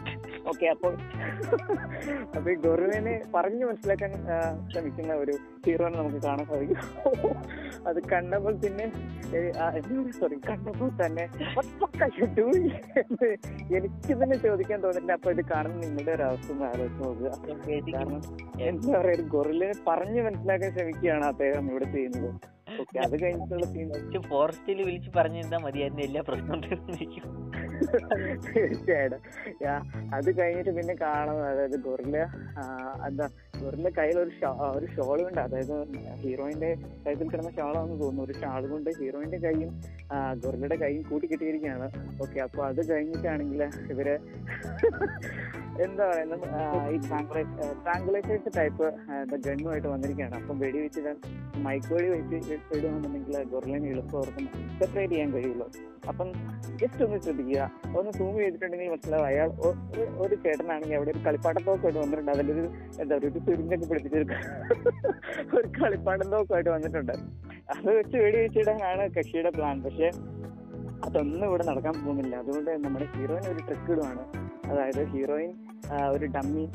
ഓക്കെ 0.51 0.67
അപ്പോൾ 0.75 0.93
അപ്പൊ 2.37 2.49
ഈ 2.55 2.57
ഗൊറിലിനെ 2.67 3.15
പറഞ്ഞു 3.37 3.65
മനസ്സിലാക്കാൻ 3.71 4.13
ശ്രമിക്കുന്ന 4.73 5.13
ഒരു 5.23 5.35
ഹീറോനെ 5.67 5.97
നമുക്ക് 6.01 6.21
കാണാൻ 6.27 6.47
സാധിക്കും. 6.53 6.81
അത് 7.91 8.01
കണ്ടപ്പോൾ 8.13 8.55
പിന്നെ 8.65 8.87
സോറി 10.21 10.37
കണ്ടപ്പോൾ 10.49 10.91
തന്നെ 11.03 11.25
എനിക്ക് 13.77 14.15
തന്നെ 14.23 14.37
ചോദിക്കാൻ 14.47 14.79
തോന്നില്ല 14.85 15.13
അപ്പൊ 15.19 15.29
ഇത് 15.35 15.43
കാണുന്ന 15.53 15.81
നിങ്ങളുടെ 15.85 16.13
ഒരു 16.17 16.25
അവസ്ഥ 16.29 16.51
ഒന്ന് 16.55 16.65
ആലോചിച്ച് 16.71 17.01
നോക്കുക. 17.05 17.31
കാരണം 17.95 18.21
എന്താ 18.69 18.93
പറയാ 18.99 19.17
ഒരു 19.23 19.29
ഗൊറിലിനെ 19.31 19.73
പറഞ്ഞു 19.89 20.23
മനസ്സിലാക്കാൻ 20.23 20.71
ശ്രമിക്കുകയാണ് 20.73 21.25
അദ്ദേഹം 21.25 21.71
ഇവിടെ 21.71 21.85
ചെയ്യുന്നത്. 21.85 22.29
ഓക്കെ 22.81 22.99
അത് 22.99 23.15
കഴിഞ്ഞിട്ടുള്ള 23.23 23.67
സീൻ 23.67 24.23
ഫോറസ്റ്റിൽ 24.29 24.79
വിളിച്ച് 24.83 25.11
പറഞ്ഞിരുന്നാ 25.17 25.59
മതിയായിരുന്നു 25.65 26.03
എല്ലാ 26.03 26.23
പ്രശ്നവും 26.29 26.61
തീർന്നിരിക്കും. 26.61 27.25
തീർച്ചയായിട്ടും. 28.47 29.21
അത് 30.15 30.29
കഴിഞ്ഞിട്ട് 30.39 30.71
പിന്നെ 30.71 30.95
കാണുന്നത് 31.01 31.49
അതായത് 31.53 31.79
ഗൊറില്ല 31.87 32.19
എന്താ 33.09 33.29
ഗൊറില്ല 33.63 33.89
കയ്യിൽ 33.99 34.19
ഒരു 34.23 34.33
ഒരു 34.73 34.87
ഷോൾ 34.95 35.19
കൊണ്ട് 35.25 35.41
അതായത് 35.45 35.75
ഹീറോയിന്റെ 36.23 36.71
കഴുത്തിൽ 37.05 37.29
കിടന്ന 37.33 37.51
ഷാളാണെന്ന് 37.59 37.99
തോന്നുന്നു. 38.03 38.25
ഒരു 38.27 38.35
ഷാൾ 38.41 38.63
കൊണ്ട് 38.73 38.91
ഹീറോയിന്റെ 39.01 39.39
കൈയും 39.45 39.71
ആ, 40.13 40.17
കൈയും 40.85 41.03
കൂട്ടി 41.11 41.27
കിട്ടിയിരിക്കുകയാണ് 41.33 41.89
ഓക്കെ 42.25 42.39
അപ്പൊ 42.47 42.63
അത് 42.71 42.83
കഴിഞ്ഞിട്ടാണെങ്കിൽ 42.91 43.63
ഇവർ 43.95 44.09
എന്താ 45.85 46.05
പറയുന്നത് 46.09 46.43
ഈ 46.95 46.97
ട്രാങ്കുലേറ്റേഴ്സ് 47.85 48.51
ടൈപ്പ് 48.57 48.87
ഗണ്ണുമായിട്ട് 49.45 49.89
വന്നിരിക്കുകയാണ്. 49.93 50.35
അപ്പം 50.41 50.57
വെടി 50.63 50.79
വെച്ചിട്ട് 50.85 51.13
മൈക്ക് 51.67 51.93
വെച്ച് 52.15 52.37
ഇടുകയാണെന്നുണ്ടെങ്കിൽ 52.75 53.37
ഗൊറിലിനെ 53.53 53.89
എളുപ്പം 53.95 54.19
അവർക്ക് 54.21 54.43
സെപ്പറേറ്റ് 54.81 55.13
ചെയ്യാൻ 55.15 55.31
കഴിയുള്ളൂ. 55.37 55.67
അപ്പം 56.09 56.29
ജസ്റ്റ് 56.77 57.05
ഒന്ന് 57.05 57.21
ശ്രദ്ധിക്കുക. 57.21 57.71
ഒന്ന് 57.99 58.13
സൂം 58.13 58.39
ചെയ്തിട്ടുണ്ടെങ്കിൽ 58.39 58.91
മനസ്സിലാവും 58.91 59.27
അയാൾ 59.27 59.47
ഒരു- 59.47 60.09
ഒരു 60.19 60.35
ചേട്ടനാണെങ്കിൽ 60.35 60.97
അവിടെ 60.97 61.11
ഒരു 61.11 61.19
കളിപ്പാട്ടത്തോക്കായിട്ട് 61.19 61.99
വന്നിട്ടുണ്ട്. 61.99 62.31
അതിലൊരു 62.31 62.65
എന്താ 63.01 63.17
പറയുക 63.17 63.33
ഒരു 63.33 63.39
ചുരുങ്ങൊക്കെ 63.39 63.87
പിടിപ്പിച്ചെടുക്ക 63.87 64.33
ഒരു 65.57 65.69
കളിപ്പാട്ടത്തോക്കായിട്ട് 65.83 66.71
വന്നിട്ടുണ്ട്. 66.71 67.13
അത് 67.71 67.97
വെച്ച് 67.97 68.17
വെടി 68.17 68.37
വെച്ചിടാനാണ് 68.37 69.15
കക്ഷിയുടെ 69.15 69.51
പ്ലാൻ 69.51 69.83
പക്ഷെ 69.83 70.11
അതൊന്നും 71.05 71.47
ഇവിടെ 71.47 71.65
നടക്കാൻ 71.65 72.05
പോകുന്നില്ല. 72.05 72.37
അതുകൊണ്ട് 72.37 72.71
നമ്മുടെ 72.71 73.05
ഹീറോയിൻ 73.05 73.45
ഒരു 73.47 73.61
ട്രിക്ക് 73.67 73.93
ഇടുവാണ്. 73.93 74.25
അതായത് 74.71 75.05
ഹീറോയിൻ 75.05 75.53
ഒരു 76.11 76.27
ഡമ്മി 76.27 76.69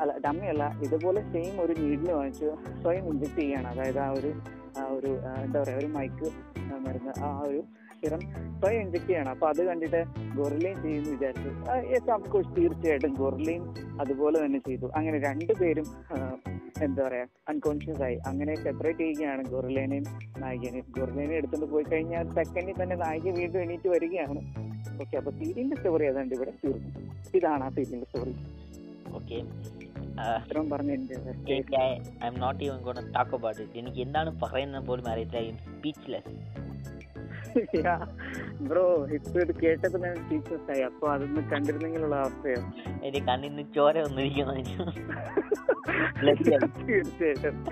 അല്ല 0.00 0.18
ഡമ്മി 0.18 0.46
അല്ല 0.46 0.72
ഇതുപോലെ 0.84 1.20
സെയിം 1.20 1.60
ഒരു 1.60 1.72
നീഡിൽ 1.72 2.12
വാങ്ങിച്ച് 2.12 2.46
സ്വയം 2.82 3.04
ഇഞ്ചക്ട് 3.06 3.40
ചെയ്യാണ് 3.40 3.66
അതായത് 3.66 3.98
ആ 3.98 4.10
ഒരു 4.10 4.30
ആ 4.78 4.84
ഒരു 4.84 5.06
എന്താ 5.44 5.60
പറയുക 5.60 5.78
ഒരു 5.78 5.86
മൈക്ക് 5.86 6.28
മരുന്ന് 6.78 7.24
ആ 7.24 7.42
ഒരു 7.46 7.64
സിറം 8.04 8.22
സ്വയം 8.60 8.80
എന്തൊക്കെയാണ് 8.80 9.28
അപ്പൊ 9.34 9.46
അത് 9.48 9.62
കണ്ടിട്ട് 9.68 10.00
ഗൊറിലയും 10.38 10.78
ചെയ്യുന്നു 10.82 11.10
വിചാരിച്ചു. 11.14 11.50
യെസ് 11.92 12.10
അഫ്കോഴ്സ് 12.16 12.52
തീർച്ചയായിട്ടും 12.56 13.12
ഗൊറിലയും 13.22 13.64
അതുപോലെ 14.00 14.36
തന്നെ 14.44 14.60
ചെയ്തു. 14.68 14.86
അങ്ങനെ 14.96 15.18
രണ്ടുപേരും 15.28 15.86
എന്താ 16.84 17.00
പറയാ 17.06 17.26
അൺകോൺഷ്യസ് 17.48 18.02
ആയി. 18.02 18.16
അങ്ങനെ 18.26 18.54
സെപ്പറേറ്റ് 18.62 18.98
ചെയ്യുകയാണ് 18.98 19.42
ഗൊറിലേനെയും 19.54 20.06
നായികനെയും. 20.42 20.86
ഗൊറിലേനെ 20.98 21.34
എടുത്തുകൊണ്ട് 21.40 21.72
പോയി 21.72 21.84
കഴിഞ്ഞാൽ 21.92 22.24
സെക്കൻഡിൽ 22.38 22.76
തന്നെ 22.82 22.96
നായിക 23.04 23.34
വീണ്ടും 23.38 23.60
എണീറ്റ് 23.64 23.88
വരികയാണ്. 23.94 24.40
ഓക്കെ 25.02 25.14
അപ്പൊ 25.20 25.30
സീരിയലിന്റെ 25.40 25.76
സ്റ്റോറി 25.76 26.04
ഏതാണ്ട് 26.10 26.34
ഇവിടെ 26.34 26.52
തീർന്നു. 26.64 26.90
ഇതാണ് 27.38 27.64
ആ 27.64 27.70
സീരിയലിന്റെ 27.78 28.08
സ്റ്റോറി 28.10 28.34
ഓക്കെ 29.18 29.38
എനിക്ക് 33.80 34.00
എന്താണ് 34.06 34.30
പറയുന്നത് 34.42 34.86
പോലും 34.88 35.06
അറിയത്തില്ല. 35.12 35.56
സ്പീച്ച്ലെസ് 35.76 36.32
ബ്രോ 38.68 39.06
ഇപ്പൊ 39.14 39.40
ഇത് 39.40 39.60
കേട്ടപ്പോ 39.60 39.98
ഞാൻ 39.98 40.30
ടീച്ചേഴ്സ് 40.30 40.70
ആയി. 40.70 40.80
അപ്പൊ 40.80 41.08
അതൊന്ന് 41.08 41.50
കണ്ടിരുന്നെങ്കിലുള്ള 41.50 42.16
അവസ്ഥയാണ് 42.16 42.72
എന്റെ 43.04 43.20
കണ്ണിൽ 43.20 43.48
നിന്ന് 43.48 43.62
ചോര 43.76 43.98
വന്നിരിക്കുന്നു. 43.98 44.54
തീർച്ചയായിട്ടും. 46.88 47.66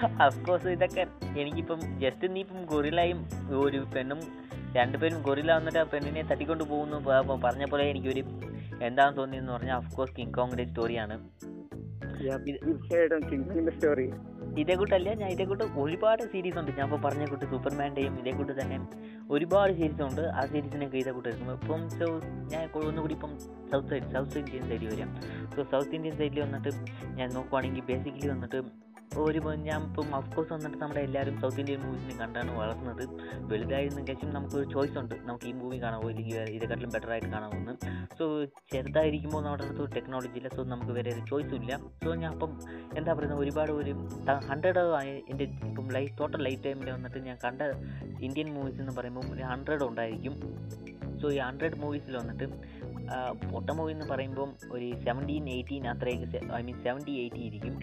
അഫ്കോഴ്സ് 0.20 0.68
ഇതൊക്കെ 0.68 1.06
എനിക്കിപ്പം 1.38 1.98
ജസ്റ്റ് 1.98 2.34
നീ 2.34 2.40
ഇപ്പം 2.40 2.64
ഗൊറിലായും 2.64 3.28
ഒരു 3.58 3.86
പെണ്ണും 3.94 4.18
രണ്ടുപേരും 4.76 5.22
ഗൊറില 5.22 5.52
വന്നിട്ട് 5.52 5.78
ആ 5.78 5.82
പെണ്ണിനെ 5.82 6.22
തട്ടിക്കൊണ്ട് 6.22 6.64
പോകുന്നു. 6.64 6.96
പറഞ്ഞ 7.44 7.64
പോലെ 7.64 7.90
എനിക്കൊരു 7.90 8.24
എന്താണെന്ന് 8.82 9.18
തോന്നിയെന്ന് 9.18 9.52
പറഞ്ഞാൽ 9.52 9.76
അഫ്കോഴ്സ് 9.76 10.16
കിങ് 10.16 10.32
കോങ്ങിന്റെ 10.32 10.64
സ്റ്റോറിയാണ് 10.64 11.18
ഇതേ 14.60 14.74
കൂട്ടല്ല 14.74 15.08
ഞാൻ 15.20 15.28
ഇതേ 15.30 15.44
കൂട്ട് 15.44 15.64
ഒരുപാട് 15.82 16.22
സീരീസ് 16.32 16.58
ഉണ്ട്. 16.58 16.70
ഞാൻ 16.78 16.84
ഇപ്പോൾ 16.86 17.00
പറഞ്ഞ 17.04 17.24
കൂട്ട് 17.26 17.46
സൂപ്പർമാന്റെയും 17.46 18.14
ഇതേ 18.20 18.32
കൂട്ട് 18.32 18.54
തന്നെ 18.60 18.76
ഒരുപാട് 19.30 19.72
സീരീസ് 19.72 20.02
ഉണ്ട്. 20.02 20.22
ആ 20.30 20.42
സീരീസിനൊക്കെ 20.46 20.98
ഇതേ 20.98 21.12
കൂട്ട് 21.12 21.28
എടുക്കുമ്പോൾ 21.28 21.58
ഇപ്പം 21.60 21.82
സോ 21.98 22.06
ഞാൻ 22.52 22.62
ഒന്നുകൂടി 22.82 23.14
ഇപ്പം 23.14 23.32
സൗത്ത് 23.72 23.88
സൈഡ് 23.90 24.08
സൗത്ത് 24.12 24.38
ഇന്ത്യൻ 24.38 24.64
സൈഡിൽ 24.70 24.88
വരാം 24.94 25.10
സോ 25.54 25.62
സൗത്ത് 25.72 25.94
ഇന്ത്യൻ 25.94 26.16
സൈഡിൽ 26.20 26.40
വന്നിട്ട് 26.40 26.72
ഞാൻ 27.18 27.28
നോക്കുവാണെങ്കിൽ 27.34 27.84
ബേസിക്കലി 27.90 28.28
വന്നിട്ട് 28.28 28.60
ഒരു 29.18 29.38
ഞാൻ 29.38 29.84
ഇപ്പം 29.84 30.14
അഫ്കോഴ്സ് 30.14 30.52
വന്നിട്ട് 30.52 30.78
നമ്മുടെ 30.78 31.00
എല്ലാവരും 31.00 31.40
സൗത്ത് 31.40 31.60
ഇന്ത്യൻ 31.60 31.80
മൂവീസിനെ 31.80 32.16
കണ്ടാണ് 32.18 32.58
വളർന്നത്. 32.58 33.02
വലുതായിരുന്നു 33.52 34.06
ശേഷം 34.06 34.30
നമുക്കൊരു 34.34 34.70
ചോയ്സ് 34.70 34.98
ഉണ്ട്. 34.98 35.14
നമുക്ക് 35.14 35.44
ഈ 35.44 35.52
മൂവി 35.52 35.82
കാണാമോ 35.82 36.10
ഇല്ലെങ്കിൽ 36.10 36.36
വേറെ 36.36 36.52
ഇതിനെക്കാട്ടിലും 36.52 36.92
ബെറ്റർ 36.92 37.10
ആയിട്ട് 37.10 37.28
കാണാമെന്ന് 37.28 37.74
സോ 38.18 38.44
ചെറുതായിരിക്കുമ്പോൾ 38.44 39.42
നമ്മുടെ 39.44 39.64
അടുത്ത് 39.64 39.96
ടെക്നോളജി 39.96 40.36
ഇല്ല. 40.36 40.48
സോ 40.48 40.64
നമുക്ക് 40.64 40.92
വേറെ 40.92 41.10
ഒരു 41.10 41.24
ചോയ്സും 41.30 41.56
ഇല്ല. 41.62 41.78
സോ 42.04 42.14
ഞാൻ 42.14 42.32
അപ്പം 42.32 42.52
എന്താ 42.98 43.12
പറയുന്നത്? 43.12 43.40
ഒരുപാട് 43.40 43.72
ഒരു 43.72 43.94
ഹൺഡ്രഡ് 44.50 44.78
എന്റെ 45.30 45.44
ഇപ്പം 45.44 45.88
ലൈഫ് 45.90 46.18
ടോട്ടൽ 46.18 46.42
ലൈഫ് 46.42 46.64
ടൈമിൽ 46.64 46.90
വന്നിട്ട് 46.90 47.18
ഞാൻ 47.18 47.38
കണ്ട 47.44 47.62
ഇന്ത്യൻ 48.20 48.54
മൂവീസ് 48.54 48.80
എന്ന് 48.80 48.92
പറയുമ്പോൾ 48.96 49.26
ഒരു 49.34 49.42
ഹൺഡ്രഡ് 49.42 49.82
ഉണ്ടായിരിക്കും. 49.82 50.36
സോ 51.20 51.28
ഈ 51.30 51.38
ഹൺഡ്രഡ് 51.38 51.76
മൂവീസിൽ 51.78 52.16
വന്നിട്ട് 52.16 52.44
പൊട്ട 53.52 53.70
മൂവി 53.78 53.92
എന്ന് 53.94 54.06
പറയുമ്പം 54.10 54.50
ഒരു 54.74 54.88
സെവന്റീൻ 55.04 55.44
എയ്റ്റീൻ 55.54 55.84
അത്രയൊക്കെ 55.92 56.40
ഐ 56.58 56.60
മീൻ 56.66 56.76
സെവന്റി 56.86 57.14
എയ്റ്റി 57.22 57.40
ഇരിക്കും. 57.48 57.74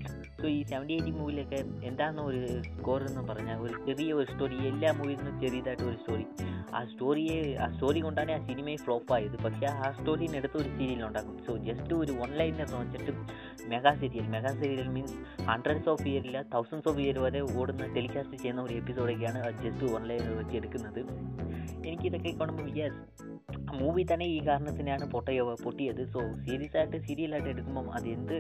സോ 0.42 0.46
ഈ 0.56 0.60
സെവന്റി 0.72 0.94
എയ്റ്റി 0.98 1.14
മൂവിലൊക്കെ 1.20 1.60
എന്താണെന്ന് 1.90 2.24
ഒരു 2.30 2.42
സ്കോർ 2.68 3.02
എന്ന് 3.10 3.24
പറഞ്ഞാൽ 3.30 3.60
ഒരു 3.66 3.74
ചെറിയ 3.88 4.14
ഒരു 4.20 4.28
സ്റ്റോറി 4.32 4.58
എല്ലാ 4.72 4.92
മൂവിയിൽ 5.00 5.20
നിന്നും 5.22 5.38
ചെറിയതായിട്ട് 5.44 5.86
ഒരു 5.90 5.98
സ്റ്റോറി 6.02 6.26
ആ 6.78 6.80
സ്റ്റോറിയെ 6.92 7.38
ആ 7.64 7.68
സ്റ്റോറി 7.74 8.00
കൊണ്ടാണ് 8.06 8.32
ആ 8.38 8.40
സിനിമയെ 8.48 8.78
ഫ്ലോപ്പ് 8.86 9.12
ആയത്. 9.18 9.38
പക്ഷേ 9.46 9.68
ആ 9.86 9.90
സ്റ്റോറീനെ 9.98 10.38
എടുത്ത് 10.42 10.58
ഒരു 10.64 10.70
സീരിയൽ 10.78 11.02
ഉണ്ടാക്കും. 11.08 11.38
സോ 11.48 11.54
ജസ്റ്റ് 11.68 11.94
ഒരു 12.02 12.14
വൺ 12.22 12.32
ലൈനർ 12.40 12.72
വെച്ചിട്ട് 12.82 13.14
mega 13.74 13.94
serial 14.02 14.28
mega 14.36 14.52
serial 14.62 14.90
means 14.96 15.18
hundreds 15.50 15.90
of 15.94 16.06
ഇയറില്ല 16.12 16.42
thousands 16.56 16.90
of 16.92 17.02
year 17.06 17.20
വരെ 17.26 17.42
ഓടുന്ന 17.60 17.86
ടെലികാസ്റ്റ് 17.98 18.40
ചെയ്യുന്ന 18.44 18.62
ഒരു 18.68 18.76
എപ്പിസോഡൊക്കെയാണ് 18.82 19.42
ജസ്റ്റ് 19.64 19.94
വൺ 19.94 20.06
ലൈനർ 20.12 20.34
വെച്ച് 20.42 20.58
എടുക്കുന്നത്. 20.62 21.02
എനിക്കിതൊക്കെ 21.88 22.32
കാണുമ്പോൾ 22.40 22.70
യെസ് 22.82 23.02
മൂവി 23.80 24.04
തന്നെ 24.12 24.26
ഈ 24.36 24.38
കാരണത്തിനാണ് 24.48 25.06
പൊട്ടയോ 25.18 25.44
പൊട്ടിയത്? 25.66 26.02
സോ 26.14 26.20
സീരിയസ് 26.48 26.78
ആയിട്ട് 26.82 26.98
സീരിയലായിട്ട് 27.08 27.50
എടുക്കുമ്പം 27.56 27.88
അത് 27.98 28.08
എന്ത് 28.18 28.36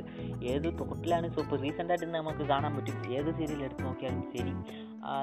ഏത് 0.53 0.67
തോട്ടിലാണ് 0.82 1.28
സോ 1.36 1.41
ഇപ്പോൾ 1.45 1.59
റീസെന്റായിട്ട് 1.65 2.09
നമുക്ക് 2.17 2.45
കാണാൻ 2.53 2.73
പറ്റും. 2.78 2.97
ഏത് 3.17 3.30
സീരിയൽ 3.39 3.61
എടുത്ത് 3.67 3.84
നോക്കിയാലും 3.88 4.23
ശരി 4.36 4.53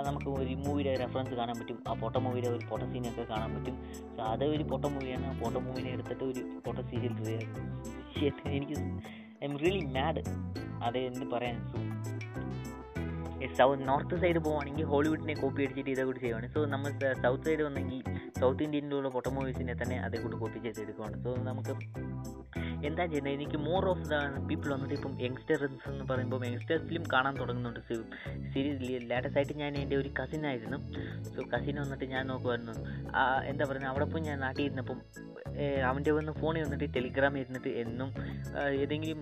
നമുക്ക് 0.09 0.29
ഒരു 0.41 0.55
മൂവിയുടെ 0.65 0.93
റെഫറൻസ് 1.03 1.35
കാണാൻ 1.41 1.57
പറ്റും. 1.61 1.79
ആ 1.89 1.95
പൊട്ട 2.03 2.17
മൂവിയുടെ 2.27 2.49
ഒരു 2.55 2.65
പൊട്ട 2.71 2.83
സീനൊക്കെ 2.93 3.25
കാണാൻ 3.33 3.51
പറ്റും. 3.57 3.77
സോ 4.17 4.23
അത് 4.33 4.45
ഒരു 4.55 4.65
പൊട്ട 4.73 4.85
മൂവിയാണ് 4.95 5.27
ആ 5.31 5.35
പൊട്ട 5.43 5.57
മൂവിനെ 5.67 5.91
എടുത്തിട്ട് 5.97 6.25
ഒരു 6.33 6.43
പൊട്ട 6.67 6.79
സീരിയൽ 6.91 7.15
എനിക്ക് 8.57 8.77
ഐ 9.43 9.47
എം 9.47 9.55
റിയലി 9.63 9.81
മാഡ് 9.97 10.21
അത് 10.87 10.99
എന്ത് 10.99 11.25
പറയാൻ 11.33 11.57
സൗത്ത് 13.59 13.87
നോർത്ത് 13.89 14.17
സൈഡ് 14.23 14.41
പോവുകയാണെങ്കിൽ 14.45 14.87
ഹോളിവുഡിനെ 14.93 15.35
കോപ്പി 15.43 15.61
അടിച്ചിട്ട് 15.65 15.91
ഇതേ 15.95 16.05
കൂടി 16.09 16.21
ചെയ്യുവാണ്. 16.25 16.47
സോ 16.55 16.61
നമ്മൾ 16.75 16.91
സൗത്ത് 17.25 17.45
സൈഡ് 17.49 17.63
വന്നെങ്കിൽ 17.69 18.01
സൗത്ത് 18.41 18.63
ഇന്ത്യയിലുള്ള 18.67 19.09
പൊട്ട 19.17 19.29
മൂവീസിനെ 19.37 19.75
തന്നെ 19.83 19.99
അതേ 20.07 20.21
കൂടി 20.25 20.37
കോപ്പി 20.43 20.59
ചെയ്ത് 20.67 20.81
എടുക്കുവാണ്. 20.85 21.17
സോ 21.25 21.31
നമുക്ക് 21.51 21.75
എന്താ 22.89 23.05
ചെയ്യുന്നത്? 23.11 23.35
എനിക്ക് 23.37 23.59
മോർ 23.67 23.83
ഓഫ് 23.91 24.05
ദ 24.13 24.15
പീപ്പിൾ 24.49 24.69
വന്നിട്ട് 24.75 24.95
ഇപ്പം 24.99 25.13
യങ്സ്റ്റേഴ്സ് 25.25 25.67
എന്ന് 25.91 26.05
പറയുമ്പോൾ 26.11 26.41
യങ്സ്റ്റേഴ്സ് 26.47 26.85
ഫിലിം 26.89 27.05
കാണാൻ 27.13 27.35
തുടങ്ങുന്നുണ്ട്. 27.41 27.81
സീരീസ് 28.53 28.81
ലേറ്റസ്റ്റ് 29.11 29.39
ആയിട്ട് 29.41 29.55
ഞാൻ 29.63 29.73
എന്റെ 29.83 29.97
ഒരു 30.03 30.11
കസിൻ 30.19 30.43
ആയിരുന്നു. 30.51 30.79
സോ 31.35 31.43
കസിൻ 31.55 31.77
വന്നിട്ട് 31.83 32.09
ഞാൻ 32.15 32.25
നോക്കുമായിരുന്നു 32.33 32.75
എന്താ 33.51 33.65
പറയുക 33.71 33.93
അവിടെ 33.93 34.07
പോയി 34.13 34.25
ഞാൻ 34.31 34.39
നാട്ടിൽ 34.47 34.65
ഇരുന്നപ്പം 34.67 35.01
അവന്റെ 35.89 36.13
വന്ന് 36.17 36.33
ഫോണിൽ 36.41 36.63
വന്നിട്ട് 36.67 36.87
ടെലിഗ്രാം 36.95 37.35
ഇരുന്നിട്ട് 37.41 37.71
എന്നും 37.83 38.09
ഏതെങ്കിലും 38.83 39.21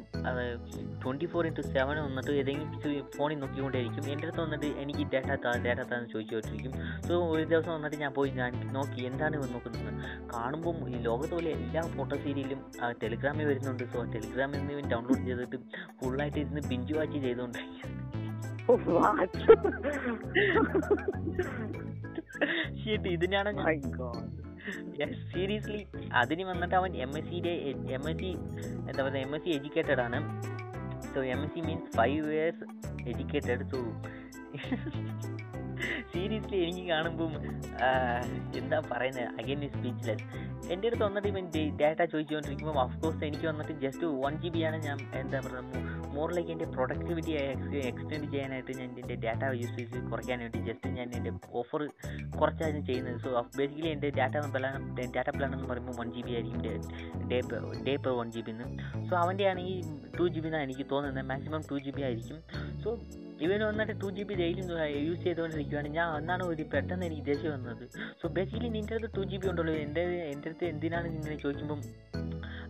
ട്വന്റി 1.03 1.27
ഫോർ 1.33 1.47
ഇന്റു 1.51 1.63
സെവൻ 1.75 1.97
വന്നിട്ട് 2.07 2.33
ഏതെങ്കിലും 2.43 2.71
ഫോണിൽ 3.17 3.39
നോക്കിക്കൊണ്ടേയിരിക്കും. 3.43 4.05
എന്റെ 4.13 4.27
അടുത്ത് 4.27 4.41
വന്നിട്ട് 4.45 4.69
എനിക്ക് 4.83 5.05
ഡേറ്റ 5.13 5.31
താ 5.45 5.51
ഡേറ്റ 5.67 5.81
താന്ന് 5.93 6.09
ചോദിച്ചുകൊണ്ടിരിക്കും 6.15 6.73
സോ 7.09 7.13
ഒരു 7.33 7.45
ദിവസം 7.53 7.73
വന്നിട്ട് 7.77 7.99
ഞാൻ 8.05 8.13
പോയി 8.19 8.31
ഞാൻ 8.41 8.53
നോക്കി 8.77 9.01
എന്താണ് 9.11 9.37
ഇവർ 9.41 9.49
നോക്കുന്നത് 9.57 9.91
കാണുമ്പം 10.35 10.77
ഈ 10.93 10.97
ലോകത്ത് 11.09 11.35
പോലെ 11.39 11.51
എല്ലാ 11.59 11.83
ഫോട്ടോ 11.97 12.17
സീരിയലും 12.25 12.61
ടെലിഗ്രാമിൽ 13.03 13.47
വരുന്നുണ്ട്. 13.51 13.85
സോ 13.93 13.99
ടെലിഗ്രാമിൽ 14.15 14.59
നിന്ന് 14.61 14.75
ഇവൻ 14.77 14.87
ഡൗൺലോഡ് 14.93 15.25
ചെയ്തിട്ട് 15.29 15.59
ഫുള്ളായിട്ട് 16.01 16.39
ഇരുന്ന് 16.45 16.63
ബിഞ്ച് 16.71 16.95
വാച്ച് 16.99 17.19
ചെയ്തുകൊണ്ടിരിക്കും 17.27 17.91
ഇതിനാണ് 23.17 23.51
സീരിയസ്ലി 25.33 25.81
അതിന് 26.21 26.45
വന്നിട്ട് 26.51 26.75
അവൻ 26.81 26.91
എം 27.05 27.13
എസ് 27.19 27.29
സിയുടെ 27.31 27.53
എം 27.97 28.05
എസ് 28.11 28.19
സി 28.21 28.31
എന്താ 28.89 29.01
പറയുക 29.07 29.23
എം 29.27 29.33
എസ് 29.37 29.45
സി 29.45 29.51
എഡ്യൂക്കേറ്റഡ് 29.57 30.03
ആണ്. 30.07 30.19
So 31.15 31.21
MSc 31.37 31.57
means 31.65 31.85
five 31.95 32.27
years 32.33 32.59
educated. 33.07 33.61
So 33.71 33.81
seriously 36.13 36.59
എനിക്ക് 36.65 36.83
കാണുമ്പം 36.89 37.33
എന്താ 38.57 38.79
പറയുന്നത് 38.91 39.29
അഗൈൻ 39.41 39.63
സ്പീച്ച്ലെസ് 39.69 40.25
എന്റെ 40.73 40.87
അടുത്ത് 40.89 41.05
വന്നിട്ട് 41.05 41.29
ഇവൻ 41.29 41.45
ഡേറ്റ 41.81 42.01
ചോദിച്ചുകൊണ്ടിരിക്കുമ്പോൾ 42.13 42.79
ഓഫ്കോഴ്സ് 42.85 43.25
എനിക്ക് 43.25 43.47
വന്നിട്ട് 43.47 43.75
ജസ്റ്റ് 43.81 44.11
വൺ 44.25 44.35
ജി 44.43 44.51
ബി 44.57 44.63
ആണ് 44.69 44.79
ഞാൻ 44.87 44.99
എന്താ 45.21 45.41
പറയുക 45.47 46.02
മോറിലേക്ക് 46.15 46.51
എന്റെ 46.55 46.67
പ്രൊഡക്ടിവിറ്റി 46.75 47.33
എക്സ്റ്റെൻഡ് 47.91 48.27
ചെയ്യാനായിട്ട് 48.33 48.73
ഞാൻ 48.81 48.89
എന്റെ 49.03 49.17
ഡാറ്റ 49.25 49.45
യൂസേജ് 49.63 50.01
കുറയ്ക്കാൻ 50.11 50.39
വേണ്ടി 50.45 50.61
ജസ്റ്റ് 50.69 50.91
ഞാൻ 50.99 51.09
എന്റെ 51.19 51.33
ഓഫർ 51.61 51.83
കുറച്ചാണ് 52.41 52.81
ചെയ്യുന്നത്. 52.91 53.19
സോ 53.25 53.29
ബേസിക്കലി 53.59 53.91
എന്റെ 53.95 54.11
ഡാറ്റ 54.19 54.37
പ്ലാൻ 54.57 54.77
ഡാറ്റ 55.17 55.31
പ്ലാൻ 55.39 55.51
എന്ന് 55.57 55.69
പറയുമ്പോൾ 55.73 55.97
വൺ 56.01 56.11
ജി 56.17 56.23
ബി 56.27 56.35
ആയിരിക്കും 56.39 56.63
day 57.31 57.41
day 57.89 57.97
per 58.05 58.13
one 58.21 58.31
G 58.37 58.43
B 58.47 58.53
എന്ന് 58.55 58.69
സോ 59.11 59.15
അവന്റെ 59.25 59.47
ആണെങ്കിൽ 59.51 59.79
ടു 60.19 60.25
ജി 60.35 60.41
ബി 60.41 60.49
എന്നാണ് 60.51 60.67
എനിക്ക് 60.69 60.87
തോന്നുന്നത്. 60.93 61.27
മാക്സിമം 61.33 61.63
ടു 61.71 61.79
ജി 61.85 61.93
ബി 61.97 62.03
ആയിരിക്കും. 62.09 62.39
സോ 62.85 62.91
ഇവന് 63.45 63.65
വന്നിട്ട് 63.69 63.95
two 64.03 64.09
G 64.17 64.23
B 64.29 64.35
daily 64.41 64.63
use 65.07 65.23
ചെയ്തുകൊണ്ടിരിക്കുകയാണ് 65.27 65.89
ഞാൻ 65.99 66.09
അന്നാണ് 66.17 66.45
ഒരു 66.45 66.65
പെട്ടെന്ന് 66.73 67.07
എനിക്ക് 67.07 67.25
ദേഷ്യം 67.31 67.53
വന്നത്. 67.53 67.85
സോ 68.23 68.29
ബേസിക്കലി 68.37 68.71
നിന്റെ 68.77 68.95
അടുത്ത് 68.97 69.15
ടു 69.19 69.25
ജി 69.31 69.37
ബി 69.37 69.49
ഉണ്ടല്ലോ. 69.53 69.75
എന്റെ 69.85 70.03
എന്റെ 70.33 70.49
അടുത്ത് 70.51 70.67
എന്തിനാണ് 70.73 71.07
ഇങ്ങനെ 71.13 71.37
ചോദിക്കുമ്പം 71.45 71.81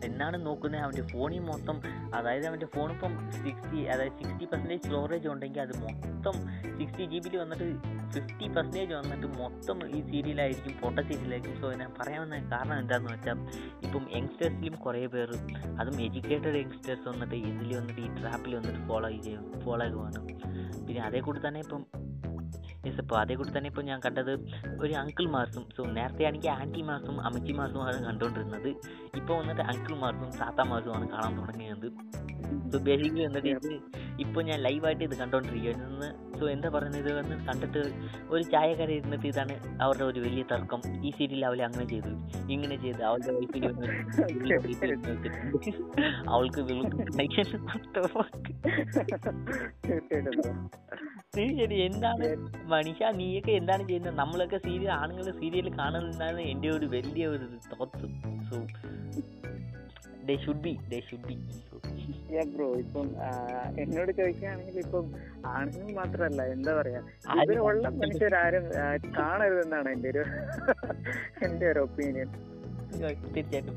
എന്നാണ് 0.07 0.37
നോക്കുന്നത് 0.47 0.83
അവന്റെ 0.85 1.03
ഫോണിൽ 1.13 1.43
മൊത്തം 1.49 1.77
അതായത് 2.15 2.47
അവന്റെ 2.47 2.69
ഫോണിപ്പം 2.75 3.13
സിക്സ്റ്റി 3.43 3.81
അതായത് 3.93 4.17
സിക്സ്റ്റി 4.21 4.47
പെർസെന്റേജ് 4.53 4.83
സ്റ്റോറേജ് 4.83 5.29
ഉണ്ടെങ്കിൽ 5.29 5.61
അത് 5.61 5.75
മൊത്തം 5.85 6.37
സിക്സ്റ്റി 6.79 7.05
ജി 7.13 7.19
ബിയിൽ 7.25 7.37
വന്നിട്ട് 7.43 7.69
ഫിഫ്റ്റി 8.15 8.47
പെർസെന്റേജ് 8.49 8.93
വന്നിട്ട് 8.95 9.27
മൊത്തം 9.39 9.79
ഈ 9.97 10.01
സീരിയലായിരിക്കും 10.11 10.75
പൊട്ട 10.83 10.99
സീരിയലായിരിക്കും. 11.09 11.57
സോ 11.63 11.69
ഞാൻ 11.83 11.91
പറയാവുന്ന 12.01 12.41
കാരണം 12.53 12.77
എന്താണെന്ന് 12.79 13.13
വെച്ചാൽ 13.15 13.39
ഇപ്പം 13.87 14.05
യങ്സ്റ്റേഴ്സിലും 14.17 14.77
കുറേ 14.85 15.03
പേർ 15.07 15.31
അതും 15.81 15.97
എഡ്യൂക്കേറ്റഡ് 16.07 16.57
യങ്സ്റ്റേഴ്സ് 16.63 17.07
വന്നിട്ട് 17.09 17.37
ഇതിൽ 17.51 17.71
വന്നിട്ട് 17.79 18.01
ഈ 18.01 18.11
ട്രാപ്പിൽ 18.21 18.55
വന്നിട്ട് 18.59 18.83
ഫോളോ 18.89 19.11
ചെയ്യും 19.19 19.45
ഫോളോ 19.65 19.85
ആകുവാണ് 19.89 20.21
പിന്നെ 20.87 21.03
അതേ 21.09 21.21
കൂടി 21.21 21.43
തന്നെ 21.47 21.61
ഇപ്പം 21.61 21.83
യെസ് 22.87 23.01
അപ്പോൾ 23.01 23.17
അതേ 23.21 23.35
കൂടി 23.35 23.51
തന്നെ 23.59 23.69
ഇപ്പോൾ 23.69 23.83
ഞാൻ 23.83 24.01
കണ്ടത് 24.05 24.33
ഒരു 24.81 24.93
അങ്കിൾ 24.93 25.27
മാർസും 25.31 25.65
സോ 25.77 25.85
നേരത്തെ 25.99 26.25
ആണെങ്കിൽ 26.25 26.51
ആന്റി 26.51 26.81
മാർസും 26.81 27.17
അമ്മച്ചി 27.27 27.53
മാർസും 27.53 27.83
ആണ് 27.83 27.99
കണ്ടുകൊണ്ടിരുന്നത്. 28.05 28.71
ഇപ്പോൾ 29.17 29.35
വന്നിട്ട് 29.41 29.63
അങ്കിൾ 29.63 29.95
മാർസും 29.95 30.31
താത്ത 30.41 30.61
മാർസും 30.71 30.95
ആണ് 30.97 31.09
കാണാൻ 31.09 31.33
തുടങ്ങിയത്. 31.41 31.89
സോ 32.73 32.79
ബേസിക്കലി 32.79 33.25
വന്നിട്ട് 33.27 33.49
ഇത് 33.49 33.71
ഇപ്പോൾ 34.21 34.43
ഞാൻ 34.43 34.59
ലൈവായിട്ട് 34.61 35.05
ഇത് 35.05 35.15
കണ്ടുകൊണ്ടിരിക്കുന്നു 35.19 36.09
സോ 36.39 36.45
എന്താ 36.49 36.69
പറയുന്നത്? 36.69 37.01
ഇത് 37.03 37.11
വന്ന് 37.19 37.37
കണ്ടിട്ട് 37.49 37.83
ഒരു 38.31 38.43
ചായക്കട 38.43 38.91
ഇരുന്നിട്ട് 38.99 39.27
ഇതാണ് 39.27 39.55
അവരുടെ 39.83 40.05
ഒരു 40.05 40.21
വലിയ 40.21 40.43
തർക്കം. 40.53 40.81
ഈ 41.07 41.11
സീരിയൽ 41.11 41.47
അവളെ 41.47 41.65
അങ്ങനെ 41.65 41.87
ചെയ്തു. 41.89 42.13
ഇങ്ങനെ 42.53 42.77
ചെയ്ത് 42.77 43.03
അവളുടെ 43.05 43.33
വൈഫിന് 43.33 43.67
അവൾക്ക് 46.29 46.61
തീർച്ചയായിട്ടും 51.35 51.45
ശരി 51.59 51.77
എന്താണ് 51.85 52.27
മനുഷ്യ 52.73 53.05
നീയൊക്കെ 53.19 53.53
എന്താണ് 53.61 53.83
ചെയ്യുന്നത്? 53.89 54.17
നമ്മളൊക്കെ 54.19 54.59
സീരിയൽ 54.65 54.93
ആണുങ്ങൾ 54.97 55.27
സീരിയൽ 55.39 55.69
കാണുന്നതാണ് 55.79 56.41
എന്റെ 56.53 56.69
ഒരു 56.71 56.87
വലിയ 56.95 57.25
ഒരു 57.35 57.47
തോത്ത് 57.73 58.09
so 58.49 58.59
they 60.29 60.35
should 60.43 60.63
be 60.65 60.73
they 60.91 60.99
should 61.07 61.27
be 61.29 61.37
bro 62.51 62.67
ഇപ്പം 62.83 63.07
എന്നോട് 63.83 64.11
ചോദിക്കുകയാണെങ്കിൽ 64.13 64.77
ഇപ്പം 64.83 65.07
ആണുങ്ങൾ 65.51 65.89
മാത്രല്ല 65.99 66.43
എന്താ 66.55 66.73
പറയാ? 66.79 67.01
അതിനുള്ള 67.35 67.89
മനുഷ്യരാരും 67.99 68.65
കാണരുതെന്നാണ് 69.17 69.91
എന്റെ 69.95 70.11
ഒരു 70.15 70.23
എന്റെ 71.47 71.67
ഒരു 71.73 71.81
ഒപ്പീനിയൻ 71.87 72.31
തീർച്ചയായിട്ടും. 73.35 73.77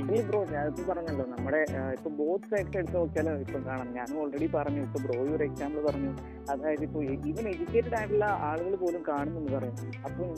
ഈ 0.00 0.20
ബ്രോ 0.28 0.38
ഞാനിപ്പോ 0.52 0.82
പറഞ്ഞല്ലോ 0.88 1.24
നമ്മുടെ 1.32 1.60
ഇപ്പൊ 1.96 2.10
ബോത്ത് 2.18 2.48
സൈഡ്സ് 2.50 2.76
എടുത്ത് 2.80 2.96
നോക്കിയാലും 2.96 3.40
ഇപ്പം 3.44 3.62
കാണാം. 3.68 3.88
ഞാൻ 3.98 4.08
ഓൾറെഡി 4.20 4.48
പറഞ്ഞു 4.54 4.80
ഇപ്പൊ 4.86 4.98
ബ്രോ 5.04 5.16
ഒരു 5.36 5.44
എക്സാമ്പിൾ 5.48 5.80
പറഞ്ഞു. 5.88 6.12
അതായത് 6.52 6.82
ഇപ്പൊ 6.88 7.02
ഈവൻ 7.02 7.44
എഡ്യൂക്കേറ്റഡ് 7.52 7.96
ആയിട്ടുള്ള 7.98 8.26
ആളുകൾ 8.48 8.74
പോലും 8.82 9.02
കാണുന്നു 9.08 9.52
പറയും. 9.56 9.76
അപ്പം 10.06 10.28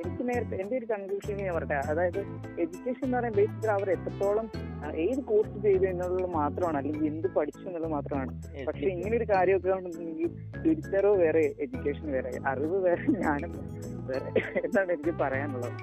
എനിക്ക് 0.00 0.24
നേരത്തെ 0.28 0.56
എന്റെ 0.62 0.76
ഒരു 0.80 0.88
കൺക്ലൂഷൻ 0.92 1.36
ഞാൻ 1.42 1.54
പറയട്ടെ. 1.56 1.78
അതായത് 1.92 2.20
എഡ്യൂക്കേഷൻ 2.64 3.04
എന്ന് 3.06 3.18
പറയുമ്പോൾ 3.18 3.40
ബേസിക്കലി 3.40 3.72
അവർ 3.78 3.90
എത്രത്തോളം 3.96 4.48
ഏത് 5.06 5.20
കോഴ്സ് 5.30 5.56
ചെയ്തു 5.66 5.86
എന്നുള്ളത് 5.92 6.28
മാത്രമാണ് 6.40 6.76
അല്ലെങ്കിൽ 6.76 7.06
എന്ത് 7.12 7.28
പഠിച്ചു 7.38 7.64
എന്നുള്ളത് 7.68 7.92
മാത്രമാണ്. 7.92 8.32
പക്ഷെ 8.68 8.86
ഇങ്ങനെ 8.94 9.14
ഒരു 9.16 9.26
കാര്യമൊക്കെ 9.34 9.72
ഉണ്ടെങ്കിൽ 9.78 10.30
തിരിച്ചറിവ് 10.64 11.16
വേറെ 11.24 11.44
എഡ്യൂക്കേഷൻ 11.64 12.06
വേറെ 12.16 12.32
അറിവ് 12.52 12.78
വേറെ 12.88 13.04
ജ്ഞാനം 13.16 13.52
വേറെ 14.10 14.30
എന്നാണ് 14.64 14.90
എനിക്ക് 14.92 15.14
പറയാനുള്ളത്. 15.24 15.76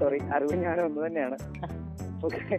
സോറി 0.00 0.18
അറിവ് 0.36 0.54
ജ്ഞാനം 0.60 0.84
ഒന്ന് 0.86 1.00
തന്നെയാണ്. 1.06 1.36
ഓക്കെ 2.24 2.58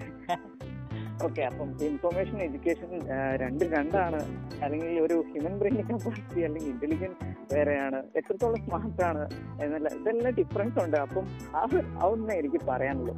ഓക്കെ 1.23 1.41
അപ്പം 1.51 1.69
ഇൻഫോർമേഷൻ 1.81 2.37
എഡ്യൂക്കേഷൻ 2.37 2.99
രണ്ടും 3.35 3.71
രണ്ടാണ്. 3.71 4.19
അല്ലെങ്കിൽ 4.63 4.99
ഒരു 5.01 5.23
ഹ്യൂമൻ 5.31 5.59
ബ്രെയിൻ 5.59 5.75
കപ്പാസിറ്റി 5.75 6.41
അല്ലെങ്കിൽ 6.41 6.71
ഇന്റലിജൻസ് 6.71 7.53
വേറെയാണ്. 7.53 8.03
എത്രത്തോളം 8.15 8.55
സ്മാർട്ട് 8.55 9.03
ആണ് 9.03 9.29
എന്നല്ല 9.63 9.87
ഇതെല്ലാം 9.87 10.33
ഡിഫറൻസ് 10.33 10.79
ഉണ്ട്. 10.83 10.97
അപ്പം 10.97 11.27
ആ 11.55 11.63
അതൊന്നും 12.03 12.33
എനിക്ക് 12.33 12.59
പറയാനുള്ളൂ. 12.67 13.15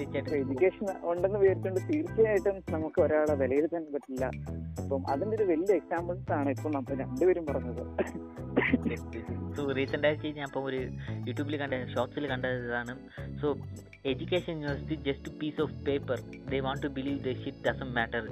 എഡ്യൂക്കേഷൻ 0.00 0.86
ഉണ്ടെന്ന് 1.02 1.38
വിചാരിച്ചുകൊണ്ട് 1.38 1.92
തീർച്ചയായിട്ടും 1.92 2.56
നമുക്ക് 2.70 3.00
ഒരാളെ 3.00 3.34
വിലയിരുത്താൻ 3.34 3.86
പറ്റില്ല. 3.94 4.30
അപ്പം 4.80 5.02
അതിന്റെ 5.12 5.34
ഒരു 5.36 5.44
വലിയ 5.52 5.74
എക്സാമ്പിൾസ് 5.80 6.32
ആണ് 6.38 6.48
ഇപ്പൊ 6.56 6.70
നമ്മൾ 6.76 6.94
രണ്ടുപേരും 7.02 7.46
പറഞ്ഞത്. 7.46 7.82
സോ 9.56 9.62
റീസെന്റ് 9.78 10.06
ആയിട്ട് 10.06 10.28
ഞാൻ 10.38 10.46
ഇപ്പം 10.48 10.64
ഒരു 10.68 10.78
യൂട്യൂബിൽ 11.28 11.54
കണ്ട 11.60 11.74
ഷോർട്സിൽ 11.92 12.24
കണ്ടതാണ് 12.32 12.92
so 13.40 13.48
education 14.10 14.54
university 14.62 14.96
just 15.06 15.30
piece 15.40 15.60
of 15.64 15.76
paper 15.86 16.18
they 16.50 16.58
want 16.66 16.82
to 16.82 16.90
believe 16.98 17.18
the 17.26 17.32
shit 17.42 17.62
doesn't 17.66 17.88
matter 17.98 18.24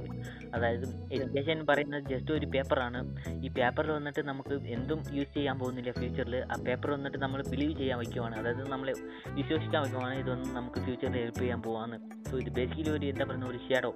അതായത് 0.57 0.87
എഡ്യൂക്കേഷൻ 1.15 1.65
പറയുന്നത് 1.71 2.05
ജസ്റ്റ് 2.13 2.33
ഒരു 2.39 2.47
പേപ്പറാണ് 2.55 3.01
ഈ 3.47 3.51
പേപ്പറിൽ 3.59 3.93
വന്നിട്ട് 3.99 4.25
നമുക്ക് 4.31 4.55
എന്തും 4.77 5.01
യൂസ് 5.19 5.33
ചെയ്യാൻ 5.39 5.59
പോകുന്നില്ല 5.63 5.93
ഫ്യൂച്ചറിൽ 6.01 6.37
ആ 6.53 6.59
പേപ്പർ 6.69 6.91
വന്നിട്ട് 6.97 7.19
നമ്മൾ 7.25 7.43
ബിലീവ് 7.53 7.75
ചെയ്യാൻ 7.81 7.99
വയ്ക്കുവാണ്. 8.03 8.37
അതായത് 8.41 8.65
നമ്മളെ 8.75 8.95
വിശ്വസിക്കാൻ 9.39 9.81
വയ്ക്കുവാണ്. 9.85 10.15
ഇതൊന്നും 10.25 10.53
നമുക്ക് 10.55 10.81
ഫ്യൂച്ചറിൽ 10.87 11.19
ഹെൽപ്പ് 11.23 11.43
ചെയ്യാൻ 11.45 11.63
പോവാണ് 11.69 11.99
സോ 12.31 12.37
ഇത് 12.45 12.53
ബേസിക്കലി 12.61 12.93
ഒരു 12.99 13.07
എന്താ 13.13 13.27
പറയുന്ന 13.31 13.49
ഒരു 13.55 13.61
ഷേഡോ 13.69 13.93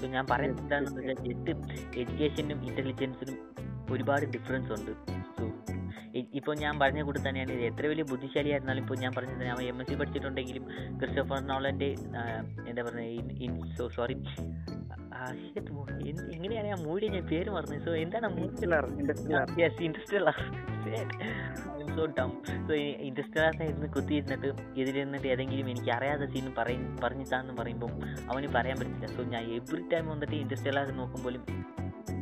സോ 0.00 0.06
ഞാൻ 0.06 0.26
പറയുന്നത് 0.30 0.62
എന്താണെന്ന് 0.62 1.00
വെച്ചാൽ 1.06 1.28
എട്ട് 1.28 1.50
എഡ്യൂക്കേഷനും 2.00 2.64
ഇന്റലിജൻസിനും 2.64 3.38
ഒരുപാട് 3.90 4.24
ഡിഫറൻസ് 4.26 4.70
ഉണ്ട്. 4.72 4.92
സോ 5.38 5.44
ഇപ്പോൾ 6.34 6.54
ഞാൻ 6.56 6.78
പറഞ്ഞ 6.80 7.02
കൂടി 7.02 7.20
തന്നെയാണ് 7.28 7.52
ഇത് 7.52 7.60
എത്ര 7.60 7.86
വലിയ 7.86 8.02
ബുദ്ധിശാലിയായിരുന്നാലും 8.02 8.82
ഇപ്പോൾ 8.82 8.98
ഞാൻ 8.98 9.12
പറഞ്ഞത് 9.16 9.44
ഞാൻ 9.44 9.62
എം 9.62 9.80
എസ് 9.80 9.88
സി 9.88 9.94
പഠിച്ചിട്ടുണ്ടെങ്കിലും 9.94 10.64
ക്രിസ്റ്റോഫർ 10.98 11.40
നോളന്റെ 11.40 11.88
എന്താ 12.68 12.82
പറയുക 12.82 13.88
സോറി 13.88 14.16
എങ്ങനെയാണ് 16.34 16.68
ആ 16.68 16.84
മൂവി 16.84 17.08
ഞാൻ 17.08 17.26
പേര് 17.26 17.50
പറഞ്ഞത്? 17.50 17.82
സോ 17.84 17.94
എന്താണ് 17.94 18.26
യെസ് 19.62 19.78
സോ 21.96 22.06
ഡം 22.18 22.30
സോ 22.68 22.72
ഇരുന്ന് 22.74 23.88
കുത്തിയിരുന്നിട്ട് 23.96 24.48
ഇതിലിരുന്നിട്ട് 24.80 25.26
ഏതെങ്കിലും 25.26 25.70
എനിക്ക് 25.70 25.90
അറിയാത്ത 25.90 26.24
സീൻ 26.32 26.54
പറയും 26.58 26.96
പറഞ്ഞു 27.04 27.24
താന്ന് 27.32 27.54
പറയുമ്പോൾ 27.62 27.92
അവന് 28.32 28.48
പറയാൻ 28.54 28.76
പറ്റില്ല. 28.78 29.06
സോ 29.16 29.22
ഞാൻ 29.22 29.44
എവറി 29.44 29.82
ടൈം 29.92 30.06
വന്നിട്ട് 30.08 30.34
ഇൻഡസ്ട്രിയൽ 30.34 30.92
നോക്കുമ്പോഴും 30.92 31.44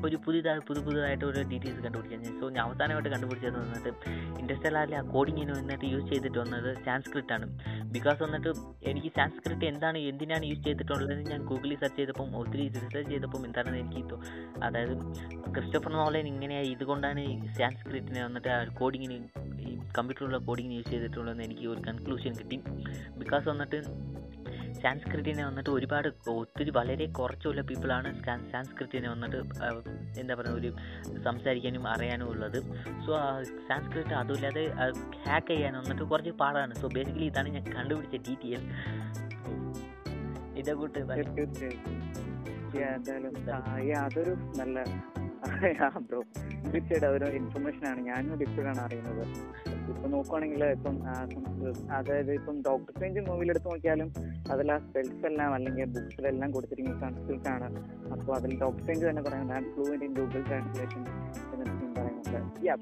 ഒരു 0.04 0.16
പുതിയതായി 0.16 0.58
പുതു 0.58 0.80
പുതുതായിട്ട് 0.80 1.24
ഓരോ 1.24 1.42
ഡീറ്റെയിൽസ് 1.42 1.80
കണ്ടുപിടിക്കാൻ 1.80 2.24
സോ 2.40 2.48
ഞാൻ 2.48 2.64
അവസാനമായിട്ട് 2.64 3.08
കണ്ടുപിടിച്ചത് 3.08 3.58
വന്നിട്ട് 3.58 3.90
ഇൻഡസ്ട്രിയലിലെ 4.40 4.96
ആ 4.96 5.02
കോഡിങ്ങിന് 5.14 5.52
വന്നിട്ട് 5.52 5.84
യൂസ് 5.84 6.06
ചെയ്തിട്ട് 6.10 6.38
വന്നത് 6.38 6.74
സാൻസ്ക്രിറ്റ് 6.86 7.32
ആണ്. 7.32 7.46
ബിക്കോസ് 7.84 8.22
വന്നിട്ട് 8.22 8.50
എനിക്ക് 8.90 9.08
സാൻസ്ക്രിറ്റ് 9.08 9.64
എന്താണ് 9.64 9.98
എന്തിനാണ് 9.98 10.46
യൂസ് 10.46 10.64
ചെയ്തിട്ടുള്ളതെന്ന് 10.64 11.30
ഞാൻ 11.30 11.40
ഗൂഗിളിൽ 11.42 11.78
സെർച്ച് 11.78 11.96
ചെയ്തപ്പം 11.96 12.36
ഒത്തിരി 12.36 12.62
റിസർച്ച് 12.84 13.10
ചെയ്തപ്പോൾ 13.14 13.46
എന്താണെന്ന് 13.48 13.80
എനിക്ക് 13.84 14.18
അതായത് 14.66 14.94
ക്രിസ്റ്റോഫർ 15.54 15.92
നോളൻ 15.98 16.26
ഇങ്ങനെയായി 16.34 16.70
ഇതുകൊണ്ടാണ് 16.76 17.24
സാൻസ്ക്രിറ്റിനെ 17.58 18.22
വന്നിട്ട് 18.26 18.50
ആ 18.56 18.58
കോഡിങ്ങിന് 18.80 19.18
ഈ 19.68 19.72
കമ്പ്യൂട്ടറിലുള്ള 19.98 20.38
കോഡിങ് 20.48 20.74
യൂസ് 20.76 20.90
ചെയ്തിട്ടുള്ളതെന്ന് 20.94 21.44
എനിക്ക് 21.48 21.66
ഒരു 21.74 21.80
കൺക്ലൂഷൻ 21.88 22.32
കിട്ടി. 22.40 22.58
ബിക്കോസ് 23.20 23.46
വന്നിട്ട് 23.52 23.78
സാൻസ്ക്രിറ്റിനെ 24.82 25.42
വന്നിട്ട് 25.48 25.70
ഒരുപാട് 25.70 26.08
ഒത്തിരി 26.32 26.70
വളരെ 26.76 27.06
കുറച്ചുള്ള 27.18 27.60
പീപ്പിളാണ് 27.68 28.08
സാൻസ്ക്രിറ്റിനെ 28.52 29.08
വന്നിട്ട് 29.12 29.38
എന്താ 30.20 30.34
പറയുക 30.34 30.58
ഒരു 30.60 30.70
സംസാരിക്കാനും 31.26 31.84
അറിയാനും 31.92 32.26
ഉള്ളത്. 32.32 32.58
സോ 33.04 33.12
സാൻസ്ക്രിറ്റ് 33.68 34.14
അതുമില്ലാതെ 34.20 34.64
ഹാക്ക് 35.26 35.48
ചെയ്യാൻ 35.52 35.74
വന്നിട്ട് 35.80 36.04
കുറച്ച് 36.12 36.34
പാടാണ്. 36.42 36.74
സോ 36.80 36.88
ബേസിക്കലി 36.96 37.28
ഇതാണ് 37.32 37.54
ഞാൻ 37.56 37.64
കണ്ടുപിടിച്ച 37.76 38.16
ഡീറ്റെയിൽ 38.28 38.62
ഇതേ 40.62 40.74
കൂട്ട് 40.82 40.98
അതൊരു 44.04 44.32
നല്ല 44.60 44.84
ബ്രോ 46.08 46.20
തീർച്ചയായിട്ടും 46.72 47.06
അതൊരു 47.08 47.26
ഇൻഫർമേഷൻ 47.38 47.84
ആണ്. 47.90 48.00
ഞാനും 48.10 48.42
ഇപ്പോഴാണ് 48.46 48.80
അറിയുന്നത്. 48.84 49.24
ഇപ്പൊ 49.90 50.06
നോക്കുവാണെങ്കിൽ 50.14 50.62
ഇപ്പം 50.76 50.96
അതായത് 51.96 52.32
ഇപ്പം 52.38 52.56
ഡോക്ടർ 52.68 52.90
സ്ട്രേഞ്ച് 52.94 53.20
മൂവിയിൽ 53.28 53.50
എടുത്ത് 53.54 53.68
നോക്കിയാലും 53.72 54.08
അതിൽ 54.52 54.72
ആ 54.74 54.78
സ്പെൽസ് 54.86 55.26
എല്ലാം 55.30 55.50
അല്ലെങ്കിൽ 55.56 55.84
ബുക്സിലെല്ലാം 55.96 56.50
കൊടുത്തിരിക്കുന്നത് 56.56 57.02
സംസ്കൃത് 57.04 57.48
ആണ്. 57.54 57.68
അപ്പോൾ 58.14 58.32
അതിൽ 58.38 58.52
ഡോക്ടർ 58.62 58.80
സ്ട്രേഞ്ച് 58.82 59.06
തന്നെ 59.10 59.24
പറയുന്നത് 59.28 59.56
ആൻഡ് 59.58 59.68
ഗൂഗിൾ 60.20 60.42
ട്രാൻസ്ലേഷൻ 60.50 61.02
പറയുന്നുണ്ട്. 61.50 62.40
യാ 62.68 62.76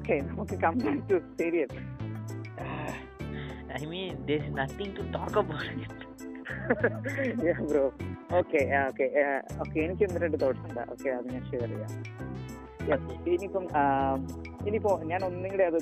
ഓക്കെ 0.00 0.16
നമുക്ക് 0.30 0.58
come 0.66 0.76
to 1.12 1.18
serious 1.40 1.78
I 3.78 3.84
mean, 3.86 4.12
there's 4.26 4.46
nothing. 4.58 4.92
Bro 7.70 7.84
okay 8.38 8.60
okay 8.88 9.06
okay 9.62 9.76
എനിക്ക് 9.86 10.04
ഒന്ന് 10.08 10.20
രണ്ട് 10.24 10.38
തോട്ട്സ് 10.44 10.64
ഉണ്ട്. 10.68 10.82
ഓക്കെ 10.94 11.08
അത് 11.18 11.28
ഞാൻ 11.34 11.44
ഷെയർ 11.50 11.68
ചെയ്യാം. 11.74 11.92
ഇനിയിപ്പം 13.32 13.64
ഇനിയിപ്പോ 14.66 14.92
ഞാൻ 15.10 15.20
ഒന്നും 15.26 15.48
കൂടെ 15.52 15.64
അത് 15.70 15.78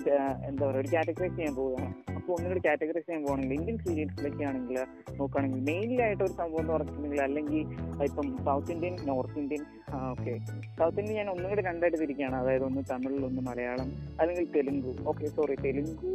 എന്താ 0.49 0.63
പറയുക 0.67 0.81
ഒരു 0.83 0.89
കാറ്റഗറൈസ് 0.95 1.35
ചെയ്യാൻ 1.37 1.55
പോവുകയാണ്. 1.59 1.93
അപ്പോൾ 2.17 2.33
ഒന്നും 2.37 2.61
കാറ്റഗറൈസ് 2.65 3.07
ചെയ്യാൻ 3.07 3.23
പോകുകയാണെങ്കിൽ 3.25 3.57
ഇന്ത്യൻ 3.59 3.77
സീരിയൽസിലൊക്കെ 3.85 4.45
ആണെങ്കിൽ 4.49 4.79
നോക്കുകയാണെങ്കിൽ 5.19 5.61
മെയിൻലി 5.69 6.01
ആയിട്ട് 6.07 6.23
ഒരു 6.27 6.35
സംഭവം 6.41 6.61
എന്ന് 6.63 6.73
പറഞ്ഞിട്ടുണ്ടെങ്കിൽ 6.75 7.23
അല്ലെങ്കിൽ 7.27 7.61
ഇപ്പം 8.09 8.29
south 8.49 8.73
Indian 8.77 8.97
north 9.11 9.39
Indian 9.43 9.63
okay 10.11 10.33
south 10.79 11.01
Indian 11.01 11.17
ഞാൻ 11.17 11.29
ഒന്നും 11.31 11.49
കൂടി 11.51 11.63
രണ്ടായിട്ട് 11.63 11.99
തിരിക്കുകയാണ് 12.01 12.37
അതായത് 12.37 12.65
ഒന്ന് 12.65 12.83
തമിഴിൽ 12.91 13.25
ഒന്ന് 13.25 13.43
മലയാളം 13.43 13.89
അല്ലെങ്കിൽ 14.21 14.47
തെലുങ്കു. 14.57 14.93
ഓക്കെ 15.07 15.27
സോറി 15.27 15.55
തെലുങ്കു 15.65 16.11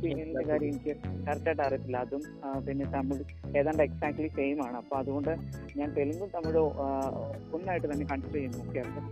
സീരിയലിന്റെ 0.00 0.44
കാര്യം 0.50 0.68
എനിക്ക് 0.68 0.92
കറക്റ്റായിട്ട് 1.26 1.62
അറിയത്തില്ല. 1.62 1.96
അതും 1.96 2.22
ആ, 2.44 2.58
പിന്നെ 2.66 2.86
തമിഴ് 2.94 3.24
ഏതാണ്ട് 3.58 3.82
എക്സാക്ട്ലി 3.82 4.28
സെയിം 4.36 4.60
ആണ്. 4.66 4.76
അപ്പോൾ 4.76 4.98
അതുകൊണ്ട് 4.98 5.32
ഞാൻ 5.76 5.90
തെലുങ്കും 5.98 6.30
തമിഴോ 6.36 6.64
ഒന്നായിട്ട് 7.52 7.86
തന്നെ 7.92 8.06
കൺസിഡർ 8.12 8.34
ചെയ്യുന്നു. 8.34 8.60
ഓക്കെ 8.66 8.80
അപ്പം 8.80 9.06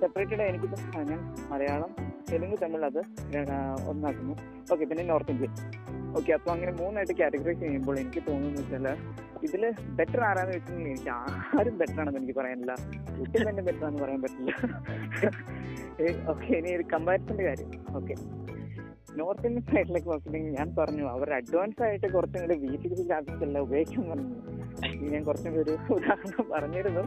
സെപ്പറേറ്റഡ് 0.00 0.42
എനിക്കിപ്പം 0.42 0.80
ഞാൻ 1.10 1.20
മലയാളം 1.52 1.92
തെലുങ്ക് 2.30 2.56
തമിഴ് 2.64 2.84
അത് 2.84 3.00
ആ, 3.50 3.58
ഒന്നാക്കുന്നു. 3.88 4.36
ഓക്കെ 4.72 4.84
പിന്നെ 4.84 5.04
നോർത്ത് 5.04 5.32
ഇന്ത്യൻ 5.32 5.52
ഓക്കെ 6.18 6.32
അപ്പോൾ 6.32 6.50
അങ്ങനെ 6.50 6.72
മൂന്നായിട്ട് 6.72 7.14
കാറ്റഗറൈസ് 7.18 7.60
ചെയ്യുമ്പോൾ 7.60 7.96
എനിക്ക് 7.98 8.20
തോന്നുന്നു 8.28 8.60
വെച്ചാൽ 8.60 8.86
ഇതിൽ 9.46 9.62
ബെറ്റർ 9.98 10.20
ആരാന്ന് 10.28 10.52
വെച്ചിട്ടുണ്ടെങ്കിൽ 10.56 10.92
എനിക്ക് 10.94 11.12
ആരും 11.58 11.74
ബെറ്റർ 11.80 12.00
ആണെന്ന് 12.00 12.20
എനിക്ക് 12.20 12.36
പറയാനില്ല. 12.40 12.72
ഒട്ടും 13.22 13.42
തന്നെ 13.48 13.62
ബെറ്റർ 13.68 13.84
ആണെന്ന് 13.86 14.02
പറയാൻ 14.04 14.20
പറ്റില്ല. 14.24 14.52
ഓക്കെ 16.32 16.50
ഇനി 16.60 16.72
ഒരു 16.78 16.86
കമ്പാരിസന്റെ 16.94 17.44
കാര്യം. 17.48 17.70
ഓക്കെ 18.00 18.16
നോർത്ത് 19.18 19.46
ഇന്ത്യൻ 19.48 19.64
സൈഡിലേക്ക് 19.74 20.08
നോക്കിയിട്ടുണ്ടെങ്കിൽ 20.08 20.54
ഞാൻ 20.60 20.68
പറഞ്ഞു 20.78 21.04
അവർ 21.14 21.28
അഡ്വാൻസ് 21.40 21.82
ആയിട്ട് 21.86 22.08
കുറച്ചും 22.16 22.42
കൂടി 22.42 22.56
ഗ്രാഫിക്സ് 23.10 23.44
എല്ലാം 23.48 23.62
പറഞ്ഞു. 24.10 24.28
ഞാൻ 25.12 25.22
കുറച്ചും 25.28 25.52
പേര് 25.56 25.74
ഉദാഹരണം 25.96 26.46
പറഞ്ഞിരുന്നു. 26.54 27.02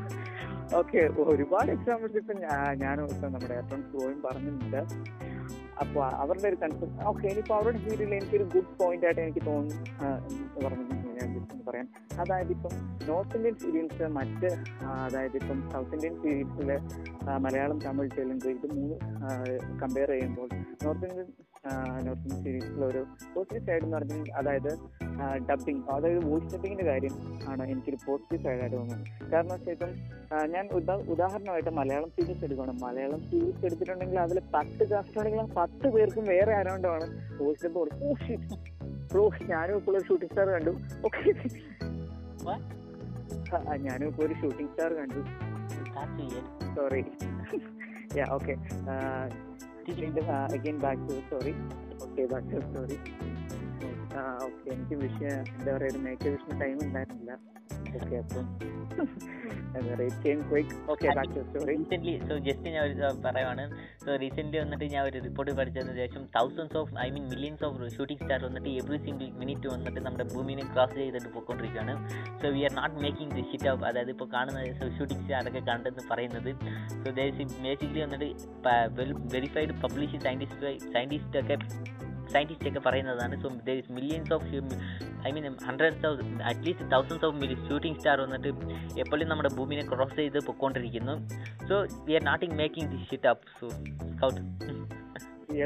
ഓക്കെ 0.80 1.02
ഒരുപാട് 1.32 1.70
എക്സാമ്പിൾസ് 1.76 2.18
ഇപ്പം 2.22 2.38
ഞാൻ 2.84 2.98
ഇപ്പം 3.06 3.30
നമ്മുടെ 3.36 3.56
ഏറ്റവും 3.60 3.82
പോയും 3.94 4.20
പറഞ്ഞിട്ടുണ്ട്. 4.26 4.82
അപ്പോൾ 5.84 6.04
അവരുടെ 6.22 6.48
ഒരു 6.52 6.58
കൺസെപ്റ്റ് 6.64 7.06
ഓക്കെ 7.10 7.24
ഇനിയിപ്പോ 7.32 7.54
അവരുടെ 7.58 7.80
ഫീൽഡിൽ 7.84 8.14
എനിക്കൊരു 8.18 8.46
ഗുഡ് 8.54 8.72
പോയിന്റ് 8.80 9.06
ആയിട്ട് 9.08 9.22
എനിക്ക് 9.26 9.44
തോന്നുന്നു 9.50 10.62
പറഞ്ഞു 10.66 10.86
ഞാൻ 11.18 11.30
പറയാം. 11.70 11.88
അതായത് 12.22 12.52
ഇപ്പം 12.56 12.74
നോർത്ത് 13.10 13.38
ഇന്ത്യൻ 13.38 13.56
സീരിയൽസ് 13.64 14.08
മറ്റ് 14.18 14.50
അതായത് 15.06 15.36
ഇപ്പം 15.42 15.60
സൗത്ത് 15.74 15.96
ഇന്ത്യൻ 15.98 16.16
സീരീസിൽ 16.24 16.72
മലയാളം 17.46 17.80
തമിഴ് 17.86 18.12
തെലുങ്ക് 18.18 18.48
ഇത് 18.56 18.68
മൂന്ന് 18.78 18.98
കമ്പയർ 19.84 20.12
ചെയ്യുമ്പോൾ 20.16 20.50
നോർത്ത് 20.86 21.06
ഇന്ത്യൻ 21.10 21.28
നോർത്ത് 21.64 22.22
ഇന്ത്യൻ 22.22 22.44
സീരീസിൽ 22.44 22.86
ഒരു 22.86 23.06
പോസിറ്റീവ് 23.34 23.66
സൈഡ് 23.66 23.84
എന്ന് 23.84 23.98
പറഞ്ഞാൽ 23.98 24.32
അതായത് 24.32 24.70
ഡബിങ് 25.50 25.84
അതായത് 25.90 26.26
വോയിസ് 26.26 26.56
ഡബിങ്ങിന്റെ 26.56 26.86
കാര്യം 26.86 27.16
ആണ് 27.50 27.64
എനിക്കൊരു 27.64 27.98
പോസിറ്റീവ് 28.06 28.44
സൈഡായിട്ട് 28.44 28.78
തോന്നുന്നത്. 28.78 29.32
കാരണം 29.32 29.50
വെച്ചാൽ 29.50 29.72
ഇപ്പം 29.72 29.92
ഞാൻ 30.52 30.70
ഉദാ- 30.70 31.10
ഉദാഹരണമായിട്ട് 31.10 31.70
മലയാളം 31.70 32.10
സീരീസ് 32.10 32.44
എടുക്കണം 32.44 32.80
മലയാളം 32.80 33.20
സീരീസ് 33.30 33.66
എടുത്തിട്ടുണ്ടെങ്കിൽ 33.66 34.20
അതിൽ 34.20 34.42
പത്ത് 34.54 34.90
കാസ്റ്റ് 34.90 35.20
ആണെങ്കിൽ 35.20 35.42
ആ 35.42 35.46
പത്ത് 35.58 35.88
പേർക്കും 35.88 36.24
വേറെ 36.24 36.56
ആരാണ്ടാണ് 36.56 37.06
വോയിസ് 37.44 37.66
ഡബ് 37.66 37.74
കൊടുക്കും 37.74 38.14
ബ്രോ 39.12 39.30
ഞാനും 39.44 39.76
ഇപ്പോൾ 39.76 39.98
ഒരു 39.98 40.04
ഷൂട്ടിംഗ് 40.04 40.32
സ്റ്റാർ 40.32 40.48
കണ്ടു. 40.48 40.70
ഓക്കെ? 41.06 41.32
ഞാനും 43.78 44.08
ഇപ്പോൾ 44.08 44.26
ഒരു 44.26 44.34
ഷൂട്ടിംഗ് 44.34 44.72
സ്റ്റാർ 44.72 44.94
കണ്ടു. 44.94 45.22
Sorry 46.76 47.06
yeah 48.18 48.26
okay 48.32 48.54
Uh, 49.90 50.48
again 50.52 50.78
back 50.78 50.98
to 51.08 51.16
the 51.16 51.24
story. 51.28 51.56
Okay, 52.02 52.26
back 52.26 52.48
to 52.50 52.60
the 52.60 52.66
story. 52.70 53.69
Okay. 54.46 54.68
എനിക്ക് 54.74 54.96
വിഷയം 55.06 55.38
എന്താ 55.56 55.72
പറയുക 55.76 55.92
ഒരു 55.92 56.00
മേക്ക് 56.08 56.28
വിഷയം 56.36 56.56
ടൈം 56.64 56.78
ഉണ്ടായിരുന്നില്ല. 56.86 57.32
ഓക്കെ 57.98 58.16
അപ്പം 58.24 58.46
സോ 62.28 62.34
ജസ്റ്റ് 62.48 62.68
ഞാൻ 62.74 62.82
ഒരു 62.88 62.94
ഇത് 62.96 63.22
പറയുവാണ്. 63.26 63.64
സോ 64.04 64.10
റീസെന്റ് 64.24 64.58
വന്നിട്ട് 64.64 64.86
ഞാൻ 64.94 65.04
ഒരു 65.10 65.18
റിപ്പോർട്ട് 65.28 65.52
പഠിച്ചതിന് 65.60 65.96
ശേഷം 66.02 66.22
thousands 66.36 66.78
of 66.82 66.92
I 67.06 67.08
mean 67.16 67.26
millions 67.34 67.64
of 67.68 67.90
shooting 67.96 68.22
star 68.24 68.40
വന്നിട്ട് 68.48 68.70
എവറി 68.82 69.00
സിംഗിൾ 69.06 69.30
മിനിറ്റ് 69.42 69.68
വന്നിട്ട് 69.74 70.00
നമ്മുടെ 70.08 70.26
ഭൂമിനെ 70.34 70.66
ക്രോസ് 70.74 70.98
ചെയ്തിട്ട് 71.02 71.30
പോയിക്കൊണ്ടിരിക്കുകയാണ് 71.36 71.96
so 72.42 72.50
we 72.58 72.64
are 72.70 72.74
not 72.80 72.98
making 73.06 73.36
the 73.38 73.46
shit 73.52 73.70
out 73.74 73.86
അതായത് 73.90 74.12
ഇപ്പോൾ 74.16 74.30
കാണുന്ന 74.36 74.66
ഷൂട്ടിംഗ് 74.98 75.22
സ്റ്റാറൊക്കെ 75.24 75.64
കണ്ടെന്ന് 75.72 76.06
പറയുന്നത്. 76.12 76.52
സോ 77.04 77.08
ബേസിക്കലി 77.20 78.02
വന്നിട്ട് 78.06 78.30
വെരിഫൈഡ് 79.36 79.76
പബ്ലിഷ് 79.86 80.20
സയന്റിസ്റ്റ് 80.28 80.76
സയന്റിസ്റ്റ് 80.96 81.40
ഒക്കെ 81.44 81.58
സയന്റിസ്റ്റ് 82.34 82.70
ഒക്കെ 82.72 82.82
പറയുന്നതാണ്. 82.88 83.36
So 83.44 83.50
there 83.68 83.78
is 83.82 83.92
millions 83.98 84.34
of 84.38 84.48
I 85.28 85.32
mean 85.36 85.46
hundreds 85.70 86.06
of 86.10 86.28
at least 86.52 86.88
thousands 86.96 87.26
of 87.30 87.38
milli 87.42 87.58
shooting 87.70 87.98
star 88.00 88.18
വന്നിട്ട് 88.26 88.50
എപ്പോഴും 89.04 89.28
നമ്മുടെ 89.34 89.52
ഭൂമിനെ 89.60 89.86
ക്രോസ് 89.92 90.18
ചെയ്ത് 90.22 90.40
പൊയ്ക്കൊണ്ടിരിക്കുന്നു 90.50 91.16
so 91.70 91.78
we 92.10 92.16
are 92.20 92.26
not 92.32 92.46
in 92.50 92.54
making 92.64 92.90
the 92.94 93.02
shit 93.12 93.30
up 93.34 93.46
so 93.60 93.68
Scout 94.14 94.42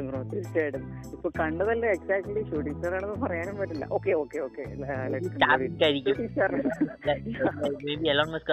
bro 0.08 0.20
തീർച്ചയായിട്ടും. 0.32 0.84
ഇപ്പൊ 1.16 1.30
കണ്ടതല്ലേ 1.40 1.88
എക്സാക്ട്ലി 1.96 2.42
ഷൂട്ടിംഗ് 2.50 2.76
സ്റ്റാർ 2.78 2.94
ആണെന്ന് 2.98 3.18
പറയാനും 3.24 3.56
പറ്റില്ല. 3.62 3.86
ഓക്കെ 3.96 4.12
ഓക്കെ 4.20 4.38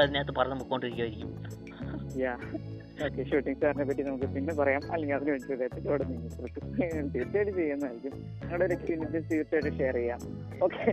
അതിനകത്ത് 0.04 0.34
പറഞ്ഞു 0.38 0.56
പൊയ്ക്കൊണ്ടിരിക്കുമായിരിക്കും 0.60 1.30
യാ 2.24 2.34
ഓക്കെ 3.06 3.22
ഷൂട്ടിംഗ് 3.30 3.56
സ്റ്റാറിനെ 3.56 3.84
പറ്റി 3.88 4.02
നമുക്ക് 4.08 4.26
പിന്നെ 4.34 4.52
പറയാം. 4.60 4.82
അല്ലെങ്കിൽ 4.94 5.16
അതിന് 5.16 5.30
വേണ്ടി 5.34 5.52
ഒരു 5.56 5.64
എപ്പിസോഡ് 5.68 6.04
തീർച്ചയായിട്ടും 7.14 7.54
ചെയ്യുന്നതായിരിക്കും. 7.60 8.14
നിങ്ങളുടെ 8.42 8.64
ഒരു 8.66 8.74
എക്സ്പീരിയൻസ് 8.76 9.22
തീർച്ചയായിട്ടും 9.30 9.74
ഷെയർ 9.80 9.96
ചെയ്യാം. 10.00 10.20
Okay 10.66 10.84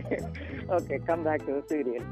okay 0.78 0.96
come 1.08 1.22
back 1.28 1.46
to 1.48 1.56
serial 1.72 2.04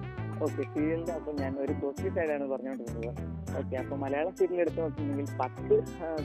okay 0.44 0.62
സീരിയലിന്റെ 0.72 1.12
അപ്പൊ 1.18 1.30
ഞാൻ 1.40 1.52
ഒരു 1.64 1.74
പോസിറ്റീവ് 1.82 2.12
സൈഡാണ് 2.16 2.46
പറഞ്ഞുകൊണ്ടിരുന്നത് 2.52 3.10
ഓക്കെ 3.58 3.74
അപ്പൊ 3.82 3.94
മലയാള 4.02 4.28
സീരിയൽ 4.38 4.60
എടുത്ത് 4.64 4.80
നോക്കിയിട്ടുണ്ടെങ്കിൽ 4.82 5.36
പത്ത് 5.42 5.76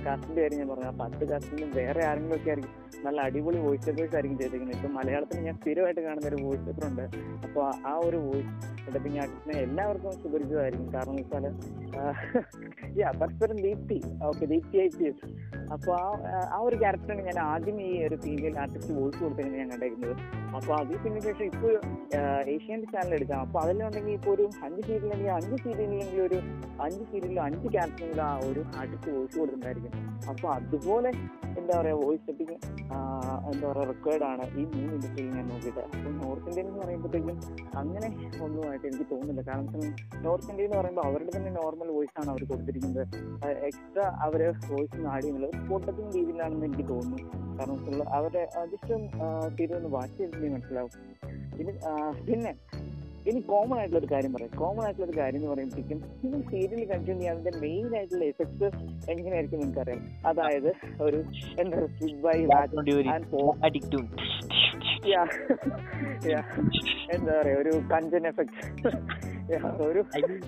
കാസ്റ്റിന്റെ 0.05 0.39
കാര്യം 0.41 0.59
ഞാൻ 0.61 0.69
പറഞ്ഞു. 0.71 0.87
ആ 0.91 0.93
പത്ത് 1.03 1.23
കാസ്റ്റിലും 1.29 1.69
വേറെ 1.79 2.01
ആരെങ്കിലും 2.09 2.35
ഒക്കെ 2.37 2.49
ആയിരിക്കും. 2.53 2.73
നല്ല 3.05 3.19
അടിപൊളി 3.27 3.59
വോയിസ് 3.65 3.85
ഡബേഴ്സ് 3.89 4.15
ആയിരിക്കും 4.17 4.37
ചെയ്തിരിക്കുന്നത്. 4.41 4.77
ഇപ്പൊ 4.77 4.89
മലയാളത്തിൽ 4.97 5.43
ഞാൻ 5.47 5.55
സ്ഥിരമായിട്ട് 5.61 6.01
കാണുന്ന 6.07 6.27
ഒരു 6.31 6.39
വോയിസ് 6.45 6.63
പേപ്പർ 6.67 6.85
ഉണ്ട്. 6.89 7.05
അപ്പോൾ 7.45 7.63
ആ 7.91 7.93
ഒരു 8.07 8.17
വോയിസ് 8.27 8.51
ഡബിങ് 8.95 9.19
ആർട്ടിസ്റ്റിനെ 9.23 9.55
എല്ലാവർക്കും 9.67 10.11
സുപരിചിതമായിരിക്കും 10.23 10.89
കാരണം 10.95 11.15
വെച്ചാൽ 11.21 11.45
പരസ്പരം 13.21 13.57
Deepthi. 13.65 13.99
Okay 14.29 14.43
Deepthi 14.53 14.77
I 14.85 14.87
P 14.97 15.05
S. 15.11 15.25
അപ്പോൾ 15.75 15.93
ആ 16.01 16.05
ആ 16.55 16.57
ഒരു 16.67 16.77
ക്യാരക്ടറാണ് 16.81 17.23
ഞാൻ 17.29 17.37
ആദ്യം 17.51 17.77
ഈ 17.87 17.89
ഒരു 18.07 18.15
ഫീമെയിൽ 18.23 18.55
ആർട്ടിസ്റ്റ് 18.63 18.93
വോയിസ് 18.99 19.19
കൊടുത്തതിന് 19.23 19.57
ഞാൻ 19.61 19.69
കണ്ടേക്കുന്നത്. 19.73 20.15
അപ്പോൾ 20.57 20.73
അതിൽ 20.79 20.97
പിന്നെ 21.03 21.19
ശേഷം 21.27 21.45
ഇപ്പോൾ 21.51 21.73
ഏഷ്യാനെറ്റ് 22.55 22.93
ചാനൽ 22.95 23.13
എടുക്കാം. 23.17 23.39
അപ്പോൾ 23.45 23.59
ഇപ്പോൾ 24.15 24.31
ഒരു 24.35 24.45
അഞ്ച് 24.65 24.81
സീരിയലെങ്കിൽ 24.87 25.29
അഞ്ച് 25.37 25.57
സീരിയലില്ലെങ്കിൽ 25.63 26.21
ഒരു 26.27 26.37
അഞ്ച് 26.85 27.03
സീരിയലിൽ 27.11 27.39
അഞ്ച് 27.47 27.67
ക്യാരക്ടറിൽ 27.75 28.21
ആ 28.21 28.31
ഒരു 28.47 28.61
ആർട്ടിസ്റ്റ് 28.79 29.11
വോയിസ് 29.15 29.35
കൊടുത്തിട്ടുണ്ടായിരിക്കും. 29.39 29.93
അപ്പോൾ 30.31 30.49
അതുപോലെ 30.57 31.11
എന്താ 31.59 31.73
പറയുക 31.79 31.97
വോയിസ് 32.03 32.23
സെറ്റിങ് 32.27 32.57
എന്താ 33.51 33.65
പറയുക 33.69 33.87
റെക്കോർഡ് 33.91 34.25
ആണ് 34.31 34.43
ഈ 34.59 34.63
മൂന്ന് 34.73 34.91
ഇൻഡസ്ട്രിയിൽ 34.95 35.31
ഞാൻ 35.37 35.45
നോക്കിയിട്ട്. 35.51 35.83
അപ്പോൾ 35.95 36.11
നോർത്ത് 36.21 36.47
ഇന്ത്യൻ 36.49 36.65
എന്ന് 36.67 36.81
പറയുമ്പോഴത്തേക്കും 36.83 37.37
അങ്ങനെ 37.81 38.09
ഒന്നുമായിട്ട് 38.45 38.85
എനിക്ക് 38.91 39.07
തോന്നുന്നില്ല. 39.11 39.43
കാരണം 39.49 39.85
നോർത്ത് 40.25 40.49
ഇന്ത്യ 40.51 40.65
എന്ന് 40.67 40.77
പറയുമ്പോൾ 40.79 41.05
അവരുടെ 41.09 41.31
തന്നെ 41.37 41.51
നോർമൽ 41.59 41.91
വോയിസ് 41.97 42.15
ആണ് 42.21 42.29
അവർ 42.33 42.43
കൊടുത്തിരിക്കുന്നത്. 42.51 43.03
എക്സ്ട്രാ 43.69 44.07
അവർ 44.27 44.43
വോയിസ് 44.73 44.95
ചെയ്യുന്നത്. 44.95 45.49
സ്പോട്ടത്തിങ് 45.61 46.11
രീതിയിലാണെന്ന് 46.17 46.67
എനിക്ക് 46.69 46.87
തോന്നുന്നു. 46.93 47.29
കാരണം 47.57 48.07
അവരുടെ 48.17 48.43
ജസ്റ്റ് 48.71 48.93
ഒന്ന് 49.79 49.89
വാച്ച് 49.97 50.15
ചെയ്തിട്ടുണ്ടെങ്കിൽ 50.17 50.55
മനസ്സിലാവും. 50.57 50.91
പിന്നെ 51.57 51.73
പിന്നെ 52.27 52.51
ഇനി 53.25 53.39
കോമൺ 53.41 53.77
ആയിട്ടുള്ള 53.77 53.99
ഒരു 53.99 54.09
കാര്യം 54.11 54.33
പറയാം. 54.33 54.51
കോമൺ 54.57 54.83
ആയിട്ടുള്ള 54.83 55.07
ഒരു 55.07 55.17
കാര്യം 55.19 55.39
എന്ന് 55.39 55.49
പറയുമ്പോഴത്തേക്കും 55.51 55.99
ഈ 56.27 56.41
സീരിയൽ 56.51 56.83
കണ്ടിന്യൂ 56.91 57.19
ചെയ്യാൻ 57.19 57.35
അതിന്റെ 57.35 57.53
മെയിൻ 57.59 57.95
ആയിട്ടുള്ള 57.97 58.23
എഫക്ട്സ് 58.25 58.69
എങ്ങനെയായിരിക്കും 59.11 59.59
നിങ്ങൾക്കറിയാം? 59.59 60.01
അതായത് 60.27 60.69
ഒരു 61.01 61.19
എന്താ. 61.59 61.79
എന്താ 67.13 67.31
പറയാ 67.37 67.55
ഒരു 67.57 67.71
കഞ്ചൻ 67.93 68.27
എഫക്ട് 68.27 68.89
ഒരു 69.83 70.01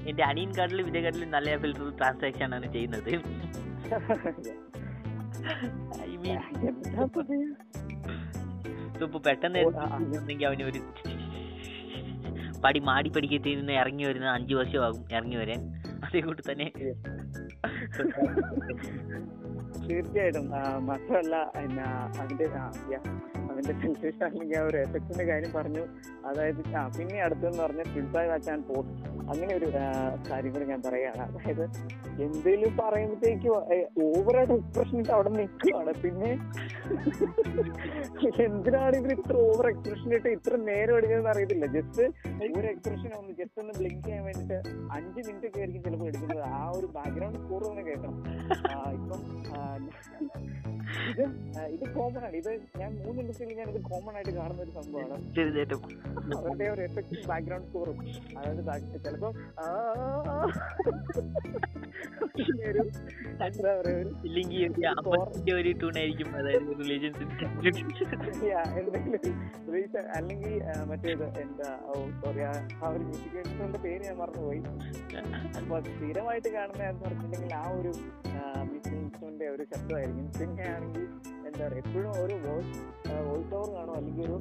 എന്റെ 0.06 0.24
അനിയൻ 0.24 0.52
കാർഡിലും 0.58 0.88
ഇതേക്കാട്ടിലും 0.88 1.32
നല്ല 1.32 1.58
ഫിൽറ്റർ 1.58 1.90
ട്രാൻസാക്ഷൻ 1.98 2.56
ആണ് 2.56 2.74
ചെയ്യുന്നത്. 2.74 3.12
ഇപ്പൊ 9.04 9.20
പെട്ടെന്ന് 9.20 9.60
ആ. 9.78 9.86
അവന് 10.46 10.64
ഒരു 10.64 10.80
പടി 12.64 12.80
മാടി 12.80 13.10
പഠിക്കത്തിൽ 13.10 13.60
നിന്ന് 13.60 13.74
ഇറങ്ങി 13.74 14.04
വരുന്ന 14.04 14.30
അഞ്ചു 14.30 14.56
വർഷമാകും 14.56 15.06
ഇറങ്ങി 15.12 15.36
വരാൻ. 15.36 15.84
അതേ 16.04 16.20
കൂട്ടി 16.20 16.52
തന്നെ. 16.52 16.72
തീർച്ചയായിട്ടും. 19.88 20.46
മാത്രമല്ല 20.90 21.36
എന്നാ 21.66 21.88
അതിന്റെ 22.22 22.46
അതിന്റെ 23.54 23.74
അല്ലെങ്കിൽ 24.28 24.56
ആ 24.60 24.64
ഒരു 24.68 24.78
എഫക്റ്റിന്റെ 24.84 25.26
കാര്യം 25.30 25.52
പറഞ്ഞു. 25.56 25.84
അതായത് 26.30 26.62
പിന്നെ 26.98 27.18
അടുത്തെന്ന് 27.26 27.60
പറഞ്ഞ 27.64 27.82
ഫിൽസായി 27.94 28.28
വാച്ചാൻ 28.32 28.60
പോസ്റ്റ് 28.70 29.02
അങ്ങനെ 29.32 29.52
ഒരു 29.60 29.68
കാര്യം 30.30 30.52
കൂടി 30.54 30.66
ഞാൻ 30.72 30.82
പറയുകയാണ്. 30.86 31.24
അതായത് 31.28 31.66
എന്തെങ്കിലും 32.26 32.74
പറയുമ്പോഴത്തേക്കും 32.80 33.52
ഓവറായിട്ട് 34.08 34.54
എക്സ്പ്രഷൻ 34.54 34.96
ഇട്ട് 35.02 35.14
അവിടെ 35.18 35.32
നിൽക്കുകയാണ്. 35.40 35.94
പിന്നെ 36.04 36.32
എന്തിനാണ് 38.48 38.96
ഇവർ 39.02 39.12
ഇത്ര 39.18 39.36
ഓവർ 39.50 39.68
എക്സ്പ്രഷൻ 39.74 40.10
ഇട്ട് 40.18 40.30
ഇത്ര 40.38 40.56
നേരം 40.70 40.96
എടുക്കുന്നത് 41.00 41.32
അറിയത്തില്ല. 41.34 41.66
ജസ്റ്റ് 41.78 42.04
ഒരു 42.60 42.68
എക്സ്പ്രഷൻ 42.74 43.12
ഒന്ന് 43.20 43.34
ജസ്റ്റ് 43.42 43.62
ഒന്ന് 43.64 43.76
ബ്ലിങ്ക് 43.80 44.04
ചെയ്യാൻ 44.08 44.24
വേണ്ടിട്ട് 44.30 44.58
അഞ്ച് 44.98 45.20
മിനിറ്റ് 45.28 45.48
ഒക്കെ 45.50 45.60
ആയിരിക്കും 45.64 45.84
ചിലപ്പോൾ 45.88 46.10
എടുക്കുന്നത്. 46.12 46.44
ആ 46.58 46.64
ഒരു 46.80 46.90
ബാക്ക്ഗ്രൗണ്ട് 46.98 47.40
സ്കോർ 47.46 47.64
ആ, 48.74 48.80
ഇപ്പം 49.00 49.20
ഇത് 51.14 51.24
ഇത് 51.68 51.94
കോമൺ 51.94 52.26
ആണ്. 52.26 52.36
ഇത് 52.36 52.50
ഞാൻ 52.78 52.96
മൂന്ന് 52.96 53.22
ഇൻഡസ്ട്രിയിൽ 53.22 53.58
ഞാൻ 53.58 53.70
ഇത് 53.70 53.82
കോമൺ 53.84 54.16
ആയിട്ട് 54.16 54.32
കാണുന്ന 54.32 54.62
ഒരു 54.62 54.72
സംഭവമാണ്. 54.72 55.16
അവരുടെ 56.38 56.70
ഒരു 56.70 56.82
എഫക്റ്റീവ് 56.82 57.28
ബാക്ക്ഗ്രൗണ്ട് 57.28 57.68
സ്കോറും 57.68 58.00
അതായത് 58.38 59.04
ചിലപ്പോ 59.06 59.30
ആ, 59.60 59.68
ഒരു 62.68 62.84
എന്താ 63.42 63.72
പറയാ 63.80 63.96
ഒരു 63.96 64.12
അല്ലെങ്കിൽ 70.14 70.54
മറ്റേത് 70.88 71.40
എന്താ 71.40 71.70
പറയാ 72.26 72.52
ആ 72.84 72.90
ഒരു 72.90 73.04
മ്യൂസിക് 73.04 73.78
പേര് 73.84 74.04
ഞാൻ 74.04 74.18
മറന്നുപോയി. 74.18 74.62
അപ്പൊ 75.58 75.80
സ്ഥിരമായിട്ട് 75.80 76.48
കാണുന്ന 76.48 77.00
പറഞ്ഞിട്ടുണ്ടെങ്കിൽ 77.04 77.54
ആ 77.56 77.70
ഒരു 77.72 77.92
മ്യൂസിക് 78.64 79.26
ഒരു 79.54 79.64
ശബ്ദമായിരിക്കും. 79.64 80.32
പിന്നെ 80.40 80.64
ആണെങ്കിൽ 80.70 81.03
എന്താ 81.48 81.64
പറയുക 81.66 81.82
എപ്പോഴും 81.84 82.12
ഒരു 82.24 82.36
വോയിസ് 82.46 82.80
വോയിസ് 83.28 83.54
ഓവർ 83.58 83.70
കാണും 83.78 83.94
അല്ലെങ്കിൽ 83.98 84.24
ഒരു 84.28 84.38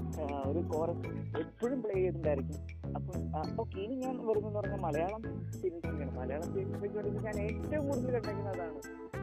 ഒരു 0.50 0.60
കോറസ് 0.72 1.08
എപ്പോഴും 1.42 1.78
പ്ലേ 1.84 1.94
ചെയ്തിട്ടുണ്ടായിരിക്കും. 1.96 2.58
അപ്പം 2.98 3.18
അപ്പോൾ 3.42 3.64
ഇനി 3.82 3.94
ഞാൻ 4.04 4.14
വരുന്നത് 4.28 4.56
പറഞ്ഞാൽ 4.58 4.80
മലയാളം 4.86 5.22
സീരീസിലേക്കാണ് 5.58 6.12
മലയാളം 6.20 6.48
സിനിമയ്ക്ക് 6.54 6.96
വേണ്ടി 6.98 7.22
ഞാൻ 7.28 7.38
ഏറ്റവും 7.46 7.84
കൂടുതൽ 7.88 8.10
കണ്ടേക്കുന്നത് 8.16 8.54
അതാണ്. 8.56 8.80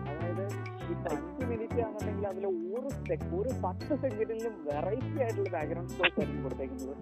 അതായത് 0.10 0.44
ഈ 0.92 0.96
അഞ്ച് 1.14 1.44
മിനിറ്റ് 1.50 1.80
ആണെന്നുണ്ടെങ്കിൽ 1.86 2.26
അതിൽ 2.32 2.46
ഒരു 2.78 2.90
ഒരു 3.40 3.52
പത്ത് 3.66 3.94
സെക്കൻഡിലും 4.04 4.56
വെറൈറ്റി 4.70 5.20
ആയിട്ടുള്ള 5.24 5.50
ബാക്ക്ഗ്രൗണ്ട് 5.56 5.92
സ്റ്റോക്ക് 5.94 6.20
ആയിരിക്കും 6.22 6.44
കൊടുത്തേക്കുന്നത്. 6.46 6.96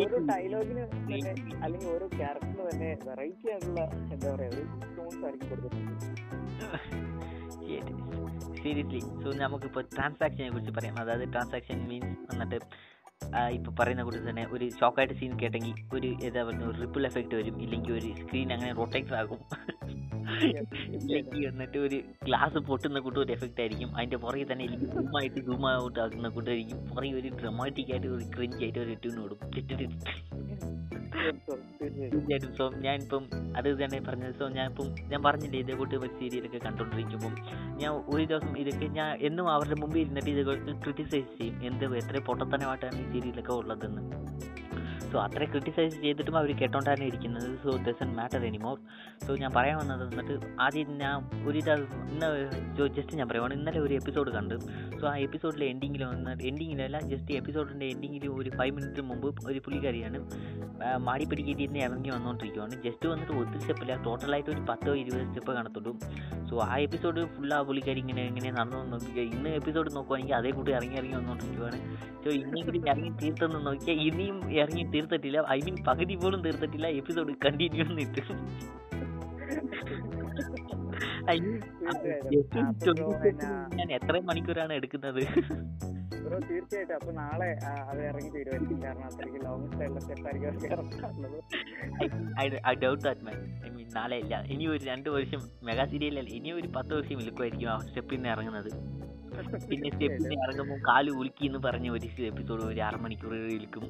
ഓരോ 0.00 0.18
ഡയലോഗിന് 0.30 0.84
തന്നെ 0.92 1.32
അല്ലെങ്കിൽ 1.64 1.88
ഓരോ 1.94 2.06
ക്യാരക്ടറിന് 2.18 2.64
തന്നെ 2.70 2.90
വെറൈറ്റി 3.08 3.46
ആയിട്ടുള്ള 3.54 3.80
എന്താ 4.14 4.28
പറയുക 4.34 4.54
ഒരു 4.54 4.64
ടോൺസ് 4.96 5.22
ആയിരിക്കും 5.26 5.48
കൊടുത്തിട്ടുണ്ട് 5.50 5.96
സീരിയസ്ലി 8.40 9.00
സോ 9.00 9.30
നമുക്കിപ്പോൾ 9.32 9.84
ട്രാൻസാക്ഷനെ 9.96 10.50
കുറിച്ച് 10.50 10.72
പറയാം. 10.72 10.98
അതായത് 10.98 11.32
ട്രാൻസാക്ഷൻ 11.32 11.88
മീൻസ് 11.88 12.32
എന്നിട്ട് 12.32 12.58
ഇപ്പോൾ 13.56 13.72
പറയുന്ന 13.78 14.02
കൂടി 14.02 14.18
തന്നെ 14.28 14.46
ഒരു 14.54 14.66
ഷോക്കായിട്ട് 14.78 15.14
സീൻ 15.14 15.32
കേട്ടെങ്കിൽ 15.40 15.74
ഒരു 15.96 16.08
ഏതാ 16.26 16.42
പറയുക 16.44 16.68
ഒരു 16.70 16.78
റിപ്പിൾ 16.80 17.06
എഫക്റ്റ് 17.06 17.34
വരും. 17.34 17.56
ഇല്ലെങ്കിൽ 17.64 17.92
ഒരു 17.92 18.08
സ്ക്രീൻ 18.20 18.52
അങ്ങനെ 18.52 18.72
റൊട്ടേറ്റ് 18.80 19.14
ആകും. 19.20 19.40
ഇല്ലെങ്കിൽ 20.96 21.48
എന്നിട്ട് 21.48 21.78
ഒരു 21.78 21.98
ഗ്ലാസ് 22.24 22.58
പൊട്ടുന്ന 22.68 22.98
കൂട്ടം 22.98 23.20
ഒരു 23.20 23.32
എഫക്റ്റ് 23.32 23.60
ആയിരിക്കും. 23.60 23.96
അതിന്റെ 23.96 24.16
പുറകെ 24.16 24.46
തന്നെ 24.52 24.66
zoom 24.94 25.16
ആയിട്ട് 25.20 25.40
സൂം 25.48 25.66
ഔട്ട് 25.84 26.00
ആക്കുന്ന 26.04 26.28
കൂട്ടായിരിക്കും 26.36 26.80
പുറകെ 26.94 27.12
ഒരു 27.20 27.30
ഡ്രമാറ്റിക് 27.42 27.92
ആയിട്ട് 27.92 28.08
ഒരു 28.16 28.24
ക്രിഞ്ച് 28.36 28.62
ആയിട്ട് 28.64 28.78
ഒരു 28.78 28.94
ട്യൂൺ 29.04 29.18
ഓടും. 29.24 29.38
തീർച്ചയായിട്ടും 32.12 32.52
സോ 32.58 32.64
ഞാനിപ്പം 32.84 33.24
അത് 33.58 33.68
തന്നെ 33.82 33.98
പറഞ്ഞത്. 34.08 34.34
സോ 34.40 34.48
ഞാനിപ്പം 34.48 34.86
ഞാൻ 35.10 35.20
പറഞ്ഞില്ലേ 35.26 35.58
ഇതേ 35.64 35.74
ഒരു 35.74 36.10
സീരിയലൊക്കെ 36.18 36.60
കണ്ടുകൊണ്ടിരിക്കുമ്പം 36.66 37.34
ഞാൻ 37.80 37.90
ഒരു 38.12 38.24
ദിവസം 38.30 38.52
ഇതൊക്കെ 38.62 38.86
ഞാൻ 38.98 39.10
എന്നും 39.28 39.46
അവരുടെ 39.54 39.76
മുമ്പിൽ 39.80 40.00
ഇരുന്നിട്ട് 40.04 40.30
ഇതൊക്കെ 40.34 40.74
ക്രിറ്റിസൈസ് 40.84 41.30
ചെയ്യും. 41.38 41.56
എന്ത് 41.68 41.84
എത്ര 42.00 42.22
പൊട്ടത്തനമായിട്ടാണ് 42.28 42.98
ഈ 43.10 43.12
സീരിയലൊക്കെ 43.12 43.52
ഉള്ളതെന്ന്. 43.52 44.02
സോ 45.12 45.18
അത്ര 45.26 45.44
ക്രിട്ടിസൈസ് 45.52 45.96
ചെയ്തിട്ടും 46.04 46.36
അവർ 46.40 46.50
കേട്ടോണ്ടാണ് 46.60 47.04
ഇരിക്കുന്നത്. 47.10 47.48
So 47.62 47.70
doesn't 47.86 48.10
matter 48.18 48.44
anymore 48.50 48.76
so 49.26 49.30
ഞാൻ 49.42 49.52
പറയാൻ 49.58 49.78
വന്നത് 49.82 50.04
എന്നിട്ട് 50.08 50.36
ആദ്യം 50.66 50.90
ഞാൻ 51.04 51.16
ഒരു 51.48 51.56
ഇതാ 51.62 51.76
ഇന്ന് 52.12 52.28
ജസ്റ്റ് 52.96 53.16
ഞാൻ 53.20 53.28
പറയുവാണ് 53.32 53.54
ഇന്നലെ 53.60 53.80
ഒരു 53.86 53.94
എപ്പിസോഡ് 54.00 54.30
കണ്ടു. 54.38 54.58
സോ 55.00 55.04
ആ 55.12 55.14
എപ്പിസോഡിലെ 55.26 55.66
എൻഡിങ്ങിൽ 55.74 56.04
വന്ന 56.12 56.36
എൻഡിങ്ങിലല്ല 56.50 57.00
ജസ്റ്റ് 57.14 57.32
എപ്പിസോഡിന്റെ 57.40 57.88
എൻഡിങ്ങിൽ 57.94 58.26
ഒരു 58.38 58.52
ഫൈവ് 58.58 58.74
മിനിറ്റ് 58.78 59.02
മുമ്പ് 59.10 59.28
ഒരു 59.50 59.58
പുള്ളിക്കാരിയാണ് 59.66 60.20
മാടി 61.06 61.20
മാടിപ്പിടിക്കേണ്ടി 61.20 61.64
നിന്ന് 61.66 61.80
ഇറങ്ങി 61.86 62.10
വന്നുകൊണ്ടിരിക്കുവാണ് 62.14 62.74
ജസ്റ്റ് 62.84 63.06
വന്നിട്ട് 63.10 63.32
ഒത്തിരി 63.40 63.60
സ്റ്റെപ്പില്ല 63.60 63.94
ടോട്ടലായിട്ട് 64.04 64.50
ഒരു 64.50 64.62
പത്തോ 64.68 64.92
ഇരുപത് 65.00 65.24
സ്റ്റെപ്പ് 65.28 65.52
കാണത്തുള്ളൂ. 65.56 65.92
സോ 66.48 66.54
ആ 66.66 66.76
എപ്പിസോഡ് 66.84 67.20
ഫുൾ 67.34 67.52
ആ 67.56 67.58
പുള്ളിക്കാരി 67.68 68.00
ഇങ്ങനെ 68.04 68.22
ഇങ്ങനെ 68.30 68.50
നടന്നു 68.58 68.78
നോക്കിയാൽ 68.92 69.26
ഇന്ന് 69.34 69.50
എപ്പിസോഡ് 69.60 69.90
നോക്കുവാണെങ്കിൽ 69.96 70.34
അതേ 70.38 70.50
കൂട്ടി 70.50 70.70
ഇറങ്ങി 70.78 70.96
ഇറങ്ങി 71.00 71.16
വന്നുകൊണ്ടിരിക്കുവാണ് 71.18 71.78
സോ 72.24 72.28
ഇന്നെങ്കിലും 72.40 72.82
ഇറങ്ങി 72.92 73.10
തീർത്തെന്ന് 73.22 73.60
നോക്കിയാൽ 73.66 74.00
ഇനിയും 74.08 74.38
ഇറങ്ങി 74.60 74.84
തീർത്തിട്ടില്ല. 75.00 75.46
ഐ 75.50 75.60
മീൻ 75.64 75.76
പകുതി 75.86 76.14
പോലും 76.14 76.42
തീർത്തിട്ടില്ല. 76.42 76.86
എപ്പിസോഡ് 76.86 77.34
കണ്ടിന്യൂ 77.44 77.84
എന്നിട്ട് 77.84 78.20
I 81.20 81.38
mean, 81.38 81.42
തീർച്ചയായിട്ടും. 81.42 82.30
just 82.30 82.46
അപ്പൊ 82.46 82.84
20 82.84 82.90
bro, 82.90 83.08
seconds 83.08 83.28
എന്നാ- 83.28 83.74
ഞാൻ 83.74 83.92
എത്ര 83.92 84.20
മണിക്കൂറാണ് 84.20 84.72
എടുക്കുന്നത്. 84.72 85.22
ബ്രോ 86.24 86.38
തീർച്ചയായിട്ടും. 86.38 86.94
അപ്പൊ 86.94 87.12
നാളെ 87.12 87.58
അത് 87.66 88.04
ഇറങ്ങി 88.04 88.30
കാരണം 88.84 89.04
അത്രയ്ക്ക് 89.04 89.46
നാളെ 93.96 94.16
ഇല്ല. 94.16 94.42
ഇനി 94.42 94.66
ഒരു 94.66 94.84
രണ്ട് 94.84 95.10
വർഷം 95.10 95.38
മെഗാ 95.62 95.86
സീരിയൽ 95.86 96.18
ഇനി 96.18 96.50
ഒരു 96.50 96.68
പത്ത് 96.68 96.94
വർഷം 96.94 97.22
ഇലക്കുമായിരിക്കും 97.22 97.68
ആ 97.68 97.78
സ്റ്റെപ്പിൽ 97.78 98.16
നിന്ന് 98.16 98.28
ഇറങ്ങുന്നത്. 98.28 99.00
പിന്നെ 99.70 99.88
സ്റ്റെപ്പിന് 99.94 100.36
ഇറങ്ങുമ്പോൾ 100.44 100.78
കാൽ 100.88 101.06
ഉലുക്കി 101.20 101.44
എന്ന് 101.48 101.60
പറഞ്ഞ 101.66 101.88
ഒരു 101.96 102.06
എപ്പിസോഡ് 102.30 102.62
ഒരു 102.70 102.80
അരമണിക്കൂർ 102.88 103.34
ഇരിക്കും. 103.56 103.84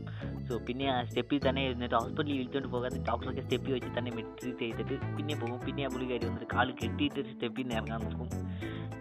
സോ 0.49 0.53
പിന്നെ 0.66 0.86
ആ 0.95 0.97
സ്റ്റെപ്പിൽ 1.09 1.41
തന്നെ 1.49 1.62
ഇരുന്നിട്ട് 1.68 1.97
ഹോസ്പിറ്റലിൽ 1.97 2.38
വിളിച്ചോണ്ട് 2.41 2.68
പോകാതെ 2.74 2.99
ഡോക്ടറൊക്കെ 3.09 3.43
സ്റ്റെപ്പിൽ 3.47 3.72
വെച്ച് 3.76 3.91
തന്നെ 3.99 4.12
മെഡിസിൻ 4.18 4.53
ചെയ്തിട്ട് 4.62 4.95
പിന്നെ 5.16 5.36
പോകും. 5.43 5.59
പിന്നെ 5.66 5.84
ആ 5.86 5.91
പുള്ളിക്കാരി 5.95 6.24
വന്നിട്ട് 6.30 6.49
കാൽ 6.55 6.70
കെട്ടിയിട്ട് 6.82 7.22
സ്റ്റെപ്പിൽ 7.32 7.62
നിന്ന് 7.62 7.76
ഇറങ്ങാൻ 7.80 8.01
നോക്കും. 8.07 8.28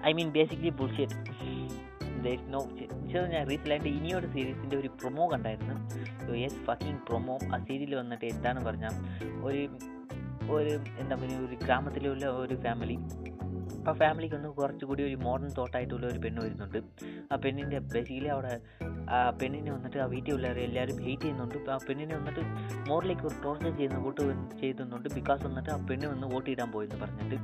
I 0.09 0.13
mean 0.19 0.31
basically 0.37 0.73
bullshit. 0.81 1.17
No 2.53 2.59
ഞാൻ 3.33 3.43
റീസെന്റായിട്ട് 3.49 3.89
ഇനിയൊരു 3.97 4.27
സീരീസിന്റെ 4.33 4.75
ഒരു 4.77 4.89
പ്രൊമോ 5.01 5.25
കണ്ടായിരുന്നു. 5.33 5.75
സോ 6.25 6.31
യെസ് 6.43 6.59
ഫക്കിംഗ് 6.67 7.01
പ്രൊമോ 7.09 7.35
ആ 7.53 7.59
സീരിയൽ 7.67 7.93
വന്നിട്ട് 8.01 8.25
എന്താണ് 8.33 8.59
പറഞ്ഞാൽ 8.65 8.95
ഒരു 9.47 9.63
ഒരു 10.55 10.73
എന്താ 11.01 11.15
പറയുക 11.15 11.41
ഒരു 11.47 11.57
ഗ്രാമത്തിലുള്ള 11.63 12.25
ഒരു 12.41 12.55
ഫാമിലി 12.63 12.95
ആ 13.87 13.91
ഫാമിലിക്ക് 13.93 14.35
ഒന്ന് 14.35 14.49
കുറച്ചുകൂടി 14.49 15.03
ഒരു 15.03 15.15
മോഡേൺ 15.15 15.51
തോട്ടായിട്ടുള്ള 15.57 16.05
ഒരു 16.07 16.19
പെണ്ണ് 16.19 16.41
വരുന്നുണ്ട്. 16.45 16.79
ആ 17.31 17.35
പെണ്ണിന്റെ 17.35 17.79
ബേസിക്കലി 17.79 18.29
അവിടെ 18.35 18.53
ആ 19.15 19.29
പെണ്ണിനെ 19.29 19.71
വന്നിട്ട് 19.71 19.99
ആ 19.99 20.05
വീട്ടിലുള്ളവർ 20.05 20.59
എല്ലാവരും 20.59 20.97
ഹെയ്റ്റ് 21.05 21.21
ചെയ്യുന്നുണ്ട്. 21.21 21.57
ആ 21.71 21.77
പെണ്ണിനെ 21.87 22.15
വന്നിട്ട് 22.19 22.41
മോറിലേക്ക് 22.89 23.21
ഒരു 23.21 23.37
ടോർച്ചർ 23.43 23.71
ചെയ്യുന്ന 23.77 23.99
വോട്ട് 24.05 24.21
ചെയ്യുന്നുണ്ട് 24.61 25.09
ബിക്കോസ് 25.17 25.43
വന്നിട്ട് 25.47 25.69
ആ 25.69 25.77
പെണ്ണ് 25.89 26.07
വന്ന് 26.13 26.27
വോട്ട് 26.33 26.49
ഇടാൻ 26.49 26.71
പോയെന്ന് 26.71 26.99
പറഞ്ഞിട്ട്. 27.03 27.37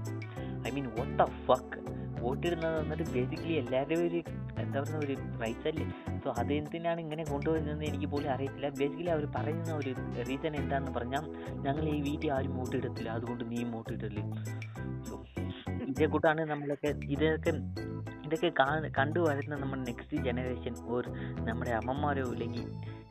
I 0.67 0.71
mean 0.71 0.87
vote 0.97 1.15
the 1.21 1.27
fuck 1.47 1.79
വോട്ടിടുന്നത് 2.23 2.75
വന്നിട്ട് 2.81 3.03
ബേസിക്കലി 3.15 3.53
എല്ലാവരുടെയും 3.53 4.07
ഒരു 4.07 4.19
എന്താ 4.61 4.79
പറയുക 4.81 4.99
ഒരു 5.05 5.15
റൈറ്റ്സ് 5.41 5.67
അല്ലേ? 5.67 5.85
സോ 6.23 6.29
അതെന്തിനാണ് 6.41 6.99
ഇങ്ങനെ 7.01 7.23
കൊണ്ടുവരുന്നതെന്ന് 7.23 7.85
എനിക്ക് 7.85 8.07
പോലും 8.13 8.29
അറിയത്തില്ല. 8.35 8.69
ബേസിക്കലി 8.79 9.11
അവർ 9.15 9.25
പറയുന്ന 9.35 9.73
ഒരു 9.73 9.91
റീസൺ 10.29 10.55
എന്താണെന്ന് 10.61 10.93
പറഞ്ഞാൽ 10.97 11.25
ഞങ്ങൾ 11.65 11.83
ഈ 11.95 12.01
വീട്ടിൽ 12.09 12.31
ആരും 12.37 12.55
വോട്ടിടത്തില്ല 12.59 13.09
അതുകൊണ്ട് 13.09 13.43
നീയും 13.51 13.71
വോട്ടിടല്ലേ 13.71 14.23
സോ 15.09 15.15
ഇതേ 15.87 16.05
കൂട്ടാണ് 16.05 16.41
നമ്മളൊക്കെ 16.41 16.87
ഇതൊക്കെ 16.87 17.51
ഇതൊക്കെ 18.25 18.49
കാ 18.59 18.67
കണ്ടു 18.97 19.19
വരുന്ന 19.19 19.55
നമ്മുടെ 19.55 19.81
നെക്സ്റ്റ് 19.81 20.17
ജനറേഷൻ 20.17 20.75
ഓർ 20.87 21.05
നമ്മുടെ 21.39 21.71
അമ്മമാരോ 21.71 22.25
അല്ലെങ്കിൽ 22.31 22.65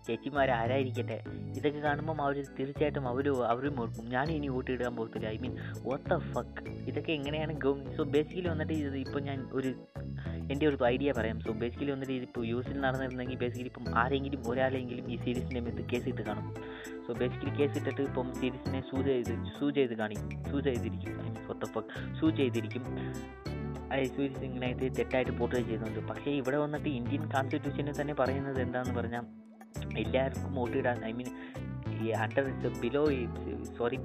ചേച്ചിമാരോ 0.07 0.53
ആരായിരിക്കട്ടെ? 0.61 1.19
ഇതൊക്കെ 1.59 1.81
കാണുമ്പം 1.87 2.19
അവർ 2.25 2.37
തീർച്ചയായിട്ടും 2.59 3.05
അവർ 3.13 3.27
അവരും 3.53 3.77
ഓർക്കും. 3.83 4.05
ഞാൻ 4.15 4.27
ഇനി 4.37 4.49
വോട്ടിടാൻ 4.55 4.93
പോകത്തില്ല. 4.99 5.27
I 5.35 5.39
mean 5.45 5.55
what 5.89 6.07
the 6.13 6.19
fuck 6.33 6.65
ഇതൊക്കെ 6.91 7.13
എങ്ങനെയാണ് 7.19 7.55
സോ 7.97 8.05
ബേസിക്കലി 8.17 8.49
വന്നിട്ട് 8.53 8.75
ഇത് 8.87 8.99
ഇപ്പോൾ 9.05 9.23
ഞാൻ 9.29 9.41
ഒരു 9.59 9.71
എന്റെ 10.53 10.65
ഒരു 10.69 10.77
ഐഡിയ 10.95 11.11
പറയാം. 11.19 11.37
സോ 11.45 11.53
ബേസിക്കലി 11.61 11.91
വന്നിട്ട് 11.95 12.15
ഇതിപ്പോൾ 12.19 12.43
യു 12.51 12.57
എസിൽ 12.63 12.79
നടന്നിരുന്നെങ്കിൽ 12.87 13.39
ബേസിക്കലി 13.43 13.71
ഇപ്പം 13.73 13.87
ആരെങ്കിലും 14.01 14.41
ഒരാളെങ്കിലും 14.51 15.07
ഈ 15.13 15.17
സീരീസിന്റെ 15.25 15.61
മേത്ത് 15.67 15.85
കേസ് 15.93 16.09
ഇട്ട് 16.13 16.23
കാണും. 16.29 16.49
സോ 17.07 17.13
ബേസിക്കലി 17.21 17.53
കേസ് 17.61 17.77
ഇട്ടിട്ട് 17.81 18.03
ഇപ്പം 18.11 18.29
സീരീസിനെ 18.41 18.81
സൂ 18.91 18.99
ചെയ്ത് 19.09 19.33
സൂ 19.59 19.69
ചെയ്ത് 19.79 19.95
കാണിക്കും. 20.03 20.29
സൂ 20.51 20.61
ചെയ്തിരിക്കും 20.69 21.13
I 21.23 21.31
mean 21.31 21.41
what 21.49 21.63
the 21.65 21.71
fuck 21.77 22.03
sue 22.21 22.29
ചെയ്തിരിക്കും 22.41 22.85
സീരീസ് 24.15 24.45
ഇങ്ങനെ 24.47 24.69
ഇത് 24.75 24.85
തെറ്റായിട്ട് 24.99 25.33
പോർട്രേ 25.39 25.61
ചെയ്യുന്നുണ്ട്. 25.63 26.01
പക്ഷേ 26.11 26.31
ഇവിടെ 26.41 26.59
വന്നിട്ട് 26.65 26.89
ഇന്ത്യൻ 27.01 27.25
കോൺസ്റ്റിറ്റ്യൂഷനിൽ 27.35 27.97
തന്നെ 28.01 28.15
പറയുന്നത് 28.21 28.61
എന്താണെന്ന് 28.67 28.97
പറഞ്ഞാൽ 29.01 29.25
എല്ലാവർക്കും 29.97 30.55
വോട്ട് 30.55 30.77
ഇടാൻ 30.77 31.05
ഐ 31.05 31.13
മീൻ 31.13 31.29
ഈ 32.03 32.11
അണ്ടർ 32.11 32.47
ബിലോ 32.81 33.03
സോറി 33.77 33.99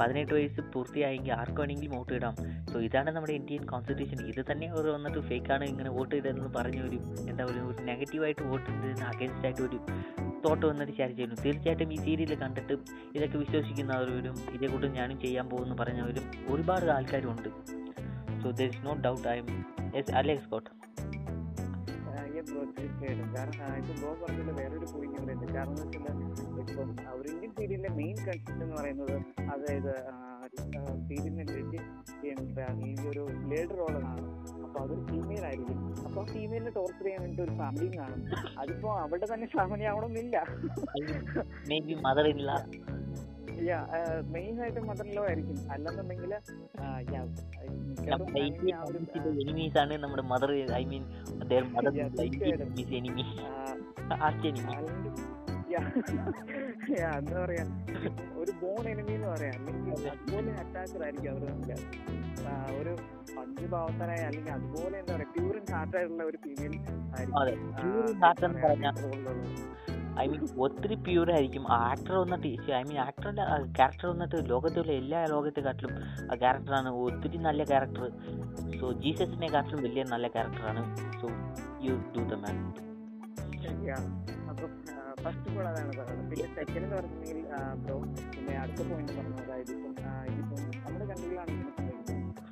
പതിനെട്ട് 0.00 0.34
വയസ്സ് 0.34 0.60
പൂർത്തിയായെങ്കിൽ 0.60 1.32
ആർക്ക് 1.32 1.60
വേണമെങ്കിലും 1.60 1.96
വോട്ട് 1.96 2.12
ഇടാം. 2.12 2.34
സോ 2.72 2.80
ഇതാണ് 2.80 3.10
നമ്മുടെ 3.10 3.32
ഇന്ത്യൻ 3.32 3.66
കോൺസ്റ്റിറ്റ്യൂഷൻ 3.66 4.26
ഇത് 4.26 4.44
തന്നെ 4.52 4.66
അവർ 4.66 4.86
വന്നിട്ട് 4.86 5.18
ഫേക്കാണ് 5.20 5.64
ഇങ്ങനെ 5.64 5.90
വോട്ട് 5.90 6.14
ഇടുന്നു 6.14 6.48
പറഞ്ഞ 6.56 6.80
ഒരു 6.80 6.98
എന്താ 7.30 7.44
പറയുക 7.44 7.66
ഒരു 7.66 7.84
നെഗറ്റീവായിട്ട് 7.84 8.42
വോട്ട് 8.42 8.70
ഇടുന്ന 8.70 9.04
അഗേൻസ്റ്റ് 9.04 9.46
ആയിട്ട് 9.46 9.62
ഒരു 9.62 9.78
തോട്ട് 10.44 10.66
വന്നിട്ട് 10.66 10.96
ഷെയർ 10.96 11.08
ചെയ്യുന്നു 11.08 11.36
തീർച്ചയായിട്ടും 11.44 11.92
ഈ 11.92 11.96
സീരിയൽ 11.96 12.34
കണ്ടിട്ട് 12.34 12.74
ഇതൊക്കെ 13.14 13.38
വിശ്വസിക്കുന്നവരും 13.38 14.36
ഇതേ 14.54 14.66
കൂട്ടും 14.66 14.92
ഞാനും 14.92 15.20
ചെയ്യാൻ 15.20 15.48
പോകുമെന്ന് 15.48 15.76
പറഞ്ഞവരും 15.82 16.54
ഒരുപാട് 16.54 16.86
ആൾക്കാരുണ്ട്. 16.86 17.48
So 18.42 18.50
there 18.50 18.62
is 18.62 18.86
no 18.86 18.94
doubt 18.94 19.28
I 19.28 19.38
M 19.38 19.64
S 19.94 20.12
Alex 20.12 20.48
got 20.48 20.70
തീർച്ചയായിട്ടും 22.50 23.28
കാരണം 23.36 23.76
ഇപ്പൊ 23.80 23.94
ബ്രോ 24.00 24.10
പറഞ്ഞതിൽ 24.22 24.52
വേറൊരു 24.60 24.86
പോയിന്റ് 24.92 25.16
ഇവിടെ 25.18 25.32
ഉണ്ട്. 25.36 25.46
കാരണം 25.56 25.76
എന്ന് 25.84 25.98
വെച്ചാൽ 25.98 26.16
ഇപ്പം 26.62 26.90
ഒരു 27.18 27.28
ഇന്ത്യൻ 27.32 27.52
സീരിയലിന്റെ 27.58 27.92
മെയിൻ 27.98 28.16
കൺസെപ്റ്റ് 28.26 28.62
എന്ന് 28.64 28.76
പറയുന്നത് 28.78 29.14
അതായത് 29.54 29.92
സീരിയലിനെ 31.08 31.44
ലീഡ് 31.52 31.78
ചെയ്യുന്ന 32.22 32.66
ഈ 32.88 32.92
ഒരു 33.10 33.24
ലീഡർ 33.50 33.74
റോളാണ് 33.80 34.24
അപ്പൊ 34.66 34.78
അതൊരു 34.84 35.02
ഫീമെയിൽ 35.10 35.44
ആയിരിക്കും. 35.48 35.78
അപ്പൊ 36.06 36.20
ഫീമെയിലിനെ 36.32 36.72
ടോർച്ചർ 36.78 37.04
ചെയ്യാൻ 37.06 37.22
വേണ്ടി 37.24 37.42
ഒരു 37.46 37.54
ഫാമിലിയും 37.60 37.94
കാണും. 38.00 38.22
അതിപ്പോ 38.62 38.90
അവിടെ 39.04 39.26
തന്നെ 39.32 39.48
ഫാമിലി 39.56 39.86
ആവണമെന്നില്ല. 39.92 40.36
ബി 41.68 41.78
മെയിൻ 44.32 44.62
ആയിട്ട് 44.62 44.80
മദർ 44.80 45.06
ലോ 45.16 45.22
ആയിരിക്കും. 45.24 45.56
അല്ലെന്നുണ്ടെങ്കിൽ 45.72 46.32
എനിമീസ് 49.42 49.78
ആണ് 49.78 49.94
നമ്മുടെ 49.96 50.22
മദർ 50.32 50.50
ഐ 50.74 50.84
മീൻ 50.84 51.04
എന്താ 57.12 57.38
പറയാ 57.38 57.64
ഒരു 58.36 58.52
ബോൺ 58.60 58.84
എനിമി 58.88 59.12
എന്ന് 59.12 59.28
പറയാം. 59.28 59.56
അല്ലെങ്കിൽ 59.60 60.08
അതുപോലെ 60.08 60.50
അറ്റാക്കർ 60.62 61.02
ആയിരിക്കും 61.04 61.30
അവർ 61.30 61.42
തമ്മിൽ 61.48 61.72
ഒരു 62.80 62.92
പഞ്ചഭാവത്തനായ 63.36 64.20
അല്ലെങ്കിൽ 64.28 64.52
അതുപോലെ 64.52 64.96
എന്താ 64.98 65.14
പറയാ 65.14 65.28
പ്യൂർ 65.34 65.56
ഹാർട്ട് 65.72 65.96
ആയിട്ടുള്ള 65.96 66.24
ഒരു 66.24 66.38
ഫീമെയിൽ 66.44 66.74
അതെ, 67.34 67.54
ഐ 70.16 70.26
മീൻ 70.26 70.42
ഒത്തിരി 70.64 70.96
പ്യൂർ 71.04 71.28
ആയിരിക്കും. 71.32 71.64
ആക്ടർ 71.80 72.14
വന്നിട്ട് 72.20 72.48
ഐ 72.74 72.82
മീൻ 72.84 72.98
ആക്ടറിന്റെ 73.02 73.44
ക്യാരക്ടർ 73.76 74.06
വന്നിട്ട് 74.12 74.38
ലോകത്തുള്ള 74.50 74.92
എല്ലാ 75.00 75.20
ലോകത്തെക്കാട്ടിലും 75.32 75.92
ആ 76.24 76.36
ക്യാരക്ടറാണ് 76.42 76.90
ഒത്തിരി 77.02 77.38
നല്ല 77.44 77.64
ക്യാരക്ടർ 77.70 78.04
സോ 78.78 78.88
ജീസസിനെ 79.02 79.48
കാട്ടിലും 79.52 79.82
വലിയ 79.86 80.04
നല്ല 80.12 80.28
ക്യാരക്ടറാണ് 80.34 80.82
so 81.18 81.28
you 81.86 81.94
do 82.14 82.24
the 82.28 82.40
man 82.44 82.58
അപ്പം 84.50 84.70
ഫസ്റ്റ് 85.22 85.48
ഓഫ് 85.50 85.58
അതാണ് 85.62 85.92
പറയുന്നത് 85.98 86.28
പിന്നെ 86.30 86.46
സെക്കൻഡ് 86.56 86.88
പറഞ്ഞെങ്കിൽ 86.92 87.38
ബ്രോ 87.82 87.96
പിന്നെ 88.34 88.54
അടുത്ത 88.62 88.80
പോയിന്റ് 88.88 89.14
പറഞ്ഞു 89.14 89.36
അതായത് 89.44 89.72
ഇപ്പം 89.76 89.94
ആ, 90.04 90.14
ഇതിപ്പം 90.30 90.60
നമ്മുടെ 90.84 91.06
കൺട്രികളാണെങ്കിൽ 91.10 91.68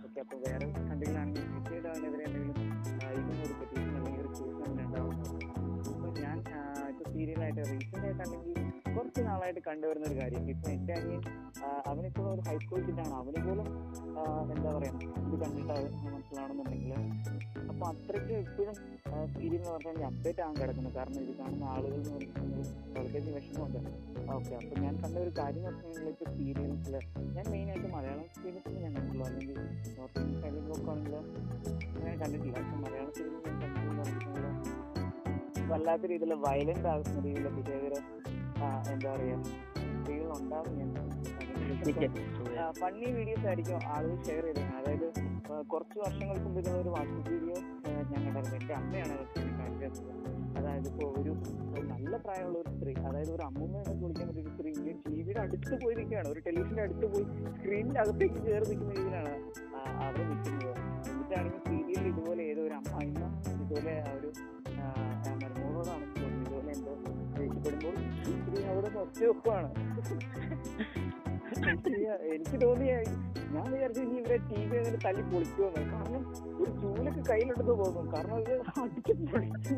ഓക്കെ 0.04 0.20
അപ്പോൾ 0.24 0.38
വേറെ 0.44 0.66
കൺട്രികളാണെങ്കിൽ 0.82 1.44
പിന്നീട് 1.58 1.88
അവനെതിരെ 1.92 2.26
റീസെന്റ് 7.70 8.06
ആയിട്ടാണെങ്കിൽ 8.06 8.60
കുറച്ച് 8.96 9.20
നാളായിട്ട് 9.28 9.60
കണ്ടുവരുന്ന 9.68 10.06
ഒരു 10.10 10.16
കാര്യം. 10.20 10.42
ഇപ്പം 10.52 10.70
എന്റെ 10.76 10.92
അനിയൻ 10.98 11.22
അവനിപ്പോൾ 11.90 12.26
ഒരു 12.34 12.42
ഹൈസ്കൂൾ 12.48 12.80
കിട്ടാണ് 12.88 13.14
അവന് 13.20 13.40
പോലും 13.46 13.68
എന്താ 14.54 14.68
പറയുക 14.76 15.00
ഇത് 15.26 15.36
കണ്ടിട്ടാണ് 15.42 15.86
മനസ്സിലാണെന്നുണ്ടെങ്കിൽ 16.14 16.92
അപ്പോൾ 17.70 17.86
അത്രയ്ക്ക് 17.92 18.34
ഇപ്പോഴും 18.46 18.74
സീരിയൽ 19.34 19.60
എന്ന് 19.60 19.72
പറഞ്ഞാൽ 19.74 20.06
അപ്ഡേറ്റ് 20.10 20.42
ആകാൻ 20.44 20.54
കിടക്കുന്നു. 20.60 20.90
കാരണം 20.98 21.20
ഇത് 21.24 21.32
കാണുന്ന 21.40 21.64
ആളുകൾ 21.74 21.94
എന്ന് 21.98 22.12
പറയുന്നത് 22.16 22.62
വളരെയധികം 22.96 23.34
വിഷമമുണ്ട്. 23.38 23.90
ഓക്കെ 24.34 24.52
അപ്പോൾ 24.60 24.76
ഞാൻ 24.84 24.94
കണ്ട 25.02 25.16
ഒരു 25.24 25.32
കാര്യം 25.40 25.60
എന്ന് 25.60 25.70
വെച്ചിട്ടുണ്ടെങ്കിൽ 25.70 26.12
ഇപ്പോൾ 26.14 26.30
സീരിയൽസിൽ 26.36 26.94
ഞാൻ 27.36 27.44
മെയിനായിട്ട് 27.54 27.88
മലയാളം 27.96 28.26
സീരിയൽസിൽ 28.40 28.78
ഞാൻ 28.84 28.92
കണ്ടിട്ടുള്ളൂ 28.96 29.26
അല്ലെങ്കിൽ 29.30 29.58
നോർത്ത് 29.98 30.20
ഇന്ത്യൻ 30.24 30.40
സൈഡിൽ 30.44 30.64
നോക്കുകയാണെങ്കിൽ 30.70 31.16
ഞാൻ 32.06 32.16
കണ്ടിട്ടില്ല. 32.22 32.56
പക്ഷെ 32.60 33.12
സീരീസ് 33.18 33.58
ഞാൻ 33.62 33.72
പറഞ്ഞിട്ടുണ്ടെങ്കിൽ 33.98 34.33
വല്ലാത്ത 35.70 36.04
രീതിയിൽ 36.12 36.34
വയലന്റ് 36.46 36.88
ആകുന്ന 36.92 37.20
രീതിയിലുള്ള 37.26 37.50
ബിഹേവിയർ 37.58 37.94
എന്താ 38.92 39.08
പറയാ 39.14 39.38
സ്ത്രീകൾ 39.98 40.30
ഉണ്ടാവും 40.38 40.72
ഞാൻ 40.80 40.90
ഫണ്ണി 42.80 43.08
വീഡിയോസ് 43.16 43.46
ആയിരിക്കും 43.50 43.86
ആളുകൾ 43.94 44.16
ഷെയർ 44.26 44.44
ചെയ്തത്. 44.46 44.64
അതായത് 44.78 45.06
കുറച്ച് 45.72 45.96
വർഷങ്ങൾക്ക് 46.04 46.44
മുമ്പ് 46.46 46.70
ഒരു 46.82 46.90
വാട്സപ്പ് 46.94 47.30
വീഡിയോ 47.32 47.56
ഞാൻ 48.10 48.20
കണ്ടായിരുന്നു 48.26 48.56
എന്റെ 48.60 48.74
അമ്മയാണ് 48.80 49.14
കാണിച്ചത്. 49.58 50.10
അതായത് 50.58 50.88
ഇപ്പോൾ 50.90 51.08
ഒരു 51.20 51.32
നല്ല 51.92 52.12
പ്രായമുള്ള 52.24 52.56
ഒരു 52.62 52.70
സ്ത്രീ 52.74 52.92
അതായത് 53.08 53.32
ഒരു 53.36 53.44
അമ്മൂമ്മ 53.48 53.76
എന്ന് 53.82 53.94
വിളിക്കാൻ 54.02 54.26
പറ്റിയ 54.28 54.42
ഒരു 54.44 54.52
സ്ത്രീ 54.56 54.72
ടി 55.06 55.14
വിയുടെ 55.26 55.40
അടുത്ത് 55.44 55.74
പോയി 55.82 55.94
നിൽക്കുകയാണ് 55.98 56.28
ഒരു 56.34 56.40
ടെലിവിഷന്റെ 56.46 56.82
അടുത്ത് 56.86 57.06
പോയി 57.14 57.26
സ്ക്രീനിന്റെ 57.56 58.00
അകത്തേക്ക് 58.04 58.38
കയറി 58.46 58.66
നിൽക്കുന്ന 58.70 58.92
രീതിയിലാണ് 58.98 59.34
അവർ 60.06 60.20
നിൽക്കുന്നത്. 60.30 60.72
എന്നിട്ടാണെങ്കിൽ 61.10 61.62
സീരിയലിൽ 61.68 62.08
ഇതുപോലെ 62.12 62.42
ഏതോ 62.52 62.62
ഒരു 62.68 62.74
അമ്മ 62.80 63.30
ഇതുപോലെ 63.54 63.94
ഒരു 64.16 64.30
എന്തോ 66.74 66.92
ദേഷ്യപ്പെടുമ്പോൾ 67.36 67.94
ഈ 68.52 68.54
അവിടെ 68.70 68.88
ഒറ്റ 68.98 69.18
വെക്കുവാണ്. 69.24 69.70
എനിക്ക് 72.34 72.56
തോന്നിയ 72.62 72.92
ഞാൻ 73.54 73.66
വിചാരിച്ചു 73.72 74.00
ഇനി 74.04 74.16
ഇവരെ 74.20 74.36
ടി 74.46 74.60
വി 74.62 74.76
അങ്ങനെ 74.78 74.98
തല്ലി 75.04 75.22
പൊളിക്കുമെന്ന്. 75.30 75.82
കാരണം 75.92 76.22
ഒരു 76.54 76.70
ചൂലൊക്കെ 76.80 77.22
കയ്യിലെടുത്ത് 77.28 77.74
പോകും 77.80 78.06
കാരണം 78.14 78.34
അത് 78.36 78.52
അടിച്ച് 78.82 79.14
പൊളിച്ച് 79.24 79.74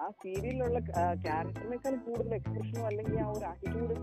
ആ 0.00 0.08
സീരിയലിലുള്ള 0.20 0.78
ക്യാരക്ടറിനേക്കാൾ 1.24 1.96
കൂടുതൽ 2.06 2.34
എക്സ്പ്രഷനോ 2.38 2.84
അല്ലെങ്കിൽ 2.90 3.18
ആ 3.20 3.30
ഒരു 3.30 3.44
ആറ്റിറ്റ്യൂഡ് 3.50 3.96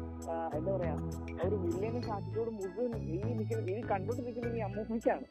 എന്താ 0.58 0.72
പറയാ 0.76 0.96
ആ 1.34 1.48
ഒരു 1.48 1.58
വില്ലനസ് 1.66 2.12
ആറ്റിറ്റ്യൂഡ് 2.16 2.54
മുഴുവൻ 2.58 2.94
ഈ 3.10 3.20
നിൽക്കുന്ന 3.32 3.72
ഈ 3.72 3.82
കണ്ടോണ്ട് 3.92 4.24
നിൽക്കുന്ന 4.28 4.58
ഈ 4.58 4.64
അമ്മൂമ്മയ്ക്കാണ്. 4.68 5.26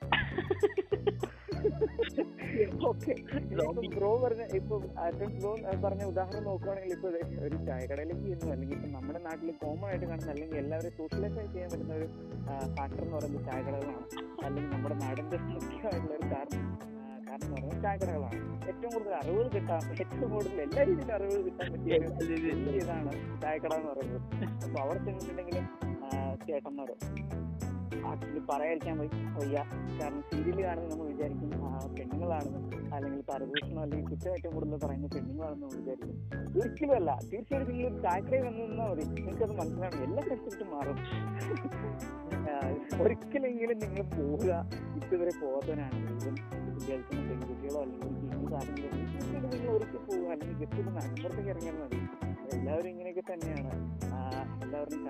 ഓക്കെ 2.88 3.12
ബ്രോ 3.94 4.10
പറഞ്ഞ 4.22 4.42
ഇപ്പൊ 4.58 4.74
ബ്രോ 5.34 5.50
പറഞ്ഞ 5.82 6.02
ഉദാഹരണം 6.10 6.44
നോക്കുവാണെങ്കിൽ 6.48 6.92
ഇപ്പൊ 6.96 7.08
ഒരു 7.46 7.56
ചായക്കടയിലേക്ക് 7.66 8.22
ചെയ്യുന്നു 8.22 8.48
അല്ലെങ്കിൽ 8.54 8.76
ഇപ്പൊ 8.78 8.88
നമ്മുടെ 8.96 9.20
നാട്ടിൽ 9.26 9.50
കോമൺ 9.62 9.86
ആയിട്ട് 9.90 10.06
കാണുന്ന 10.06 10.30
അല്ലെങ്കിൽ 10.34 10.58
എല്ലാവരും 10.62 10.92
സോഷ്യലൈസ് 10.98 11.46
ചെയ്യാൻ 11.54 11.70
പറ്റുന്ന 11.72 11.94
ഒരു 12.00 12.08
ഫാക്ടർ 12.76 13.02
എന്ന് 13.02 13.16
പറയുന്നത് 13.16 13.44
ചായക്കടകളാണ്. 13.44 14.04
അല്ലെങ്കിൽ 14.44 14.70
നമ്മുടെ 14.70 14.94
നാടിന്റെ 14.94 15.36
മുഖ്യമായിട്ടുള്ള 15.36 16.14
ഒരു 16.14 16.28
കാരണം 16.34 16.64
കാരണം 17.28 17.44
എന്ന് 17.44 17.54
പറയുന്നത് 17.56 17.82
ചായക്കടകളാണ്. 17.82 18.38
ഏറ്റവും 18.68 18.90
കൂടുതൽ 18.92 19.14
അറിവുകൾ 19.14 19.48
കിട്ടാൻ 19.48 19.82
ഏറ്റവും 20.00 20.30
കൂടുതൽ 20.30 20.60
എല്ലാ 20.60 20.82
രീതിയിലും 20.82 21.14
അറിവുകൾ 21.14 21.42
കിട്ടാൻ 21.42 21.72
പറ്റിയ 21.72 21.98
ഒരു 21.98 22.08
ഇതാണ് 22.82 23.12
ചായക്കട 23.42 23.72
എന്ന് 23.74 23.90
പറയുന്നത്. 23.92 24.22
അപ്പൊ 24.64 24.80
അവിടെ 24.80 24.98
ചെന്നിട്ടുണ്ടെങ്കിൽ 24.98 25.58
ചേട്ടന്മാരോ 26.46 26.96
ആക്ച്വലി 28.06 28.40
പറയാതിരിക്കാൻ 28.50 28.98
വയ്യ. 28.98 29.64
കാരണം 30.00 30.22
സീരിയൽ 30.32 30.64
കാണുന്നത് 30.64 30.92
നമ്മൾ 30.92 31.06
വിചാരിക്കും 31.06 31.50
പെണ്ണുങ്ങളാണെന്ന്. 31.98 32.94
അല്ലെങ്കിൽ 32.94 33.22
പരദൂഷണം 33.30 33.80
അല്ലെങ്കിൽ 33.80 34.08
കുറ്റം 34.10 34.30
ഏറ്റവും 34.30 34.54
കൂടുതൽ 34.54 34.78
പറയുന്നത് 34.86 35.10
പെണ്ണുങ്ങളാണെന്ന് 35.10 35.66
നമ്മൾ 35.66 35.78
വിചാരിക്കും. 35.80 36.16
ഒരിക്കലും 36.60 36.94
അല്ല 36.94 37.18
തീർച്ചയായിട്ടും 37.32 37.76
നിങ്ങൾ 37.76 37.92
ഒരു 37.92 38.02
ചായക്കടയിൽ 38.02 38.46
വന്നു 38.46 38.64
നിന്നാൽ 38.64 38.88
മതി 38.90 39.04
നിങ്ങൾക്കത് 39.04 39.52
മനസ്സിലാവും 39.60 40.02
എല്ലാ 40.04 40.22
കൺസെപ്റ്റും 40.30 40.70
മാറും. 40.70 40.98
ഒരിക്കലെങ്കിലും 43.02 43.78
നിങ്ങൾ 43.78 44.02
പോവുക. 44.16 44.70
ഇതുവരെ 44.96 45.32
പോകാത്തവനാണെങ്കിൽ 45.42 46.69
ഗേൾസിനും 46.86 47.24
പെൺകുട്ടികളോ 47.28 47.80
അല്ലെങ്കിൽ 47.82 48.08
ഇന്ന് 48.24 48.50
കാര്യങ്ങളും 48.52 48.98
ഒരുക്കി 49.40 49.68
ഒരിക്കൽ 49.74 50.00
പോവുക 50.06 50.28
അല്ലെങ്കിൽ 50.34 50.58
ജസ്റ്റ് 50.62 50.80
ഒന്ന് 50.82 50.92
നടുമ്പുറത്തേക്ക് 50.96 51.50
ഇറങ്ങിയാൽ 51.54 51.76
മതി. 51.82 52.00
എല്ലാവരും 52.56 52.90
ഇങ്ങനെയൊക്കെ 52.92 53.24
തന്നെയാണ്. 53.32 53.72
എല്ലാവരുടെയും 54.64 55.04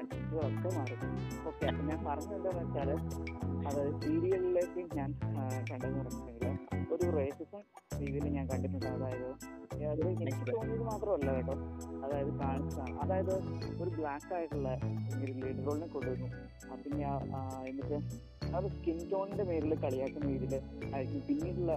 ഒക്കെ 0.48 0.70
മാറും. 0.76 1.00
ഓക്കെ 1.48 1.64
അപ്പം 1.70 1.84
ഞാൻ 1.90 2.00
പറഞ്ഞത് 2.08 2.34
എന്താണെന്ന് 2.38 2.64
വെച്ചാൽ 2.64 2.90
അതായത് 3.68 3.96
സീരിയലിലേക്ക് 4.04 4.82
ഞാൻ 4.98 5.10
കണ്ടെന്ന് 5.70 5.98
പറഞ്ഞിട്ടുണ്ടെങ്കിൽ 6.00 6.46
ഒരു 6.94 7.06
റേസിസം 7.16 7.62
രീതിയിൽ 8.00 8.26
ഞാൻ 8.36 8.46
കണ്ടിട്ടുണ്ട്. 8.50 8.88
അതായത് 8.96 9.28
അതിൽ 9.92 10.06
എനിക്ക് 10.24 10.44
തോന്നിയത് 10.52 10.84
മാത്രമല്ല 10.90 11.32
കേട്ടോ. 11.36 11.54
അതായത് 12.04 12.32
കാണിച്ചതാണ് 12.42 12.94
അതായത് 13.04 13.34
ഒരു 13.82 13.90
ബ്ലാക്ക് 13.98 14.32
ആയിട്ടുള്ള 14.38 14.68
ഒരു 15.22 15.32
ലീഡർ 15.40 15.62
റോളിനെ 15.68 15.88
കൊണ്ടുവന്നു 15.94 16.28
അതിന് 16.74 17.06
എന്നിട്ട് 17.70 17.98
ഒരു 18.58 18.68
സ്കിൻ 18.74 18.98
ടോണിന്റെ 19.12 19.44
പേരിൽ 19.48 19.72
കളിയാക്കുന്ന 19.82 20.28
രീതിയിൽ 20.32 20.54
ആയിരിക്കും 20.94 21.22
പിന്നീടുള്ള 21.28 21.72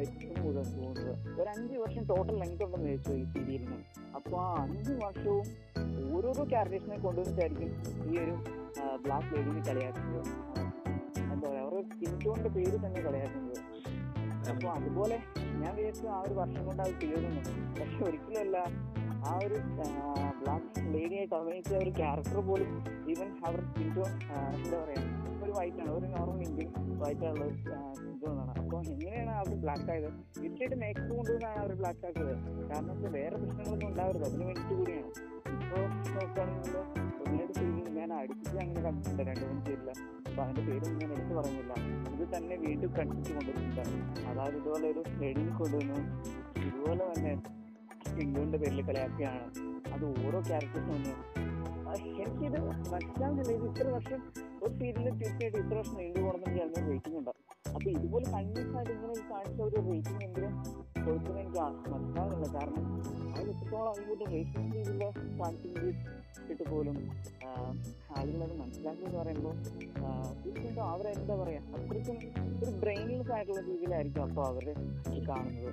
ഏറ്റവും 0.00 0.36
കൂടുതൽ 0.42 0.64
തോന്നുന്നത് 0.76 1.40
ഒരു 1.40 1.48
അഞ്ച് 1.54 1.76
വർഷം 1.82 2.04
ടോട്ടൽ 2.10 2.36
ലെങ്ത് 2.42 2.64
ഉണ്ടെന്ന് 2.64 2.88
ചോദിച്ചു 2.88 3.12
ഈ 3.22 3.24
സീരിയലിന് 3.34 3.78
അപ്പോൾ 4.18 4.38
ആ 4.44 4.48
അഞ്ച് 4.64 4.92
വർഷവും 5.04 5.46
ഓരോരോ 6.16 6.44
ക്യാരക്ടേഴ്സിനെ 6.52 6.98
കൊണ്ടുവന്നിട്ടായിരിക്കും 7.06 7.70
ഈ 8.10 8.18
ഒരു 8.24 8.36
ബ്ലാക്ക് 9.04 9.30
ലേഡിനെ 9.34 9.62
കളിയാക്കുന്നത്. 9.68 10.30
എന്താ 11.32 11.46
പറയുക 11.48 11.64
അവരുടെ 11.66 11.82
സ്കിൻ 11.92 12.12
ടോണിന്റെ 12.24 12.50
പേര് 12.56 12.76
തന്നെ 12.86 13.00
കളിയാക്കുന്നത്. 13.06 13.60
അപ്പോൾ 14.52 14.70
അതുപോലെ 14.78 15.16
ഞാൻ 15.60 15.72
വിചാരിച്ചു 15.76 16.06
ആ 16.16 16.18
ഒരു 16.26 16.34
വർഷം 16.40 16.62
കൊണ്ട് 16.66 16.82
അത് 16.82 16.94
തീർന്നു. 17.02 17.42
പക്ഷെ 17.80 18.00
ഒരിക്കലുമല്ല 18.08 18.58
ആ 19.30 19.34
ഒരു 19.46 19.58
ബ്ലാക്ക് 20.40 20.80
ലേഡിയായിട്ട് 20.94 21.34
അഭിനയിച്ച 21.38 21.72
ഒരു 21.82 21.92
ക്യാരക്ടർ 22.00 22.38
പോലും 22.48 22.70
ഈവൻ 23.12 23.28
അവർ 23.46 23.60
ടോൺ 23.96 24.10
എന്താ 24.58 24.78
പറയാ 24.82 25.02
ഒരു 25.44 25.52
വൈറ്റാണ് 25.58 25.90
ഒരു 25.98 26.06
നോർമൽ 26.14 26.42
ഇന്ത്യൻ 26.48 26.68
വൈറ്റ് 27.02 27.24
ആയിട്ടുള്ള 27.28 27.46
സ്കിൻ 27.96 28.14
ടോൺ 28.22 28.36
അപ്പോൾ 28.60 28.80
എങ്ങനെയാണ് 28.92 29.32
അവർ 29.40 29.54
ബ്ലാക്ക് 29.64 29.88
ആയത്? 29.94 30.08
തീർച്ചയായിട്ടും 30.36 30.78
മേക്കപ്പ് 30.82 31.12
കൊണ്ടുവന്നാണ് 31.18 31.58
അവർ 31.62 31.72
ബ്ലാക്ക് 31.80 32.04
ആക്കിയത്. 32.08 32.34
കാരണം 32.70 32.90
വെച്ചാൽ 32.92 33.12
വേറെ 33.18 33.36
പ്രശ്നങ്ങളൊന്നും 33.42 33.88
ഉണ്ടാവരുത്. 33.90 34.24
അതിന് 34.28 34.44
വേണ്ടിയിട്ട് 34.48 34.74
കൂടിയാണ്. 34.78 35.10
ഇപ്പോൾ 35.54 35.84
നോക്കുകയാണെങ്കിൽ 36.14 36.76
ഒന്നിനായിട്ട് 37.22 37.54
സീരിയൽ 37.58 37.90
ഞാൻ 37.98 38.12
അടുപ്പിച്ച് 38.20 38.56
അങ്ങനെ 38.64 38.80
കണ്ടിട്ടുണ്ട് 38.86 39.22
രണ്ട് 39.30 39.44
മൂന്ന് 39.48 39.62
സീരിയൽ 39.66 39.90
അപ്പോൾ 40.28 40.42
അതിന്റെ 40.44 40.62
പേരൊന്നും 40.68 40.98
ഞാൻ 41.02 41.12
എടുത്തു 41.16 41.34
പറയുന്നില്ല. 41.38 41.74
ഇത് 42.14 42.24
തന്നെ 42.36 42.56
വീണ്ടും 42.64 42.92
കണ്ടിട്ട് 42.98 43.30
കൊണ്ടുവന്നിട്ടുണ്ട്. 43.36 43.82
അതായത് 44.30 44.58
ഇതുപോലെ 44.62 44.88
ഒരു 44.94 45.02
ലേഡിനെ 45.22 45.54
കൊണ്ടുവന്നു. 45.60 46.00
ഇതുപോലെ 46.68 47.04
തന്നെ 47.12 47.34
സിംഗുവിന്റെ 48.16 48.58
പേരിൽ 48.58 48.82
കളിയാക്കുകയാണ്. 48.82 49.44
അത് 49.94 50.04
ഓരോ 50.24 50.38
ക്യാരക്ടേഴ്സും 50.48 50.92
വന്നു 50.94 51.14
ആ, 51.84 51.92
എനിക്കിത് 52.20 52.58
മനസ്സിലാവുന്നില്ല 52.92 53.50
ഇത് 53.52 53.64
ഇത്ര 53.68 53.86
വർഷം 53.90 54.20
ഒരു 54.62 54.72
സീരിയലിൽ 54.74 55.14
തീർച്ചയായിട്ടും 55.20 55.60
ഇത്ര 55.60 55.76
വർഷം 55.78 55.96
നീണ്ടു 55.98 56.20
പോകണമെന്ന് 56.20 56.58
ഞാൻ 56.60 56.86
വെയിറ്റിംഗ് 56.86 57.18
ഉണ്ട്. 57.20 57.32
അപ്പൊ 57.68 57.88
ഇതുപോലെ 57.90 58.26
കണ്ടിന്യൂസ് 58.32 58.76
ആയിട്ട് 58.78 58.92
ഇങ്ങനെ 58.94 59.14
കാണിച്ച 59.30 59.60
ഒരു 59.62 59.78
റേറ്റിംഗ് 59.86 60.24
എങ്കിലും 60.24 60.52
കൊടുക്കുന്നത് 60.96 61.40
എനിക്ക് 61.40 61.60
മനസ്സിലാവുന്നില്ല 61.92 62.48
കാരണം 62.56 62.84
അത് 63.34 63.48
എത്രത്തോളം 63.52 63.90
അതുകൊണ്ട് 63.92 64.24
റേറ്റിംഗ് 64.32 64.72
രീതിയിൽ 64.76 65.02
കാണിച്ചിട്ട് 65.40 66.64
പോലും 66.70 66.96
ആ, 67.44 67.50
ആളുകളത് 68.16 68.54
മനസ്സിലാക്കി 68.60 69.04
എന്ന് 69.04 69.18
പറയുമ്പോൾ 69.18 69.54
തീർച്ചയായിട്ടും 70.44 70.84
അവരെന്താ 70.88 71.36
പറയാ 71.42 71.60
അത്രയ്ക്കും 71.76 72.18
ഒരു 72.62 72.72
ബ്രെയിൻലെസ് 72.82 73.32
ആയിട്ടുള്ള 73.32 73.62
രീതിയിലായിരിക്കും 73.68 74.22
അപ്പോൾ 74.22 74.44
അവർ 74.46 74.66
കാണുന്നത്. 75.28 75.70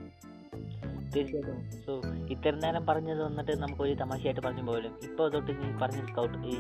തീർച്ചയായിട്ടും 1.13 1.57
സോ 1.85 1.93
ഇത്ര 2.33 2.53
നേരം 2.63 2.83
പറഞ്ഞത് 2.89 3.21
വന്നിട്ട് 3.27 3.53
നമുക്കൊരു 3.63 3.93
തമാശയായിട്ട് 4.01 4.43
പറഞ്ഞു 4.47 4.63
പോലും 4.69 4.93
ഇപ്പോൾ 5.07 5.27
തൊട്ട് 5.33 5.51
നീ 5.61 5.69
പറഞ്ഞ 5.81 6.01
സ്കൗട്ട് 6.09 6.37
ഈ 6.53 6.57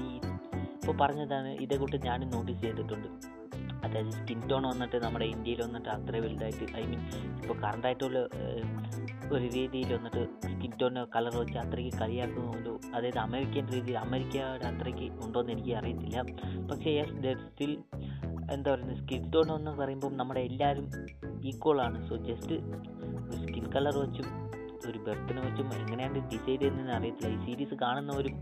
ഇപ്പോൾ 0.79 0.95
പറഞ്ഞതാണ് 1.01 1.49
ഇതേ 1.63 1.75
കൂട്ട് 1.81 1.97
ഞാനും 2.05 2.29
നോട്ടീസ് 2.33 2.61
ചെയ്തിട്ടുണ്ട്. 2.61 3.07
അതായത് 3.85 4.11
സ്കിൻ 4.17 4.39
ടോൺ 4.49 4.63
വന്നിട്ട് 4.69 4.97
നമ്മുടെ 5.03 5.25
ഇന്ത്യയിൽ 5.25 5.59
വന്നിട്ട് 5.65 5.89
അത്ര 5.95 6.13
വലുതായിട്ട് 6.23 6.65
ഐ 6.81 6.83
മീൻ 6.89 7.01
ഇപ്പോൾ 7.41 7.55
കറണ്ടായിട്ടുള്ള 7.63 8.19
ഒരു 9.35 9.45
രീതിയിൽ 9.55 9.89
വന്നിട്ട് 9.97 10.23
സ്കിൻ 10.53 10.73
ടോൺ 10.81 10.97
കളർ 11.15 11.33
വെച്ച് 11.41 11.57
അത്രയ്ക്ക് 11.63 11.93
കളിയാക്കുന്നുണ്ടോ 12.01 12.73
അതായത് 12.95 13.19
അമേരിക്കൻ 13.25 13.65
രീതിയിൽ 13.75 13.97
അമേരിക്കയുടെ 13.97 14.67
അത്രയ്ക്ക് 14.71 15.07
ഉണ്ടോയെന്ന് 15.25 15.53
എനിക്ക് 15.55 15.73
അറിയത്തില്ല. 15.79 16.17
പക്ഷേ 16.71 16.91
യെസ് 16.99 17.17
ദർ 17.25 17.37
സ്റ്റിൽ 17.45 17.73
എന്താ 18.55 18.67
പറയുന്നത് 18.71 18.99
സ്കിൻ 19.01 19.25
ടോൺ 19.35 19.49
എന്ന് 19.57 19.73
പറയുമ്പോൾ 19.81 20.13
നമ്മുടെ 20.21 20.41
എല്ലാവരും 20.49 20.87
ഈക്വൽ 21.51 21.81
ആണ്. 21.87 21.99
സോ 22.09 22.15
ജസ്റ്റ് 22.29 22.57
സ്കിൻ 23.43 23.67
കളർ 23.75 23.97
വെച്ചും 24.03 24.27
ഒരു 24.87 24.99
ബർത്തിനെ 24.99 25.41
വെച്ചും 25.41 25.73
എങ്ങനെയാണ് 25.73 26.13
ഡിസൈഡ് 26.31 26.59
ചെയ്യുന്നതെന്ന് 26.59 26.93
അറിയത്തില്ല. 26.93 27.29
ഈ 27.35 27.45
സീരീസ് 27.45 27.73
കാണുന്നവരും 27.73 28.35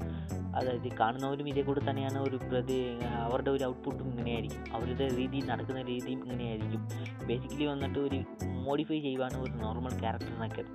അതായത് 0.55 0.87
കാണുന്നവരും 0.99 1.49
ഇതേ 1.49 1.61
കൂടെ 1.61 1.81
തന്നെയാണ് 1.89 2.17
ഒരു 2.17 2.37
പ്രതി 2.49 2.77
അവരുടെ 3.25 3.51
ഒരു 3.51 3.63
ഔട്ട്പുട്ടും 3.63 4.07
ഇങ്ങനെയായിരിക്കും. 4.09 4.63
അവരുടെ 4.75 5.07
രീതി 5.17 5.41
നടക്കുന്ന 5.51 5.81
രീതിയും 5.81 6.19
ഇങ്ങനെയായിരിക്കും. 6.25 6.81
ബേസിക്കലി 7.27 7.65
വന്നിട്ട് 7.65 7.99
ഒരു 7.99 8.19
മോഡിഫൈ 8.67 8.99
ചെയ്യുവാണ് 8.99 9.37
ഒരു 9.37 9.51
നോർമൽ 9.51 9.99
ക്യാരക്ടറിനൊക്കെ 9.99 10.65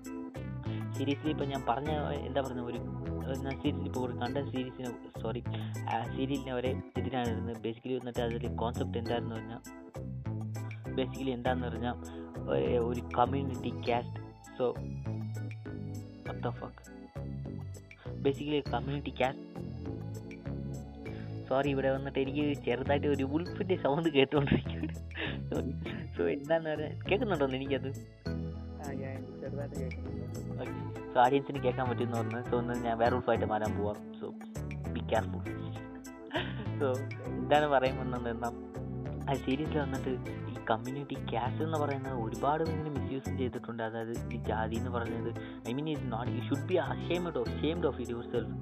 സീരീസിൽ 0.96 1.28
ഇപ്പോൾ 1.30 1.44
ഞാൻ 1.44 1.62
പറഞ്ഞ 1.68 1.90
എന്താ 2.26 2.40
പറയുക 2.40 2.62
ഒരു 2.62 2.80
സീരീസിൽ 3.34 3.86
ഇപ്പോൾ 3.86 4.00
ഒരു 4.00 4.12
കണ്ട 4.18 4.38
സീരീസിന് 4.50 4.90
സോറി 5.22 5.42
സീരിയലിന് 6.16 6.50
അവരെ 6.50 6.70
എതിരായിരുന്നു 6.98 7.54
ബേസിക്കലി 7.60 7.94
വന്നിട്ട് 7.94 8.20
അതിൽ 8.20 8.56
കോൺസെപ്റ്റ് 8.56 8.98
എന്തായിരുന്നു 8.98 9.34
പറഞ്ഞാൽ 9.34 9.60
ബേസിക്കലി 10.94 11.30
എന്താണെന്ന് 11.30 11.66
പറഞ്ഞാൽ 11.68 11.96
ഒരു 12.78 13.00
community 13.18 13.70
caste 13.88 14.20
so 14.58 14.74
what 16.26 16.38
the 16.44 16.52
fuck? 16.60 16.76
Basically 18.24 18.60
community 18.74 19.12
caste 19.20 19.48
sorry 21.48 21.68
ഇവിടെ 21.70 21.90
വന്നിട്ട് 21.90 22.18
എനിക്ക് 22.18 22.44
ചെറുതായിട്ട് 22.66 23.08
ഒരു 23.14 23.24
ഉൾഫിന്റെ 23.36 23.76
സൗണ്ട് 23.76 24.08
കേട്ടുകൊണ്ടിരിക്കുകയാണ് 24.08 24.92
സോ 26.16 26.22
എന്താന്ന് 26.34 26.70
പറഞ്ഞാൽ 26.70 26.94
കേൾക്കുന്നുണ്ടോന്ന് 27.08 27.56
എനിക്കത്? 27.56 27.90
കേൾക്കുന്നുണ്ട്. 29.80 31.12
സോ 31.14 31.20
ആഡിയൻസിന് 31.20 31.60
കേൾക്കാൻ 31.64 31.86
പറ്റുമെന്ന് 31.90 32.16
പറഞ്ഞു 32.18 32.40
സോ 32.50 32.56
ഒന്ന് 32.58 32.74
ഞാൻ 32.84 32.98
വേറെ 32.98 33.14
ഉൾഫായിട്ട് 33.16 33.46
മാറാൻ 33.52 33.72
പോവാം. 33.78 33.98
സോ 34.20 34.26
ബി 34.92 35.02
കെയർഫുൾ 35.12 35.42
സോ 36.80 36.88
എന്താണ് 37.26 37.66
പറയാൻ 37.74 37.96
വന്നത്? 38.00 38.28
എന്നാൽ 38.34 38.54
ആ 39.30 39.34
സീരീസിൽ 39.44 39.78
വന്നിട്ട് 39.78 40.12
കമ്മ്യൂണിറ്റി 40.70 41.18
ക്യാഷ് 41.32 41.60
എന്ന് 41.66 41.78
പറയുന്നത് 41.84 42.18
ഒരുപാട് 42.26 42.62
ഇങ്ങനെ 42.70 42.90
മിസ്യൂസ് 42.98 43.32
ചെയ്തിട്ടുണ്ട്. 43.40 43.82
അതായത് 43.82 44.14
ഈ 44.34 44.40
ജാതി 44.50 44.76
എന്ന് 44.82 44.90
പറയുന്നത്. 44.90 45.32
I 45.68 45.74
mean 45.78 45.88
it 45.94 46.12
not 46.12 46.30
you 46.36 46.42
should 46.48 46.68
be 46.72 46.78
ashamed 46.86 47.38
of 47.42 47.52
shamed 47.62 47.88
of 47.90 48.00
yourself 48.34 48.52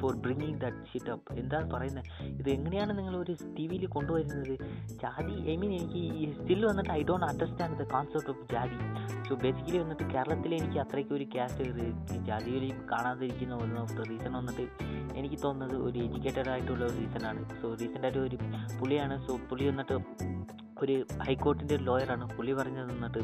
for 0.00 0.12
bringing 0.24 0.58
that 0.62 0.80
shit 0.90 1.10
up 1.12 1.34
എന്താണ് 1.40 1.66
പറയുന്നത് 1.74 2.04
ഇത് 2.40 2.48
എങ്ങനെയാണ് 2.54 2.92
നിങ്ങൾ 2.98 3.14
ഒരു 3.22 3.34
ടി 3.56 3.64
വിയിൽ 3.70 3.86
കൊണ്ടുവരുന്നത്? 3.94 4.54
ജാതി 5.02 5.36
ഐ 5.52 5.54
മീൻ 5.60 5.72
എനിക്ക് 5.78 6.02
സ്റ്റിൽ 6.38 6.60
വന്നിട്ട് 6.66 6.90
I 6.90 7.00
don't 7.10 7.26
understand 7.26 7.78
the 7.82 7.86
concept 7.94 8.30
of 8.34 8.44
ജാതി. 8.52 8.78
സോ 9.28 9.34
ബേസിക്കലി 9.44 9.78
വന്നിട്ട് 9.84 10.04
കേരളത്തിൽ 10.14 10.54
എനിക്ക് 10.58 10.78
അത്രയ്ക്ക് 10.84 11.14
ഒരു 11.18 11.26
ക്യാസ്റ്റ് 11.34 11.64
ജാതിയിൽ 12.28 12.66
കാണാതിരിക്കുന്ന 12.92 13.54
ഒന്ന് 13.64 14.04
റീസൺ 14.10 14.32
വന്നിട്ട് 14.32 14.66
എനിക്ക് 15.18 15.38
തോന്നുന്നത് 15.44 15.76
ഒരു 15.86 15.98
എഡ്യൂക്കേറ്റഡ് 16.06 16.50
ആയിട്ടുള്ള 16.54 16.82
ഒരു 16.88 16.96
റീസണാണ് 17.00 17.42
സോ 17.60 17.68
റീസെന്റായിട്ട് 17.82 18.18
ഒരു 18.18 18.38
പുള്ളിയാണ്. 18.80 19.16
സോ 19.26 19.34
പുള്ളി 19.50 19.66
വന്നിട്ട് 19.70 19.96
ഒരു 20.84 20.96
ഹൈക്കോർട്ടിന്റെ 21.26 21.74
ഒരു 21.78 21.84
ലോയറാണ്. 21.90 22.24
പുള്ളി 22.36 22.52
പറഞ്ഞത് 22.60 22.90
വന്നിട്ട് 22.94 23.20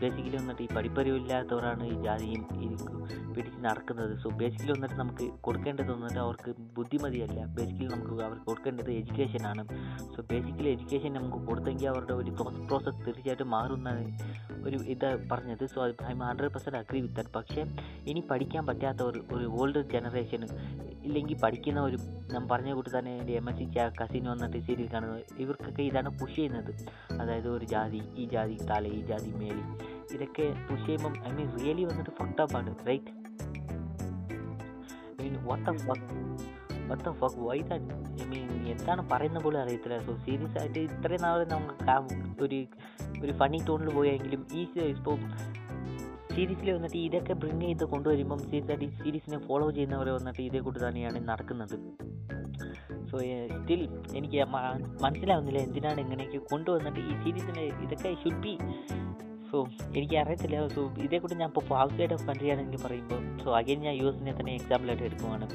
ബേസിക്കലി 0.00 0.36
വന്നിട്ട് 0.40 0.62
ഈ 0.66 0.68
പഠിപ്പറിവില്ലാത്തവരാണ് 0.76 1.84
ഈ 1.92 1.96
ജാതിയും 2.06 2.42
ഈ 2.64 2.68
പിടിച്ച് 3.34 3.60
നടക്കുന്നത്. 3.66 4.12
സോ 4.22 4.28
ബേസിക്കലി 4.40 4.72
വന്നിട്ട് 4.76 4.96
നമുക്ക് 5.00 5.24
കൊടുക്കേണ്ടത് 5.46 5.90
വന്നിട്ട് 5.96 6.20
അവർക്ക് 6.24 6.50
ബുദ്ധിമതിയല്ല. 6.78 7.38
ബേസിക്കലി 7.56 7.88
നമുക്ക് 7.94 8.14
അവർക്ക് 8.28 8.44
കൊടുക്കേണ്ടത് 8.50 8.90
എഡ്യൂക്കേഷനാണ് 9.00 9.64
സോ 10.14 10.22
ബേസിക്കലി 10.32 10.70
എഡ്യൂക്കേഷൻ 10.74 11.12
നമുക്ക് 11.18 11.40
കൊടുത്തെങ്കിൽ 11.50 11.88
അവരുടെ 11.92 12.14
ഒരു 12.22 12.32
തോട്ട് 12.40 12.60
പ്രോസസ്സ് 12.68 13.04
തീർച്ചയായിട്ടും 13.06 13.50
മാറുന്ന 13.56 13.90
ഒരു 14.68 14.78
ഇത് 14.94 15.08
പറഞ്ഞത്. 15.32 15.64
So 15.74 15.78
I 16.10 16.14
hundred 16.28 16.52
percent 16.54 16.78
agree 16.82 17.00
with 17.04 17.16
that 17.18 17.34
പക്ഷേ 17.38 17.64
ഇനി 18.10 18.22
പഠിക്കാൻ 18.32 18.64
പറ്റാത്ത 18.70 19.02
ഒരു 19.36 19.46
ഓൾഡ് 19.60 19.82
ജനറേഷൻ 19.94 20.42
ഇല്ലെങ്കിൽ 21.08 21.36
പഠിക്കുന്ന 21.42 21.80
ഒരു 21.88 21.98
ഞാൻ 22.32 22.42
പറഞ്ഞ 22.50 22.70
കൂട്ടി 22.76 22.90
തന്നെ 22.98 23.12
എന്റെ 23.18 23.34
എം 23.40 23.46
എസ് 23.50 23.58
സി 23.58 23.66
കസിൻ 24.00 24.24
വന്നിട്ട് 24.32 24.58
സീരിയൽ 24.66 24.88
കാണുന്നത്. 24.94 25.22
ഇവർക്കൊക്കെ 25.42 25.82
ഇതാണ് 25.82 26.10
പുഷ് 26.20 26.36
ചെയ്യുന്നത്. 26.36 26.72
അതായത് 27.20 27.48
ഒരു 27.48 27.64
ജാതി 27.64 28.02
ഈ 28.16 28.26
ജാതി 28.26 28.56
തല 28.70 28.86
ഈ 28.86 29.00
ജാതി 29.02 29.30
മേലി. 29.30 29.64
ഇതൊക്കെ 30.14 30.46
പുഷ് 30.68 30.86
ചെയ്യുമ്പം 30.86 31.14
ഐ 31.28 31.32
മീൻ 31.32 31.48
റിയലി 31.58 31.84
വന്നിട്ട് 31.84 32.10
ഫക്ടപ്പാണ് 32.10 32.70
right 32.88 33.12
I 35.10 35.22
mean 35.22 35.34
what 36.88 37.04
the 37.04 37.12
fuck 37.12 37.40
why 37.48 37.58
that 37.70 37.96
I 38.22 38.26
mean 38.26 38.48
എന്താണ് 38.66 39.02
പറയുന്ന 39.12 39.38
പോലും 39.38 39.60
അറിയത്തില്ല. 39.60 39.98
സോ 40.06 40.12
സീരിയസ് 40.26 40.58
ആയിട്ട് 40.58 40.78
ഇത്രയും 40.78 41.22
നാൾ 41.22 41.44
നമുക്ക് 41.44 41.74
ഒരു 42.44 42.60
ഒരു 43.22 43.32
ഫണി 43.32 43.58
ടോണിൽ 43.68 43.90
പോയെങ്കിലും 43.90 44.46
ഈ 44.54 44.62
ഇപ്പോൾ 44.94 45.18
സീരീസിൽ 46.38 46.68
വന്നിട്ട് 46.74 46.96
ഇതൊക്കെ 46.96 47.32
ബ്രിങ് 47.32 47.60
ചെയ്ത് 47.60 47.84
കൊണ്ടുവരുമ്പം 47.84 48.40
സീരീസ് 48.50 48.96
സീരീസിനെ 49.02 49.38
ഫോളോ 49.46 49.70
ചെയ്യുന്നവർ 49.70 50.08
വന്നിട്ട് 50.08 50.42
ഇതേ 50.42 50.58
കൂട്ടി 50.58 50.80
തന്നെയാണ് 50.80 51.18
നടക്കുന്നത്. 51.28 51.74
സോ 53.10 53.16
സ്റ്റിൽ 53.54 53.82
എനിക്ക് 54.18 54.38
മനസ്സിലാവുന്നില്ല 55.04 55.58
എന്തിനാണ് 55.58 56.00
ഇങ്ങനെയൊക്കെ 56.00 56.40
കൊണ്ടുവന്നിട്ട് 56.52 57.00
ഈ 57.00 57.14
സീരീസിനെ 57.22 57.64
ഇതൊക്കെ 57.84 58.10
ഷുഡ് 58.22 58.40
ബി 58.44 58.54
സോ 59.50 59.58
എനിക്ക് 59.98 60.16
അറിയത്തില്ല. 60.22 60.56
സോ 60.74 60.80
ഇതേ 61.04 61.18
കൂടി 61.24 61.34
ഞാൻ 61.42 61.48
ഇപ്പോൾ 61.52 61.64
ഓഫ് 62.16 62.24
കൺട്രി 62.28 62.48
പറയുമ്പോൾ 62.84 63.22
സോ 63.42 63.48
അഗൈൻ 63.58 63.78
ഞാൻ 63.86 63.94
യു 64.00 64.06
എസിനെ 64.10 64.32
തന്നെ 64.38 64.52
എക്സാമ്പിളായിട്ട് 64.58 65.04
എടുക്കുവാണ്. 65.08 65.46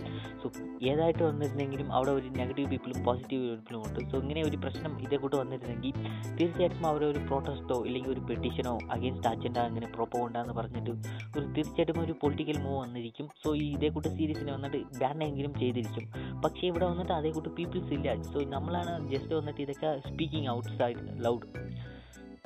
സോ 0.41 0.47
ഏതായിട്ട് 0.91 1.23
വന്നിരുന്നെങ്കിലും 1.29 1.87
അവിടെ 1.97 2.11
ഒരു 2.19 2.27
നെഗറ്റീവ് 2.39 2.67
പീപ്പിളും 2.71 2.99
പോസിറ്റീവ് 3.07 3.43
പീപ്പിളും 3.49 3.81
ഉണ്ട്. 3.87 3.99
സോ 4.11 4.15
ഇങ്ങനെ 4.23 4.43
ഒരു 4.49 4.57
പ്രശ്നം 4.63 4.93
ഇതേ 5.05 5.17
കൂട്ട് 5.23 5.37
വന്നിരുന്നെങ്കിൽ 5.41 5.93
തീർച്ചയായിട്ടും 6.39 6.87
അവരെ 6.91 7.05
ഒരു 7.13 7.21
പ്രൊട്ടസ്റ്റോ 7.29 7.77
ഇല്ലെങ്കിൽ 7.89 8.11
ഒരു 8.15 8.23
പെറ്റീഷനോ 8.29 8.73
അഗെയിൻസ്റ്റ് 8.95 9.29
അജണ്ട 9.33 9.57
അങ്ങനെ 9.69 9.89
പ്രോപ്പോ 9.95 10.19
എന്ന് 10.43 10.55
പറഞ്ഞിട്ട് 10.59 10.91
ഒരു 11.37 11.45
തീർച്ചയായിട്ടും 11.57 12.01
ഒരു 12.05 12.15
പൊളിറ്റിക്കൽ 12.23 12.57
മൂവ് 12.65 12.79
വന്നിരിക്കും. 12.85 13.27
സോ 13.43 13.49
ഈ 13.63 13.65
ഇതേ 13.75 13.89
കൂട്ട് 13.95 14.09
സീരീസിനെ 14.17 14.51
വന്നിട്ട് 14.57 14.81
ബാനെങ്കിലും 15.01 15.53
ചെയ്തിരിക്കും. 15.61 16.05
പക്ഷേ 16.45 16.65
ഇവിടെ 16.71 16.85
വന്നിട്ട് 16.91 17.13
അതേ 17.19 17.31
കൂട്ട് 17.37 17.51
പീപ്പിൾസ് 17.59 17.93
ഇല്ല. 17.97 18.15
സോ 18.33 18.39
നമ്മളാണ് 18.55 18.93
ജസ്റ്റ് 19.13 19.33
വന്നിട്ട് 19.39 19.61
ഇതൊക്കെ 19.67 19.91
speaking 20.09 20.49
outside 20.79 21.03
loud 21.25 21.47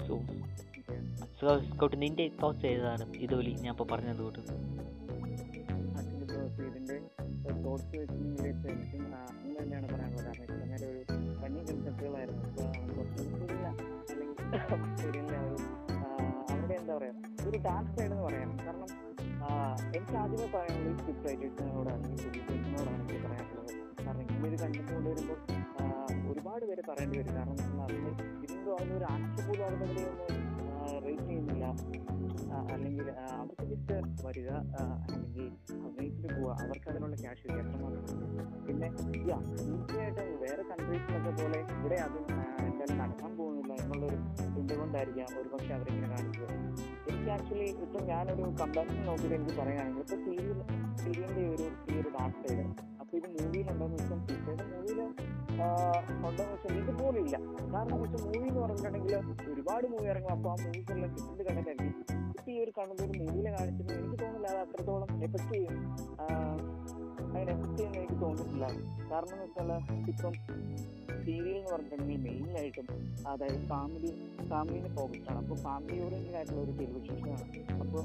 so 0.08 0.16
Scout 1.70 1.98
നിന്റെ 2.02 2.26
തോട്ട്സ് 2.42 2.66
ഏതാണ്? 2.66 3.06
ഇതുപോലെ 3.26 3.50
ഞാൻ 3.66 3.74
ഇപ്പോൾ 3.74 3.88
പറഞ്ഞത് 3.92 4.22
കൂട്ട്. 4.26 4.42
തോട്ട്സ് 7.66 7.98
ഒരു 7.98 8.14
ഒരു 16.58 16.74
എന്താ 16.80 16.94
പറയുക 16.98 17.48
ഒരു 17.48 17.58
ടാസ്ക് 17.66 17.98
കാരണം 18.66 18.90
എനിക്ക് 19.98 20.16
ആദ്യമേ 20.22 20.48
പറയാനുള്ളത് 20.54 20.90
ഈ 20.92 20.98
സ്ക്രിപ്റ്റ് 21.00 21.28
റൈറ്റേഴ്സിനോടാണ് 21.28 22.08
ഈ 22.08 22.16
പ്രൊഡ്യൂസേഴ്സിനോടാണ് 22.22 23.00
എനിക്ക് 23.02 23.20
പറയാനുള്ളത്. 23.26 23.72
കാരണം 24.06 24.22
ഇങ്ങനൊരു 24.26 24.58
കണ്ടന്റ് 24.64 24.92
കൊണ്ടുവരുമ്പോൾ 24.94 25.40
ഒരുപാട് 26.32 26.66
പേര് 26.70 26.84
പറയേണ്ടി 26.90 27.18
വരും. 27.20 27.34
കാരണം 27.38 27.58
നമ്മൾ 27.64 27.84
അതിന് 27.88 28.12
ഇതിന് 28.46 28.62
തോന്നുന്ന 28.68 28.96
ഒരു 28.98 29.06
ഒന്നും 30.12 30.47
റേറ്റ് 31.06 31.26
ചെയ്യുന്നില്ല. 31.30 31.66
അല്ലെങ്കിൽ 32.74 33.08
അവർക്ക് 33.40 33.66
ജസ്റ്റ് 33.72 33.96
വരിക 34.26 34.50
അല്ലെങ്കിൽ 35.14 35.48
അഭിനയിച്ചിട്ട് 35.88 36.30
പോവുക. 36.36 36.52
അവർക്ക് 36.64 36.90
അതിനുള്ള 36.92 37.16
ക്യാഷ് 37.24 37.46
എത്രമാത്രം 37.62 38.04
പിന്നെ 38.68 38.88
യാ 39.30 39.38
തീർച്ചയായിട്ടും 39.58 40.30
വേറെ 40.44 40.64
കൺട്രീസിലൊക്കെ 40.72 41.32
പോലെ 41.42 41.60
ഇവിടെ 41.78 41.98
അതും 42.06 42.26
എന്തായാലും 42.68 42.98
നടക്കാൻ 43.02 43.32
പോകുന്നില്ല 43.40 43.74
എന്നുള്ളൊരു 43.84 44.18
ചിന്ത 44.56 44.72
കൊണ്ടായിരിക്കാം 44.82 45.30
ഒരു 45.42 45.50
പക്ഷെ 45.54 45.72
അവരിങ്ങനെ 45.78 46.10
കാണിച്ചത്. 46.16 46.54
എനിക്ക് 47.10 47.32
ആക്ച്വലി 47.36 47.68
ഇപ്പം 47.86 48.04
ഞാനൊരു 48.12 48.44
കമ്പാരിസൺ 48.62 49.04
നോക്കിയിട്ട് 49.10 49.36
എനിക്ക് 49.40 49.56
പറയുകയാണെങ്കിൽ 49.62 50.04
ഇപ്പോൾ 50.06 50.22
സീരിയൽ 50.26 50.60
സീരിയലിന്റെ 51.04 51.44
ഒരു 51.56 51.66
ഈ 51.92 52.00
ഒരു 52.02 52.10
ഡാർക്ക് 52.18 52.42
സൈഡ് 52.44 52.66
അപ്പോൾ 53.02 53.16
ഇത് 53.20 53.28
മൂവിയിലുണ്ടോയെന്ന് 53.36 53.98
വെച്ചാൽ 54.00 54.20
തീർച്ചയായിട്ടും 54.30 54.70
മൂവിയിൽ 54.74 55.02
ഉണ്ടോയെന്ന് 56.28 56.54
വെച്ചാൽ 56.54 56.74
ഇതുപോലെ 56.82 57.20
ഇല്ല 57.26 57.36
കാരണം 57.74 57.98
വെച്ചാൽ 58.04 58.22
മൂവി 58.26 58.48
എന്ന് 58.50 58.62
പറഞ്ഞിട്ടുണ്ടെങ്കിൽ 58.64 59.16
ഒരുപാട് 59.54 59.88
മൂവി 59.94 60.08
ഇറങ്ങും. 60.14 60.32
അപ്പോൾ 60.36 60.52
ആ 60.54 60.56
മൂവീസ് 60.64 60.92
എല്ലാം 60.96 61.12
കിട്ടുന്നത് 61.16 61.44
കണ്ടിട്ടായിരിക്കും 61.48 62.04
ഇപ്പം 62.30 62.52
ഈ 62.54 62.58
ഒരു 62.64 62.72
കണ്ടത് 62.78 63.04
ഒരു 63.08 63.14
മൂവിയിലെ 63.20 63.52
കാണിച്ചിട്ട് 63.58 63.94
എനിക്ക് 63.94 64.18
തോന്നുന്നില്ല 64.24 64.48
അത് 64.54 64.60
അത്രത്തോളം 64.66 65.10
എഫക്ട് 65.28 65.54
ചെയ്യും. 65.54 65.76
അങ്ങനെ 67.38 67.52
എഫക്ട് 67.56 67.78
ചെയ്യാൻ 67.78 67.96
എനിക്ക് 68.02 68.16
തോന്നിയിട്ടില്ല. 68.22 68.68
കാരണം 69.12 69.34
എന്ന് 69.34 69.46
വെച്ചാൽ 69.46 69.70
ഇപ്പം 70.12 70.34
സീരിയൽ 71.26 71.56
എന്ന് 71.58 71.72
പറഞ്ഞിട്ടുണ്ടെങ്കിൽ 71.72 72.22
മെയിനായിട്ടും 72.26 72.88
അതായത് 73.32 73.60
ഫാമിലി 73.72 74.12
ഫാമിലിനെ 74.52 74.90
ഫോക്കസ്ഡ് 74.98 75.30
ആണ് 75.32 75.40
അപ്പോൾ 75.44 75.58
ഫാമിലി 75.66 75.98
ഓറിയന്റഡ് 76.06 76.38
ആയിട്ടുള്ള 76.40 76.62
ഒരു 76.62 76.74
ടെലിവിഷൻ 76.80 77.18
ഷോ 77.24 77.32
ആണ്. 77.36 77.46
അപ്പോൾ 77.84 78.02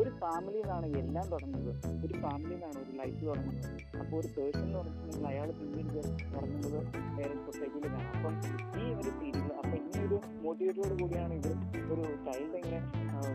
ഒരു 0.00 0.10
ഫാമിലി 0.22 0.58
നിന്നാണ് 0.62 0.86
എല്ലാം 1.02 1.26
തുടങ്ങുന്നത്. 1.32 1.72
ഒരു 2.04 2.14
ഫാമിലി 2.24 2.54
നിന്നാണ് 2.54 2.78
ഒരു 2.84 2.92
ലൈഫ് 3.00 3.20
തുടങ്ങുന്നത്. 3.26 3.68
അപ്പോൾ 4.02 4.16
ഒരു 4.20 4.28
പേഴ്സൺ 4.36 4.64
എന്ന് 4.66 4.78
പറഞ്ഞിട്ടുണ്ടെങ്കിൽ 4.78 5.28
അയാൾ 5.32 5.50
പിന്നീട് 5.60 6.00
തുടങ്ങുന്നത് 6.34 6.78
വേറെ 7.18 7.34
സൊസൈറ്റിയിലാണ് 7.46 8.08
അപ്പം 8.16 8.34
ഈ 8.82 8.86
ഒരു 9.00 9.10
സീരിയൽ 9.20 9.52
അപ്പം 9.60 9.78
ഈ 9.90 10.06
ഒരു 10.06 10.18
മോട്ടിവേറ്റോട് 10.44 10.94
കൂടിയാണ് 11.02 11.34
ഇത് 11.40 11.52
ഒരു 11.92 12.02
ചൈൽഡ് 12.26 12.56
എങ്ങനെ 12.62 12.80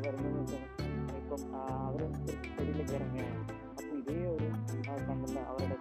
വരുന്നത് 0.07 0.57
ഇപ്പം 1.21 1.41
അവർ 1.61 2.01
സൊസൈറ്റിയിലേക്ക് 2.17 2.95
ഇറങ്ങുകയാണ്. 2.99 3.41
അപ്പം 3.69 3.95
ഇതേ 4.01 4.17
ഒരു 4.35 4.47
കണ്ടില്ല 5.09 5.39
അവരുടെ 5.51 5.77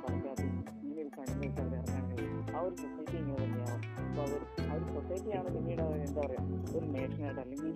ഇങ്ങനെ 0.83 1.01
ഒരു 1.03 1.11
കണ്ടിലേക്ക് 1.19 1.61
അവർ 1.61 1.73
കഴിയും. 2.11 2.43
ആ 2.57 2.61
ഒരു 2.67 2.75
സൊസൈറ്റി 2.83 3.17
ഇങ്ങനെ 3.23 3.39
തന്നെയാവും. 3.45 3.81
അപ്പോൾ 4.07 4.23
അവർ 4.27 4.41
ആ 4.71 4.75
ഒരു 4.77 4.85
സൊസൈറ്റിയാണ് 4.95 5.49
പിന്നീട് 5.57 5.83
അവർ 5.87 5.99
എന്താ 6.07 6.21
പറയുക 6.27 6.77
ഒരു 6.77 6.87
നേഷനായിട്ട് 6.97 7.41
അല്ലെങ്കിൽ 7.45 7.73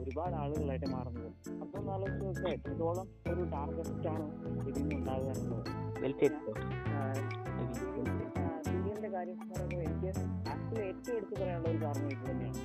ഒരുപാട് 0.00 0.34
ആളുകളായിട്ട് 0.42 0.88
മാറുന്നത്. 0.94 1.30
അപ്പോൾ 1.62 1.78
ഒന്ന് 1.78 1.92
ആലോചിച്ച് 1.92 2.24
നോക്കുക 2.26 2.48
എത്രത്തോളം 2.56 3.06
ഒരു 3.32 3.42
ടാർഗറ്റ് 3.54 4.08
ആണ് 4.14 4.26
ഇതിൽ 4.68 4.82
നിന്ന് 4.82 4.96
ഉണ്ടാകുക 4.96 5.30
എന്നുള്ളത്. 5.36 5.70
സീരിയലിന്റെ 8.66 9.10
കാര്യം 9.16 9.38
പറയുമ്പോൾ 9.50 9.82
എനിക്ക് 9.88 10.10
ആക്ച്വലി 10.74 10.88
ഏറ്റവും 10.90 11.16
എടുത്തു 11.18 11.34
പറയാനുള്ള 11.40 11.68
ഒരു 11.70 12.08
ഇത് 12.14 12.24
തന്നെയാണ്. 12.30 12.60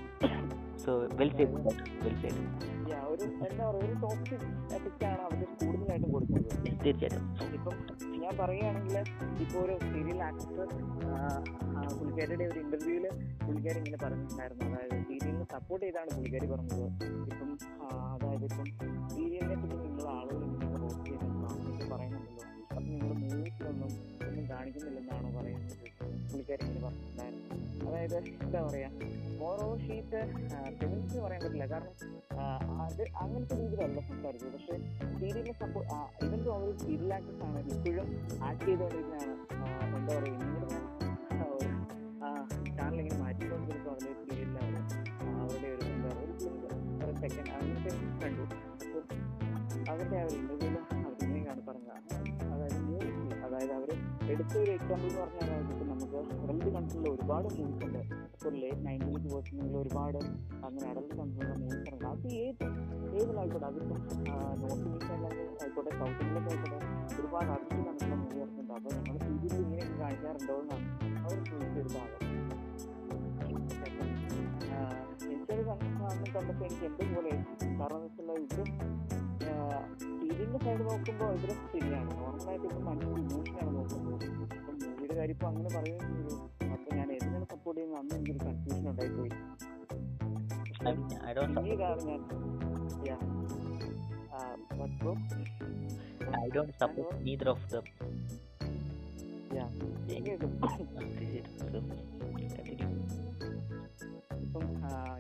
So 0.84 0.92
well 1.20 1.32
set 1.38 1.58
well 2.06 2.18
set 2.24 2.68
Yeah, 2.90 3.02
ഒരു 3.14 3.24
എന്താ 3.48 3.64
പറയുക 3.66 3.84
ഒരു 3.88 3.96
ടോക്സിക് 4.04 4.46
എഫക്റ്റ് 4.76 5.06
ആണ് 5.10 5.22
അവർ 5.26 5.42
കൂടുതലായിട്ടും 5.62 6.10
കൊടുക്കുന്നത്. 6.14 6.56
തീർച്ചയായിട്ടും. 6.84 7.26
ഇപ്പം 7.58 7.76
ഞാൻ 8.24 8.34
പറയുകയാണെങ്കിൽ 8.40 8.98
ഇപ്പോൾ 9.44 9.60
ഒരു 9.66 9.76
സീരിയൽ 9.90 10.20
ആക്ടർ 10.28 10.70
പുള്ളിക്കാരിയുടെ 11.98 12.46
ഒരു 12.52 12.60
ഇന്റർവ്യൂവിൽ 12.64 13.06
പുള്ളിക്കാരി 13.46 13.78
ഇങ്ങനെ 13.82 14.00
പറഞ്ഞിട്ടുണ്ടായിരുന്നു. 14.06 14.66
അതായത് 14.70 14.96
സീരിയലിനെ 15.10 15.46
സപ്പോർട്ട് 15.56 15.84
ചെയ്താണ് 15.86 16.10
പുള്ളിക്കാരി 16.16 16.48
പറഞ്ഞത്. 16.54 16.86
ഇപ്പം 17.32 17.52
അതായത് 18.16 18.46
ഇപ്പം 18.50 18.68
സീരിയലിനെ 19.14 19.58
പറ്റി 19.62 19.78
നിങ്ങൾ 19.86 20.08
ആളുകൾ 20.18 20.42
ഇങ്ങനെ 20.50 20.78
റോസ്റ്റ് 20.84 21.06
ചെയ്യുന്നുണ്ടോ 21.10 21.50
എന്നൊക്കെ 21.60 21.88
പറയുന്നുണ്ടല്ലോ. 21.94 22.46
അപ്പം 22.70 22.84
നിങ്ങൾ 22.92 23.12
മൂവീസിലൊന്നും 23.24 23.92
ഒന്നും 24.30 24.46
കാണിക്കുന്നില്ലെന്നാണോ 24.54 25.30
പറയുന്നത്? 25.40 25.59
പുള്ളിക്കാരി 26.32 26.62
ഇങ്ങനെ 26.66 26.82
പറഞ്ഞിട്ടുണ്ടായിരുന്നു. 26.86 27.46
അതായത് 27.88 28.18
എന്താ 28.46 28.60
പറയാ 28.68 28.90
മോറോ 29.42 29.68
ഷീറ്റ് 29.86 30.20
ഫെമിനിസ്റ്റ് 30.80 31.20
പറയാൻ 31.26 31.42
പറ്റില്ല. 31.44 31.66
കാരണം 31.74 31.94
അത് 32.86 33.04
അങ്ങനത്തെ 33.24 33.56
രീതിയിലല്ല 33.62 34.00
സംസാരിച്ചത്. 34.10 34.52
പക്ഷെ 34.56 34.76
സീരിയലിനെ 35.20 35.54
സപ്പോ 35.62 35.82
ഇവൻ 36.26 36.40
അവർ 36.58 36.70
സീരിയൽ 36.86 37.12
ആക്ടേഴ്സ് 37.18 37.44
ആണ് 37.50 37.60
ഇപ്പോഴും 37.76 38.08
ആക്ട് 38.50 38.66
ചെയ്തുകൊണ്ടിരിക്കുന്നതാണ് 38.70 39.36
എന്താ 40.00 40.12
പറയുക 40.18 40.36
ഇങ്ങനെ 40.46 40.68
ചാനൽ 42.78 43.00
ഇങ്ങനെ 43.02 43.18
മാറ്റിക്കൊണ്ടിരിക്കും 43.24 43.90
അവരുടെ 45.40 45.70
ഒരു 45.76 45.86
എന്താ 45.94 46.10
ഒരു 46.24 46.34
ഒരു 47.04 47.14
സെക്കൻഡ് 47.22 47.52
അങ്ങനത്തെ 47.58 47.92
കണ്ടു. 48.22 48.44
അവരുടെ 49.92 50.18
ആ 50.22 50.26
ഒരു 50.28 50.36
ഇന്റർവ്യൂവിൽ 50.42 50.78
അവരിങ്ങനെയാണ് 51.08 51.62
പറഞ്ഞത്. 51.70 52.16
അതായത് 52.54 52.80
അതായത് 53.46 53.74
അവർ 53.80 53.90
എടുത്ത 54.34 54.54
ഒരു 54.62 54.72
എക്സാമ്പിൾ 54.78 55.08
എന്ന് 55.10 55.20
പറഞ്ഞാൽ 55.22 55.48
നമുക്ക് 55.52 55.74
ഇപ്പം 55.76 55.88
നമുക്ക് 55.92 56.18
അഡൽട്ട് 56.44 56.70
കൺട്രിയിൽ 56.76 57.06
ഒരുപാട് 57.14 57.48
മൂവീസ് 57.56 57.86
ഉണ്ട്. 57.88 58.02
ഇപ്പോൾ 58.36 58.54
ലേറ്റ് 58.62 58.82
നയന്റീൻസ് 58.88 59.28
പോയിട്ടുണ്ടെങ്കിൽ 59.34 59.78
ഒരുപാട് 59.84 60.20
അങ്ങനെ 60.66 60.86
അഡൽട്ട് 60.92 61.16
കൺട്രിയിലുള്ള 61.20 61.56
മൂവീസ് 61.62 61.94
ഉണ്ട്. 61.94 62.06
അത് 62.12 62.28
ഏത് 62.44 62.64
ഏതിലായിക്കോട്ടെ 63.20 63.68
അതിപ്പം 63.70 64.00
നോർത്ത് 64.62 64.86
ഇന്ത്യയിലൊക്കെ 64.90 65.44
ആയിക്കോട്ടെ 65.64 65.92
സൗത്ത് 66.00 66.22
ഇന്ത്യയിലൊക്കെ 66.26 66.52
ആയിക്കോട്ടെ 66.54 66.80
ഒരുപാട് 67.22 67.50
അഡൽട്ട് 67.56 67.82
കൺട്രിയിലുള്ള 67.88 68.16
മൂവി 68.24 68.40
ഇറക്കുന്നുണ്ട് 68.44 68.74
അപ്പോൾ 68.78 68.92
നമ്മൾ 68.98 69.18
ടി 69.26 69.34
വിയിൽ 69.42 69.62
ഇങ്ങനെ 69.66 69.86
കാണിക്കാറുണ്ടോ 70.02 70.56
എന്നാണ്. 70.64 70.86
അവർ 71.26 71.38
ചോദിച്ചൊരു 71.50 71.90
ഭാഗം 71.98 72.26
എനിക്കൊരു 75.34 75.64
കണ്ടു 75.70 75.86
കണ്ടപ്പോൾ 76.36 76.66
എനിക്ക് 76.68 76.86
എന്തുപോലെ 76.90 77.32
കാരണം 77.80 77.98
എന്ന് 77.98 78.34
വെച്ചാൽ 78.38 78.38
ഇത് 78.46 79.29
സീരിയലിന്റെ 80.02 80.60
സൈഡ് 80.66 80.84
നോക്കുമ്പോൾ 80.90 81.30
ഇവരെ 81.38 81.56
ശരിയാണ്. 81.74 82.10
നോർമലായിട്ട് 82.20 82.66
ഇപ്പം 82.70 82.84
മനുഷ്യൻ 82.90 83.20
ഇമോഷനാണ് 83.24 83.72
നോക്കുന്നത്. 83.78 84.26
ഇപ്പം 84.54 84.76
മൂവിയുടെ 84.84 85.16
കാര്യം 85.20 85.36
ഇപ്പം 85.36 85.48
അങ്ങനെ 85.52 85.70
പറയുകയും 85.76 86.12
ചെയ്തു. 86.16 86.36
അപ്പോൾ 86.76 86.92
ഞാൻ 87.00 87.08
എന്തിനാണ് 87.18 87.48
സപ്പോർട്ട് 87.54 87.80
ചെയ്യുന്നത്? 87.80 88.00
അന്ന് 88.02 88.14
എനിക്കൊരു 88.18 88.40
കൺഫ്യൂഷൻ 88.48 88.88
ഉണ്ടായിപ്പോയി 88.92 89.32
പിന്നീടാണ് 91.56 92.04
ഞാൻ? 92.10 92.22
I 96.42 96.48
don't 96.56 96.74
support 96.84 97.18
neither 97.28 97.50
of 97.56 97.68
them 97.74 97.86
Yeah. 99.54 99.70
ഇപ്പം 104.44 104.66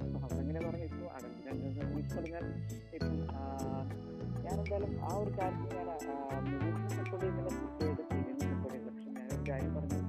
ഇപ്പം 0.03 0.23
അങ്ങനെ 0.39 0.59
പറഞ്ഞു 0.65 0.86
ഇപ്പം 0.89 1.07
മൂവീസ് 1.89 2.13
പറഞ്ഞാൽ 2.17 2.45
ഇപ്പം 2.97 3.15
ഞാൻ 4.49 4.59
എന്തായാലും 4.59 4.91
ആ 5.07 5.09
ഒരു 5.21 5.31
കാര്യത്തിൽ 5.37 5.75
ഞാൻ 9.29 9.43
കാര്യം 9.49 9.73
പറഞ്ഞു. 9.75 9.99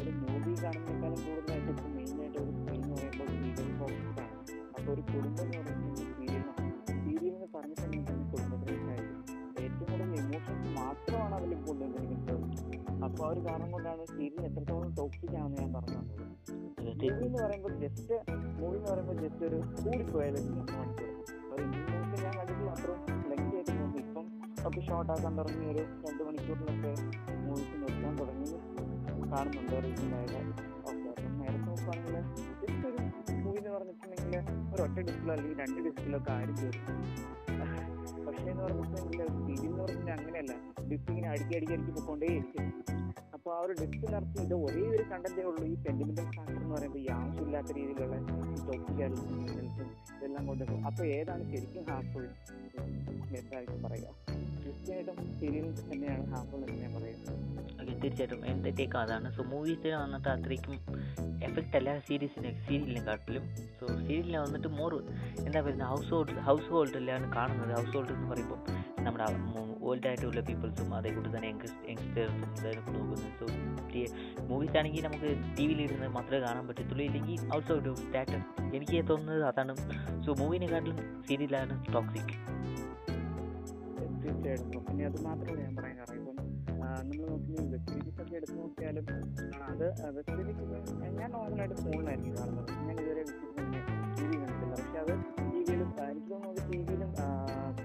ഒരു 0.00 0.10
മൂവി 0.20 0.52
കാണുന്നതിനേക്കാളും 0.62 1.18
കൂടുതലായിട്ട് 1.24 1.70
ഇപ്പം 1.72 1.90
മെയിനായിട്ട് 1.96 2.38
ഒരു 2.42 2.52
സ്ക്രീൻ 2.56 2.80
എന്ന് 2.84 2.96
പറയുമ്പോൾ 2.96 3.28
സീരിയൽ 3.32 3.70
ഫോക്കസ് 3.80 4.20
ആണ്. 4.24 4.38
അപ്പോൾ 4.76 4.90
ഒരു 4.92 5.02
കുടുംബം 5.10 5.44
എന്ന് 5.46 5.58
പറയുന്നത് 5.58 6.02
സീരിയലാണ് 6.16 6.72
സീരിയൽ 7.04 7.34
എന്ന് 7.34 7.48
പറഞ്ഞിട്ടുണ്ടെങ്കിൽ 7.54 8.08
തന്നെ 8.10 8.26
കുടുംബത്തിലേക്കായിരിക്കും 8.32 9.22
ഏറ്റവും 9.62 9.86
കൂടുതൽ 9.90 10.14
ഇമോഷൻസ് 10.22 10.70
മാത്രമാണ് 10.78 11.34
അതിൽ 11.34 11.54
കൊണ്ടുവന്നിരിക്കുന്നത് 11.68 12.44
അപ്പോൾ 13.04 13.24
ആ 13.26 13.32
ഒരു 13.32 13.40
കാരണം 13.48 13.70
കൊണ്ടാണ് 13.70 14.04
സീരിയൽ 14.14 14.42
എത്രത്തോളം 14.50 14.90
ടോക്സിക് 15.00 15.36
ആണെന്ന് 15.36 15.60
ഞാൻ 15.62 15.72
പറഞ്ഞു 15.74 15.98
തന്നത്. 15.98 16.24
എന്ന് 17.26 17.38
പറയുമ്പോൾ 17.44 17.74
ജസ്റ്റ് 17.84 18.14
മൂവി 18.60 18.76
എന്ന് 18.76 18.90
പറയുമ്പോൾ 18.90 19.18
ജസ്റ്റ് 19.24 19.44
ഒരു 19.44 19.58
കൂടിപ്പോയാലും 19.82 20.46
ഒരു 21.52 21.64
ഞാൻ 22.26 22.34
കണ്ടിട്ട് 22.38 22.64
മാത്രം 22.64 22.96
ലെങ്ക് 23.30 23.54
ആയിട്ട് 23.56 23.72
നോക്കി. 23.80 24.00
ഇപ്പം 24.02 24.24
ഒക്കെ 24.68 24.80
ഷോർട്ട് 24.80 25.12
ആക്കാൻ 25.12 25.32
തുടങ്ങി 25.38 25.66
ഒരു 25.72 25.82
രണ്ട് 26.04 26.22
മണിക്കൂറിലൊക്കെ 26.24 26.92
മൂവീസ് 27.44 27.76
നിർത്താൻ 27.82 28.14
തുടങ്ങി 28.20 28.48
കാണുന്നുണ്ട് 29.30 29.76
റീസെന്റായിട്ട് 29.84 30.38
ഓക്കെ 30.80 31.08
അപ്പം 31.10 31.36
നേരത്തെ 31.38 31.60
നോക്കുകയാണെങ്കിൽ 31.66 32.16
ജസ്റ്റ് 32.60 32.86
ഒരു 32.88 32.98
മൂവി 33.44 33.58
എന്ന് 33.60 33.70
പറഞ്ഞിട്ടുണ്ടെങ്കിൽ 33.70 34.36
ഒരു 34.74 34.82
ഒറ്റ 34.82 34.98
ഡിസ്കിലോ 35.00 35.32
അല്ലെങ്കിൽ 35.34 35.58
രണ്ട് 35.62 35.80
ഡിസ്കിലൊക്കെ 35.86 36.32
ആരും 36.32 36.56
ചെയ്തു 36.56 36.80
പക്ഷേ 38.26 38.48
എന്ന് 38.50 38.62
പറഞ്ഞിട്ടുണ്ടെങ്കിൽ 38.64 39.22
സീരിയൽ 39.38 39.66
എന്ന് 39.66 39.82
പറഞ്ഞിട്ടുണ്ടെങ്കിൽ 39.82 40.12
അങ്ങനെയല്ല. 40.16 40.52
ഡിസ്ക് 40.90 41.10
ഇങ്ങനെ 41.10 41.28
അടുക്കി 41.28 41.54
അടുക്കി 41.58 41.74
അടുക്കി 41.74 41.92
പോയിക്കൊണ്ടേയിരിക്കും. 41.92 42.66
ആ 43.56 43.60
ഒരു 43.64 43.74
നിറച്ച് 43.82 44.38
ഇത് 44.44 44.54
ഒരേ 44.54 44.82
ഒരു 44.94 45.04
കണ്ടന്റേ 45.10 45.42
ഉള്ളൂ. 45.50 45.62
ഈ 45.64 45.74
സെന്റിമെന്റൽ 45.84 46.26
ഫാക്ടർ 46.36 46.56
എന്ന് 46.62 46.70
പറയുമ്പോൾ 46.74 46.98
ഈ 46.98 47.06
ആവശ്യമില്ലാത്ത 47.18 47.70
രീതിയിലുള്ള 47.76 48.16
ഈ 48.22 48.56
ടോക്സിക് 48.66 49.02
ഇതെല്ലാം 50.16 50.46
കൊണ്ട് 50.46 50.64
അപ്പോൾ 50.88 51.04
ഏതാണ് 51.16 51.44
ശരിക്കും 51.52 51.84
ഹാർഫുൾ 51.90 52.24
എന്തായിരിക്കും 53.38 53.82
പറയുക? 53.82 54.08
തീർച്ചയായിട്ടും 54.64 55.16
സീരിയൽ 55.40 55.66
തന്നെയാണ് 55.90 56.26
ഹാർഫുൾ 56.34 56.60
എന്ന് 56.64 56.78
ഞാൻ 56.82 56.92
പറയുന്നത്. 56.96 58.02
തീർച്ചയായിട്ടും. 58.02 58.74
ടേക്ക് 58.78 58.96
അതാണ്? 59.02 59.30
സോ 59.36 59.42
മൂവീസിന് 59.52 59.96
വന്നിട്ട് 60.02 60.28
അത്രയ്ക്കും 60.34 60.76
എഫക്റ്റ് 61.48 61.76
അല്ല. 61.80 61.90
സീരീസിന് 62.08 62.50
സീരിയലിനെ 62.66 63.04
കാട്ടിലും 63.08 63.46
സോ 63.78 63.86
സീരിയലിനെ 63.86 64.40
വന്നിട്ട് 64.40 64.68
മോർ 64.80 64.94
എന്താ 65.46 65.60
പറയുന്നത്? 65.60 65.88
ഹൗസ് 65.92 66.10
ഹോൾഡ് 66.14 66.36
ഹൗസ് 66.48 66.68
ഹോൾഡിലാണ് 66.74 67.28
കാണുന്നത്. 67.36 67.72
ഹൗസ് 67.78 67.94
ഹോൾഡ് 67.96 68.12
എന്ന് 68.16 68.28
പറയുമ്പോൾ 68.32 68.60
നമ്മുടെ 69.06 69.26
ഓൾഡ് 69.88 70.06
ആയിട്ടുള്ള 70.10 70.40
പീപ്പിൾസും 70.48 70.88
അതേക്കൂട്ട് 70.98 71.30
തന്നെ 71.34 71.48
യങ്സ്റ്റേഴ്സും 71.90 72.40
ഇതൊക്കെ 72.58 72.92
നോക്കുന്നത് 72.96 73.32
സോ 73.40 73.46
മൂവീസ് 74.50 74.76
ആണെങ്കിൽ 74.80 75.04
നമുക്ക് 75.08 75.28
ടി 75.56 75.64
വിയിൽ 75.68 75.80
ഇരുന്ന് 75.86 76.08
മാത്രമേ 76.16 76.40
കാണാൻ 76.46 76.64
പറ്റത്തുള്ളൂ. 76.70 77.04
ഇല്ലെങ്കിൽ 77.08 77.38
ഔട്ട്സൈഡ് 77.56 77.88
ഔട്ട് 77.92 78.06
തിയേറ്റർ 78.14 78.40
എനിക്ക് 78.76 79.02
തോന്നുന്നത് 79.10 79.44
അതാണ്. 79.50 79.74
സോ 80.24 80.34
മൂവിനെക്കാട്ടിലും 80.42 80.98
സീരിയലാണ് 81.28 81.74
ടോക്സിക് 81.94 82.34
തീർച്ചയായിട്ടും. 84.22 84.80
പിന്നെ 84.86 85.04
അത് 85.08 85.18
മാത്രമല്ല 85.26 85.60
ഞാൻ 85.66 85.74
പറയാൻ 85.78 85.96
കാരണം 85.98 86.18
ഇപ്പം 86.20 86.36
നമ്മൾ 86.38 87.16
നോക്കി 87.30 87.52
വെബ് 87.72 87.86
സീരീസ് 87.90 88.34
എടുത്ത് 88.38 88.56
നോക്കിയാലും 88.60 89.04
അത് 89.70 89.86
വെബ് 90.16 90.30
സീരീസ് 90.36 90.64
ഞാൻ 91.20 91.30
നോർമലായിട്ട് 91.36 91.76
ഫോണിലായിരിക്കും 91.82 92.34
കാണുന്നത്. 92.38 92.72
ഞാൻ 92.86 92.96
ഇതുവരെ 93.02 93.24
ടി 94.18 94.24
വി 94.30 94.36
കണ്ടിട്ടില്ല. 94.42 94.74
പക്ഷെ 94.80 94.98
അത് 95.04 95.14
എനിക്ക് 96.04 96.30
തോന്നുന്നു 96.30 96.62
ടി 96.70 96.78
വിയിലും 96.86 97.10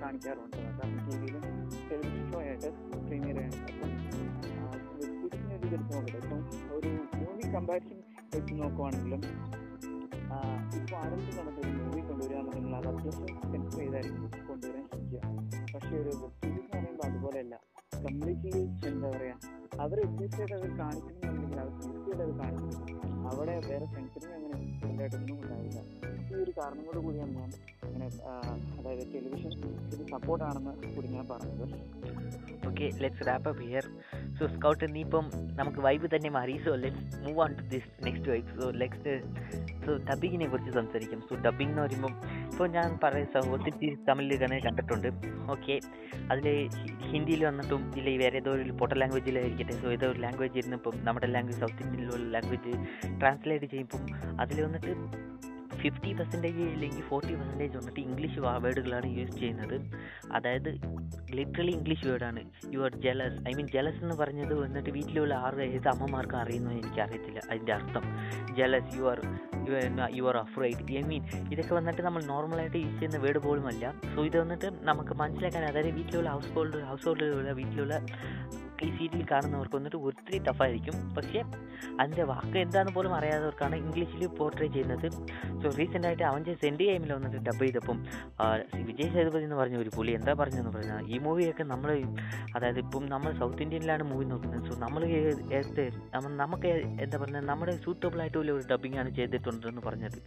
കാണിക്കാറുണ്ട്. 0.01 0.57
കാരണം 0.79 0.99
ടി 1.07 1.17
വിയിലും 1.21 1.43
ടെലിവിഷൻ 1.89 2.23
ഷോ 2.31 2.39
ആയിട്ട് 2.41 2.69
പ്രീമിയർ 3.07 3.37
ചെയ്യാൻ 3.37 3.53
അപ്പം 3.71 4.79
സീരീസിനെ 5.03 5.53
ഒരു 5.57 5.65
ഇതെടുത്ത് 5.67 5.93
നോക്കട്ടെ. 5.95 6.17
ഇപ്പം 6.23 6.41
ഒരു 6.77 6.89
മൂവി 7.21 7.45
കമ്പാരിസൺ 7.55 7.99
വെച്ച് 8.35 8.53
നോക്കുവാണെങ്കിലും 8.61 9.21
ഇപ്പോൾ 10.77 10.97
ആരെങ്കിലും 10.99 11.33
കണ്ടിട്ട് 11.37 11.61
ഒരു 11.61 11.71
മൂവി 11.79 12.01
കൊണ്ടുവരികയാണെന്നുണ്ടെങ്കിൽ 12.09 12.75
അത് 12.79 12.87
അത്യാവശ്യം 12.91 13.39
സെൻസ് 13.51 13.77
ചെയ്തായിരിക്കും 13.79 14.29
കൊണ്ടുവരാൻ 14.49 14.85
ശ്രമിക്കുക. 14.91 15.21
പക്ഷേ 15.73 15.93
ഒരു 16.01 16.11
വെബ് 16.21 16.35
സീരീസ് 16.41 16.65
എന്ന് 16.65 16.77
പറയുമ്പോൾ 16.77 17.07
അതുപോലെയല്ല. 17.09 17.55
കംപ്ലീറ്റ്ലി 18.05 18.61
എന്താ 18.91 19.09
പറയുക 19.15 19.79
അവർ 19.83 19.97
എത്തിച്ചായിട്ട് 20.05 20.55
അത് 20.59 20.67
കാണിക്കുന്നുണ്ടെങ്കിൽ 20.81 21.59
അവർ 21.63 21.73
തീർച്ചയായിട്ടും 21.81 22.23
അത് 22.27 22.33
കാണിക്കുന്നു 22.43 23.20
അവിടെ 23.31 23.53
വേറെ 23.69 23.85
സെൻസറിങ് 23.93 24.33
അങ്ങനെ 24.37 24.57
ഉണ്ടായിട്ടൊന്നും 24.87 25.35
ഉണ്ടാവില്ല. 25.43 25.79
ഈ 26.31 26.35
ഒരു 26.43 26.51
കാരണം 26.57 26.83
കൊണ്ട് 26.87 27.01
കൂടിയാണ് 27.05 27.33
ഞാൻ 27.39 27.49
അങ്ങനെ 27.85 28.07
അതായത് 28.77 29.03
ടെലിവിഷൻ 29.13 29.51
ഒരു 29.93 30.03
സപ്പോർട്ടാണെന്ന് 30.13 30.73
കൂടി 30.95 31.07
ഞാൻ 31.15 31.25
പറഞ്ഞത്. 31.31 31.65
Okay 32.69 32.85
let's 33.03 33.25
wrap 33.29 33.47
up 33.51 33.63
here 33.69 33.85
so 34.37 34.43
Scout 34.55 34.85
നീ 34.95 35.01
ഇപ്പം 35.07 35.25
നമുക്ക് 35.59 35.79
വൈബ് 35.85 36.07
തന്നെ 36.15 36.29
മാറി. 36.37 36.55
So 36.65 36.73
let's 36.83 37.19
move 37.25 37.39
on 37.45 37.51
to 37.59 37.63
this 37.73 37.89
next 38.07 38.29
vibe 38.33 38.47
so 38.59 38.67
next 38.83 39.13
so 39.85 39.91
ഡബിങ്ങിനെ 40.09 40.47
കുറിച്ച് 40.53 40.73
സംസാരിക്കും. 40.79 41.21
സോ 41.29 41.35
ഡബിംഗ് 41.47 41.71
എന്ന് 41.73 41.83
പറയുമ്പം 41.85 42.15
ഇപ്പോൾ 42.51 42.69
ഞാൻ 42.77 42.89
പറയുന്ന 43.03 43.39
ഒത്തിരി 43.57 43.89
തമിഴിൽ 44.09 44.37
തന്നെ 44.43 44.59
കണ്ടിട്ടുണ്ട്. 44.67 45.09
ഓക്കെ 45.55 45.75
അതിൽ 46.31 46.47
ഹിന്ദിയിൽ 47.11 47.41
വന്നിട്ടും 47.49 47.81
ഇല്ല 47.99 48.09
വേറെ 48.23 48.39
ഏതോ 48.41 48.51
ഒരു 48.57 48.73
പൊട്ട 48.81 48.93
ലാംഗ്വേജിലായിരിക്കട്ടെ 49.01 49.75
സോ 49.81 49.87
ഏതോ 49.95 50.07
ഒരു 50.13 50.19
ലാംഗ്വേജ് 50.25 50.57
ഇരുന്ന് 50.61 50.77
ഇപ്പം 50.81 50.95
നമ്മുടെ 51.07 51.27
ലാംഗ്വേജ് 51.35 51.59
സൗത്ത് 51.63 51.83
ഇന്ത്യയിലുള്ള 51.85 52.27
ലാംഗ്വേജ് 52.35 52.73
ട്രാൻസ്ലേറ്റ് 53.21 53.65
ചെയ്യുമ്പം 53.65 54.03
അതിൽ 54.39 54.59
വന്നിട്ട് 54.65 54.93
ഫിഫ്റ്റി 55.83 56.11
പെർസെന്റേജ് 56.19 56.63
അല്ലെങ്കിൽ 56.75 57.03
ഫോർട്ടി 57.09 57.33
പെർസെന്റേജ് 57.39 57.75
വന്നിട്ട് 57.79 58.01
ഇംഗ്ലീഷ് 58.07 58.39
വേർഡുകളാണ് 58.65 59.07
യൂസ് 59.17 59.37
ചെയ്യുന്നത്. 59.41 59.77
അതായത് 60.37 60.69
ലിറ്ററലി 61.37 61.73
ഇംഗ്ലീഷ് 61.77 62.05
വേർഡാണ് 62.09 62.43
you 62.73 62.79
are 62.87 62.93
jealous 63.05 63.39
I 63.49 63.53
mean 63.59 63.67
jealous 63.75 64.01
എന്ന് 64.05 64.17
പറഞ്ഞത് 64.21 64.53
വന്നിട്ട് 64.63 64.91
വീട്ടിലുള്ള 64.97 65.33
ആറ് 65.47 65.67
ഏത് 65.77 65.89
അമ്മമാർക്കും 65.93 66.39
എനിക്ക് 66.41 66.77
എനിക്കറിയത്തില്ല 66.81 67.39
അതിന്റെ 67.51 67.73
അർത്ഥം. 67.77 68.05
Jealous 68.59 68.91
you 68.97 69.05
are 69.11 69.19
you 70.17 70.23
are 70.29 70.37
afraid 70.43 70.97
I 70.99 71.03
mean 71.09 71.23
ഇതൊക്കെ 71.53 71.73
വന്നിട്ട് 71.79 72.01
നമ്മൾ 72.07 72.21
നോർമലായിട്ട് 72.31 72.77
യൂസ് 72.77 72.95
ചെയ്യുന്ന 72.99 73.19
വേർഡ് 73.25 73.41
പോലും 73.47 73.65
അല്ല 73.71 73.93
സോ 74.13 74.25
ഇത് 74.29 74.37
വന്നിട്ട് 74.43 74.69
നമുക്ക് 74.89 75.13
മനസ്സിലാക്കാൻ 75.21 75.65
അതായത് 75.69 75.91
വീട്ടിലുള്ള 75.97 76.29
ഹൗസ് 76.35 76.51
ഹോൾഡ് 76.55 76.81
ഹൗസ് 76.89 77.05
ഹോൾഡിലുള്ള 77.07 77.53
വീട്ടിലുള്ള 77.59 77.95
ഈ 78.85 78.87
സീരിയൽ 78.97 79.23
കാണുന്നവർക്ക് 79.31 79.75
വന്നിട്ട് 79.77 79.99
ഒത്തിരി 80.09 80.37
ടഫായിരിക്കും 80.45 80.95
പക്ഷേ 81.15 81.41
അതിന്റെ 81.99 82.23
വാക്ക് 82.31 82.57
എന്താണെന്ന് 82.65 82.93
പോലും 82.95 83.11
അറിയാത്തവർക്കാണ് 83.17 83.75
ഇംഗ്ലീഷിൽ 83.83 84.23
പോർട്രേ 84.39 84.67
ചെയ്യുന്നത്. 84.75 85.07
സോ 85.61 85.70
റീസെന്റ് 85.79 86.07
ആയിട്ട് 86.09 86.25
അവൻ 86.31 86.41
സെൻഡ് 86.63 86.85
ഗെയിമിൽ 86.89 87.11
വന്നിട്ട് 87.17 87.39
ഡബ് 87.47 87.63
ചെയ്തപ്പം 87.65 87.97
വിജയ് 88.89 89.09
സേതുപതി 89.15 89.45
എന്ന് 89.47 89.59
പറഞ്ഞ 89.61 89.77
ഒരു 89.83 89.91
പുലി 89.97 90.13
എന്താ 90.19 90.35
പറഞ്ഞതെന്ന് 90.41 90.73
പറഞ്ഞാൽ 90.77 91.07
ഈ 91.13 91.19
മൂവിയൊക്കെ 91.27 91.65
നമ്മൾ 91.73 91.91
അതായത് 92.55 92.79
ഇപ്പം 92.85 93.05
നമ്മൾ 93.15 93.31
സൗത്ത് 93.41 93.63
ഇന്ത്യയിലാണ് 93.67 94.05
മൂവി 94.11 94.27
നോക്കുന്നത്. 94.33 94.65
സോ 94.69 94.75
നമ്മൾ 94.85 95.03
നമുക്ക് 96.43 96.69
എന്താ 97.05 97.17
പറയുക 97.23 97.43
നമ്മുടെ 97.53 97.75
സൂട്ടബിൾ 97.85 98.21
ആയിട്ടുള്ള 98.25 98.51
ഒരു 98.59 98.65
ഡബിങ് 98.73 98.99
ആണ് 99.03 99.09
ചെയ്തിട്ടുണ്ടെന്ന് 99.19 99.83
പറഞ്ഞത്. 99.89 100.19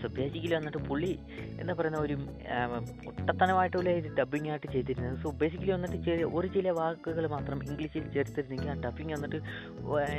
സോ 0.00 0.06
ബേസിക്കലി 0.16 0.54
വന്നിട്ട് 0.56 0.80
പുള്ളി 0.88 1.10
എന്താ 1.60 1.72
പറയുന്ന 1.78 1.98
ഒരു 2.06 2.14
ഒട്ടത്തനമായിട്ടുള്ള 3.10 3.88
ഒരു 4.00 4.10
ഡബ്ബിംഗ് 4.18 4.48
ആയിട്ട് 4.52 4.68
ചെയ്തിരുന്നത്. 4.74 5.14
സോ 5.22 5.28
ബേസിക്കലി 5.42 5.72
വന്നിട്ട് 5.76 6.26
ഒരു 6.38 6.48
ചില 6.56 6.70
വാക്കുകൾ 6.78 7.26
മാത്രം 7.36 7.58
ഇംഗ്ലീഷിൽ 7.68 8.04
ചേർത്തിരുന്നെങ്കിൽ 8.16 8.70
ആ 8.72 8.76
ഡബിങ് 8.86 9.14
വന്നിട്ട് 9.16 9.38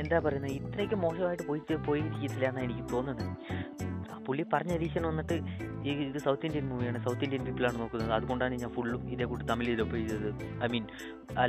എന്താ 0.00 0.18
പറയുന്നത് 0.26 0.54
ഇത്രയ്ക്ക് 0.60 0.98
മോശമായിട്ട് 1.04 1.46
പോയി 1.50 1.62
പോയിരിക്കത്തില്ല 1.88 2.46
എന്നാണ് 2.50 2.66
എനിക്ക് 2.68 2.86
തോന്നുന്നത്. 2.94 3.32
പുള്ളി 4.28 4.44
പറഞ്ഞ 4.52 4.76
റീസൺ 4.76 5.04
വന്നിട്ട് 5.06 5.36
ഈ 5.88 5.92
ഇത് 6.08 6.18
സൗത്ത് 6.18 6.46
ഇന്ത്യൻ 6.46 6.64
മൂവിയാണ് 6.68 6.98
സൗത്ത് 7.04 7.24
ഇന്ത്യൻ 7.24 7.42
പീപ്പിളാണ് 7.44 7.80
നോക്കുന്നത്. 7.80 8.10
അതുകൊണ്ടാണ് 8.12 8.54
ഞാൻ 8.62 8.70
ഫുള്ളും 8.70 9.10
ഇതേ 9.12 9.24
കൂടി 9.24 9.44
തമിഴ് 9.50 9.74
ഡബ് 9.80 9.96
ചെയ്തത്. 9.96 10.28
I 10.64 10.68
mean 10.72 10.84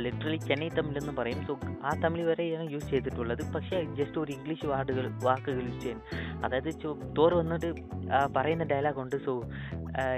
literally 0.04 0.36
Chennai 0.36 0.68
Tamil 0.68 0.98
എന്ന് 1.02 1.14
പറയും. 1.20 1.40
സോ 1.46 1.54
ആ 1.84 1.92
തമിഴ് 2.04 2.24
വരെ 2.30 2.44
ഞാൻ 2.56 2.70
യൂസ് 2.70 2.88
ചെയ്തിട്ടുള്ളത്. 2.90 3.42
പക്ഷേ 3.54 3.84
ജസ്റ്റ് 3.98 4.18
ഒരു 4.18 4.32
ഇംഗ്ലീഷ് 4.32 4.66
വാർഡുകൾ 4.66 5.06
വാക്കുകൾ 5.26 5.62
യൂസ് 5.68 5.80
ചെയ്യാൻ. 5.84 6.00
അതായത് 6.44 6.70
തോർ 7.18 7.34
വന്നിട്ട് 7.34 7.70
ആ, 8.16 8.20
പറയുന്ന 8.36 8.64
ഡയലോഗ് 8.64 9.00
ഉണ്ട്. 9.04 9.16
സോ 9.26 9.34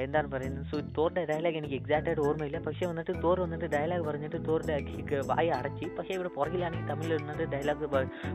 എന്താണ് 0.05 0.29
പറയുന്നത്? 0.33 0.67
സോ 0.71 0.79
തോറിന്റെ 0.99 1.25
ഡയലോഗ് 1.33 1.57
എനിക്ക് 1.57 1.75
എക്സാക്റ്റ് 1.75 2.09
ആയിട്ട് 2.11 2.25
ഓർമ്മയില്ല. 2.29 2.59
പക്ഷേ 2.59 2.87
വന്നിട്ട് 2.87 3.13
തോർ 3.25 3.41
വന്നിട്ട് 3.41 3.65
ഡയലോഗ് 3.65 4.05
പറഞ്ഞിട്ട് 4.09 4.39
തോറിന്റെ 4.49 5.21
വായ 5.33 5.47
അടച്ച് 5.59 5.89
പക്ഷേ 5.99 6.15
ഇവിടെ 6.15 6.29
പുറകിലാണെങ്കിൽ 6.39 6.89
തമിഴിൽ 6.93 7.15
വന്നിട്ട് 7.23 7.53
ഡയലോഗ് 7.53 7.89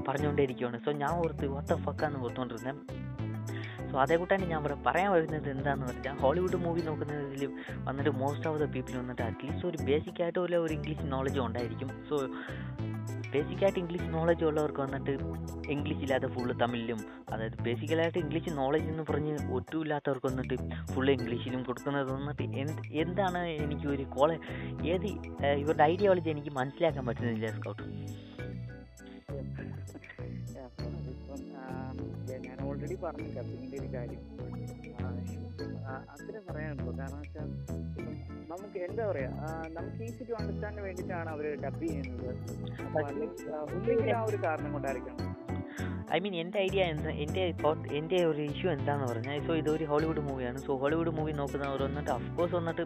പറഞ്ഞുകൊണ്ടേ 0.09 0.43
ഇരിക്കുകയാണ് 0.43 0.79
സോ 0.85 0.91
ഞാൻ 1.03 1.13
ഓർത്ത് 1.23 1.45
ഒത്ത 1.59 1.73
ഫക്കാന്ന് 1.85 2.19
ഓർത്തുകൊണ്ടിരുന്നത് 2.19 2.81
അതേ 4.03 4.15
കൂട്ടാണ് 4.21 4.45
ഞാൻ 4.51 4.59
ഇവിടെ 4.61 4.77
പറയാൻ 4.87 5.09
വരുന്നത് 5.15 5.49
എന്താണെന്ന് 5.55 5.87
പറഞ്ഞാൽ 5.89 6.17
ഹോളിവുഡ് 6.23 6.59
മൂവി 6.65 6.81
നോക്കുന്നതിൽ 6.89 7.43
വന്നിട്ട് 7.87 8.13
മോസ്റ്റ് 8.21 8.47
ഓഫ് 8.51 8.59
ദ 8.63 8.67
പീപ്പിൾ 8.75 8.95
വന്നിട്ട് 9.01 9.23
അറ്റ്ലീസ്റ്റ് 9.29 9.67
ഒരു 9.69 9.79
ബേസിക് 9.89 10.21
ആയിട്ടുള്ള 10.25 10.57
ഒരു 10.65 10.73
ഇംഗ്ലീഷ് 10.77 11.05
നോളജ് 11.15 11.41
ഉണ്ടായിരിക്കും. 11.47 11.91
സോ 12.09 12.17
ബേസിക്കായിട്ട് 13.33 13.79
ഇംഗ്ലീഷ് 13.81 14.07
നോളജ് 14.13 14.43
ഉള്ളവർക്ക് 14.49 14.81
വന്നിട്ട് 14.85 15.13
ഇംഗ്ലീഷ് 15.73 16.03
ഇല്ലാതെ 16.05 16.27
ഫുള്ള് 16.35 16.53
തമിഴിലും 16.61 16.99
അതായത് 17.33 17.57
ബേസിക്കലായിട്ട് 17.67 18.19
ഇംഗ്ലീഷ് 18.23 18.51
നോളജ് 18.59 18.87
എന്ന് 18.91 19.03
പറഞ്ഞ് 19.09 19.33
ഒട്ടുമില്ലാത്തവർക്ക് 19.57 20.27
വന്നിട്ട് 20.31 20.55
ഫുള്ള് 20.93 21.13
ഇംഗ്ലീഷിലും 21.17 21.63
കൊടുക്കുന്നത് 21.63 22.11
വന്നിട്ട് 22.11 22.45
എന്ത് 22.63 22.81
എന്താണ് 23.03 23.41
എനിക്ക് 23.65 23.87
ഒരു 23.95 24.05
കോളേജ് 24.15 24.43
ഏത് 24.93 25.07
ഇവരുടെ 25.63 25.85
ഐഡിയോളജി 25.93 26.31
എനിക്ക് 26.35 26.53
മനസ്സിലാക്കാൻ 26.59 27.05
പറ്റുന്നില്ല 27.09 27.51
സ്കൗട്ട്. 27.57 27.83
ഓൾറെഡി 32.87 32.97
പറഞ്ഞു 33.03 33.29
ഡബിങ്ങിന്റെ 33.37 33.77
ഒരു 33.81 33.89
കാര്യം. 33.95 34.21
അത്രേ 36.11 36.39
പറയാനുള്ളൂ. 36.47 36.91
കാരണം 36.99 37.19
വെച്ചാൽ 37.23 37.47
നമുക്ക് 38.51 38.77
എന്താ 38.87 39.03
പറയാ 39.09 39.29
നമുക്ക് 39.77 40.01
ഈസി 40.07 40.23
ടു 40.29 40.33
അണ്ടർസ്റ്റാൻഡിന് 40.39 40.83
വേണ്ടിയിട്ടാണ് 40.87 41.29
അവർ 41.35 41.45
ഡബ് 41.63 41.81
ചെയ്യുന്നത്. 41.85 42.29
ആ 44.17 44.21
ഒരു 44.29 44.37
കാരണം 44.45 44.71
കൊണ്ടായിരിക്കണം. 44.75 45.19
ഐ 46.15 46.17
മീൻ 46.23 46.35
എന്റെ 46.41 46.57
ഐഡിയ 46.65 46.81
എന്താ? 46.93 47.11
എന്റെ 47.23 47.41
എന്റെ 47.99 48.17
ഒരു 48.29 48.41
ഇഷ്യൂ 48.51 48.67
എന്താണെന്ന് 48.75 49.07
പറഞ്ഞാൽ 49.11 49.39
സോ 49.47 49.53
ഇതൊരു 49.61 49.85
ഹോളിവുഡ് 49.91 50.21
മൂവിയാണ് 50.27 50.59
സോ 50.67 50.75
ഹോളിവുഡ് 50.81 51.11
മൂവി 51.17 51.31
നോക്കുന്നവർ 51.39 51.81
വന്നിട്ട് 51.87 52.11
അഫ്കോഴ്സ് 52.17 52.55
വന്നിട്ട് 52.59 52.83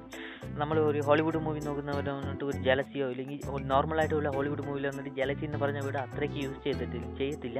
നമ്മൾ 0.62 0.78
ഒരു 0.90 1.02
ഹോളിവുഡ് 1.08 1.42
മൂവി 1.46 1.62
നോക്കുന്നവർ 1.68 2.08
വന്നിട്ട് 2.10 2.46
ഒരു 2.50 2.58
ജലസിയോ 2.68 3.08
അല്ലെങ്കിൽ 3.12 3.40
നോർമലായിട്ടുള്ള 3.74 4.30
ഹോളിവുഡ് 4.38 4.66
മൂവിയിൽ 4.68 4.88
വന്നിട്ട് 4.92 5.12
ജലസി 5.20 5.46
എന്ന് 5.50 5.60
പറഞ്ഞ 5.64 5.82
വീട് 5.88 6.00
അത്രയ്ക്ക് 6.06 6.40
യൂസ് 6.46 6.60
ചെയ്തിട്ടില്ല 6.66 7.08
ചെയ്യത്തില്ല. 7.20 7.60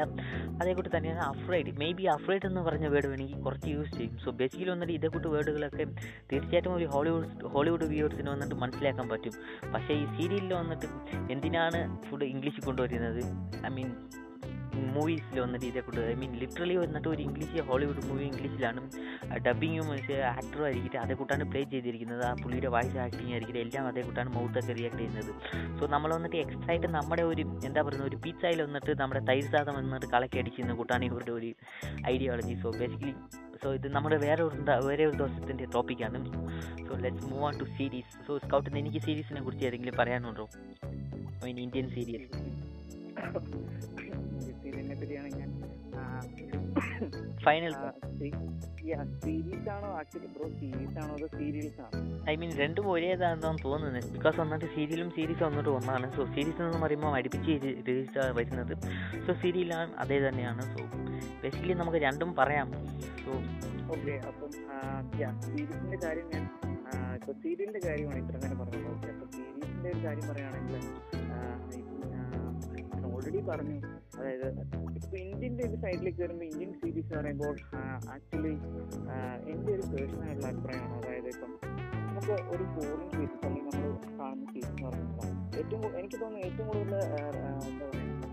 അതേക്കൂട്ട് 0.62 0.92
തന്നെയാണ് 0.98 1.24
അഫ്രൈഡ് 1.32 1.74
മേ 1.82 1.90
ബി 2.00 2.08
അഫ്രൈഡ് 2.16 2.48
എന്ന് 2.50 2.64
പറഞ്ഞ 2.70 2.88
വേർഡ് 2.96 3.10
വേണമെങ്കിൽ 3.12 3.42
കുറച്ച് 3.48 3.70
യൂസ് 3.76 3.94
ചെയ്യും. 3.98 4.16
സോ 4.26 4.32
ബേസിക്കലി 4.42 4.70
വന്നിട്ട് 4.70 4.94
ഇതേക്കൂട്ട് 4.94 5.30
വേർഡുകളൊക്കെ 5.36 5.86
തീർച്ചയായിട്ടും 6.32 6.74
ഒരു 6.80 6.88
ഹോളിവുഡ് 6.96 7.30
ഹോളിവുഡ് 7.56 7.88
വ്യൂവേഴ്സിന് 7.94 8.30
വന്നിട്ട് 8.36 8.56
മനസ്സിലാക്കാൻ 8.56 9.08
പറ്റും. 9.14 9.36
പക്ഷേ 9.76 9.94
ഈ 10.02 10.06
സീരിയലിൽ 10.18 10.54
വന്നിട്ട് 10.62 10.88
എന്തിനാണ് 11.36 11.82
ഫുഡ് 12.10 12.28
ഇംഗ്ലീഷിൽ 12.34 12.66
കൊണ്ടുവരുന്നത്? 12.70 13.22
ഐ 13.68 13.72
മീൻ 13.78 13.90
മൂവീസിൽ 14.96 15.38
വന്ന 15.44 15.56
രീതിയെ 15.64 15.82
കൊണ്ട് 15.86 16.00
ഐ 16.12 16.14
മീൻ 16.22 16.32
ലിറ്ററലി 16.42 16.76
വന്നിട്ട് 16.82 17.08
ഒരു 17.08 17.22
ഇംഗ്ലീഷ് 17.26 17.62
ഹോളിവുഡ് 17.68 18.02
മൂവി 18.08 18.24
ഇംഗ്ലീഷിലാണ് 18.30 18.82
ഡബിങ്ങും 19.46 19.88
ആക്ടറും 20.32 20.66
ആയിരിക്കും 20.68 21.00
അതേ 21.04 21.16
കൂട്ടാണ് 21.20 21.44
പ്ലേ 21.52 21.62
ചെയ്തിരിക്കുന്നത്. 21.74 22.24
ആ 22.30 22.34
പുള്ളിയുടെ 22.42 22.70
വോയിസ് 22.76 22.98
ആക്ടിങ് 23.06 23.32
ആയിരിക്കും 23.36 23.58
എല്ലാം 23.64 23.88
അതേ 23.88 24.02
കൂട്ടാണ് 24.02 24.30
മൗത്തൊക്കെ 24.36 24.74
റിയാക്ട് 24.80 25.00
ചെയ്യുന്നത്. 25.02 25.32
സോ 25.80 25.86
നമ്മൾ 25.88 26.10
വന്നിട്ട് 26.16 26.38
എക്സ്ട്രാ 26.44 26.70
ആയിട്ട് 26.74 26.90
നമ്മുടെ 26.98 27.24
ഒരു 27.32 27.44
എന്താ 27.68 27.82
പറയുന്നത് 27.88 28.10
ഒരു 28.12 28.20
പിzzയിൽ 28.26 28.62
വന്നിട്ട് 28.66 28.92
നമ്മുടെ 29.02 29.22
തൈര് 29.30 29.48
സാധം 29.56 29.76
വന്നിട്ട് 29.80 30.10
കളക്കി 30.16 30.40
അടിച്ചിരുന്ന 30.44 30.74
കൂട്ടാണ് 30.74 31.06
ഇവരുടെ 31.06 31.32
ഒരു 31.32 31.52
ഐഡിയോളജി 32.14 32.56
സോ 32.64 32.72
ബേസിക്കലി 32.80 33.14
സോ 33.64 33.70
ഇത് 33.74 33.88
നമ്മുടെ 33.96 34.18
വേറെ 34.26 34.44
ഒരു 34.44 34.58
വേറെ 34.90 35.04
ഒരു 35.10 35.18
ദിവസത്തിന്റെ 35.18 35.68
ടോപ്പിക്കാണ് 35.76 36.20
so 36.88 36.96
let's 37.06 37.28
move 37.32 37.44
on 37.50 37.56
to 37.60 37.68
series 37.78 38.14
so 38.28 38.38
സ്കൗട്ടിന് 38.46 38.80
എനിക്ക് 38.80 39.02
സീരീസിനെ 39.08 39.42
കുറിച്ച് 39.42 39.66
ഏതെങ്കിലും 39.70 39.98
പറയാനുണ്ടോ? 40.02 40.48
ഐ 41.40 41.50
മീൻ 41.50 41.60
ഇന്ത്യൻ 41.68 41.88
സീരീസ് 41.96 42.30
സീരിയലിനെ 44.64 44.96
പറ്റിയാണ് 45.02 45.30
ഞാൻ 45.40 45.50
ഫൈനൽ 47.46 47.74
സീരീസ് 49.24 49.70
ആണോ 49.76 49.88
ആക്ച്വലി 50.00 50.28
ബ്രോ 50.36 50.48
സീരീസ് 50.60 50.98
ആണോ 51.04 51.14
അതോ 51.18 51.28
സീരിയൽസ് 51.38 51.82
ആണോ? 51.86 52.00
ഐ 52.30 52.36
മീൻ 52.36 52.52
രണ്ടും 52.62 52.86
ഒരേതാണെന്നാണ് 52.92 53.58
തോന്നുന്നത്. 53.66 54.08
ബിക്കോസ് 54.16 54.38
വന്നിട്ട് 54.40 54.66
സീരിയലും 54.76 55.10
സീരീസും 55.10 55.46
വന്നിട്ട് 55.48 55.70
ഒന്നാണ്. 55.70 56.08
സോ 56.16 56.26
സീരീസ് 56.36 56.62
എന്ന് 56.62 56.82
പറയുമ്പോൾ 56.86 57.16
അടുപ്പിച്ച് 57.18 57.54
റിലീസ് 57.88 58.28
വരുന്നത്. 58.40 58.74
സോ 59.28 59.34
സീരിയലാണ് 59.42 59.92
അതേ 60.04 60.20
തന്നെയാണ്. 60.28 60.62
സോ 60.74 60.82
ബേസിക്കലി 61.44 61.74
നമുക്ക് 61.74 61.98
രണ്ടും 61.98 62.36
പറയാം. 62.36 62.70
സോ 63.24 63.32
ഓക്കെ 63.96 64.14
അപ്പം 64.30 64.52
സീരീസിന്റെ 65.48 66.00
കാര്യം 66.06 66.28
ഞാൻ 66.34 66.44
ആ, 66.88 67.16
ഇപ്പൊ 67.16 67.34
സീരിയലിന്റെ 67.44 67.82
കാര്യമാണ് 67.88 68.20
ഇത്ര 68.24 68.36
നേരം 68.44 68.58
പറഞ്ഞത്. 68.60 68.88
ഓക്കെ 68.94 69.10
അപ്പൊ 69.14 69.26
സീരീസിന്റെ 69.36 69.90
ഒരു 69.90 70.02
കാര്യം 70.08 70.26
പറയുകയാണെങ്കിൽ 70.30 70.76
ഓൾറെഡി 73.22 73.42
പറഞ്ഞു. 73.48 73.76
അതായത് 74.18 74.46
ഇപ്പൊ 75.00 75.16
ഇന്ത്യന്റെ 75.24 75.64
ഒരു 75.68 75.78
സൈഡിലേക്ക് 75.84 76.22
വരുമ്പോൾ 76.24 76.46
ഇന്ത്യൻ 76.52 76.72
സീരീസ് 76.80 77.08
എന്ന് 77.08 77.18
പറയുമ്പോൾ 77.18 77.56
ആക്ച്വലി 78.14 78.54
എന്റെ 79.52 79.72
ഒരു 79.76 79.84
പേഴ്സണൽ 79.92 80.24
ആയിട്ടുള്ള 80.28 80.48
അഭിപ്രായമാണ്. 80.52 80.96
അതായത് 81.00 81.28
ഇപ്പം 81.34 81.52
നമുക്ക് 82.08 82.34
ഒരു 82.54 82.66
ഫോറിൻ 82.74 83.06
സീരീസ് 83.14 83.38
അല്ലെങ്കിൽ 83.48 83.76
നമ്മൾ 83.76 83.92
കാണുന്ന 84.20 84.46
സീരീസ് 84.54 84.72
എന്ന് 84.72 84.88
പറയുമ്പോൾ 84.88 85.28
ഏറ്റവും 85.60 85.86
എനിക്ക് 86.00 86.18
തോന്നുന്നു 86.24 86.48
ഏറ്റവും 86.48 86.68
കൂടുതൽ 86.72 86.98
എന്താ 87.68 87.86
പറയുക 87.92 88.30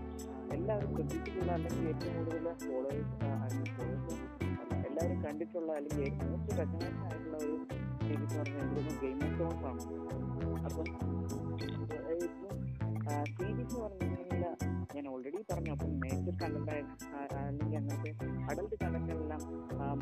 എല്ലാവരും 0.57 0.91
ശ്രദ്ധിച്ചിട്ടുള്ള 0.95 1.51
അല്ലെങ്കിൽ 1.57 1.87
ഏറ്റവും 1.93 2.15
കൂടുതൽ 2.19 2.47
ഫോളോവേഴ്സ് 2.65 3.15
അല്ലെങ്കിൽ 3.45 4.17
എല്ലാവരും 4.89 5.19
കണ്ടിട്ടുള്ള 5.27 5.71
അല്ലെങ്കിൽ 5.79 6.11
മോസ്റ്റ് 6.23 6.57
റെക്കഗ്നൈസ്ഡ് 6.61 7.03
ആയിട്ടുള്ള 7.07 7.37
ഒരു 7.45 7.55
സീരീസ് 8.07 8.37
എന്ന് 8.37 8.41
പറഞ്ഞാൽ 8.41 8.63
എനിക്ക് 8.63 8.79
തോന്നുന്നു 8.81 8.95
ഗെയിം 9.03 9.19
ആണ്. 9.69 9.83
അപ്പം 10.67 10.87
സീരീസ് 13.39 13.75
പറഞ്ഞിട്ടുണ്ടെങ്കിൽ 13.81 14.45
ഞാൻ 14.95 15.05
ഓൾറെഡി 15.11 15.39
പറഞ്ഞു. 15.49 15.71
അപ്പം 15.75 15.91
മേജർ 16.03 16.33
കണ്ടന്റ് 16.41 16.71
അല്ലെങ്കിൽ 17.39 17.77
അങ്ങനത്തെ 17.79 18.11
അഡൽട്ട് 18.51 18.75
കണ്ടന്റുകളെല്ലാം 18.83 19.41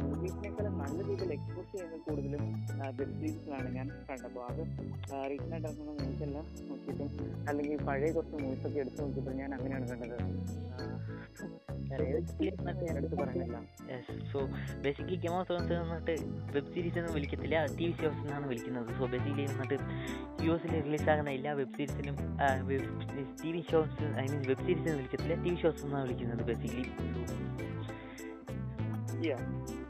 മൂവീസിനേക്കാളും 0.02 0.76
നല്ല 0.82 0.98
രീതിയിൽ 1.10 1.32
എക്സ്പോസ് 1.38 1.70
ചെയ്യുന്നത് 1.72 2.02
കൂടുതലും 2.08 2.46
വെബ് 3.00 3.16
സീരീസിലാണ് 3.20 3.70
ഞാൻ 3.78 3.90
കണ്ടപ്പോൾ 4.10 4.44
അത് 4.52 4.62
റീസെന്റ് 5.32 5.54
ആയിട്ട് 5.56 5.68
ഇറങ്ങുന്ന 5.70 5.92
നോക്കിയിട്ടും 6.70 7.10
അല്ലെങ്കിൽ 7.50 7.78
പഴയ 7.90 8.12
കുറച്ച് 8.18 8.38
മൂവീസ് 8.44 8.66
ഒക്കെ 8.70 8.80
എടുത്ത് 8.86 9.02
നോക്കിയപ്പോൾ 9.04 9.36
ഞാൻ 9.42 9.52
അങ്ങനെയാണ് 9.58 9.88
കണ്ടത്. 9.92 10.16
So 14.32 14.40
basically 14.84 15.18
Game 15.24 15.34
of 15.36 15.46
Thrones 15.50 15.76
വന്നിട്ട് 15.82 16.16
വെബ് 16.56 16.72
സീരീസ് 16.74 16.98
എന്ന് 17.02 17.12
വിളിക്കത്തില്ല 17.18 17.58
ടി 17.78 17.86
വി 17.90 17.94
ഷോസ് 18.02 18.20
എന്നാണ് 18.24 18.46
വിളിക്കുന്നത്. 18.52 18.90
സോ 18.98 19.06
ബേസിക്കലി 19.14 19.46
വന്നിട്ട് 19.52 19.78
യു 20.46 20.52
എസിൽ 20.56 20.74
റിലീസാകുന്ന 20.88 21.30
എല്ലാ 21.38 21.52
web 21.60 21.76
സീരീസിനും 21.78 22.18
T 23.40 23.52
V 23.52 23.62
shows 23.70 24.06
I 24.18 24.26
mean 24.30 24.42
web 24.48 24.64
series 24.64 24.86
എന്ന് 24.86 24.98
വിളിക്കത്തില്ല 24.98 25.36
ടി 25.44 25.50
വി 25.50 25.58
ഷോസ് 25.58 25.84
എന്നാണ് 25.86 26.06
വിളിക്കുന്നത് 26.06 26.44
ബേസിക്കലി. 26.50 26.86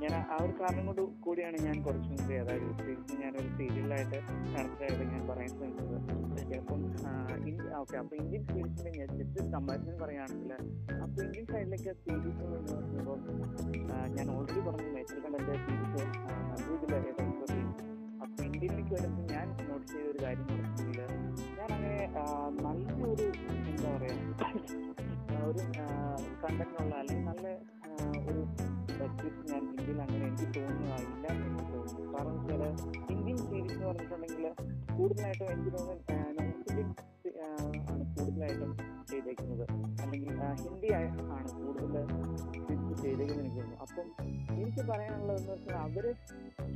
ഞാൻ 0.02 0.14
ആ 0.26 0.36
ഒരു 0.38 0.54
കാരണം 0.60 0.84
കൊണ്ട് 0.86 1.02
കൂടിയാണ് 1.20 1.58
ഞാൻ 1.64 1.78
കുറച്ച് 1.84 2.10
മുമ്പ് 2.12 2.34
അതായത് 2.36 2.68
സീരീസ് 2.80 3.16
ഞാനൊരു 3.22 3.50
സീരിയലായിട്ട് 3.58 4.20
കണക്റ്റായിട്ട് 4.52 5.06
ഞാൻ 5.12 5.24
പറയാൻ 5.30 5.50
ശ്രമിച്ചത് 5.56 5.96
അപ്പം 6.60 6.82
ഇന്ത്യ 7.48 7.72
ഓക്കെ 7.80 7.98
അപ്പോൾ 8.02 8.16
ഇന്ത്യൻ 8.22 8.44
സീരീസിന്റെ 8.50 8.92
ഞാൻ 8.98 9.10
ജസ്റ്റ് 9.20 9.46
കമ്പാരിസൺ 9.54 9.98
പറയുകയാണെങ്കിൽ 10.04 10.54
അപ്പോൾ 10.98 11.22
ഇന്ത്യൻ 11.26 11.46
സൈഡിലൊക്കെ 11.52 11.94
സീരീസ് 12.02 12.42
എന്ന് 12.48 12.74
പറയുമ്പോൾ 12.74 13.20
ഞാൻ 14.18 14.30
ഓൾറെഡി 14.36 14.64
പറഞ്ഞു 14.68 14.90
നേച്ചർ 14.96 15.20
കണ്ടന്റെ 15.26 15.58
സീരീസ് 15.66 16.06
നല്ല 16.52 17.57
ഇന്ത്യയിലേക്ക് 18.46 18.94
വരുമ്പോൾ 18.96 19.26
ഞാൻ 19.32 19.48
നോട്ട് 19.68 19.88
ചെയ്ത 19.88 20.06
ഒരു 20.12 20.20
കാര്യം 20.24 20.48
പറഞ്ഞില്ല 20.52 21.02
ഞാൻ 21.58 21.70
അങ്ങനെ 21.74 22.00
നല്ലൊരു 22.66 23.28
എന്താ 23.64 23.92
പറയുക 23.96 24.44
ഒരു 25.48 25.64
കണ്ടന്റുള്ള 26.42 26.94
അല്ലെങ്കിൽ 27.02 27.26
നല്ല 27.30 27.48
ഒരു 28.30 28.42
സബ്ജക്റ്റ് 28.98 29.44
ഞാൻ 29.50 29.62
ഇന്ത്യയിൽ 29.70 30.00
അങ്ങനെ 30.02 30.26
എനിക്ക് 30.28 30.48
തോന്നുന്നതായില്ല 30.56 31.26
എന്ന് 31.36 31.64
തോന്നുന്നു. 31.72 32.06
കാരണം 32.14 32.38
വെച്ചാൽ 32.40 32.64
ഇന്ത്യൻ 33.14 33.38
സീരീസ് 33.44 33.74
എന്ന് 33.74 33.88
പറഞ്ഞിട്ടുണ്ടെങ്കിൽ 33.88 34.46
കൂടുതലായിട്ടും 34.98 35.52
എനിക്ക് 35.54 35.74
തോന്നുന്നു 35.78 36.16
ആണ് 36.20 36.44
കൂടുതലായിട്ടും 38.16 38.72
ചെയ്തേക്കുന്നത്. 39.10 39.66
അല്ലെങ്കിൽ 40.04 40.32
ഹിന്ദി 40.64 40.90
ആണ് 40.96 41.12
കൂടുതൽ 41.58 41.96
ചെയ്തേക്കുന്നത് 43.02 43.46
എനിക്ക് 43.46 43.60
തോന്നുന്നു 43.60 43.84
അപ്പം 43.86 44.08
എനിക്ക് 44.56 44.84
പറയാനുള്ളതെന്ന് 44.90 45.52
വെച്ചാൽ 45.54 45.78
അവർ 45.86 46.06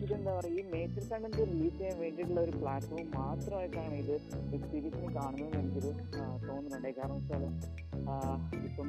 ഇതെന്താ 0.04 0.32
പറയുക 0.38 0.60
ഈ 0.60 0.64
മേജർ 0.74 1.04
കണ്ടന്റ് 1.12 1.44
റിലീസ് 1.52 1.78
ചെയ്യാൻ 1.78 1.98
വേണ്ടിയിട്ടുള്ള 2.04 2.42
ഒരു 2.48 2.54
പ്ലാറ്റ്ഫോം 2.62 3.08
മാത്രമായിട്ടാണ് 3.18 3.96
ഇത് 4.04 4.16
വെബ് 4.52 4.68
സീരീസിന് 4.72 5.12
കാണുന്നതെന്ന് 5.18 5.60
എനിക്കൊരു 5.62 5.92
തോന്നുന്നുണ്ട്. 6.48 6.90
കാരണം 7.00 7.18
വെച്ചാൽ 7.20 7.44
ഇപ്പം 8.68 8.88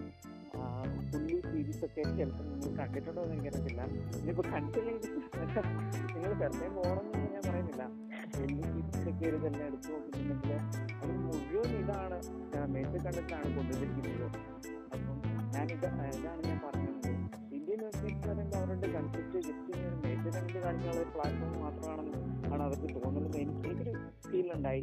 ഫുള്ളി 1.11 1.37
സീരീസ് 1.51 1.83
ഒക്കെ 1.87 2.03
ചിലപ്പോൾ 2.17 2.47
നിങ്ങൾ 2.53 2.73
കണ്ടിട്ടുണ്ടോ 2.81 3.23
എന്ന് 3.25 3.35
എനിക്കറിയത്തില്ല. 3.37 3.83
ഇനിയിപ്പോൾ 4.21 4.47
കണ്ടില്ലെങ്കിൽ 4.55 5.11
നിങ്ങൾ 6.15 6.33
വെറുതെ 6.41 6.69
പോകണമെന്ന് 6.77 7.29
ഞാൻ 7.35 7.43
പറയുന്നില്ല. 7.47 7.83
വലിയ 8.37 8.63
സീരീസൊക്കെ 8.73 9.25
ഒരു 9.31 9.39
തന്നെ 9.45 9.63
എടുത്തു 9.69 9.89
നോക്കിയിട്ടുണ്ടെങ്കിൽ 9.93 10.53
അത് 11.03 11.13
മുഴുവൻ 11.25 11.73
ഇതാണ് 11.83 12.19
മേജർ 12.75 13.01
കണ്ടന്റാണ് 13.07 13.51
കൊണ്ടുവന്നിരിക്കുന്നത്. 13.57 14.27
അപ്പം 14.95 15.17
ഞാൻ 15.55 15.67
ഇത് 15.77 15.87
ഇതാണ് 16.19 16.43
ഞാൻ 16.49 16.59
പറഞ്ഞത്. 16.65 16.82
പറയുമ്പോൾ 18.05 18.57
അവരുടെ 18.57 18.93
കൺസെപ്റ്റ് 18.93 19.39
ജസ്റ്റ് 19.39 19.79
ഒരു 19.79 19.87
കണ്ടന്റ് 19.87 20.33
കാണിക്കാനുള്ള 20.33 20.97
ഒരു 20.97 21.09
പ്ലാറ്റ്ഫോം 21.09 21.61
മാത്രമാണെന്ന് 21.63 22.53
ആണ് 22.53 22.63
അവർക്ക് 22.63 23.05
തോന്നുന്നത്. 23.05 23.37
എനിക്ക് 23.37 23.69
എനിക്കൊരു 23.69 23.99
ഫീൽ 24.31 24.53
ഉണ്ടായി. 24.55 24.83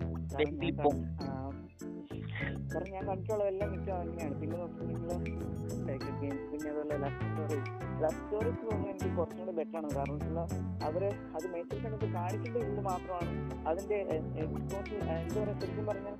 കാരണം 2.72 2.92
ഞാൻ 2.96 3.04
കണ്ടിട്ടുള്ള 3.10 3.44
എല്ലാം 3.52 3.70
കണ്ടിട്ടുള്ളതെല്ലാം 3.70 3.70
മിക്ക 3.74 3.90
അങ്ങനെയാണ് 4.00 4.36
പിന്നെ 4.42 4.56
നോക്കിയിട്ടുണ്ടെങ്കിൽ 4.60 6.14
ഗെയിംസ് 6.22 6.46
പിന്നെ 6.52 6.70
അതുപോലെ 6.72 6.96
ലവ് 7.04 7.18
സ്റ്റോറി 7.20 7.58
ലവ് 8.04 8.18
സ്റ്റോറീസ് 8.20 8.62
തോന്നുന്നു 8.64 8.90
എനിക്ക് 8.92 9.10
കുറച്ചും 9.18 9.40
കൂടി 9.42 9.54
ബെറ്റർ 9.60 9.78
ആണ് 9.80 9.90
കാരണം 9.96 10.16
വെച്ചാൽ 10.16 10.40
അവർ 10.88 11.04
അത് 11.38 11.46
മേച്ചൽ 11.54 11.80
കണ്ടത് 11.86 12.06
കാണിക്കേണ്ട 12.18 12.58
ഇത് 12.74 12.82
മാത്രമാണ് 12.90 13.32
അതിന്റെ 13.70 13.98
എന്താ 14.02 15.40
പറയുക 15.40 15.56
ശരിക്കും 15.62 15.86
പറഞ്ഞാൽ 15.92 16.16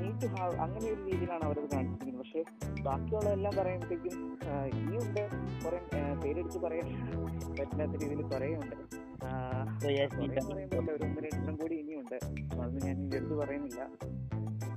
നീറ്റ് 0.00 0.28
ഹാവ് 0.34 0.54
അങ്ങനെ 0.64 0.86
ഒരു 0.94 1.02
രീതിയിലാണ് 1.10 1.44
അവരത് 1.48 1.68
കാണിച്ചിരിക്കുന്നത് 1.74 2.22
പക്ഷേ 2.22 2.42
ബാക്കിയുള്ള 2.86 3.28
എല്ലാം 3.38 3.54
പറയുമ്പോഴത്തേക്കും 3.58 4.14
ഇനിയുണ്ട്. 4.80 5.22
കുറെ 5.64 5.78
പേരെടുത്ത് 6.22 6.58
പറയാൻ 6.64 6.88
പറ്റാത്ത 7.58 7.92
രീതിയിൽ 8.02 8.22
കുറേ 8.32 8.50
ഉണ്ട് 8.62 8.76
പറയുമ്പോൾ 10.50 10.92
ഒരു 10.94 11.04
ഒന്ന് 11.06 11.20
രണ്ടെണ്ണം 11.26 11.56
കൂടി 11.62 11.74
ഇനിയുണ്ട്. 11.82 12.16
അത് 12.16 12.60
അതൊന്നും 12.60 12.82
ഞാൻ 12.88 12.98
എടുത്ത് 13.16 13.34
പറയുന്നില്ല. 13.42 13.80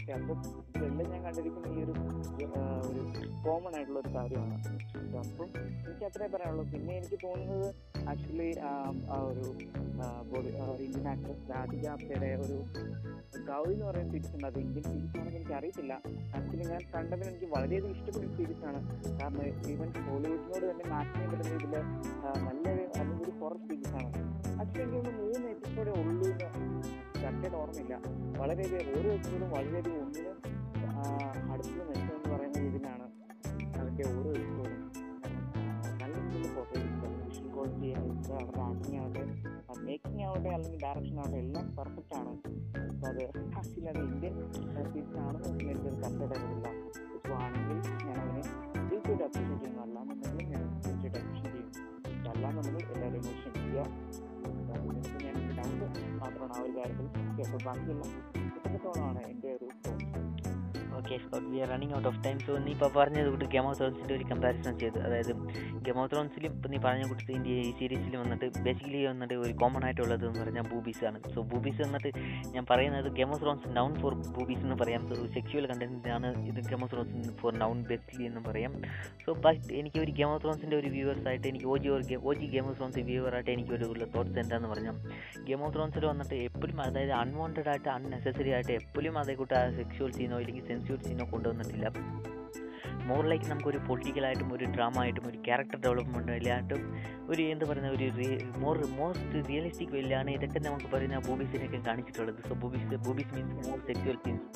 പക്ഷെ 0.04 0.16
രണ്ടും 0.84 1.10
ഞാൻ 1.12 1.22
കണ്ടിരിക്കുന്ന 1.26 1.68
ഈ 1.76 1.84
ഒരു 1.84 1.94
ഒരു 2.88 3.02
കോമൺ 3.44 3.74
ആയിട്ടുള്ള 3.76 4.00
ഒരു 4.00 4.10
കാര്യമാണ്. 4.16 4.56
അപ്പം 5.20 5.50
എനിക്ക് 5.84 6.06
അത്രേ 6.08 6.28
പറയാനുള്ളൂ. 6.34 6.64
പിന്നെ 6.74 6.94
എനിക്ക് 7.00 7.18
തോന്നുന്നത് 7.24 7.68
ആക്ച്വലി 8.12 8.50
ആ 9.14 9.18
ഒരു 9.30 9.44
ഇന്ത്യൻ 10.88 11.08
ആക്ട്രസ് 11.14 11.46
രാധിക 11.52 11.86
ആപ്തയുടെ 11.94 12.32
ഒരു 12.46 12.58
ഗൗരി 13.50 13.74
എന്ന് 13.74 13.86
പറയുന്ന 13.86 14.12
സീരീസ് 14.12 14.46
അത് 14.50 14.60
ഇന്ത്യൻ 14.66 14.84
സീരീസ് 14.90 15.16
ആണെന്ന് 15.20 15.38
എനിക്ക് 15.40 15.56
അറിയത്തില്ല. 15.60 15.94
ആക്ച്വലി 16.38 16.66
ഞാൻ 16.74 16.84
കണ്ടതിന് 16.96 17.30
എനിക്ക് 17.32 17.50
വളരെയധികം 17.56 17.96
ഇഷ്ടപ്പെട്ട 17.96 18.28
സീരീസ് 18.40 18.66
ആണ്. 18.72 18.82
കാരണം 19.22 19.48
ഈവൻ 19.72 19.90
ഹോളിവുഡിനോട് 20.10 20.66
തന്നെ 20.72 20.86
മാച്ച് 20.94 21.14
ചെയ്യാൻ 21.14 21.32
പറ്റുന്ന 21.32 21.56
ഇതിൽ 21.62 21.74
നല്ലൊരു 22.48 22.86
അല്ലെങ്കിൽ 23.00 23.24
ഒരു 23.28 23.36
ഹൊറർ 23.42 23.58
സീരീസ് 23.70 23.96
ആണ്. 24.02 24.12
ആക്ച്വലി 24.62 24.84
എനിക്ക് 24.84 25.16
മൂന്ന് 25.22 25.48
എപ്പിസോഡേ 25.56 25.94
ഉള്ളൂ 26.02 26.28
എന്ന് 26.34 26.52
കറക്റ്റായിട്ട് 27.24 27.58
ഓർമ്മയില്ല. 27.58 27.96
വളരെയധികം 28.40 28.90
ഓരോ 28.98 29.10
എപ്പിസോഡും 29.18 29.50
വളരെയധികം 29.56 30.02
ഒന്നിനും 30.06 30.38
അടുത്തത് 31.52 31.84
മെച്ചമെന്ന് 31.90 32.30
പറയുന്ന 32.34 32.58
രീതിയിലാണ് 32.66 33.06
അതിന്റെ 33.80 34.04
ഓരോ 34.14 34.30
എപ്പിസോഡും 34.40 34.80
നല്ല 36.02 36.16
രീതിയിൽ 36.24 36.48
വിഷ്വൽ 37.28 37.48
ക്വാളിറ്റി 37.54 37.90
അവരുടെ 38.00 38.62
ആക്ടിങ് 38.68 38.98
ആവട്ടെ 39.02 39.24
മേക്കിംഗ് 39.88 40.24
ആവട്ടെ 40.28 40.50
അല്ലെങ്കിൽ 40.56 40.80
ഡയറക്ഷൻ 40.84 41.18
ആവട്ടെ 41.22 41.38
എല്ലാം 41.44 41.66
പെർഫെക്റ്റ് 41.78 42.16
ആണ്. 42.20 42.34
അപ്പോൾ 42.90 43.08
അത് 43.12 43.24
ആക്ച്വലി 43.60 43.88
അത് 43.92 44.02
ഇന്ത്യൻ 44.10 44.36
സീരീസ് 44.56 45.18
ആണെന്ന് 45.24 45.50
എനിക്ക് 45.72 45.88
ഒരു 45.92 45.98
കറക്റ്റായിട്ട് 46.04 46.72
ഇപ്പോൾ 47.16 47.36
ആണെങ്കിൽ 47.44 47.80
ഞാൻ 48.08 48.18
അതിനെ 48.24 48.44
തീർച്ചയായിട്ടും 48.90 49.26
അപ്രീഷിയേറ്റ് 49.28 49.64
ചെയ്യുന്നു. 49.64 49.82
അല്ലാന്നുണ്ടെങ്കിൽ 49.86 50.48
ഞാൻ 50.54 50.64
തീർച്ചയായിട്ടും 50.86 51.20
അപ്രീഷിയേറ്റ് 51.22 51.72
ചെയ്യും. 51.76 52.30
അല്ലാന്നുണ്ടെങ്കിൽ 52.34 52.92
എല്ലാവരും 52.96 53.20
ഇമോഷൻ 53.24 53.52
ഞാൻ 55.26 55.33
ഡൗട്ട് 55.64 56.02
മാത്രമാണ് 56.20 56.54
ആ 56.54 56.64
ഒരു 56.64 56.74
കാര്യത്തിൽ 56.78 57.08
കേട്ടോ 57.38 57.60
ബാക്കിയുള്ള 57.66 58.04
എത്രത്തോളമാണ് 58.58 59.22
എന്റെ 59.28 59.52
ഒരു 59.54 59.68
തോന്നൽ 59.84 60.03
okay 61.04 61.16
Scout 61.24 61.48
we 61.54 61.58
are 61.64 61.68
running 61.72 61.94
out 61.96 62.08
of 62.10 62.20
time 62.26 62.38
so 62.44 62.52
നീ 62.66 62.70
ഇപ്പോൾ 62.76 62.90
പറഞ്ഞത് 62.98 63.28
കൂട്ട് 63.32 63.48
ഗെയിം 63.54 63.66
ഓഫ് 63.70 63.78
ത്രോൺസിന്റെ 63.80 64.14
ഒരു 64.18 64.26
കമ്പാരിസൺ 64.30 64.76
ചെയ്ത്. 64.82 65.00
അതായത് 65.08 65.32
ഗെയിം 65.86 65.98
ഓഫ് 66.02 66.10
ത്രോൺസിലും 66.12 66.52
ഇപ്പോൾ 66.58 66.70
നീ 66.74 66.78
പറഞ്ഞ 66.86 67.04
ഇന്ത്യ 67.38 67.56
ഈ 67.64 67.72
സീരീസിൽ 67.80 68.14
വന്നിട്ട് 68.22 68.48
ബേസിക്കലി 68.68 69.02
വന്നിട്ട് 69.10 69.36
ഒരു 69.46 69.54
കോമൺ 69.62 69.84
ആയിട്ടുള്ളത് 69.88 70.24
എന്ന് 70.28 70.40
പറഞ്ഞാൽ 70.44 70.66
ബൂബീസ് 70.74 71.04
ആണ്. 71.10 71.18
സോ 71.34 71.42
ബൂബീസ് 71.54 71.82
വന്നിട്ട് 71.86 72.12
ഞാൻ 72.54 72.64
പറയുന്നത് 72.72 73.10
Game 73.18 73.32
of 73.36 73.42
Thrones 73.44 73.74
known 73.80 73.92
for 74.04 74.16
boobies 74.38 74.64
എന്ന് 74.68 74.78
പറയാം. 74.84 75.02
സോ 75.10 75.18
സെക്ച്വൽ 75.36 75.68
കണ്ടന്റിനാണ് 75.72 76.30
ഇത് 76.52 76.62
Game 76.70 76.84
of 76.88 76.92
Thrones 76.94 77.34
for 77.42 77.54
known 77.64 77.82
basically 77.92 78.26
എന്ന് 78.32 78.44
പറയാം. 78.48 78.72
സോ 79.26 79.36
ബട്ട് 79.48 79.62
എനിക്ക് 79.82 80.02
ഒരു 80.06 80.14
ഗെയിം 80.22 80.32
ഓഫ് 80.36 80.42
ത്രോൺസിന്റെ 80.46 80.78
ഒരു 80.82 80.92
വ്യൂവേഴ്സ് 80.96 81.28
ആയിട്ട് 81.34 81.46
എനിക്ക് 81.52 81.70
ഓ 81.74 81.78
ജി 81.84 81.92
ഒരു 81.98 82.20
O 82.30 82.34
G 82.40 82.50
Game 82.56 82.68
of 82.72 82.78
Thrones 82.80 83.06
വ്യൂവറായിട്ട് 83.12 83.52
എനിക്ക് 83.58 83.76
ഒരു 83.80 83.88
ഉള്ള 83.96 84.08
തോട്ട്സ് 84.16 84.40
എന്താണെന്ന് 84.46 84.72
പറഞ്ഞാൽ 84.74 84.96
ഗെയിം 85.50 85.62
ഓഫ് 85.68 85.74
ത്രോൺസിൽ 85.78 86.08
വന്നിട്ട് 86.14 86.36
എപ്പോഴും 86.48 86.82
അതായത് 86.88 87.14
അൺവാണ്ടഡ് 87.22 87.70
ആയിട്ട് 87.74 87.92
അൺനെസസറി 87.98 88.54
ആയിട്ട് 88.58 88.74
എപ്പോഴും 88.82 89.16
അതേ 89.24 89.36
കൂട്ട് 89.44 89.54
സീനോ 90.18 90.36
അല്ലെങ്കിൽ 90.40 90.64
സെൻസ്യൂർ 90.94 91.10
സീനോ 91.10 91.26
കൊണ്ടുവന്നിട്ടില്ല. 91.32 91.86
മോർ 93.10 93.24
ലൈക്ക് 93.32 93.48
നമുക്കൊരു 93.52 93.80
പൊളിറ്റിക്കലായിട്ടും 93.88 94.50
ഒരു 94.58 94.66
ഡ്രാമ 94.76 94.96
ആയിട്ടും 95.04 95.26
ഒരു 95.32 95.40
ക്യാരക്ടർ 95.48 95.80
ഡെവലപ്മെന്റും 95.86 96.36
ഇല്ലായിട്ടും 96.40 96.84
ഒരു 97.32 97.42
എന്ത് 97.54 97.66
പറയുന്ന 97.70 97.92
ഒരു 97.98 98.08
മോർ 98.64 98.78
മോസ്റ്റ് 99.00 99.42
റിയലിസ്റ്റിക് 99.50 99.94
വെല്ലാണ് 99.98 100.32
ഇതൊക്കെ 100.38 100.62
നമുക്ക് 100.70 100.90
പറയുന്ന 100.94 101.20
ബൂബീസിനൊക്കെ 101.28 101.82
കാണിച്ചിട്ടുള്ളത്. 101.90 102.40
So 102.50 102.56
boobies 102.64 103.02
boobies 103.08 103.34
means 103.38 103.58
more 103.68 103.80
sexual 103.90 104.20
scenes 104.28 104.48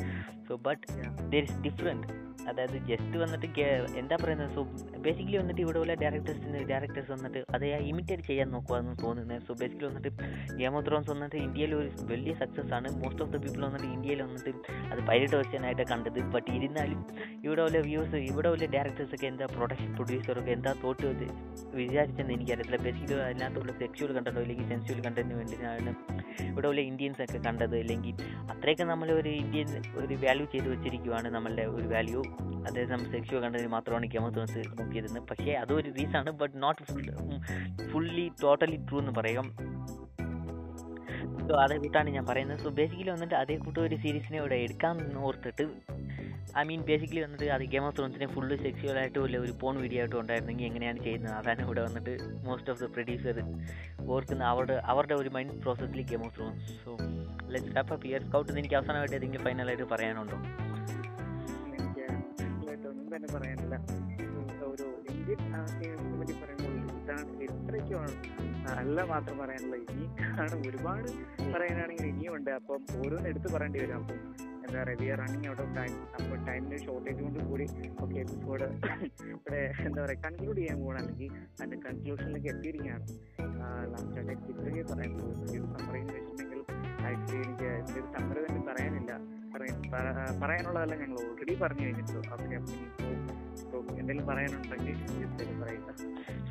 so 0.47 0.55
but 0.69 0.85
there 1.33 1.43
is 1.49 1.59
different 1.67 2.07
അതായത് 2.49 2.75
ജസ്റ്റ് 2.89 3.17
വന്നിട്ട് 3.21 3.47
എന്താ 4.01 4.15
പറയുന്നത്? 4.21 4.51
സോ 4.55 4.61
ബേസിക്കലി 5.05 5.37
വന്നിട്ട് 5.39 5.61
ഇവിടെ 5.63 5.79
ഉള്ള 5.81 5.93
ഡയറക്ടേഴ്സിന് 6.03 6.59
ഡയറക്ടേഴ്സ് 6.69 7.11
വന്നിട്ട് 7.13 7.39
അതേ 7.55 7.69
ഇമിറ്റേറ്റ് 7.91 8.25
ചെയ്യാൻ 8.29 8.47
നോക്കുവാന്ന് 8.55 8.93
തോന്നുന്നത് 9.03 9.41
സോ 9.47 9.53
ബേസിക്കലി 9.61 9.87
വന്നിട്ട് 9.89 10.11
ഗെയിം 10.59 10.75
ഓഫ് 10.79 10.85
ത്രോൺസ് 10.87 11.09
വന്നിട്ട് 11.13 11.37
ഇന്ത്യയിൽ 11.45 11.73
ഒരു 11.79 11.89
വലിയ 12.11 12.33
സക്സസ് 12.41 12.71
ആണ്. 12.77 12.87
മോസ്റ്റ് 13.01 13.23
ഓഫ് 13.25 13.31
ദ 13.33 13.39
പീപ്പിൾ 13.45 13.63
വന്നിട്ട് 13.67 13.87
ഇന്ത്യയിൽ 13.95 14.21
വന്നിട്ട് 14.25 14.53
അത് 14.91 15.01
പൈലറ്റ് 15.09 15.35
വെർഷൻ 15.39 15.65
ആയിട്ട് 15.69 15.85
കണ്ടത്. 15.91 16.19
ബട്ട് 16.35 16.49
ഇരുന്നാലും 16.57 17.01
ഇവിടെ 17.45 17.61
ഉള്ള 17.67 17.81
വ്യൂസ് 17.87 18.19
ഇവിടെ 18.29 18.49
ഉള്ള 18.53 18.65
ഡയറക്ടേഴ്സൊക്കെ 18.75 19.27
എന്താ 19.31 19.45
പ്രൊഡക്ഷൻ 19.55 19.89
പ്രൊഡ്യൂസറൊക്കെ 19.97 20.51
എന്താ 20.57 20.73
തോട്ട് 20.83 21.07
വിചാരിച്ചെന്ന് 21.79 22.33
എനിക്കറിയത്തില്ല. 22.37 22.79
ബേസിക്കലി 22.85 23.21
അതിനകത്തുള്ള 23.27 23.73
സെക്ച്വൽ 23.81 24.11
കണ്ടന്റോ 24.17 24.41
അല്ലെങ്കിൽ 24.41 24.67
സെൻസ്വൽ 24.71 24.99
വേണ്ടി 25.05 25.35
വേണ്ടിയാണ് 25.39 25.93
ഇവിടെ 26.49 26.67
ഉള്ള 26.71 26.81
ഇന്ത്യൻസ് 26.91 27.21
ഒക്കെ 27.25 27.39
കണ്ടത്. 27.47 27.75
അല്ലെങ്കിൽ 27.83 28.15
അത്രയൊക്കെ 28.53 28.87
നമ്മൾ 28.91 29.07
ഒരു 29.19 29.31
ഇന്ത്യൻ 29.43 29.69
ഒരു 30.01 30.15
വാല്യൂ 30.25 30.45
ചെയ്ത് 30.53 30.69
വെച്ചിരിക്കുവാണ് 30.73 31.29
നമ്മളുടെ 31.35 31.65
ഒരു 31.77 31.87
വാല്യൂ 31.93 32.21
അതായത് 32.67 32.91
നമ്മൾ 32.91 33.07
സെക്ച്വൽ 33.15 33.41
കണ്ടന്റ് 33.45 33.71
മാത്രമാണ് 33.75 34.33
ത്രോൺസ് 34.35 34.63
നോക്കിയിരുന്നത്. 34.79 35.23
പക്ഷേ 35.31 35.51
അതൊരു 35.63 35.89
റീസാണ് 35.99 36.31
but 36.41 36.55
not 36.63 36.83
fully 37.91 38.27
totally 38.43 38.79
true 38.89 38.99
എന്ന് 38.99 39.13
പറയാം. 39.19 39.47
സോ 41.47 41.55
അതേ 41.55 41.77
കൂട്ടാണ് 41.77 42.09
ഞാൻ 42.09 42.25
പറയുന്നത്. 42.25 42.59
സോ 42.59 42.69
ബേസിക്കലി 42.69 43.09
വന്നിട്ട് 43.09 43.35
അതേ 43.35 43.55
കൂട്ടം 43.57 43.83
ഒരു 43.83 43.95
സീരീസിനെ 43.95 44.37
ഇവിടെ 44.37 44.55
എടുക്കാൻ 44.55 45.17
ഓർത്തിട്ട് 45.17 45.63
ഐ 46.57 46.63
മീൻ 46.63 46.81
ബേസിക്കലി 46.81 47.21
വന്നിട്ട് 47.21 47.45
അത് 47.45 47.61
ഗെയിം 47.61 47.85
ഓഫ് 47.85 47.97
ത്രോൺസിനെ 47.97 48.27
ഫുള്ള് 48.27 48.53
ആയിട്ട് 48.97 49.19
ഇല്ല 49.19 49.37
ഒരു 49.37 49.51
പോൺ 49.51 49.81
വീഡിയോ 49.81 49.99
ആയിട്ടും 49.99 50.19
ഉണ്ടായിരുന്നെങ്കിൽ 50.19 50.65
എങ്ങനെയാണ് 50.65 51.03
ചെയ്യുന്നത്? 51.03 51.33
അതാണ് 51.33 51.61
ഇവിടെ 51.61 51.81
വന്നിട്ട് 51.81 52.17
മോസ്റ്റ് 52.45 52.71
ഓഫ് 52.71 52.83
ദ 52.83 52.85
പ്രൊഡ്യൂസർ 52.85 53.35
ഓർക്കുന്ന 54.07 54.43
അവരുടെ 54.43 54.73
അവരുടെ 54.73 55.13
ഒരു 55.13 55.29
മൈൻഡ് 55.29 55.61
പ്രോസസ്സിൽ 55.61 56.01
Game 56.01 56.25
of 56.25 56.35
Thrones 56.37 56.85
so 56.85 56.97
let's 57.47 57.75
wrap 57.75 57.93
up 57.93 58.07
here 58.07 58.23
Scout 58.23 58.51
എനിക്ക് 58.51 58.75
അവസാനമായിട്ട് 58.75 59.15
ഏതെങ്കിലും 59.15 59.45
ഫൈനലായിട്ട് 59.45 59.83
പറയാനുണ്ടോ? 59.83 60.37
പറയാനില്ല. 63.37 63.75
ഒരു- 64.63 65.11
ഇന്ത്യൻ 65.11 66.56
ഇതാണ് 67.07 67.33
ഇത്രയ്ക്കുമാണ് 67.45 68.13
നല്ല 68.69 69.01
മാത്രം 69.11 69.35
പറയാനുള്ള 69.41 69.75
ആണ് 70.43 70.55
ഒരുപാട് 70.69 71.07
പറയാനാണെങ്കിൽ 71.53 72.07
ഇനിയുണ്ട് 72.13 72.51
അപ്പം 72.57 72.81
ഓരോന്ന് 72.99 73.29
എടുത്ത് 73.31 73.49
പറയേണ്ടി 73.53 73.79
വരും. 73.83 74.01
അപ്പം 74.01 74.17
എന്താ 74.63 74.79
പറയുക 74.81 74.97
we 75.01 75.07
are 75.13 75.17
running 75.21 75.47
out 75.51 75.61
of 75.65 75.73
time 75.77 75.93
അപ്പോൾ 76.17 76.37
ടൈമിന് 76.47 76.77
ഷോർട്ടേജ് 76.85 77.21
കൊണ്ട് 77.25 77.39
കൂടി 77.51 77.65
ഓക്കെ 78.03 78.17
എപ്പിസോഡ് 78.23 78.67
ഇവിടെ 79.31 79.61
എന്താ 79.87 79.99
പറയുക 80.03 80.19
കൺക്ലൂഡ് 80.25 80.59
ചെയ്യാൻ 80.59 80.79
പോകണം 80.83 80.99
അല്ലെങ്കിൽ 81.01 81.29
അതിന്റെ 81.59 81.77
കൺക്ലൂഷനിലേക്ക് 81.87 82.49
എത്തിയിരിക്കുകയാണ്. 82.53 83.05
എനിക്ക് 84.23 84.51
ഇത്രയൊക്കെ 84.53 84.83
പറയാൻ 84.91 85.13
പോകുന്നത് 85.19 85.53
ഒരു 85.55 85.65
സമ്മറി 85.75 85.99
എന്ന് 86.01 86.13
വെച്ചിട്ടുണ്ടെങ്കിൽ 86.17 86.61
ആക്ച്വലി 87.09 87.41
എനിക്ക് 87.45 87.67
എന്റെ 87.79 87.99
ഒരു 88.01 88.07
സമ്മറി 88.17 88.41
തന്നെ 88.47 88.63
പറയാനില്ല. 88.69 89.13
പറയാനുള്ളതെല്ലാം 90.43 90.99
ഞങ്ങൾ 90.99 91.17
ഓൾറെഡി 91.23 91.55
പറഞ്ഞു 91.55 91.85
കഴിഞ്ഞിട്ടു. 91.85 92.17
അപ്പൊ 92.17 92.33
അപ്പം 92.33 92.45
ഇനിയിപ്പോൾ 92.45 92.73
ഇപ്പോൾ 93.63 93.81
എന്തെങ്കിലും 93.99 94.27
പറയാനുണ്ടെങ്കിൽ 94.27 94.97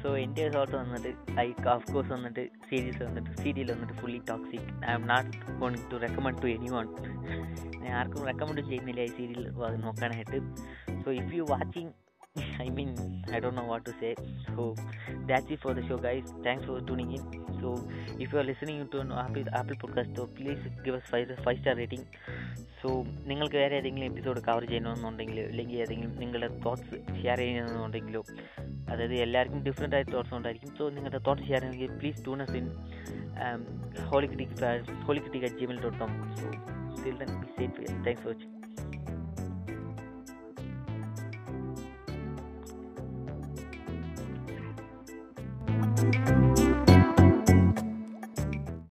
സോ 0.03 0.17
എന്റെ 0.17 0.49
തോട്ട് 0.49 0.77
വന്നിട്ട് 0.77 1.41
ഐ 1.41 1.53
ഓഫ് 1.69 1.93
കോഴ്സ് 1.93 2.13
വന്നിട്ട് 2.13 2.49
സീരീസ് 2.69 3.03
വന്നിട്ട് 3.03 3.31
സീരിയൽ 3.43 3.73
വന്നിട്ട് 3.73 3.93
fully 3.93 4.21
toxic 4.31 4.69
I 4.91 4.95
am 4.95 5.07
not 5.07 5.31
going 5.61 5.93
to 5.93 5.97
recommend 5.97 6.43
to 6.43 6.47
anyone 6.71 6.89
ഞാൻ 7.83 7.93
ആർക്കും 7.93 8.25
റെക്കമെൻഡ് 8.25 8.61
ചെയ്യുന്നില്ല 8.61 9.01
ഈ 9.01 9.07
സീരിയൽ 9.07 9.51
നോക്കാനായിട്ട്. 9.77 10.41
So 11.05 11.11
if 11.13 11.35
you 11.35 11.43
watching 11.51 11.93
I 12.63 12.69
mean 12.71 12.91
I 13.35 13.41
don't 13.41 13.61
know 13.61 13.67
what 13.67 13.87
to 13.87 13.95
say 14.01 14.11
so 14.49 14.63
that's 15.27 15.53
it 15.53 15.63
for 15.63 15.75
the 15.75 15.85
show 15.89 15.97
guys 15.97 16.33
thanks 16.47 16.67
for 16.67 16.81
tuning 16.87 17.15
in 17.19 17.25
so 17.61 17.71
if 18.21 18.29
you 18.35 18.39
are 18.39 18.45
listening 18.45 18.87
to 18.95 18.99
Apple 19.25 19.43
Apple 19.61 19.75
Podcast, 19.77 20.11
so 20.19 20.25
please 20.37 20.63
give 20.85 20.97
us 20.97 21.09
five 21.13 21.37
five 21.45 21.59
star 21.59 21.77
rating 21.77 22.07
so 22.81 22.89
നിങ്ങൾക്ക് 23.27 23.57
വേറെ 23.57 23.75
ഏതെങ്കിലും 23.77 24.07
episode 24.11 24.41
cover 24.41 24.65
ചെയ്യണമെന്നുണ്ടെങ്കിൽ 24.65 25.39
അല്ലെങ്കിൽ 25.41 25.77
ഏതെങ്കിലും 25.85 26.13
നിങ്ങളുടെ 26.23 26.49
thoughts 26.67 26.97
share 27.23 27.39
ചെയ്യണമെന്നുണ്ടെങ്കിലോ 27.39 28.23
അതായത് 28.91 29.15
എല്ലാവർക്കും 29.25 29.63
different 29.65 29.97
ആയിട്ട് 29.97 30.13
തോട്ട്സ് 30.13 30.35
ഉണ്ടായിരിക്കും. 30.35 30.71
സോ 30.79 30.85
നിങ്ങളുടെ 30.89 31.19
തോട്ട്സ് 31.29 31.47
ഷെയർ 31.49 31.63
ചെയ്യണമെങ്കിൽ 31.63 31.99
please 32.01 32.23
tunes 32.27 32.57
in 32.61 32.67
holycritic 34.11 34.55
holycritic 35.07 35.47
at 35.49 35.59
Gmail 35.63 35.81
dot 35.83 35.99
com 35.99 36.13
so 36.41 36.47
still 36.97 37.17
then 37.25 37.33
be 37.43 37.49
safe 37.59 38.05
thanks 38.07 38.23
for 38.25 38.33
watching 38.33 38.55